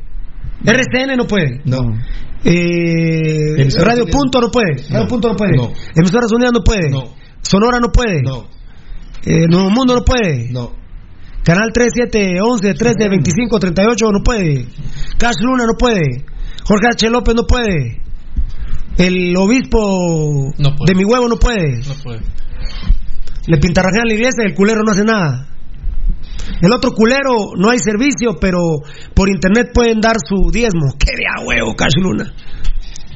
[0.66, 1.62] RCN no puede.
[1.64, 1.80] No.
[2.44, 4.06] Eh, Radio.
[4.08, 4.84] Punto no puede.
[4.90, 5.08] Radio No.
[5.08, 5.56] Punto no puede.
[5.56, 5.72] No.
[5.96, 6.90] Emisoras Unidas no puede.
[6.90, 7.19] No.
[7.42, 8.22] Sonora no puede.
[8.22, 8.48] No.
[9.26, 10.50] Eh, Nuevo Mundo no puede.
[10.52, 10.72] No.
[11.44, 14.68] Canal 3, 7, 11, 13, 25, 38 no puede.
[15.18, 16.26] Cash Luna no puede.
[16.64, 17.10] Jorge H.
[17.10, 18.02] López no puede.
[18.98, 20.94] El obispo No puede.
[20.94, 21.80] de mi huevo no puede.
[21.88, 22.20] No puede.
[23.48, 25.48] Le pintarrajean la iglesia y el culero no hace nada.
[26.62, 28.60] El otro culero no hay servicio, pero
[29.16, 30.94] por internet pueden dar su diezmo.
[31.00, 32.34] ¡Qué de a huevo, Cash Luna!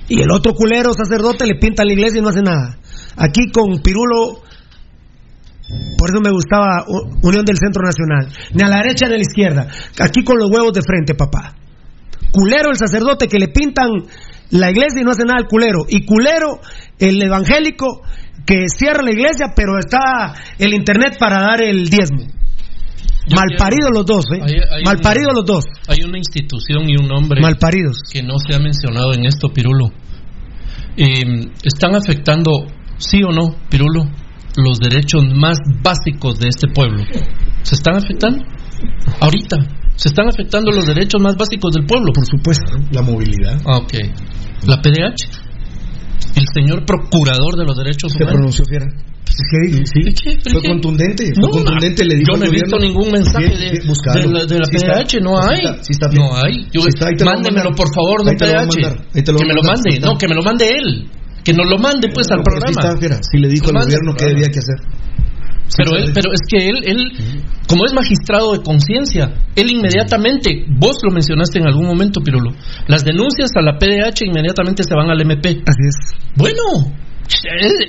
[0.07, 2.77] Y el otro culero sacerdote le pinta la iglesia y no hace nada.
[3.17, 4.41] Aquí con Pirulo,
[5.97, 6.85] por eso me gustaba
[7.21, 8.27] Unión del Centro Nacional.
[8.53, 9.67] Ni a la derecha ni a la izquierda.
[9.99, 11.55] Aquí con los huevos de frente, papá.
[12.31, 13.89] Culero el sacerdote que le pintan
[14.51, 15.85] la iglesia y no hace nada el culero.
[15.87, 16.59] Y culero
[16.99, 18.01] el evangélico
[18.45, 22.21] que cierra la iglesia, pero está el internet para dar el diezmo.
[23.25, 24.41] Yo Malparidos los dos, ¿eh?
[24.43, 25.65] Hay- hay Malparidos una- los dos.
[25.87, 27.99] Hay una institución y un nombre Malparidos.
[28.11, 29.87] que no se ha mencionado en esto, Pirulo.
[30.97, 32.51] Eh, ¿Están afectando,
[33.09, 34.03] sí o no, Pirulo,
[34.55, 37.03] los derechos más básicos de este pueblo?
[37.63, 38.43] ¿Se están afectando?
[39.19, 39.57] Ahorita.
[39.95, 42.11] ¿Se están afectando los derechos más básicos del pueblo?
[42.13, 43.61] Por supuesto, la movilidad.
[43.65, 43.93] Ah, ok.
[44.67, 45.29] ¿La PDH?
[46.35, 48.33] ¿El señor procurador de los derechos Se humanos?
[48.33, 48.85] pronunció fiera.
[49.25, 50.29] Sí, ¿De qué?
[50.35, 50.67] ¿De Fue qué?
[50.67, 54.45] contundente, fue No, contundente, le dijo yo no he visto ningún mensaje de, de la,
[54.45, 54.93] de la Sí está.
[54.93, 55.59] PDH, no Sí hay.
[55.65, 56.67] está, sí está no hay.
[56.71, 58.75] Yo- Sí está, mándemelo por favor, voy a PDH.
[59.13, 61.09] que me lo mande, sí no, que me lo mande él.
[61.43, 62.97] Que nos lo mande pues al programa.
[63.21, 64.33] Sí le dijo al gobierno programa.
[64.33, 64.79] debía que hacer.
[65.77, 70.97] Pero, él, pero es que él, él como es magistrado de conciencia, él inmediatamente, vos
[71.03, 72.51] lo mencionaste en algún momento, Pirulo,
[72.87, 75.63] las denuncias a la PDH inmediatamente se van al MP.
[75.65, 75.95] Así es.
[76.35, 76.61] Bueno,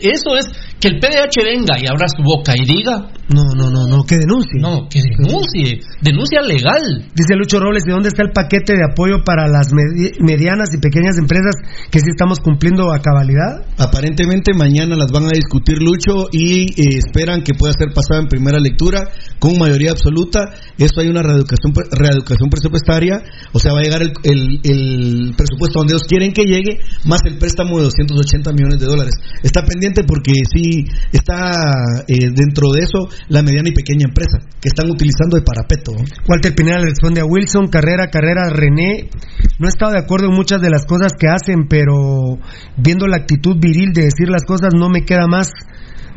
[0.00, 0.46] eso es
[0.84, 3.08] que el PDH venga y abra su boca y diga.
[3.32, 4.60] No, no, no, no, que denuncie.
[4.60, 5.80] No, que denuncie.
[6.02, 7.08] Denuncia legal.
[7.16, 9.72] Dice Lucho Robles, ¿de dónde está el paquete de apoyo para las
[10.20, 11.56] medianas y pequeñas empresas
[11.90, 13.64] que sí estamos cumpliendo a cabalidad?
[13.78, 18.28] Aparentemente mañana las van a discutir Lucho y eh, esperan que pueda ser pasada en
[18.28, 20.52] primera lectura con mayoría absoluta.
[20.76, 23.22] Eso hay una reeducación, reeducación presupuestaria,
[23.54, 27.38] o sea, va a llegar el, el presupuesto donde ellos quieren que llegue, más el
[27.38, 29.14] préstamo de 280 millones de dólares.
[29.42, 30.73] Está pendiente porque sí
[31.12, 35.92] está eh, dentro de eso la mediana y pequeña empresa que están utilizando de parapeto.
[36.28, 39.10] Walter Pineda le responde a Wilson, carrera, carrera, René.
[39.58, 42.38] No he estado de acuerdo en muchas de las cosas que hacen, pero
[42.76, 45.50] viendo la actitud viril de decir las cosas no me queda más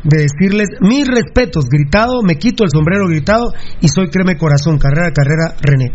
[0.04, 5.12] de decirles mis respetos, gritado, me quito el sombrero gritado y soy creme corazón, carrera,
[5.12, 5.92] carrera, René.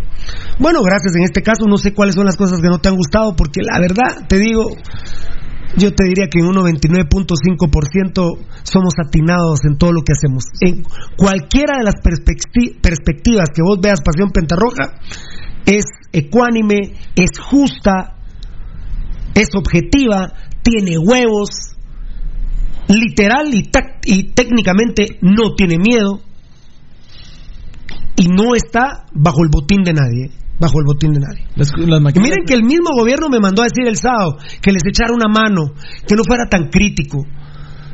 [0.59, 1.15] Bueno, gracias.
[1.15, 3.61] En este caso no sé cuáles son las cosas que no te han gustado, porque
[3.63, 4.65] la verdad, te digo,
[5.77, 10.45] yo te diría que en un 99.5% somos atinados en todo lo que hacemos.
[10.61, 10.83] En
[11.17, 14.99] cualquiera de las perspectivas que vos veas Pasión Pentarroja,
[15.65, 18.15] es ecuánime, es justa,
[19.33, 21.75] es objetiva, tiene huevos,
[22.87, 23.69] literal y,
[24.05, 26.21] y técnicamente no tiene miedo
[28.15, 31.47] y no está bajo el botín de nadie bajo el botín de nadie.
[32.21, 35.27] miren que el mismo gobierno me mandó a decir el sábado que les echara una
[35.27, 35.73] mano,
[36.07, 37.25] que no fuera tan crítico.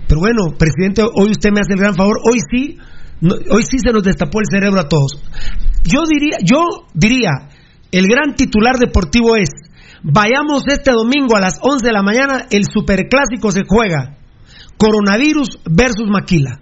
[0.07, 2.77] Pero bueno, presidente, hoy usted me hace el gran favor, hoy sí,
[3.21, 5.21] hoy sí se nos destapó el cerebro a todos.
[5.83, 6.63] Yo diría, yo
[6.93, 7.49] diría,
[7.91, 9.49] el gran titular deportivo es,
[10.03, 14.17] vayamos este domingo a las 11 de la mañana, el superclásico se juega,
[14.77, 16.59] coronavirus versus maquila.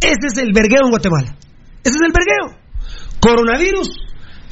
[0.00, 1.36] Ese es el vergueo en Guatemala.
[1.82, 2.60] Ese es el vergueo.
[3.20, 3.88] Coronavirus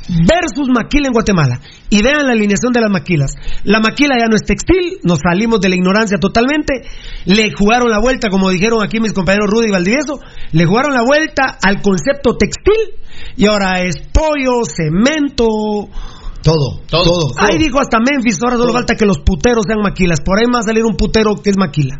[0.09, 1.60] versus maquila en Guatemala.
[1.91, 3.33] Y vean la alineación de las maquilas.
[3.65, 6.83] La maquila ya no es textil, nos salimos de la ignorancia totalmente.
[7.25, 10.20] Le jugaron la vuelta, como dijeron aquí mis compañeros Rudy y Valdivieso,
[10.52, 12.97] le jugaron la vuelta al concepto textil
[13.36, 15.47] y ahora es pollo, cemento.
[16.43, 17.33] Todo, todo.
[17.39, 20.20] Ahí dijo hasta Memphis, ahora solo falta que los puteros sean maquilas.
[20.20, 21.97] Por ahí va a salir un putero que es maquila.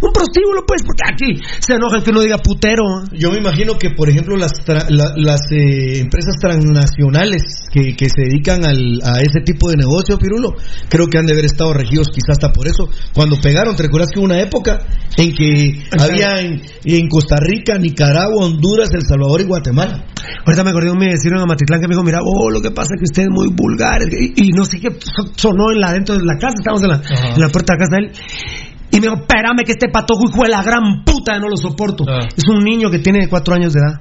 [0.00, 2.84] Un prostíbulo, pues, porque aquí se enojan que uno diga putero.
[3.12, 4.52] Yo me imagino que, por ejemplo, las,
[4.88, 10.54] las eh, empresas transnacionales que, que se dedican al, a ese tipo de negocio, Pirulo,
[10.88, 12.88] creo que han de haber estado regidos quizás hasta por eso.
[13.12, 14.78] Cuando pegaron, ¿te recuerdas que hubo una época
[15.16, 20.04] en que había en, en, Costa Rica, Nicaragua, Honduras, El Salvador y Guatemala?
[20.46, 22.70] Ahorita me acordé de un vecino en Matitlán que me dijo, mira, oh, lo que
[22.70, 24.00] pasa es que usted es muy vulgar.
[24.12, 24.88] Y, no sé qué
[25.36, 27.02] sonó en la, dentro de la casa, estamos en la,
[27.34, 28.67] en la puerta de la casa de él.
[28.90, 32.04] Y me dijo, espérame que este patojo hijo de la gran puta, no lo soporto.
[32.08, 32.26] Ah.
[32.36, 34.00] Es un niño que tiene cuatro años de edad.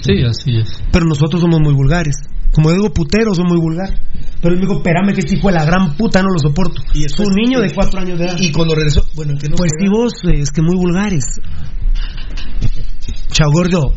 [0.00, 0.82] Sí, así es.
[0.90, 2.16] Pero nosotros somos muy vulgares.
[2.52, 3.98] Como digo, puteros son muy vulgares.
[4.40, 6.82] Pero él me dijo, espérame que este hijo de la gran puta no lo soporto.
[6.94, 8.36] Y es un niño de cuatro años de edad.
[8.38, 11.24] Y cuando regresó, bueno, que no Pues sí, vos, eh, es que muy vulgares.
[13.32, 13.94] Chao, gordo.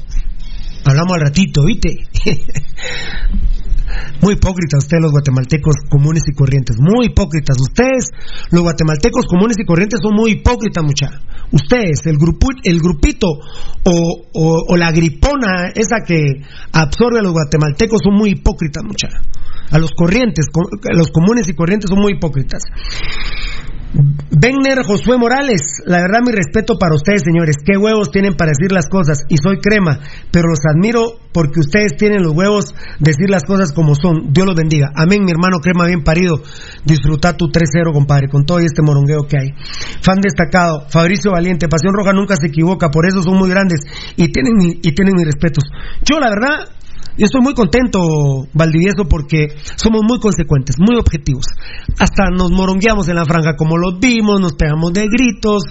[0.85, 1.97] Hablamos al ratito, ¿viste?
[4.21, 7.57] Muy hipócritas ustedes los guatemaltecos comunes y corrientes, muy hipócritas.
[7.59, 8.09] Ustedes,
[8.51, 11.07] los guatemaltecos comunes y corrientes, son muy hipócritas, mucha.
[11.51, 13.27] Ustedes, el, grupo, el grupito
[13.83, 16.43] o, o, la gripona, esa que
[16.73, 19.07] absorbe a los guatemaltecos, son muy hipócritas, mucha.
[19.69, 20.47] A los corrientes,
[20.93, 22.63] los comunes y corrientes son muy hipócritas.
[23.93, 28.71] Benner Josué Morales, la verdad mi respeto para ustedes señores, qué huevos tienen para decir
[28.71, 29.99] las cosas y soy crema,
[30.29, 34.45] pero los admiro porque ustedes tienen los huevos de decir las cosas como son, Dios
[34.45, 36.41] los bendiga, amén mi hermano crema bien parido,
[36.83, 39.49] disfruta tu 3-0 compadre, con todo este morongueo que hay.
[40.01, 43.79] Fan destacado, Fabricio Valiente, Pasión Roja nunca se equivoca, por eso son muy grandes
[44.17, 45.63] y tienen, y tienen mis respetos.
[46.03, 46.69] Yo la verdad
[47.17, 47.99] yo estoy muy contento,
[48.53, 51.45] Valdivieso, porque somos muy consecuentes, muy objetivos.
[51.99, 55.63] Hasta nos morongueamos en la franja como los vimos, nos pegamos de gritos,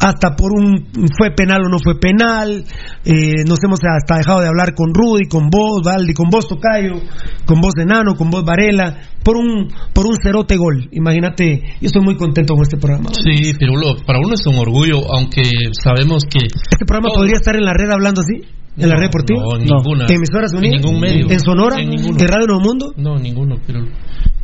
[0.00, 2.64] hasta por un fue penal o no fue penal.
[3.04, 7.00] Eh, nos hemos hasta dejado de hablar con Rudy, con vos, Valdi, con vos Tocayo,
[7.46, 10.88] con vos Enano, con vos Varela, por un por un cerote gol.
[10.90, 13.10] Imagínate, yo estoy muy contento con este programa.
[13.12, 15.42] Sí, pero para uno es un orgullo, aunque
[15.80, 16.46] sabemos que...
[16.46, 18.57] ¿Este programa podría estar en la red hablando así?
[18.78, 19.42] ¿En la red deportiva?
[19.42, 20.06] No, ninguna.
[20.06, 20.76] ¿En emisoras unidas?
[20.76, 21.26] En ningún medio.
[21.30, 21.80] ¿En Sonora?
[21.80, 22.16] En ninguno.
[22.18, 22.92] ¿En Radio Nuevo Mundo?
[22.96, 23.88] No, ninguno, Pirulo.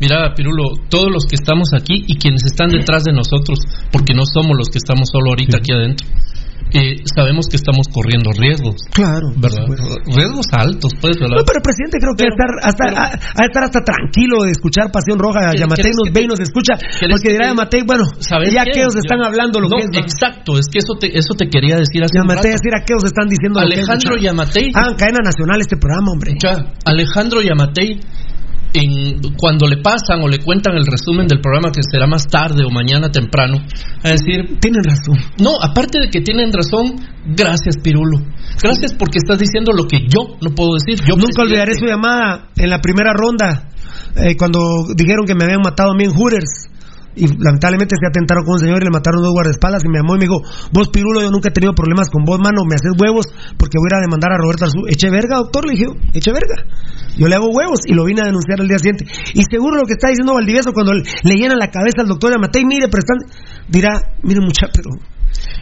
[0.00, 3.60] Mira, Pirulo, todos los que estamos aquí y quienes están detrás de nosotros,
[3.92, 6.06] porque no somos los que estamos solo ahorita aquí adentro.
[6.72, 8.76] Eh, sabemos que estamos corriendo riesgos.
[8.92, 9.28] Claro.
[9.36, 9.66] ¿Verdad?
[10.06, 11.36] Riesgos altos, pues, ¿verdad?
[11.38, 14.42] No, pero el presidente creo que va a estar hasta, a, a estar hasta tranquilo
[14.44, 15.52] de escuchar Pasión Roja.
[15.52, 16.74] ¿Qué- Yamatei nos ve y nos escucha.
[16.78, 18.72] ¿Quieres Porque que dirá te- Yamatei, bueno, ¿Sabes ya qué?
[18.72, 20.10] que ellos están hablando lo no, que es.
[20.14, 23.04] Exacto, es que eso te, eso te quería decir hace Yamatei, decir a qué os
[23.04, 24.24] están diciendo lo que es, Alejandro muchacho.
[24.24, 24.70] Yamatei.
[24.74, 26.34] Hagan cadena nacional este programa, hombre.
[26.42, 28.00] Ya, Alejandro Yamatei,
[28.74, 32.64] en, cuando le pasan o le cuentan el resumen del programa que será más tarde
[32.64, 33.58] o mañana temprano,
[34.02, 35.16] a decir, tienen razón.
[35.40, 38.18] No, aparte de que tienen razón, gracias Pirulo.
[38.60, 41.00] Gracias porque estás diciendo lo que yo no puedo decir.
[41.06, 43.70] Yo Nunca olvidaré su llamada en la primera ronda,
[44.16, 46.73] eh, cuando dijeron que me habían matado a mí en Hooters.
[47.16, 49.82] Y lamentablemente se atentaron con un señor y le mataron dos guardaespaldas.
[49.84, 52.38] Y me llamó y me dijo: Vos, Pirulo, yo nunca he tenido problemas con vos,
[52.38, 52.66] mano.
[52.66, 53.26] Me haces huevos
[53.56, 54.86] porque voy a ir a demandar a Roberto Arzú.
[54.88, 56.66] Eche verga, doctor, le dije: Eche verga.
[57.16, 59.06] Yo le hago huevos y lo vine a denunciar el día siguiente.
[59.34, 62.32] Y seguro lo que está diciendo Valdivieso cuando le, le llena la cabeza al doctor
[62.32, 63.18] Yamatei, mire, están.
[63.68, 64.90] Dirá: Mire, mucha, pero.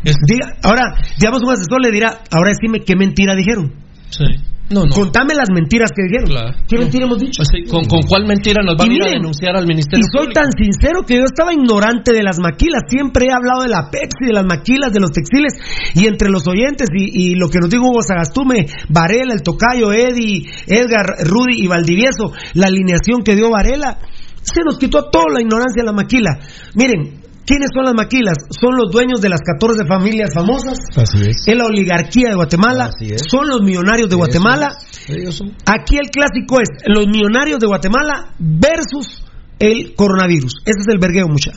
[0.03, 3.73] Diga, ahora, digamos, un asesor le dirá: Ahora decime qué mentira dijeron.
[4.11, 4.25] Sí.
[4.73, 4.95] No, no.
[4.95, 6.55] Contame las mentiras que dijeron.
[6.67, 7.43] ¿Qué mentira hemos dicho?
[7.45, 10.33] Sí, ¿con, con cuál mentira nos van a ir a denunciar al Ministerio Y soy
[10.33, 12.83] tan sincero que yo estaba ignorante de las maquilas.
[12.89, 15.55] Siempre he hablado de la Pepsi, de las maquilas, de los textiles.
[15.95, 19.93] Y entre los oyentes y, y lo que nos dijo Hugo Sagastume, Varela, el Tocayo,
[19.93, 23.99] Eddie, Edgar, Rudy y Valdivieso, la alineación que dio Varela,
[24.43, 26.39] se nos quitó toda la ignorancia de la maquila.
[26.75, 28.35] Miren, ¿quiénes son las maquilas?
[28.51, 30.79] Son los dueños de las 14 familias famosas.
[30.97, 31.47] Así es.
[31.47, 32.91] Es la oligarquía de Guatemala.
[33.31, 34.69] Son los millonarios de Guatemala.
[35.09, 35.49] Ellos son.
[35.67, 39.25] Aquí el clásico es los millonarios de Guatemala versus
[39.59, 40.57] el coronavirus.
[40.65, 41.53] Ese es el vergueo, mucha.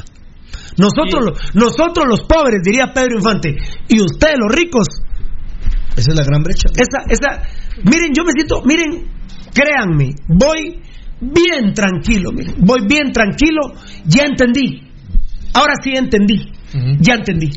[0.78, 3.56] Nosotros, lo- nosotros los pobres, diría Pedro Infante,
[3.88, 4.88] y ustedes los ricos.
[5.96, 6.68] Esa es la gran brecha.
[6.76, 7.42] Esa, esa,
[7.84, 9.08] miren, yo me siento, miren,
[9.54, 10.82] créanme, voy
[11.22, 13.62] bien tranquilo, miren, voy bien tranquilo,
[14.06, 14.82] ya entendí.
[15.56, 16.52] Ahora sí entendí.
[17.00, 17.52] Ya entendí.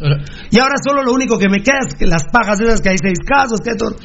[0.51, 2.99] Y ahora solo lo único que me queda es que las pajas esas que hay
[3.03, 3.97] seis casos, que todo.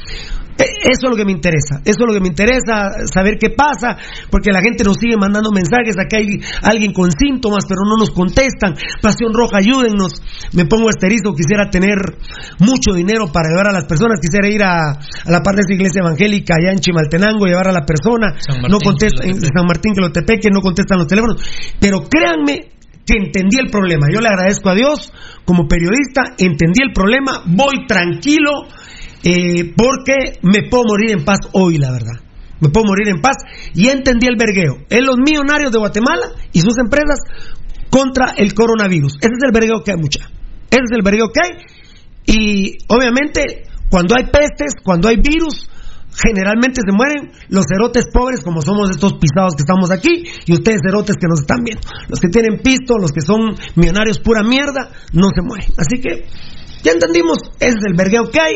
[0.58, 1.80] Eh, Eso es lo que me interesa.
[1.84, 3.96] Eso es lo que me interesa, saber qué pasa,
[4.30, 5.96] porque la gente nos sigue mandando mensajes.
[5.98, 6.26] Aquí hay
[6.62, 8.74] alguien con síntomas, pero no nos contestan.
[9.02, 10.14] Pasión Roja, ayúdennos.
[10.52, 11.98] Me pongo esterizo, quisiera tener
[12.60, 14.20] mucho dinero para ayudar a las personas.
[14.20, 17.72] Quisiera ir a, a la parte de esa iglesia evangélica allá en Chimaltenango, llevar a
[17.72, 18.34] la persona.
[18.38, 19.40] San Martín, no contesta, en.
[19.40, 21.42] San Martín, que lo tepeque, no contestan los teléfonos.
[21.80, 22.73] Pero créanme
[23.06, 24.06] que entendí el problema.
[24.12, 25.12] Yo le agradezco a Dios
[25.44, 28.66] como periodista, entendí el problema, voy tranquilo
[29.22, 32.20] eh, porque me puedo morir en paz hoy, la verdad.
[32.60, 33.36] Me puedo morir en paz
[33.74, 34.86] y entendí el vergueo.
[34.88, 37.18] Es los millonarios de Guatemala y sus empresas
[37.90, 39.16] contra el coronavirus.
[39.20, 40.30] Ese es el vergueo que hay mucha.
[40.70, 41.64] Ese es el vergueo que hay.
[42.26, 45.68] Y obviamente, cuando hay pestes, cuando hay virus,
[46.16, 50.80] generalmente se mueren los cerotes pobres, como somos estos pisados que estamos aquí, y ustedes
[50.86, 51.82] cerotes que nos están viendo.
[52.08, 55.68] Los que tienen pisto, los que son millonarios pura mierda, no se mueren.
[55.76, 56.26] Así que
[56.82, 58.54] ya entendimos, ese es el vergueo que hay.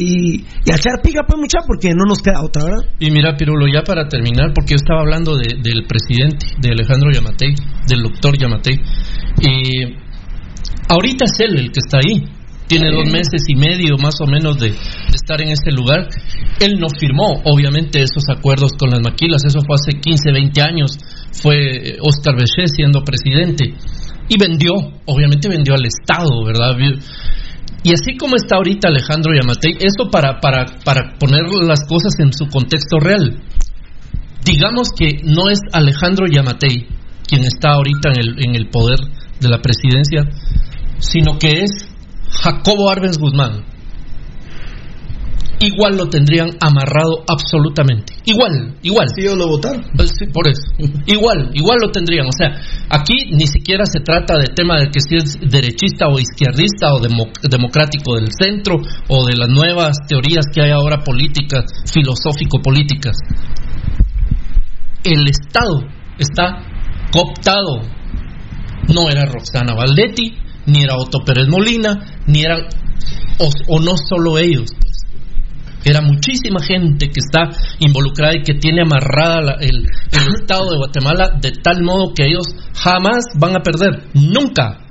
[0.00, 2.84] Y, y a echar pica, pues, mucha, porque no nos queda otra, ¿verdad?
[3.00, 7.10] Y mira, Pirulo, ya para terminar, porque yo estaba hablando de- del presidente, de Alejandro
[7.12, 7.54] Yamatei,
[7.88, 8.76] del doctor Yamatei.
[9.40, 9.96] Y
[10.88, 12.24] ahorita es él el que está ahí.
[12.68, 16.06] Tiene dos meses y medio más o menos de, de estar en ese lugar.
[16.60, 19.42] Él no firmó, obviamente, esos acuerdos con las maquilas.
[19.44, 20.98] Eso fue hace 15, 20 años.
[21.32, 23.74] Fue Oscar Bechet siendo presidente.
[24.28, 24.74] Y vendió,
[25.06, 26.76] obviamente vendió al Estado, ¿verdad?
[27.82, 32.32] Y así como está ahorita Alejandro Yamatei, esto para, para, para poner las cosas en
[32.32, 33.40] su contexto real.
[34.44, 36.86] Digamos que no es Alejandro Yamatei
[37.28, 38.98] quien está ahorita en el, en el poder
[39.40, 40.24] de la presidencia,
[40.98, 41.70] sino que es
[42.30, 43.64] Jacobo Arbenz Guzmán.
[45.60, 48.12] Igual lo tendrían amarrado absolutamente.
[48.26, 49.08] Igual, igual.
[49.12, 49.84] Si ellos lo votaron.
[49.96, 50.62] Pues sí, por eso.
[51.06, 52.26] Igual, igual lo tendrían.
[52.28, 56.16] O sea, aquí ni siquiera se trata de tema de que si es derechista o
[56.20, 58.76] izquierdista o demo- democrático del centro
[59.08, 63.16] o de las nuevas teorías que hay ahora políticas, filosófico-políticas.
[65.02, 65.82] El Estado
[66.18, 66.58] está
[67.10, 67.82] cooptado.
[68.94, 70.36] No era Roxana Valdetti,
[70.68, 72.60] ni era Otto Pérez Molina, ni eran,
[73.38, 74.70] o, o no solo ellos.
[74.78, 74.98] pues.
[75.84, 79.76] Era muchísima gente que está involucrada y que tiene amarrada la- el,
[80.12, 84.08] el Estado de Guatemala de tal modo que ellos jamás van a perder.
[84.14, 84.84] Nunca.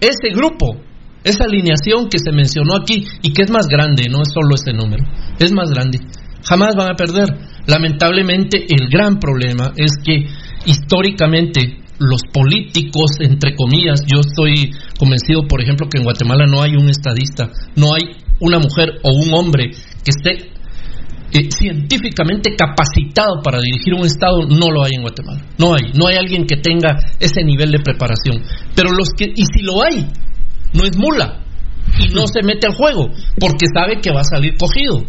[0.00, 0.76] Ese grupo,
[1.24, 4.72] esa alineación que se mencionó aquí y que es más grande, no es solo ese
[4.72, 5.04] número,
[5.38, 5.98] es más grande.
[6.44, 7.26] Jamás van a perder.
[7.66, 10.24] Lamentablemente el gran problema es que
[10.64, 16.76] históricamente los políticos, entre comillas, yo estoy convencido, por ejemplo, que en Guatemala no hay
[16.76, 20.50] un estadista, no hay una mujer o un hombre que esté
[21.30, 25.44] eh, científicamente capacitado para dirigir un Estado, no lo hay en Guatemala.
[25.58, 28.42] No hay, no hay alguien que tenga ese nivel de preparación.
[28.74, 30.08] Pero los que, y si lo hay,
[30.72, 31.44] no es mula,
[31.98, 33.08] y no se mete al juego
[33.40, 35.04] porque sabe que va a salir cogido.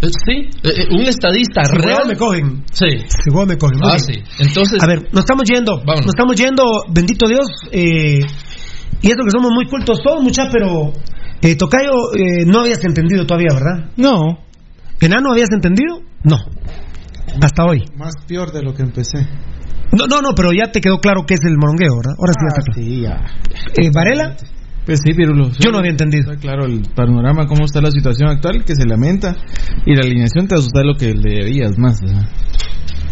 [0.00, 1.94] Eh, Sí, eh, eh, un estadista Si real.
[1.94, 2.64] juego me cogen.
[2.72, 2.86] Sí.
[3.08, 3.78] Si juego me cogen.
[3.82, 4.14] Ah, sí.
[4.38, 5.82] Entonces, A ver, nos estamos yendo.
[5.84, 6.62] Nos estamos yendo,
[6.92, 7.46] bendito Dios.
[7.72, 8.20] eh,
[9.00, 10.92] y eso que somos muy cultos todos, muchachos, pero.
[11.40, 13.90] Eh, Tocayo, eh, no habías entendido todavía, ¿verdad?
[13.96, 14.38] No.
[15.00, 16.00] ¿Enano habías entendido?
[16.24, 16.36] No.
[17.40, 17.84] Hasta hoy.
[17.96, 19.18] Más peor de lo que empecé.
[19.92, 22.14] No, no, no, pero ya te quedó claro que es el morongueo, ¿verdad?
[22.18, 22.82] Ahora sí ya está claro.
[22.82, 23.84] Sí, ya.
[23.86, 24.36] Eh, ¿Varela?
[24.88, 25.50] Pues sí, Pirulo.
[25.58, 26.32] Yo no había entendido.
[26.32, 29.36] Está claro el panorama, cómo está la situación actual, que se lamenta.
[29.84, 32.00] Y la alineación te asusta lo que le debías más.
[32.00, 32.26] ¿verdad?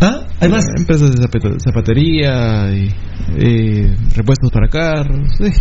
[0.01, 0.27] ¿Ah?
[0.41, 0.65] ¿Hay más?
[0.75, 2.89] Empresas de zapatería, y,
[3.37, 5.53] eh, repuestos para carros, sí.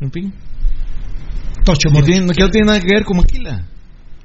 [0.00, 0.32] En fin.
[1.64, 3.66] Tocho Que, tiene- que no tiene nada que ver con Maquila.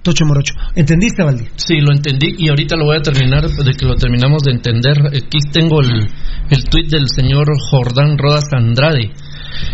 [0.04, 0.54] Tocho Morocho.
[0.76, 1.46] ¿Entendiste, Valdi?
[1.56, 5.00] Sí, lo entendí y ahorita lo voy a terminar de que lo terminamos de entender.
[5.08, 6.08] Aquí tengo el,
[6.52, 9.12] el tuit del señor Jordán Rodas Andrade.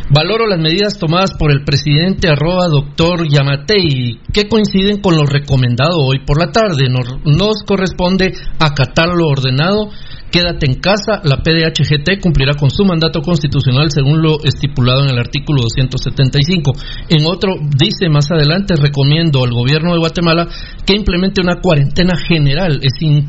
[0.09, 5.97] Valoro las medidas tomadas por el presidente arroba doctor Yamatei que coinciden con lo recomendado
[6.05, 6.89] hoy por la tarde.
[6.89, 9.89] Nos, nos corresponde acatar lo ordenado.
[10.31, 11.19] Quédate en casa.
[11.25, 16.71] La PDHGT cumplirá con su mandato constitucional según lo estipulado en el artículo 275.
[17.09, 20.47] En otro, dice más adelante, recomiendo al gobierno de Guatemala
[20.85, 22.79] que implemente una cuarentena general.
[22.81, 23.27] Es in-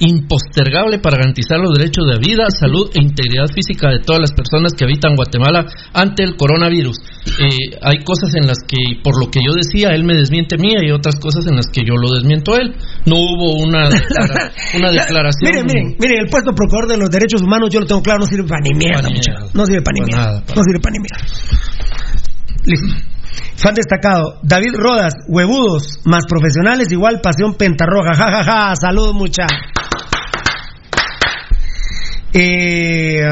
[0.00, 4.72] impostergable para garantizar los derechos de vida, salud e integridad física de todas las personas
[4.72, 6.96] que habitan Guatemala ante el coronavirus.
[7.38, 10.80] Eh, hay cosas en las que, por lo que yo decía, él me desmiente mía
[10.82, 12.74] y otras cosas en las que yo lo desmiento a él.
[13.06, 15.50] No hubo una, declara- una declaración.
[15.52, 18.26] Miren, miren, miren, el puesto procurador de los derechos humanos, yo lo tengo claro, no
[18.26, 19.50] sirve para ni mierda, Para.
[19.54, 20.24] No sirve para ni mierda.
[20.24, 21.18] nada, para No sirve para ni mierda.
[22.64, 22.86] Listo.
[23.56, 29.46] Fan destacado, David Rodas, huevudos, más profesionales, igual pasión pentarroja, ja, ja, ja, saludos mucha.
[32.32, 33.22] Eh,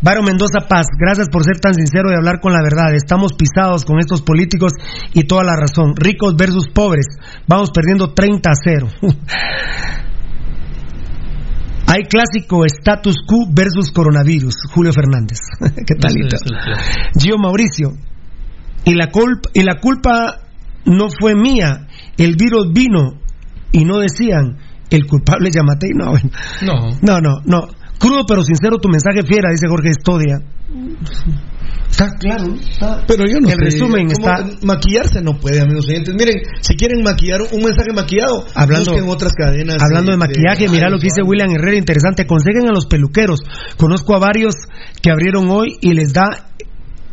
[0.00, 2.94] Varo Mendoza Paz, gracias por ser tan sincero y hablar con la verdad.
[2.94, 4.72] Estamos pisados con estos políticos
[5.12, 5.94] y toda la razón.
[5.96, 7.06] Ricos versus pobres.
[7.48, 8.88] Vamos perdiendo 30 a 0.
[11.88, 14.54] Hay clásico status quo versus coronavirus.
[14.72, 15.38] Julio Fernández.
[15.86, 16.12] ¿Qué tal?
[16.12, 17.10] Ese es el clásico.
[17.18, 17.94] Gio Mauricio.
[18.84, 20.40] Y la, culpa, y la culpa
[20.84, 21.86] no fue mía.
[22.16, 23.18] El virus vino
[23.72, 24.56] y no decían
[24.90, 25.90] el culpable Yamatei.
[25.94, 26.30] No, bueno.
[26.62, 26.96] No.
[27.02, 27.68] no, no, no.
[27.98, 30.38] Crudo pero sincero tu mensaje fiera, dice Jorge Estodia.
[31.90, 32.54] Está claro.
[32.54, 36.14] Está- Pero yo no El sé, resumen ¿cómo está- Maquillarse no puede, amigos oyentes.
[36.14, 39.78] Miren, si quieren maquillar un mensaje maquillado, Hablando- busquen otras cadenas.
[39.82, 42.22] Hablando de maquillaje, mira lo que dice William Herrera, interesante.
[42.22, 43.40] Aconsejen a los peluqueros.
[43.76, 44.54] Conozco a varios
[45.02, 46.47] que abrieron hoy y les da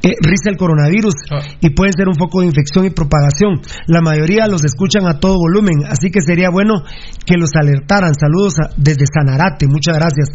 [0.06, 1.16] eh, risa el coronavirus
[1.62, 3.60] y pueden ser un foco de infección y propagación.
[3.88, 6.84] La mayoría los escuchan a todo volumen, así que sería bueno
[7.26, 8.14] que los alertaran.
[8.14, 10.30] Saludos a- desde Sanarate, muchas gracias.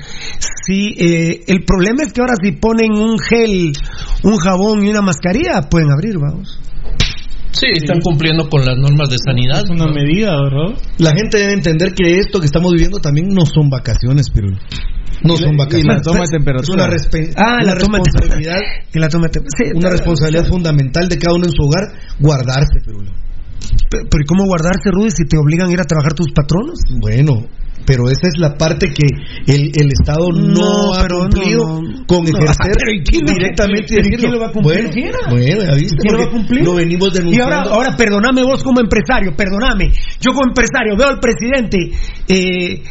[0.66, 3.72] Sí, eh, el problema es que ahora si ponen un gel,
[4.24, 6.58] un jabón y una mascarilla, pueden abrir, vamos.
[7.52, 9.64] Sí, están cumpliendo con las normas de sanidad.
[9.64, 10.78] Es una medida, ¿verdad?
[10.98, 14.48] La gente debe entender que esto que estamos viviendo también no son vacaciones, pero
[15.22, 15.84] no Y son vacaciones.
[15.84, 16.86] y la toma de temperatura.
[16.94, 18.58] Es una, Ah, una la toma responsabilidad,
[18.94, 21.84] Y la toma de- sí, una responsabilidad fundamental de cada uno en su hogar,
[22.18, 22.98] guardarse, pero
[23.90, 26.78] Pe- Pero ¿y cómo guardarse, Rudy, si te obligan a ir a trabajar tus patronos?
[26.98, 27.46] Bueno,
[27.86, 29.06] pero esa es la parte que
[29.46, 32.06] el, el Estado no, No, ha no, cumplido no.
[32.06, 35.96] con ejercer ¿y directamente y ¿y quién lo va a cumplir, Bueno, bueno, ya viste,
[35.98, 36.64] ¿Quién lo va a cumplir?
[36.64, 37.54] Lo venimos Y denunciando.
[37.54, 39.92] ahora, ahora perdoname vos como empresario, perdoname.
[40.20, 41.78] Yo como empresario veo al presidente
[42.28, 42.82] eh,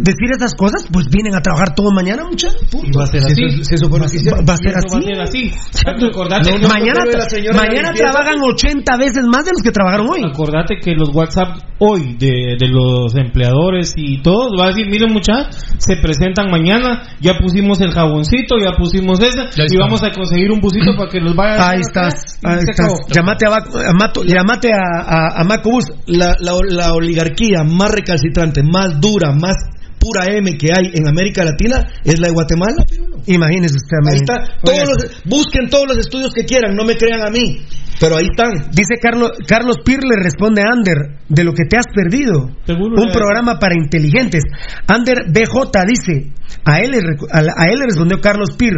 [0.00, 2.56] decir esas cosas, pues vienen a trabajar todo mañana, muchachos.
[2.96, 3.44] Va a ser Si así.
[3.44, 4.08] eso- si eso Va, a
[4.56, 4.88] ser así.
[4.94, 5.52] Va a ser así.
[5.86, 10.22] Acordate, No, mañana trabajan 80 veces más de los que trabajaron hoy.
[10.24, 15.12] acordate que los WhatsApp hoy de, de los empleadores y todos va a decir, miren
[15.12, 20.10] mucha, se presentan mañana, ya pusimos el jaboncito, ya pusimos esa Ya y vamos a
[20.12, 23.00] conseguir un busito para que los vaya Ahí estás, ahí estás.
[23.12, 23.56] Llamate a,
[23.90, 25.84] a Mato- llamate a, a, a Maco Bus.
[26.06, 29.54] la, la, la oligarquía más recalcitrante, más dura, más
[30.02, 32.82] pura M que hay en América Latina es la de Guatemala.
[33.26, 34.58] Imagínese usted, Ahí está.
[34.64, 37.62] Todos los- busquen todos los estudios que quieran, no me crean a mí,
[38.00, 38.70] pero ahí están.
[38.72, 42.50] Dice Carlos, Carlos Pir le responde a Ander, de lo que te has perdido.
[42.66, 44.42] Seguro un programa para inteligentes.
[44.88, 46.32] Ander BJ dice,
[46.64, 46.90] a él,
[47.32, 48.72] a él le respondió Carlos Pir,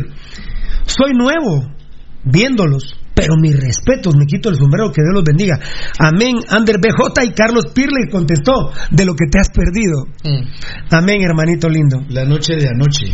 [0.85, 1.73] soy nuevo
[2.25, 5.59] viéndolos, pero mis respetos, me quito el sombrero, que Dios los bendiga.
[5.99, 10.07] Amén, Ander BJ y Carlos Pir le contestó, de lo que te has perdido.
[10.25, 10.95] Mm.
[10.95, 12.03] Amén, hermanito lindo.
[12.09, 13.07] La noche de anoche.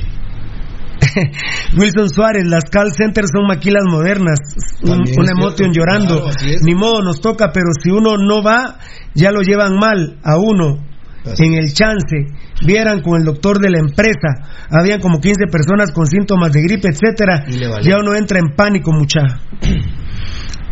[1.79, 4.39] Wilson Suárez, las call centers son maquilas modernas.
[4.83, 5.75] Un, También un es emotion cierto.
[5.75, 6.23] llorando.
[6.23, 6.59] Claro.
[6.63, 8.79] Ni modo, nos toca, pero si uno no va,
[9.15, 10.87] ya lo llevan mal a uno.
[11.25, 12.17] Así en el chance,
[12.65, 14.29] vieran con el doctor de la empresa,
[14.71, 17.45] habían como 15 personas con síntomas de gripe, etcétera.
[17.83, 19.21] Ya uno entra en pánico, mucha.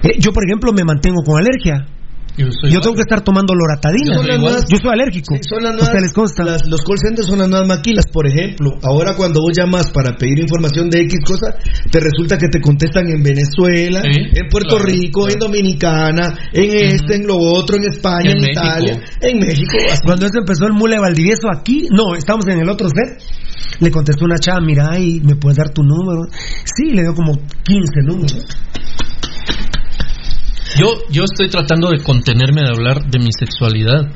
[0.01, 1.85] Eh, yo, por ejemplo, me mantengo con alergia.
[2.39, 4.17] Yo, tengo que estar tomando loratadina.
[4.39, 5.35] Nuevas- yo soy alérgico.
[5.35, 6.45] Sí, son las ¿Usted nuevas- les consta?
[6.45, 8.71] las- los call centers son las nuevas maquilas, por ejemplo.
[8.83, 11.55] Ahora cuando vos llamas para pedir información de X cosa,
[11.91, 17.17] te resulta que te contestan en Venezuela, en Puerto claro, Rico, en Dominicana, en este,
[17.17, 18.61] en lo otro, en España, en, En México.
[18.63, 19.77] Italia, en México.
[19.91, 20.01] así.
[20.05, 23.21] Cuando eso empezó el mule Valdivieso aquí, no, estamos en el otro set.
[23.81, 26.23] Le contestó una chava, mira, y me puedes dar tu número.
[26.65, 27.33] Sí, le dio como
[27.65, 28.47] 15 números.
[30.79, 34.07] Yo, yo estoy tratando de contenerme de hablar de mi sexualidad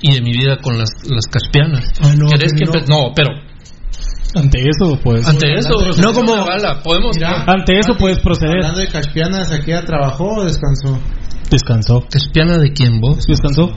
[0.00, 1.84] y de mi vida con las, las caspianas.
[2.02, 3.08] Ah, no, ¿Querés que pero no.
[3.08, 3.30] no, pero
[4.34, 5.26] Ante eso, pues.
[5.26, 5.70] ante eso,
[6.00, 6.36] No como-
[6.84, 7.16] podemos.
[7.46, 8.56] Ante eso puedes proceder.
[8.58, 10.98] Hablando de Caspianas, ¿aquí ya trabajó o descansó?
[11.50, 12.04] Descansó.
[12.10, 13.26] ¿Caspiana de quién vos?
[13.26, 13.68] ¿Descansó?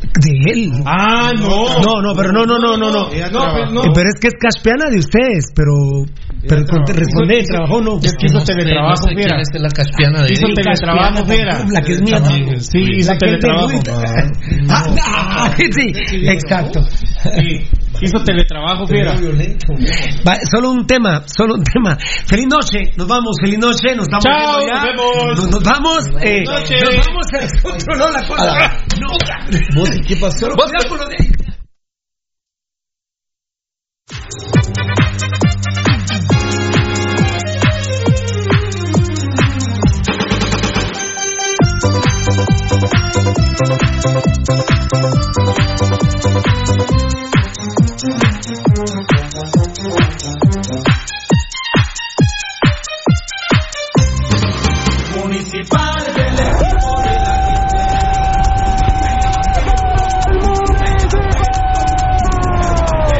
[0.00, 0.72] De él.
[0.86, 1.66] Ah, no.
[1.82, 3.08] No, no, pero no, no, no, no, no.
[3.30, 3.82] No, no.
[3.94, 5.72] Pero es que es caspiana de ustedes, pero.
[6.48, 7.98] Pero responde, trabajó no.
[7.98, 9.36] Es que hizo teletrabajo, fiera.
[9.36, 11.64] quién es la caspiana de Hizo teletrabajo, fiera.
[11.70, 12.18] La que es mía.
[12.60, 13.78] Sí, hizo La que es de teletrabajo.
[14.68, 15.92] Ah, ah, sí,
[16.28, 16.82] exacto.
[16.82, 17.68] Sí,
[18.00, 19.14] hizo teletrabajo, fiera.
[20.50, 21.98] Solo un tema, solo un tema.
[22.26, 25.36] Feliz noche, nos vamos, feliz noche, nos estamos Chao, nos vemos.
[25.36, 26.76] Nos, nos vamos, eh, noche.
[26.82, 28.78] nos vamos, se descontroló la cosa.
[28.98, 29.08] No,
[29.76, 30.48] ¿Vos qué pasó?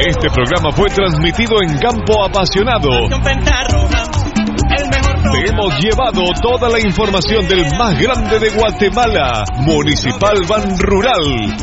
[0.03, 2.89] Este programa fue transmitido en Campo Apasionado.
[5.31, 11.57] Te hemos llevado toda la información del más grande de Guatemala, Municipal Ban Rural.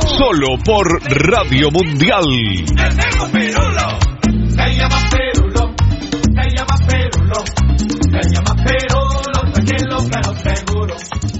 [0.00, 2.24] Solo por Radio Mundial.
[2.24, 3.98] El negro Pirulo,
[4.48, 5.72] se llama Pirulo,
[6.34, 7.44] se llama Pirulo,
[10.42, 11.33] se